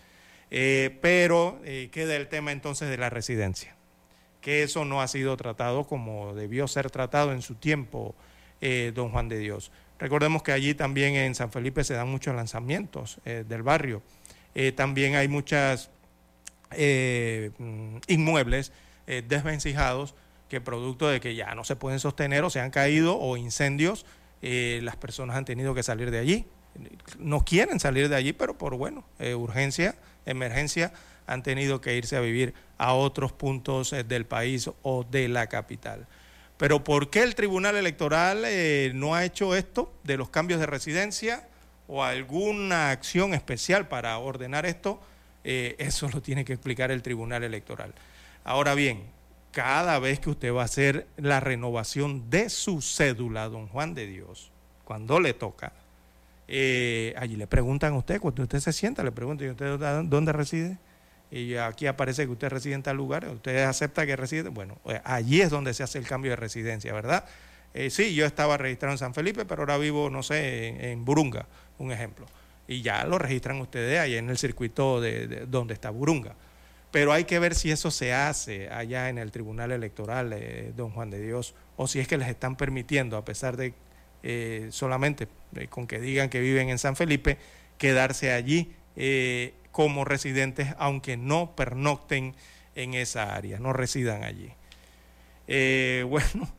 Eh, 0.50 0.98
pero 1.02 1.60
eh, 1.66 1.90
queda 1.92 2.16
el 2.16 2.28
tema 2.30 2.52
entonces 2.52 2.90
de 2.90 2.98
la 2.98 3.10
residencia 3.10 3.76
que 4.40 4.64
eso 4.64 4.86
no 4.86 5.02
ha 5.02 5.10
sido 5.10 5.36
tratado 5.36 5.86
como 5.86 6.34
debió 6.34 6.70
ser 6.70 6.90
tratado 6.90 7.34
en 7.34 7.42
su 7.42 7.56
tiempo, 7.56 8.16
eh, 8.62 8.94
don 8.96 9.10
Juan 9.12 9.28
de 9.28 9.40
Dios. 9.40 9.74
Recordemos 10.00 10.42
que 10.42 10.54
allí 10.54 10.74
también 10.74 11.16
en 11.16 11.36
San 11.36 11.52
Felipe 11.52 11.84
se 11.84 11.96
dan 11.96 12.08
muchos 12.08 12.34
lanzamientos 12.34 13.20
eh, 13.26 13.44
del 13.48 13.64
barrio. 13.64 14.02
También 14.76 15.16
hay 15.16 15.28
muchas 15.28 15.92
mm, 16.72 17.98
inmuebles 18.08 18.72
desvencijados 19.06 20.16
que 20.50 20.62
producto 20.62 21.10
de 21.10 21.20
que 21.20 21.36
ya 21.36 21.54
no 21.54 21.64
se 21.64 21.76
pueden 21.76 22.00
sostener 22.00 22.44
o 22.44 22.50
se 22.50 22.60
han 22.60 22.72
caído 22.72 23.20
o 23.20 23.38
incendios, 23.38 24.06
las 24.42 24.96
personas 24.96 25.36
han 25.36 25.46
tenido 25.46 25.76
que 25.76 25.84
salir 25.84 26.10
de 26.10 26.20
allí. 26.20 26.46
No 27.20 27.46
quieren 27.46 27.80
salir 27.80 28.10
de 28.10 28.16
allí, 28.16 28.34
pero 28.34 28.58
por 28.58 28.76
bueno, 28.78 29.04
urgencia, 29.20 29.96
emergencia, 30.28 30.94
han 31.26 31.44
tenido 31.44 31.82
que 31.82 31.96
irse 31.96 32.16
a 32.16 32.22
vivir 32.22 32.54
a 32.78 32.94
otros 32.94 33.32
puntos 33.32 33.94
eh, 33.94 34.04
del 34.04 34.26
país 34.26 34.70
o 34.82 35.04
de 35.04 35.28
la 35.28 35.48
capital. 35.48 36.08
Pero 36.58 36.84
¿por 36.84 37.10
qué 37.10 37.24
el 37.24 37.36
Tribunal 37.36 37.76
Electoral 37.76 38.44
eh, 38.46 38.92
no 38.96 39.14
ha 39.14 39.26
hecho 39.26 39.56
esto 39.56 39.94
de 40.04 40.18
los 40.18 40.30
cambios 40.30 40.60
de 40.60 40.66
residencia 40.66 41.48
o 41.88 42.04
alguna 42.04 42.90
acción 42.90 43.34
especial 43.34 43.88
para 43.88 44.18
ordenar 44.18 44.66
esto? 44.66 45.00
Eh, 45.44 45.76
eso 45.78 46.10
lo 46.10 46.22
tiene 46.22 46.44
que 46.46 46.54
explicar 46.54 46.90
el 46.92 47.04
Tribunal 47.04 47.44
Electoral. 47.44 47.94
Ahora 48.44 48.74
bien, 48.74 49.04
cada 49.52 50.00
vez 50.00 50.20
que 50.20 50.30
usted 50.30 50.54
va 50.54 50.64
a 50.64 50.66
hacer 50.66 51.08
la 51.18 51.40
renovación 51.40 52.30
de 52.30 52.50
su 52.50 52.82
cédula, 52.82 53.50
don 53.50 53.68
Juan 53.68 53.94
de 53.94 54.08
Dios, 54.08 54.52
cuando 54.84 55.20
le 55.20 55.34
toca, 55.34 55.74
eh, 56.48 57.14
allí 57.18 57.36
le 57.36 57.48
preguntan 57.48 57.94
a 57.94 57.98
usted, 57.98 58.20
cuando 58.20 58.44
usted 58.44 58.60
se 58.60 58.74
sienta, 58.74 59.04
le 59.04 59.12
preguntan, 59.12 59.48
¿y 59.48 59.52
usted 59.52 59.78
dónde- 60.06 60.32
reside? 60.32 60.78
Y 61.30 61.56
aquí 61.56 61.88
aparece 61.88 62.26
que 62.26 62.32
usted 62.32 62.50
reside 62.50 62.74
en 62.74 62.84
tal 62.84 62.96
lugar, 62.96 63.28
usted 63.28 63.64
acepta 63.64 64.06
que 64.06 64.16
reside, 64.16 64.48
bueno, 64.50 64.78
eh, 64.86 65.02
allí 65.04 65.42
es 65.42 65.50
donde 65.50 65.74
se 65.74 65.84
hace 65.84 65.98
el 65.98 66.08
cambio 66.08 66.32
de 66.32 66.38
residencia, 66.38 66.94
¿verdad? 66.94 67.26
Eh, 67.74 67.90
sí, 67.90 68.16
yo 68.16 68.26
estaba 68.26 68.56
registrado 68.58 68.94
en 68.94 68.98
San 68.98 69.14
Felipe, 69.14 69.44
pero 69.46 69.64
ahora 69.64 69.78
vivo, 69.78 70.10
no 70.10 70.24
sé, 70.24 70.92
en, 70.92 71.04
Burunga, 71.04 71.46
un 71.80 71.92
ejemplo. 71.92 72.26
Y 72.68 72.82
ya 72.82 73.04
lo 73.06 73.18
registran 73.18 73.60
ustedes 73.60 74.00
ahí 74.00 74.16
en 74.16 74.30
el 74.30 74.38
circuito 74.38 75.02
de, 75.02 75.28
de 75.28 75.46
donde 75.46 75.74
está 75.74 75.90
Burunga. 75.90 76.36
Pero 76.92 77.12
hay 77.12 77.26
que 77.26 77.40
ver 77.40 77.54
si 77.56 77.72
eso 77.72 77.92
se 77.92 78.14
hace 78.14 78.70
allá 78.70 79.10
en 79.10 79.18
el 79.18 79.32
Tribunal 79.32 79.72
Electoral, 79.72 80.32
eh, 80.34 80.72
don 80.76 80.92
Juan 80.92 81.10
de 81.10 81.22
Dios, 81.22 81.54
o 81.76 81.88
si 81.88 82.00
es 82.00 82.08
que 82.08 82.18
les 82.18 82.30
están 82.30 82.56
permitiendo, 82.56 83.18
a 83.18 83.26
pesar 83.26 83.58
de 83.58 83.74
eh, 84.30 84.68
solamente 84.72 85.30
eh, 85.56 85.68
con 85.70 85.88
que 85.88 86.02
digan 86.02 86.30
que 86.30 86.42
viven 86.42 86.68
en 86.68 86.78
San 86.78 86.98
Felipe, 86.98 87.38
quedarse 87.78 88.34
allí 88.34 88.74
eh, 88.98 89.54
como 89.72 90.04
residentes, 90.04 90.76
aunque 90.80 91.16
no 91.16 91.56
pernocten 91.56 92.36
en 92.76 92.94
esa 92.94 93.34
área, 93.34 93.58
no 93.60 93.72
residan 93.72 94.26
allí. 94.26 94.52
Eh, 95.48 96.06
bueno, 96.10 96.54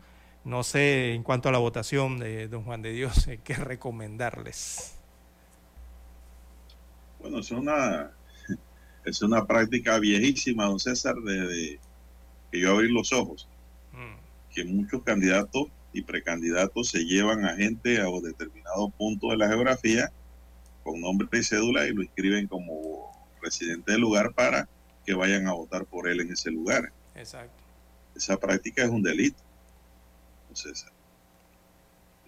No 0.45 0.63
sé 0.63 1.13
en 1.13 1.23
cuanto 1.23 1.51
a 1.51 1.53
la 1.53 1.59
votación 1.59 2.19
de 2.19 2.49
don 2.49 2.65
Juan 2.65 2.81
de 2.81 2.93
Dios, 2.93 3.29
qué 3.45 3.55
recomendarles. 3.55 4.95
Bueno, 7.21 7.41
es 7.41 7.51
una, 7.51 8.13
es 9.05 9.21
una 9.21 9.47
práctica 9.47 9.99
viejísima, 9.99 10.65
don 10.65 10.81
César, 10.81 11.17
desde 11.17 11.79
que 12.51 12.61
yo 12.61 12.71
abrí 12.71 12.91
los 12.91 13.13
ojos. 13.13 13.47
Que 14.55 14.65
muchos 14.65 15.03
candidatos 15.03 15.69
y 15.93 16.03
precandidatos 16.03 16.89
se 16.91 17.05
llevan 17.05 17.45
a 17.45 17.57
gente 17.57 18.01
a 18.01 18.07
determinado 18.23 18.91
punto 18.91 19.29
de 19.31 19.37
la 19.37 19.49
geografía 19.49 20.13
con 20.83 21.01
nombre 21.01 21.27
y 21.39 21.43
cédula 21.43 21.87
y 21.87 21.93
lo 21.93 22.03
inscriben 22.03 22.47
como 22.47 23.11
residente 23.43 23.93
del 23.93 24.01
lugar 24.01 24.35
para 24.35 24.69
que 25.05 25.15
vayan 25.15 25.47
a 25.47 25.53
votar 25.53 25.85
por 25.87 26.09
él 26.09 26.21
en 26.21 26.33
ese 26.33 26.51
lugar. 26.51 26.93
Exacto. 27.15 27.63
Esa 28.15 28.37
práctica 28.39 28.85
es 28.85 28.91
un 28.91 29.03
delito. 29.03 29.43
Entonces, 30.43 30.87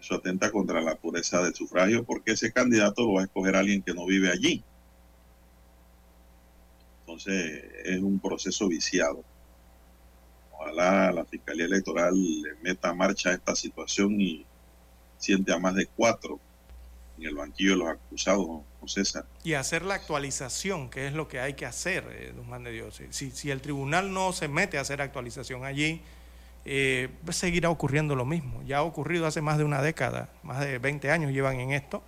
eso 0.00 0.14
atenta 0.14 0.50
contra 0.50 0.80
la 0.80 0.94
pureza 0.94 1.42
del 1.42 1.54
sufragio 1.54 2.04
porque 2.04 2.32
ese 2.32 2.52
candidato 2.52 3.02
lo 3.02 3.14
va 3.14 3.20
a 3.22 3.24
escoger 3.24 3.56
alguien 3.56 3.82
que 3.82 3.94
no 3.94 4.06
vive 4.06 4.30
allí. 4.30 4.62
Entonces, 7.00 7.64
es 7.84 8.00
un 8.00 8.18
proceso 8.18 8.68
viciado. 8.68 9.24
Ojalá 10.60 11.10
la 11.10 11.24
Fiscalía 11.24 11.64
Electoral 11.64 12.12
le 12.14 12.54
meta 12.62 12.92
marcha 12.92 13.32
esta 13.32 13.56
situación 13.56 14.20
y 14.20 14.44
siente 15.16 15.54
a 15.54 15.58
más 15.58 15.74
de 15.74 15.86
cuatro 15.86 16.38
en 17.16 17.24
el 17.26 17.34
banquillo 17.34 17.70
de 17.70 17.76
los 17.78 17.88
acusados, 17.88 18.46
don 18.46 18.88
César. 18.88 19.24
Y 19.42 19.54
hacer 19.54 19.86
la 19.86 19.94
actualización, 19.94 20.90
que 20.90 21.06
es 21.06 21.14
lo 21.14 21.28
que 21.28 21.40
hay 21.40 21.54
que 21.54 21.64
hacer, 21.64 22.04
eh, 22.10 22.32
don 22.36 22.44
Juan 22.46 22.64
de 22.64 22.72
Dios. 22.72 23.00
Si, 23.08 23.30
si 23.30 23.50
el 23.50 23.62
tribunal 23.62 24.12
no 24.12 24.34
se 24.34 24.48
mete 24.48 24.76
a 24.76 24.82
hacer 24.82 25.00
actualización 25.00 25.64
allí, 25.64 26.02
eh, 26.66 27.08
seguirá 27.30 27.70
ocurriendo 27.70 28.14
lo 28.14 28.26
mismo. 28.26 28.62
Ya 28.64 28.78
ha 28.78 28.82
ocurrido 28.82 29.26
hace 29.26 29.40
más 29.40 29.56
de 29.56 29.64
una 29.64 29.80
década, 29.80 30.28
más 30.42 30.60
de 30.60 30.78
20 30.78 31.10
años 31.10 31.32
llevan 31.32 31.58
en 31.58 31.72
esto, 31.72 32.02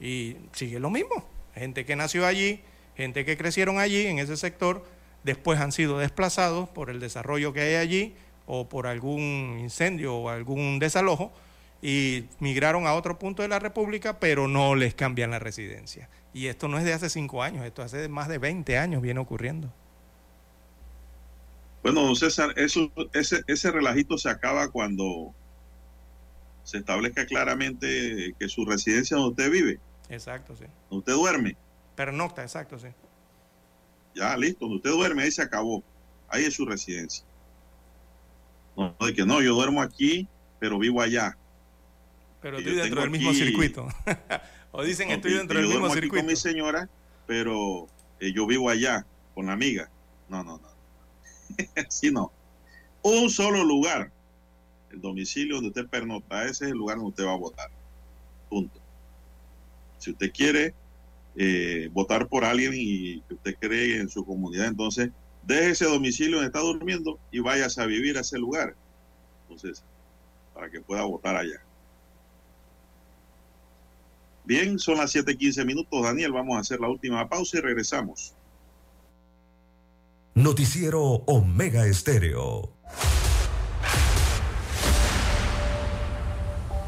y 0.00 0.36
sigue 0.52 0.80
lo 0.80 0.90
mismo. 0.90 1.26
Gente 1.54 1.86
que 1.86 1.96
nació 1.96 2.26
allí, 2.26 2.60
gente 2.94 3.24
que 3.24 3.38
crecieron 3.38 3.78
allí, 3.78 4.06
en 4.06 4.18
ese 4.18 4.36
sector, 4.36 4.84
después 5.24 5.60
han 5.60 5.72
sido 5.72 5.98
desplazados 5.98 6.68
por 6.68 6.90
el 6.90 7.00
desarrollo 7.00 7.52
que 7.52 7.60
hay 7.60 7.74
allí 7.76 8.14
o 8.46 8.68
por 8.68 8.86
algún 8.86 9.58
incendio 9.60 10.16
o 10.16 10.28
algún 10.28 10.78
desalojo 10.78 11.32
y 11.82 12.24
migraron 12.40 12.86
a 12.86 12.94
otro 12.94 13.18
punto 13.18 13.42
de 13.42 13.48
la 13.48 13.58
República, 13.58 14.18
pero 14.18 14.48
no 14.48 14.74
les 14.74 14.94
cambian 14.94 15.30
la 15.30 15.38
residencia. 15.38 16.08
Y 16.32 16.46
esto 16.46 16.68
no 16.68 16.78
es 16.78 16.84
de 16.84 16.92
hace 16.92 17.08
cinco 17.08 17.42
años, 17.42 17.64
esto 17.64 17.82
hace 17.82 18.08
más 18.08 18.28
de 18.28 18.38
20 18.38 18.78
años 18.78 19.02
viene 19.02 19.20
ocurriendo. 19.20 19.72
Bueno, 21.82 22.02
don 22.02 22.16
César, 22.16 22.52
eso, 22.56 22.90
ese, 23.12 23.42
ese 23.46 23.70
relajito 23.70 24.18
se 24.18 24.28
acaba 24.28 24.68
cuando 24.68 25.32
se 26.64 26.78
establezca 26.78 27.26
claramente 27.26 28.34
que 28.38 28.48
su 28.48 28.64
residencia 28.64 29.16
donde 29.16 29.30
usted 29.30 29.50
vive, 29.52 29.78
Exacto, 30.08 30.56
sí. 30.56 30.64
donde 30.90 30.98
usted 30.98 31.12
duerme, 31.12 31.56
Pernocta, 31.94 32.42
exacto, 32.42 32.78
sí. 32.78 32.88
Ya 34.16 34.36
listo, 34.36 34.64
donde 34.64 34.76
usted 34.76 34.90
duerme, 34.90 35.22
ahí 35.22 35.30
se 35.30 35.42
acabó. 35.42 35.84
Ahí 36.28 36.44
es 36.44 36.54
su 36.54 36.64
residencia. 36.64 37.24
No, 38.76 38.96
de 39.00 39.14
que 39.14 39.24
no, 39.24 39.40
yo 39.40 39.54
duermo 39.54 39.82
aquí, 39.82 40.26
pero 40.58 40.78
vivo 40.78 41.00
allá. 41.00 41.36
Pero 42.40 42.58
estoy 42.58 42.74
yo 42.74 42.82
dentro 42.82 43.00
del 43.02 43.10
mismo 43.10 43.32
circuito. 43.32 43.88
o 44.72 44.82
dicen 44.82 45.08
No, 45.08 45.14
estoy 45.14 45.34
dentro 45.34 45.58
del 45.58 45.66
yo 45.66 45.70
mismo 45.70 45.80
duermo 45.80 45.86
aquí 45.86 46.00
circuito. 46.02 46.24
con 46.24 46.32
mi 46.32 46.36
señora, 46.36 46.88
pero 47.26 47.86
eh, 48.20 48.32
yo 48.32 48.46
vivo 48.46 48.68
allá 48.68 49.06
con 49.34 49.46
la 49.46 49.52
amiga. 49.52 49.90
No, 50.28 50.42
no, 50.42 50.58
no. 50.58 50.68
Así 51.86 52.10
no. 52.10 52.32
Un 53.02 53.30
solo 53.30 53.64
lugar. 53.64 54.10
El 54.90 55.00
domicilio 55.00 55.56
donde 55.56 55.68
usted 55.68 55.86
pernocta, 55.88 56.44
ese 56.44 56.66
es 56.66 56.70
el 56.70 56.78
lugar 56.78 56.96
donde 56.96 57.10
usted 57.10 57.26
va 57.26 57.32
a 57.32 57.36
votar. 57.36 57.70
Punto. 58.48 58.80
Si 59.98 60.10
usted 60.10 60.32
quiere 60.32 60.74
eh, 61.36 61.90
votar 61.92 62.28
por 62.28 62.44
alguien 62.44 62.72
y 62.74 63.20
que 63.22 63.34
usted 63.34 63.56
cree 63.60 64.00
en 64.00 64.08
su 64.08 64.24
comunidad, 64.24 64.66
entonces 64.66 65.10
deje 65.46 65.70
ese 65.70 65.84
domicilio 65.84 66.36
donde 66.36 66.46
está 66.46 66.60
durmiendo 66.60 67.18
y 67.30 67.40
váyase 67.40 67.80
a 67.80 67.86
vivir 67.86 68.16
a 68.16 68.20
ese 68.20 68.38
lugar. 68.38 68.74
Entonces, 69.42 69.84
para 70.54 70.70
que 70.70 70.80
pueda 70.80 71.04
votar 71.04 71.36
allá. 71.36 71.60
Bien, 74.44 74.78
son 74.78 74.98
las 74.98 75.14
7:15 75.14 75.64
minutos, 75.64 76.02
Daniel. 76.02 76.32
Vamos 76.32 76.56
a 76.56 76.60
hacer 76.60 76.80
la 76.80 76.88
última 76.88 77.28
pausa 77.28 77.58
y 77.58 77.60
regresamos. 77.60 78.34
Noticiero 80.34 81.02
Omega 81.02 81.86
Estéreo. 81.86 82.75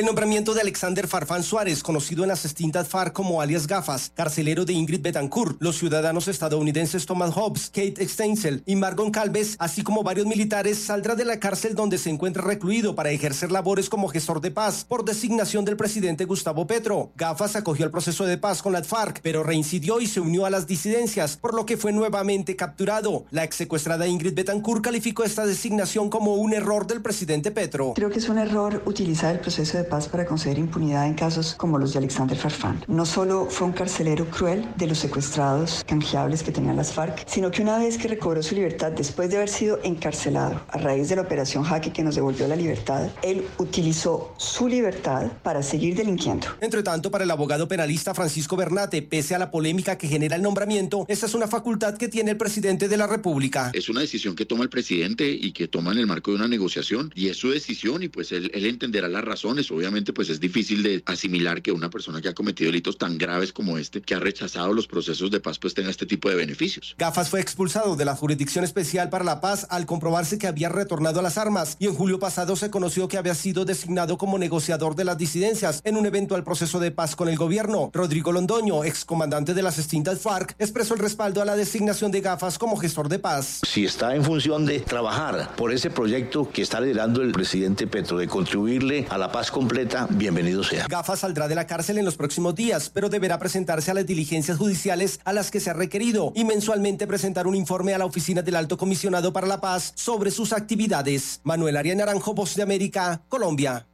El 0.00 0.06
nombramiento 0.06 0.54
de 0.54 0.62
Alexander 0.62 1.06
Farfán 1.06 1.42
Suárez, 1.42 1.82
conocido 1.82 2.22
en 2.22 2.28
las 2.28 2.46
extintas 2.46 2.88
FARC 2.88 3.12
como 3.12 3.42
alias 3.42 3.66
Gafas, 3.66 4.10
carcelero 4.14 4.64
de 4.64 4.72
Ingrid 4.72 5.02
Betancourt, 5.02 5.58
los 5.60 5.76
ciudadanos 5.76 6.26
estadounidenses 6.26 7.04
Thomas 7.04 7.36
Hobbs, 7.36 7.68
Kate 7.68 8.08
Steinsel 8.08 8.62
y 8.64 8.76
Margon 8.76 9.10
Calves, 9.10 9.56
así 9.58 9.82
como 9.82 10.02
varios 10.02 10.26
militares, 10.26 10.78
saldrá 10.78 11.16
de 11.16 11.26
la 11.26 11.38
cárcel 11.38 11.74
donde 11.74 11.98
se 11.98 12.08
encuentra 12.08 12.42
recluido 12.42 12.94
para 12.94 13.10
ejercer 13.10 13.52
labores 13.52 13.90
como 13.90 14.08
gestor 14.08 14.40
de 14.40 14.50
paz 14.50 14.86
por 14.88 15.04
designación 15.04 15.66
del 15.66 15.76
presidente 15.76 16.24
Gustavo 16.24 16.66
Petro. 16.66 17.12
Gafas 17.16 17.54
acogió 17.54 17.84
el 17.84 17.90
proceso 17.90 18.24
de 18.24 18.38
paz 18.38 18.62
con 18.62 18.72
las 18.72 18.86
FARC, 18.86 19.20
pero 19.20 19.42
reincidió 19.42 20.00
y 20.00 20.06
se 20.06 20.20
unió 20.20 20.46
a 20.46 20.50
las 20.50 20.66
disidencias, 20.66 21.36
por 21.36 21.52
lo 21.52 21.66
que 21.66 21.76
fue 21.76 21.92
nuevamente 21.92 22.56
capturado. 22.56 23.26
La 23.30 23.44
ex 23.44 23.56
secuestrada 23.56 24.06
Ingrid 24.06 24.32
Betancourt 24.32 24.82
calificó 24.82 25.24
esta 25.24 25.44
designación 25.44 26.08
como 26.08 26.36
un 26.36 26.54
error 26.54 26.86
del 26.86 27.02
presidente 27.02 27.50
Petro. 27.50 27.92
Creo 27.94 28.08
que 28.08 28.20
es 28.20 28.30
un 28.30 28.38
error 28.38 28.82
utilizar 28.86 29.34
el 29.34 29.40
proceso 29.40 29.76
de 29.76 29.89
paz 29.90 30.08
para 30.08 30.24
conceder 30.24 30.58
impunidad 30.58 31.06
en 31.06 31.12
casos 31.12 31.54
como 31.58 31.78
los 31.78 31.92
de 31.92 31.98
Alexander 31.98 32.38
Farfán. 32.38 32.82
No 32.88 33.04
solo 33.04 33.48
fue 33.50 33.66
un 33.66 33.74
carcelero 33.74 34.24
cruel 34.30 34.66
de 34.76 34.86
los 34.86 34.98
secuestrados 34.98 35.84
canjeables 35.86 36.42
que 36.42 36.52
tenían 36.52 36.76
las 36.76 36.94
FARC, 36.94 37.28
sino 37.28 37.50
que 37.50 37.60
una 37.60 37.78
vez 37.78 37.98
que 37.98 38.08
recobró 38.08 38.42
su 38.42 38.54
libertad 38.54 38.92
después 38.92 39.28
de 39.28 39.36
haber 39.36 39.50
sido 39.50 39.78
encarcelado 39.82 40.62
a 40.68 40.78
raíz 40.78 41.10
de 41.10 41.16
la 41.16 41.22
operación 41.22 41.64
Jaque 41.64 41.92
que 41.92 42.02
nos 42.02 42.14
devolvió 42.14 42.48
la 42.48 42.56
libertad, 42.56 43.10
él 43.22 43.44
utilizó 43.58 44.32
su 44.38 44.68
libertad 44.68 45.26
para 45.42 45.62
seguir 45.62 45.94
delinquiendo. 45.94 46.46
Entre 46.60 46.82
tanto, 46.82 47.10
para 47.10 47.24
el 47.24 47.30
abogado 47.30 47.68
penalista 47.68 48.14
Francisco 48.14 48.56
Bernate, 48.56 49.02
pese 49.02 49.34
a 49.34 49.38
la 49.38 49.50
polémica 49.50 49.98
que 49.98 50.08
genera 50.08 50.36
el 50.36 50.42
nombramiento, 50.42 51.04
esta 51.08 51.26
es 51.26 51.34
una 51.34 51.48
facultad 51.48 51.96
que 51.96 52.08
tiene 52.08 52.30
el 52.30 52.36
presidente 52.36 52.88
de 52.88 52.96
la 52.96 53.06
República. 53.06 53.70
Es 53.74 53.88
una 53.88 54.00
decisión 54.00 54.36
que 54.36 54.46
toma 54.46 54.62
el 54.62 54.70
presidente 54.70 55.28
y 55.30 55.52
que 55.52 55.68
toma 55.68 55.92
en 55.92 55.98
el 55.98 56.06
marco 56.06 56.30
de 56.30 56.36
una 56.36 56.48
negociación 56.48 57.12
y 57.14 57.28
es 57.28 57.36
su 57.36 57.50
decisión 57.50 58.02
y 58.02 58.08
pues 58.08 58.30
él, 58.32 58.50
él 58.54 58.66
entenderá 58.66 59.08
las 59.08 59.24
razones. 59.24 59.69
Obviamente 59.70 60.12
pues 60.12 60.28
es 60.28 60.40
difícil 60.40 60.82
de 60.82 61.02
asimilar 61.06 61.62
que 61.62 61.72
una 61.72 61.90
persona 61.90 62.20
que 62.20 62.28
ha 62.28 62.34
cometido 62.34 62.68
delitos 62.68 62.98
tan 62.98 63.18
graves 63.18 63.52
como 63.52 63.78
este, 63.78 64.00
que 64.00 64.14
ha 64.14 64.20
rechazado 64.20 64.72
los 64.72 64.86
procesos 64.86 65.30
de 65.30 65.40
paz, 65.40 65.58
pues 65.58 65.74
tenga 65.74 65.90
este 65.90 66.06
tipo 66.06 66.28
de 66.28 66.36
beneficios. 66.36 66.94
Gafas 66.98 67.28
fue 67.30 67.40
expulsado 67.40 67.96
de 67.96 68.04
la 68.04 68.16
Jurisdicción 68.16 68.64
Especial 68.64 69.08
para 69.10 69.24
la 69.24 69.40
Paz 69.40 69.66
al 69.70 69.86
comprobarse 69.86 70.38
que 70.38 70.46
había 70.46 70.68
retornado 70.68 71.20
a 71.20 71.22
las 71.22 71.38
armas 71.38 71.76
y 71.78 71.86
en 71.86 71.94
julio 71.94 72.18
pasado 72.18 72.56
se 72.56 72.70
conoció 72.70 73.08
que 73.08 73.18
había 73.18 73.34
sido 73.34 73.64
designado 73.64 74.18
como 74.18 74.38
negociador 74.38 74.94
de 74.94 75.04
las 75.04 75.18
disidencias 75.18 75.80
en 75.84 75.96
un 75.96 76.06
eventual 76.06 76.44
proceso 76.44 76.80
de 76.80 76.90
paz 76.90 77.16
con 77.16 77.28
el 77.28 77.36
gobierno. 77.36 77.90
Rodrigo 77.92 78.32
Londoño, 78.32 78.84
excomandante 78.84 79.54
de 79.54 79.62
las 79.62 79.78
extintas 79.78 80.20
FARC, 80.20 80.54
expresó 80.58 80.94
el 80.94 81.00
respaldo 81.00 81.42
a 81.42 81.44
la 81.44 81.56
designación 81.56 82.10
de 82.10 82.20
Gafas 82.20 82.58
como 82.58 82.76
gestor 82.76 83.08
de 83.08 83.18
paz. 83.18 83.60
Si 83.66 83.84
está 83.84 84.14
en 84.14 84.24
función 84.24 84.66
de 84.66 84.80
trabajar 84.80 85.54
por 85.56 85.72
ese 85.72 85.90
proyecto 85.90 86.50
que 86.50 86.62
está 86.62 86.80
liderando 86.80 87.22
el 87.22 87.32
presidente 87.32 87.86
Petro, 87.86 88.18
de 88.18 88.28
contribuirle 88.28 89.06
a 89.10 89.18
la 89.18 89.30
paz 89.32 89.50
completa, 89.60 90.06
bienvenido 90.08 90.64
sea. 90.64 90.86
Gafas 90.88 91.18
saldrá 91.18 91.46
de 91.46 91.54
la 91.54 91.66
cárcel 91.66 91.98
en 91.98 92.06
los 92.06 92.16
próximos 92.16 92.54
días, 92.54 92.88
pero 92.88 93.10
deberá 93.10 93.38
presentarse 93.38 93.90
a 93.90 93.94
las 93.94 94.06
diligencias 94.06 94.56
judiciales 94.56 95.20
a 95.26 95.34
las 95.34 95.50
que 95.50 95.60
se 95.60 95.68
ha 95.68 95.74
requerido 95.74 96.32
y 96.34 96.46
mensualmente 96.46 97.06
presentar 97.06 97.46
un 97.46 97.54
informe 97.54 97.92
a 97.92 97.98
la 97.98 98.06
oficina 98.06 98.40
del 98.40 98.56
Alto 98.56 98.78
Comisionado 98.78 99.34
para 99.34 99.46
la 99.46 99.60
Paz 99.60 99.92
sobre 99.96 100.30
sus 100.30 100.54
actividades. 100.54 101.42
Manuel 101.44 101.76
Arias 101.76 101.98
Naranjo, 101.98 102.32
Voz 102.32 102.54
de 102.54 102.62
América, 102.62 103.20
Colombia. 103.28 103.86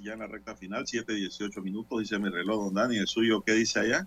Ya 0.00 0.12
en 0.12 0.20
la 0.20 0.26
recta 0.26 0.54
final, 0.56 0.86
7, 0.86 1.12
18 1.12 1.60
minutos, 1.62 2.00
dice 2.00 2.18
mi 2.18 2.28
reloj, 2.28 2.64
don 2.64 2.74
Dani, 2.74 2.98
el 2.98 3.06
suyo, 3.06 3.40
¿qué 3.42 3.52
dice 3.52 3.80
allá? 3.80 4.06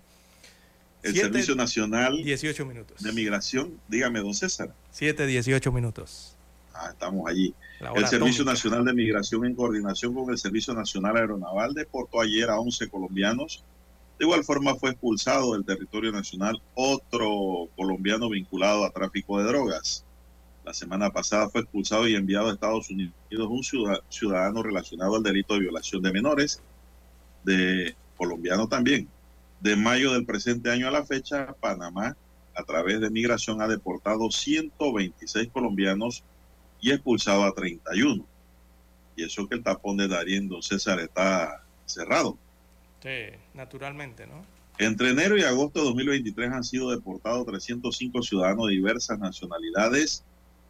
El 1.02 1.14
Servicio 1.14 1.54
Nacional 1.54 2.22
18 2.22 2.64
minutos. 2.64 3.02
de 3.02 3.12
Migración, 3.12 3.78
dígame, 3.88 4.20
don 4.20 4.34
César. 4.34 4.74
7, 4.90 5.26
18 5.26 5.70
minutos. 5.70 6.34
Ah, 6.72 6.88
estamos 6.90 7.28
allí. 7.28 7.54
El 7.80 8.06
Servicio 8.06 8.42
atómica. 8.42 8.44
Nacional 8.52 8.84
de 8.84 8.94
Migración, 8.94 9.44
en 9.44 9.54
coordinación 9.54 10.14
con 10.14 10.30
el 10.30 10.38
Servicio 10.38 10.72
Nacional 10.74 11.16
Aeronaval, 11.16 11.74
deportó 11.74 12.20
ayer 12.20 12.48
a 12.48 12.58
11 12.58 12.88
colombianos. 12.88 13.62
De 14.18 14.24
igual 14.24 14.44
forma, 14.44 14.74
fue 14.76 14.90
expulsado 14.90 15.52
del 15.52 15.64
territorio 15.64 16.10
nacional 16.10 16.62
otro 16.74 17.68
colombiano 17.76 18.30
vinculado 18.30 18.84
a 18.84 18.90
tráfico 18.90 19.38
de 19.38 19.44
drogas. 19.44 20.04
La 20.64 20.72
semana 20.72 21.10
pasada 21.10 21.48
fue 21.50 21.60
expulsado 21.60 22.08
y 22.08 22.14
enviado 22.14 22.48
a 22.48 22.54
Estados 22.54 22.88
Unidos 22.90 23.14
un 23.30 23.62
ciudad- 23.62 24.00
ciudadano 24.08 24.62
relacionado 24.62 25.16
al 25.16 25.22
delito 25.22 25.54
de 25.54 25.60
violación 25.60 26.02
de 26.02 26.12
menores, 26.12 26.62
de 27.44 27.94
colombiano 28.16 28.66
también. 28.68 29.08
De 29.60 29.76
mayo 29.76 30.12
del 30.12 30.24
presente 30.24 30.70
año 30.70 30.88
a 30.88 30.90
la 30.90 31.04
fecha, 31.04 31.54
Panamá, 31.60 32.16
a 32.56 32.62
través 32.64 33.00
de 33.00 33.10
migración, 33.10 33.60
ha 33.60 33.68
deportado 33.68 34.30
126 34.30 35.50
colombianos 35.52 36.22
y 36.80 36.92
expulsado 36.92 37.44
a 37.44 37.52
31. 37.52 38.26
Y 39.16 39.24
eso 39.24 39.46
que 39.48 39.56
el 39.56 39.62
tapón 39.62 39.96
de 39.96 40.08
Darien 40.08 40.48
Don 40.48 40.62
César 40.62 40.98
está 41.00 41.62
cerrado. 41.84 42.38
Sí, 43.02 43.36
naturalmente, 43.52 44.26
¿no? 44.26 44.44
Entre 44.78 45.10
enero 45.10 45.36
y 45.36 45.42
agosto 45.42 45.80
de 45.80 45.86
2023 45.86 46.50
han 46.50 46.64
sido 46.64 46.90
deportados 46.90 47.46
305 47.46 48.22
ciudadanos 48.22 48.66
de 48.68 48.72
diversas 48.74 49.18
nacionalidades 49.18 50.24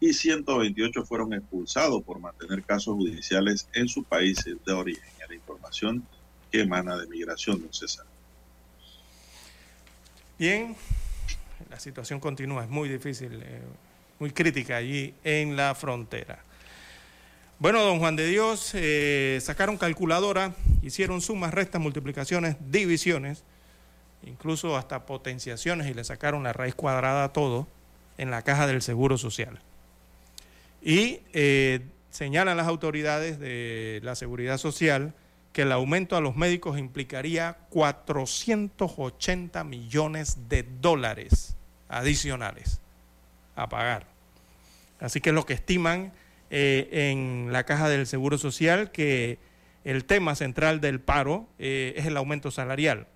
y 0.05 0.13
128 0.13 1.07
fueron 1.07 1.33
expulsados 1.33 2.03
por 2.03 2.19
mantener 2.19 2.63
casos 2.63 2.95
judiciales 2.95 3.69
en 3.73 3.89
sus 3.89 4.05
países 4.05 4.55
de 4.67 4.73
origen. 4.73 5.03
La 5.27 5.35
información 5.35 6.07
que 6.53 6.61
emana 6.61 6.95
de 6.99 7.07
migración, 7.07 7.59
don 7.63 7.73
César. 7.73 8.05
Bien, 10.39 10.77
la 11.71 11.81
situación 11.81 12.21
continúa, 12.21 12.65
es 12.65 12.69
muy 12.69 12.91
difícil, 12.91 13.41
eh, 13.43 13.63
muy 14.19 14.31
crítica 14.31 14.77
allí 14.77 15.15
en 15.25 15.57
la 15.57 15.75
frontera. 15.75 16.45
Bueno, 17.59 17.83
don 17.83 17.99
Juan 17.99 18.15
de 18.15 18.27
Dios, 18.27 18.73
eh, 18.75 19.39
sacaron 19.41 19.79
calculadora, 19.79 20.55
hicieron 20.83 21.23
sumas, 21.23 21.55
restas, 21.55 21.81
multiplicaciones, 21.81 22.57
divisiones, 22.71 23.43
incluso 24.23 24.77
hasta 24.77 25.07
potenciaciones 25.07 25.87
y 25.87 25.95
le 25.95 26.05
sacaron 26.05 26.43
la 26.43 26.53
raíz 26.53 26.75
cuadrada 26.75 27.25
a 27.25 27.33
todo 27.33 27.67
en 28.19 28.31
la 28.31 28.43
caja 28.43 28.67
del 28.67 28.83
Seguro 28.83 29.17
Social. 29.17 29.61
Y 30.85 31.20
eh, 31.32 31.81
señalan 32.11 32.59
las 32.59 32.69
autoridades 32.69 33.40
de 33.40 34.01
la 34.02 34.15
Seguridad 34.15 34.59
Social 34.59 35.15
que 35.55 35.62
el 35.62 35.73
aumento 35.73 36.15
a 36.15 36.20
los 36.20 36.36
médicos 36.36 36.78
implicaría 36.78 37.56
480 37.70 39.65
millones 39.65 40.36
de 40.51 40.62
dólares 40.82 41.56
adicionales 41.89 42.82
a 43.56 43.70
pagar. 43.70 44.06
Así 45.01 45.23
que 45.23 45.32
lo 45.32 45.47
que 45.47 45.55
estiman 45.55 46.12
eh, 46.51 47.11
en 47.11 47.48
la 47.51 47.65
caja 47.65 47.89
del 47.89 48.06
Seguro 48.06 48.36
Social 48.36 48.90
que 48.90 49.39
el 49.85 50.05
tema 50.05 50.35
central 50.35 50.82
del 50.82 51.01
paro 51.01 51.48
eh, 51.59 51.94
es 51.97 52.05
el 52.05 52.16
aumento 52.19 52.51
salarial, 52.51 53.06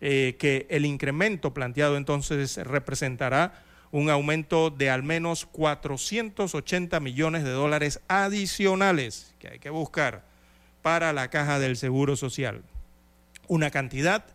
que 0.00 0.66
el 0.68 0.84
incremento 0.84 1.54
planteado 1.54 1.96
entonces 1.96 2.58
representará 2.58 3.64
un 3.96 4.10
aumento 4.10 4.68
de 4.68 4.90
al 4.90 5.02
menos 5.02 5.46
480 5.46 7.00
millones 7.00 7.44
de 7.44 7.50
dólares 7.50 8.00
adicionales 8.08 9.34
que 9.38 9.48
hay 9.48 9.58
que 9.58 9.70
buscar 9.70 10.22
para 10.82 11.14
la 11.14 11.30
caja 11.30 11.58
del 11.58 11.78
Seguro 11.78 12.14
Social. 12.14 12.62
Una 13.48 13.70
cantidad 13.70 14.26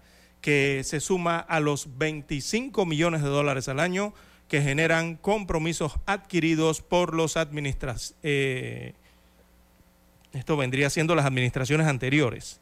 que 0.41 0.81
se 0.83 0.99
suma 0.99 1.37
a 1.37 1.59
los 1.59 1.99
25 1.99 2.87
millones 2.87 3.21
de 3.21 3.27
dólares 3.27 3.67
al 3.67 3.79
año 3.79 4.15
que 4.47 4.63
generan 4.63 5.15
compromisos 5.15 5.93
adquiridos 6.07 6.81
por 6.81 7.13
los 7.13 7.37
administraciones. 7.37 8.95
esto 10.33 10.57
vendría 10.57 10.89
siendo 10.89 11.13
las 11.13 11.27
administraciones 11.27 11.85
anteriores. 11.85 12.59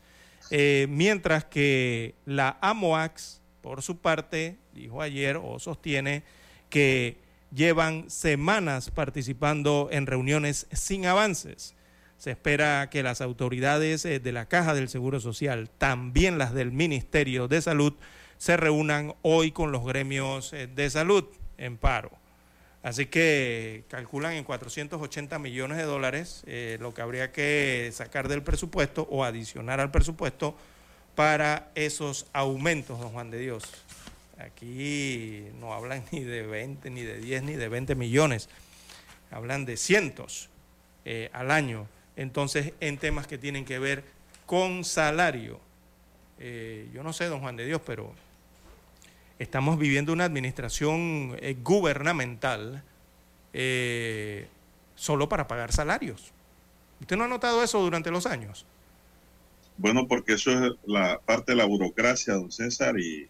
Eh, 0.52 0.88
mientras 0.90 1.46
que 1.46 2.16
la 2.26 2.58
AMOAX, 2.60 3.40
por 3.62 3.84
su 3.84 4.00
parte, 4.00 4.58
dijo 4.74 5.02
ayer 5.02 5.38
o 5.42 5.60
sostiene 5.60 6.24
que 6.70 7.18
llevan 7.54 8.10
semanas 8.10 8.92
participando 8.92 9.90
en 9.92 10.06
reuniones 10.06 10.68
sin 10.72 11.06
avances. 11.06 11.76
Se 12.18 12.32
espera 12.32 12.90
que 12.90 13.04
las 13.04 13.22
autoridades 13.22 14.04
eh, 14.06 14.20
de 14.20 14.32
la 14.32 14.46
Caja 14.46 14.74
del 14.74 14.90
Seguro 14.90 15.20
Social, 15.20 15.70
también 15.78 16.38
las 16.38 16.54
del 16.54 16.72
Ministerio 16.72 17.48
de 17.48 17.62
Salud, 17.62 17.94
se 18.38 18.58
reúnan 18.58 19.16
hoy 19.22 19.52
con 19.52 19.72
los 19.72 19.86
gremios 19.86 20.54
eh, 20.54 20.68
de 20.68 20.90
salud 20.90 21.26
en 21.58 21.78
paro. 21.78 22.12
Así 22.82 23.08
que 23.08 23.84
calculan 23.90 24.34
en 24.34 24.46
480 24.46 25.38
millones 25.40 25.78
de 25.78 25.84
dólares 25.84 26.44
eh, 26.48 26.78
lo 26.80 26.94
que 26.94 27.02
habría 27.02 27.32
que 27.32 27.90
sacar 27.94 28.30
del 28.30 28.42
presupuesto 28.42 29.08
o 29.12 29.26
adicionar 29.26 29.82
al 29.82 29.92
presupuesto 29.92 30.56
para 31.16 31.72
esos 31.76 32.28
aumentos, 32.32 33.00
don 33.00 33.10
Juan 33.10 33.32
de 33.32 33.40
Dios. 33.40 33.64
Aquí 34.40 35.46
no 35.60 35.74
hablan 35.74 36.04
ni 36.12 36.24
de 36.24 36.44
20, 36.44 36.90
ni 36.90 37.04
de 37.04 37.20
10, 37.20 37.44
ni 37.44 37.54
de 37.54 37.70
20 37.70 37.96
millones. 37.96 38.50
Hablan 39.32 39.66
de 39.66 39.78
cientos 39.78 40.50
eh, 41.06 41.30
al 41.34 41.52
año. 41.52 41.88
Entonces, 42.16 42.74
en 42.80 42.98
temas 42.98 43.28
que 43.28 43.38
tienen 43.38 43.66
que 43.66 43.80
ver 43.80 44.04
con 44.46 44.84
salario. 44.84 45.60
Eh, 46.40 46.90
yo 46.94 47.04
no 47.04 47.14
sé, 47.14 47.26
don 47.26 47.42
Juan 47.42 47.58
de 47.58 47.66
Dios, 47.66 47.82
pero 47.86 48.14
estamos 49.38 49.78
viviendo 49.78 50.14
una 50.14 50.26
administración 50.26 51.38
eh, 51.42 51.56
gubernamental 51.62 52.84
solo 54.96 55.28
para 55.28 55.48
pagar 55.48 55.72
salarios. 55.72 56.32
¿Usted 57.02 57.18
no 57.18 57.24
ha 57.24 57.28
notado 57.28 57.64
eso 57.64 57.82
durante 57.82 58.12
los 58.12 58.26
años? 58.26 58.66
Bueno, 59.78 60.08
porque 60.08 60.34
eso 60.34 60.52
es 60.52 60.74
la 60.86 61.20
parte 61.20 61.54
de 61.54 61.56
la 61.56 61.66
burocracia, 61.66 62.36
don 62.36 62.52
César, 62.52 63.00
y 63.00 63.28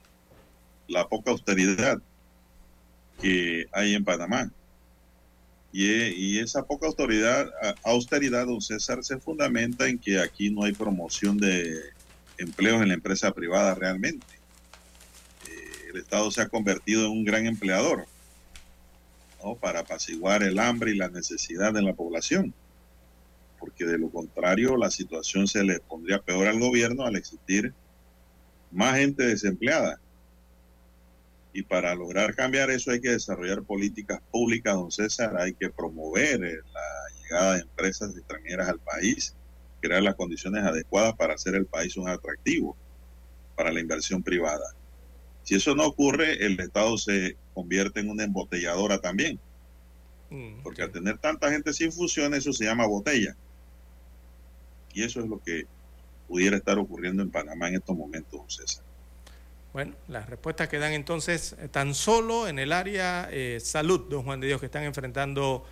la 0.89 1.07
poca 1.07 1.31
austeridad 1.31 2.01
que 3.21 3.67
hay 3.71 3.95
en 3.95 4.03
Panamá. 4.03 4.51
Y, 5.71 6.39
esa 6.39 6.63
poca 6.63 6.87
autoridad, 6.87 7.47
austeridad, 7.83 8.47
don 8.47 8.59
César, 8.59 9.03
se 9.03 9.19
fundamenta 9.19 9.87
en 9.87 9.99
que 9.99 10.19
aquí 10.19 10.49
no 10.49 10.63
hay 10.63 10.73
promoción 10.73 11.37
de 11.37 11.75
empleos 12.39 12.81
en 12.81 12.87
la 12.87 12.95
empresa 12.95 13.31
privada 13.31 13.75
realmente. 13.75 14.25
Eh, 15.47 15.89
el 15.91 15.97
Estado 15.97 16.31
se 16.31 16.41
ha 16.41 16.47
convertido 16.47 17.05
en 17.05 17.11
un 17.11 17.23
gran 17.23 17.45
empleador 17.45 18.07
¿no? 19.43 19.55
para 19.55 19.81
apaciguar 19.81 20.41
el 20.41 20.57
hambre 20.57 20.91
y 20.91 20.95
la 20.95 21.09
necesidad 21.09 21.71
de 21.71 21.83
la 21.83 21.93
población. 21.93 22.51
Porque 23.59 23.85
de 23.85 23.99
lo 23.99 24.09
contrario, 24.09 24.75
la 24.75 24.89
situación 24.89 25.47
se 25.47 25.63
le 25.63 25.79
pondría 25.81 26.19
peor 26.19 26.47
al 26.47 26.59
gobierno 26.59 27.05
al 27.05 27.15
existir 27.15 27.73
más 28.71 28.97
gente 28.97 29.23
desempleada. 29.23 29.99
Y 31.51 31.63
para 31.63 31.95
lograr 31.95 32.35
cambiar 32.35 32.69
eso 32.69 32.91
hay 32.91 33.01
que 33.01 33.09
desarrollar 33.09 33.63
políticas 33.63 34.19
públicas, 34.31 34.75
don 34.75 34.91
César, 34.91 35.35
hay 35.37 35.53
que 35.53 35.69
promover 35.69 36.43
eh, 36.43 36.59
la 36.73 37.21
llegada 37.21 37.53
de 37.55 37.61
empresas 37.61 38.15
extranjeras 38.15 38.69
al 38.69 38.79
país, 38.79 39.35
crear 39.81 40.03
las 40.03 40.15
condiciones 40.15 40.63
adecuadas 40.63 41.15
para 41.15 41.33
hacer 41.33 41.55
el 41.55 41.65
país 41.65 41.97
un 41.97 42.07
atractivo 42.07 42.77
para 43.55 43.71
la 43.71 43.79
inversión 43.79 44.21
privada. 44.21 44.75
Si 45.43 45.55
eso 45.55 45.75
no 45.75 45.87
ocurre, 45.87 46.45
el 46.45 46.59
Estado 46.59 46.97
se 46.97 47.35
convierte 47.53 47.99
en 47.99 48.09
una 48.09 48.23
embotelladora 48.23 48.99
también. 48.99 49.39
Porque 50.61 50.83
al 50.83 50.91
tener 50.91 51.17
tanta 51.17 51.49
gente 51.49 51.73
sin 51.73 51.91
funciones, 51.91 52.39
eso 52.39 52.53
se 52.53 52.65
llama 52.65 52.85
botella. 52.85 53.35
Y 54.93 55.03
eso 55.03 55.21
es 55.21 55.27
lo 55.27 55.39
que 55.39 55.65
pudiera 56.27 56.57
estar 56.57 56.77
ocurriendo 56.77 57.23
en 57.23 57.31
Panamá 57.31 57.67
en 57.67 57.75
estos 57.75 57.97
momentos, 57.97 58.41
César. 58.55 58.85
Bueno, 59.71 59.93
las 60.07 60.27
respuestas 60.27 60.67
que 60.67 60.79
dan 60.79 60.93
entonces 60.93 61.55
eh, 61.59 61.67
tan 61.67 61.93
solo 61.93 62.47
en 62.47 62.57
el 62.57 62.73
área 62.73 63.27
eh, 63.31 63.59
salud, 63.61 64.07
don 64.09 64.23
Juan 64.23 64.39
de 64.39 64.47
Dios, 64.47 64.59
que 64.59 64.65
están 64.65 64.83
enfrentando 64.83 65.63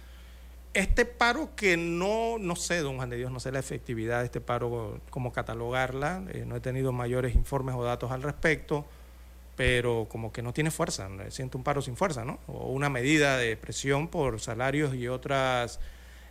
este 0.74 1.06
paro 1.06 1.56
que 1.56 1.76
no, 1.78 2.38
no 2.40 2.56
sé, 2.56 2.82
don 2.82 2.98
Juan 2.98 3.10
de 3.10 3.18
Dios, 3.18 3.32
no 3.32 3.40
sé 3.40 3.52
la 3.52 3.60
efectividad 3.60 4.19
de 4.19 4.26
este 4.26 4.41
paro, 4.41 5.02
cómo 5.10 5.32
catalogarla, 5.32 6.24
eh, 6.32 6.44
no 6.45 6.56
he 6.56 6.60
tenido 6.60 6.91
mayores 6.91 7.34
informes 7.34 7.76
o 7.76 7.84
datos 7.84 8.11
al 8.11 8.22
respecto, 8.22 8.86
pero 9.56 10.07
como 10.07 10.32
que 10.32 10.44
no 10.44 10.53
tiene 10.53 10.69
fuerza, 10.69 11.10
siento 11.30 11.57
un 11.57 11.64
paro 11.64 11.82
sin 11.82 11.98
fuerza, 11.98 12.24
¿no? 12.24 12.40
O 12.45 12.72
una 12.72 12.90
medida 12.90 13.38
de 13.38 13.57
presión 13.57 14.07
por 14.07 14.40
salarios 14.40 14.94
y 14.94 15.07
otras 15.07 15.80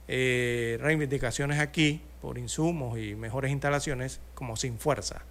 eh, 0.07 0.79
reivindicaciones 0.81 1.59
aquí, 1.59 2.01
por 2.23 2.39
insumos 2.39 2.99
y 3.01 3.17
mejores 3.17 3.51
instalaciones, 3.51 4.21
como 4.35 4.57
sin 4.57 4.79
fuerza. 4.79 5.23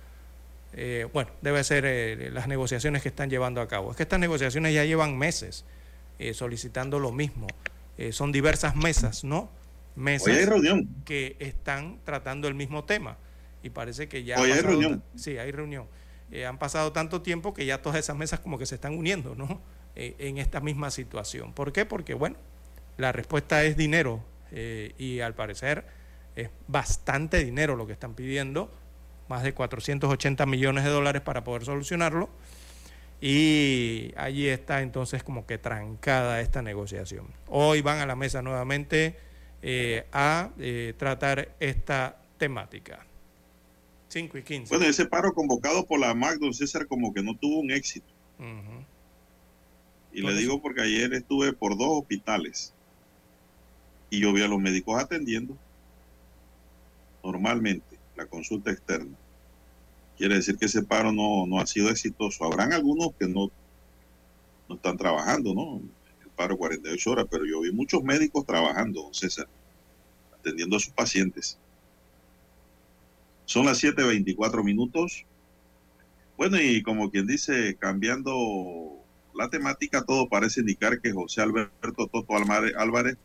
Eh, 0.77 1.07
bueno, 1.13 1.31
debe 1.41 1.63
ser 1.63 1.85
eh, 1.85 2.29
las 2.31 2.47
negociaciones 2.47 3.01
que 3.01 3.07
están 3.07 3.29
llevando 3.29 3.61
a 3.61 3.67
cabo. 3.67 3.91
Es 3.91 3.97
que 3.97 4.03
estas 4.03 4.19
negociaciones 4.19 4.73
ya 4.73 4.83
llevan 4.83 5.17
meses 5.17 5.63
eh, 6.19 6.33
solicitando 6.33 6.99
lo 6.99 7.13
mismo. 7.13 7.47
Eh, 7.97 8.11
son 8.11 8.33
diversas 8.33 8.75
mesas, 8.75 9.23
¿no? 9.23 9.49
Mesas 9.95 10.27
Hoy 10.27 10.33
hay 10.33 10.45
reunión. 10.45 10.89
que 11.05 11.37
están 11.39 11.99
tratando 12.03 12.49
el 12.49 12.55
mismo 12.55 12.83
tema. 12.83 13.17
Y 13.63 13.69
parece 13.69 14.09
que 14.09 14.25
ya... 14.25 14.37
Hoy 14.39 14.51
ha 14.51 14.55
hay 14.55 14.61
reunión. 14.61 15.01
Sí, 15.15 15.37
hay 15.37 15.51
reunión. 15.51 15.87
Han 16.45 16.57
pasado 16.57 16.91
tanto 16.91 17.21
tiempo 17.21 17.53
que 17.53 17.65
ya 17.65 17.81
todas 17.81 17.97
esas 17.97 18.17
mesas 18.17 18.41
como 18.41 18.57
que 18.57 18.65
se 18.65 18.75
están 18.75 18.97
uniendo, 18.97 19.35
¿no? 19.35 19.61
En 19.95 20.39
esta 20.39 20.59
misma 20.59 20.91
situación. 20.91 21.53
¿Por 21.53 21.71
qué? 21.71 21.85
Porque, 21.85 22.13
bueno, 22.13 22.35
la 22.97 23.13
respuesta 23.13 23.63
es 23.63 23.77
dinero 23.77 24.21
y 24.97 25.21
al 25.21 25.33
parecer 25.35 25.85
es 26.35 26.49
bastante 26.67 27.41
dinero 27.45 27.77
lo 27.77 27.87
que 27.87 27.93
están 27.93 28.13
pidiendo, 28.13 28.69
más 29.27 29.43
de 29.43 29.53
480 29.53 30.45
millones 30.45 30.83
de 30.83 30.89
dólares 30.89 31.21
para 31.21 31.43
poder 31.43 31.65
solucionarlo. 31.65 32.29
Y 33.21 34.11
allí 34.17 34.47
está 34.47 34.81
entonces 34.81 35.23
como 35.23 35.45
que 35.45 35.57
trancada 35.57 36.41
esta 36.41 36.61
negociación. 36.61 37.27
Hoy 37.47 37.81
van 37.81 37.99
a 37.99 38.05
la 38.05 38.15
mesa 38.15 38.41
nuevamente 38.41 39.15
eh, 39.61 40.05
a 40.11 40.51
eh, 40.59 40.93
tratar 40.97 41.55
esta 41.59 42.17
temática. 42.37 43.05
5 44.09 44.37
y 44.37 44.43
15. 44.43 44.75
Bueno, 44.75 44.89
ese 44.89 45.05
paro 45.05 45.33
convocado 45.33 45.85
por 45.85 45.99
la 45.99 46.13
MAC, 46.13 46.39
don 46.39 46.53
César, 46.53 46.87
como 46.87 47.13
que 47.13 47.23
no 47.23 47.35
tuvo 47.35 47.59
un 47.59 47.71
éxito. 47.71 48.05
Y 50.13 50.21
le 50.21 50.33
digo 50.35 50.61
porque 50.61 50.81
ayer 50.81 51.13
estuve 51.13 51.51
por 51.51 51.77
dos 51.77 51.99
hospitales 52.01 52.73
y 54.09 54.19
yo 54.19 54.31
vi 54.33 54.43
a 54.43 54.47
los 54.47 54.59
médicos 54.59 55.01
atendiendo 55.01 55.57
normalmente 57.23 57.94
la 58.15 58.25
consulta 58.25 58.71
externa. 58.71 59.15
Quiere 60.17 60.35
decir 60.35 60.57
que 60.57 60.65
ese 60.65 60.83
paro 60.83 61.11
no, 61.11 61.45
no 61.45 61.59
ha 61.59 61.67
sido 61.67 61.89
exitoso. 61.89 62.45
Habrán 62.45 62.73
algunos 62.73 63.13
que 63.19 63.27
no, 63.27 63.51
no 64.69 64.75
están 64.75 64.97
trabajando, 64.97 65.53
¿no? 65.53 65.81
El 66.23 66.29
paro 66.31 66.57
48 66.57 67.11
horas, 67.11 67.25
pero 67.29 67.45
yo 67.45 67.61
vi 67.61 67.71
muchos 67.71 68.03
médicos 68.03 68.45
trabajando, 68.45 69.03
don 69.03 69.13
César, 69.13 69.47
atendiendo 70.33 70.77
a 70.77 70.79
sus 70.79 70.93
pacientes. 70.93 71.57
Son 73.45 73.65
las 73.65 73.83
7.24 73.83 74.63
minutos. 74.63 75.25
Bueno, 76.37 76.59
y 76.59 76.81
como 76.81 77.11
quien 77.11 77.27
dice, 77.27 77.75
cambiando 77.75 78.97
la 79.33 79.49
temática, 79.49 80.03
todo 80.03 80.27
parece 80.27 80.61
indicar 80.61 80.99
que 81.01 81.11
José 81.11 81.41
Alberto 81.41 82.07
Toto 82.07 82.35
Álvarez, 82.35 83.17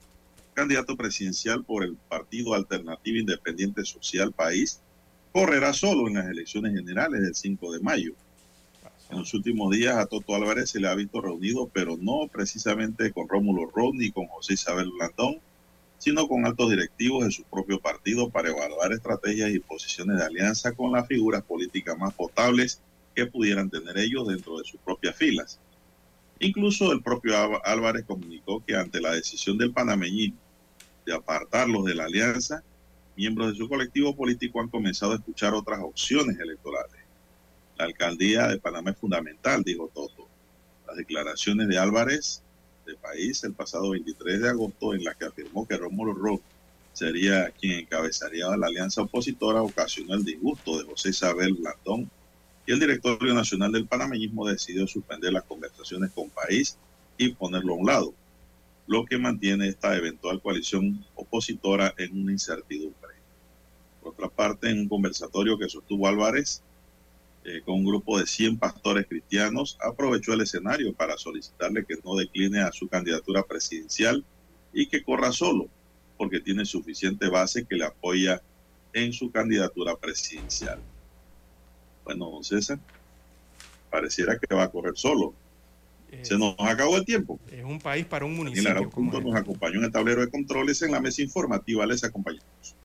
candidato 0.61 0.95
presidencial 0.95 1.65
por 1.65 1.83
el 1.83 1.97
Partido 1.97 2.53
Alternativo 2.53 3.17
Independiente 3.17 3.83
Social 3.87 4.31
País, 4.31 4.79
correrá 5.33 5.73
solo 5.73 6.07
en 6.07 6.15
las 6.17 6.27
elecciones 6.29 6.75
generales 6.75 7.23
del 7.23 7.35
5 7.35 7.73
de 7.73 7.81
mayo. 7.81 8.13
En 9.11 9.21
los 9.21 9.33
últimos 9.33 9.71
días 9.75 9.97
a 9.97 10.05
Toto 10.05 10.35
Álvarez 10.35 10.69
se 10.71 10.79
le 10.79 10.89
ha 10.89 10.95
visto 10.95 11.21
reunido, 11.23 11.71
pero 11.73 11.97
no 11.97 12.29
precisamente 12.31 13.11
con 13.11 13.27
Rómulo 13.27 13.71
Rod 13.75 13.95
ni 13.95 14.11
con 14.11 14.27
José 14.27 14.53
Isabel 14.53 14.91
Blandón, 14.91 15.37
sino 15.97 16.29
con 16.29 16.45
altos 16.45 16.69
directivos 16.71 17.25
de 17.25 17.31
su 17.31 17.43
propio 17.45 17.81
partido 17.81 18.29
para 18.29 18.51
evaluar 18.51 18.93
estrategias 18.93 19.51
y 19.53 19.61
posiciones 19.61 20.19
de 20.19 20.25
alianza 20.27 20.73
con 20.73 20.93
las 20.93 21.07
figuras 21.09 21.43
políticas 21.43 21.97
más 21.99 22.13
potables 22.13 22.83
que 23.15 23.25
pudieran 23.27 23.71
tener 23.71 23.97
ellos 23.97 24.29
dentro 24.29 24.59
de 24.59 24.65
sus 24.65 24.79
propias 24.81 25.17
filas. 25.17 25.59
Incluso 26.39 26.93
el 26.93 27.03
propio 27.03 27.37
Ál- 27.37 27.61
Álvarez 27.65 28.05
comunicó 28.07 28.63
que 28.65 28.77
ante 28.77 29.01
la 29.01 29.13
decisión 29.13 29.57
del 29.59 29.73
panameñismo 29.73 30.39
de 31.11 31.17
apartarlos 31.17 31.85
de 31.85 31.95
la 31.95 32.05
alianza, 32.05 32.63
miembros 33.17 33.53
de 33.53 33.59
su 33.59 33.69
colectivo 33.69 34.15
político 34.15 34.61
han 34.61 34.69
comenzado 34.69 35.13
a 35.13 35.17
escuchar 35.17 35.55
otras 35.55 35.81
opciones 35.81 36.39
electorales. 36.39 37.01
La 37.77 37.87
alcaldía 37.87 38.47
de 38.47 38.59
Panamá 38.59 38.91
es 38.93 38.99
fundamental, 38.99 39.65
dijo 39.65 39.91
Toto. 39.93 40.29
Las 40.87 40.97
declaraciones 40.97 41.67
de 41.69 41.79
Álvarez 41.79 42.43
de 42.87 42.95
país 42.95 43.43
el 43.43 43.55
pasado 43.55 43.91
23 43.91 44.41
de 44.41 44.49
agosto 44.51 44.95
en 44.95 45.05
las 45.05 45.17
que 45.17 45.27
afirmó 45.27 45.67
que 45.67 45.77
Rómulo 45.77 46.15
Roth 46.15 46.43
sería 46.93 47.51
quien 47.51 47.81
encabezaría 47.81 48.47
la 48.57 48.67
alianza 48.67 49.03
opositora 49.03 49.63
ocasionó 49.63 50.15
el 50.15 50.25
disgusto 50.25 50.79
de 50.79 50.85
José 50.85 51.11
Isabel 51.11 51.55
Blandón 51.55 52.11
y 52.67 52.73
el 52.73 52.81
directorio 52.81 53.35
nacional 53.35 53.73
del 53.73 53.87
panameñismo 53.87 54.47
decidió 54.47 54.87
suspender 54.87 55.33
las 55.33 55.45
conversaciones 55.45 56.11
con 56.13 56.31
país 56.31 56.77
y 57.17 57.31
ponerlo 57.31 57.75
a 57.75 57.77
un 57.77 57.87
lado, 57.87 58.15
lo 58.91 59.05
que 59.05 59.19
mantiene 59.19 59.69
esta 59.69 59.97
eventual 59.97 60.43
coalición 60.43 61.07
opositora 61.15 61.95
en 61.97 62.23
una 62.23 62.33
incertidumbre. 62.33 63.15
Por 64.03 64.15
otra 64.15 64.29
parte, 64.29 64.69
en 64.69 64.81
un 64.81 64.89
conversatorio 64.89 65.57
que 65.57 65.69
sostuvo 65.69 66.09
Álvarez 66.09 66.61
eh, 67.45 67.63
con 67.65 67.77
un 67.77 67.85
grupo 67.85 68.19
de 68.19 68.27
100 68.27 68.59
pastores 68.59 69.07
cristianos, 69.07 69.79
aprovechó 69.81 70.33
el 70.33 70.41
escenario 70.41 70.93
para 70.93 71.17
solicitarle 71.17 71.85
que 71.85 71.99
no 72.05 72.17
decline 72.17 72.63
a 72.63 72.73
su 72.73 72.89
candidatura 72.89 73.45
presidencial 73.45 74.25
y 74.73 74.87
que 74.87 75.05
corra 75.05 75.31
solo, 75.31 75.69
porque 76.19 76.41
tiene 76.41 76.65
suficiente 76.65 77.29
base 77.29 77.67
que 77.67 77.77
le 77.77 77.85
apoya 77.85 78.43
en 78.93 79.13
su 79.13 79.31
candidatura 79.31 79.95
presidencial. 79.95 80.81
Bueno, 82.03 82.29
don 82.29 82.43
César, 82.43 82.81
pareciera 83.89 84.37
que 84.37 84.53
va 84.53 84.65
a 84.65 84.71
correr 84.73 84.95
solo. 84.97 85.33
Se 86.23 86.37
nos 86.39 86.55
acabó 86.59 86.97
el 86.97 87.05
tiempo. 87.05 87.39
Es 87.51 87.65
un 87.65 87.79
país 87.79 88.05
para 88.07 88.25
un 88.25 88.37
municipio. 88.37 88.71
Arauz 88.71 88.93
Punto 88.93 89.21
nos 89.21 89.35
acompañó 89.37 89.79
en 89.79 89.85
el 89.85 89.93
tablero 89.93 90.21
de 90.21 90.29
controles 90.29 90.83
en 90.83 90.93
la 90.93 91.01
mesa 91.01 91.23
informativa. 91.23 91.87
Les 91.87 92.05
acompañamos. 92.05 92.77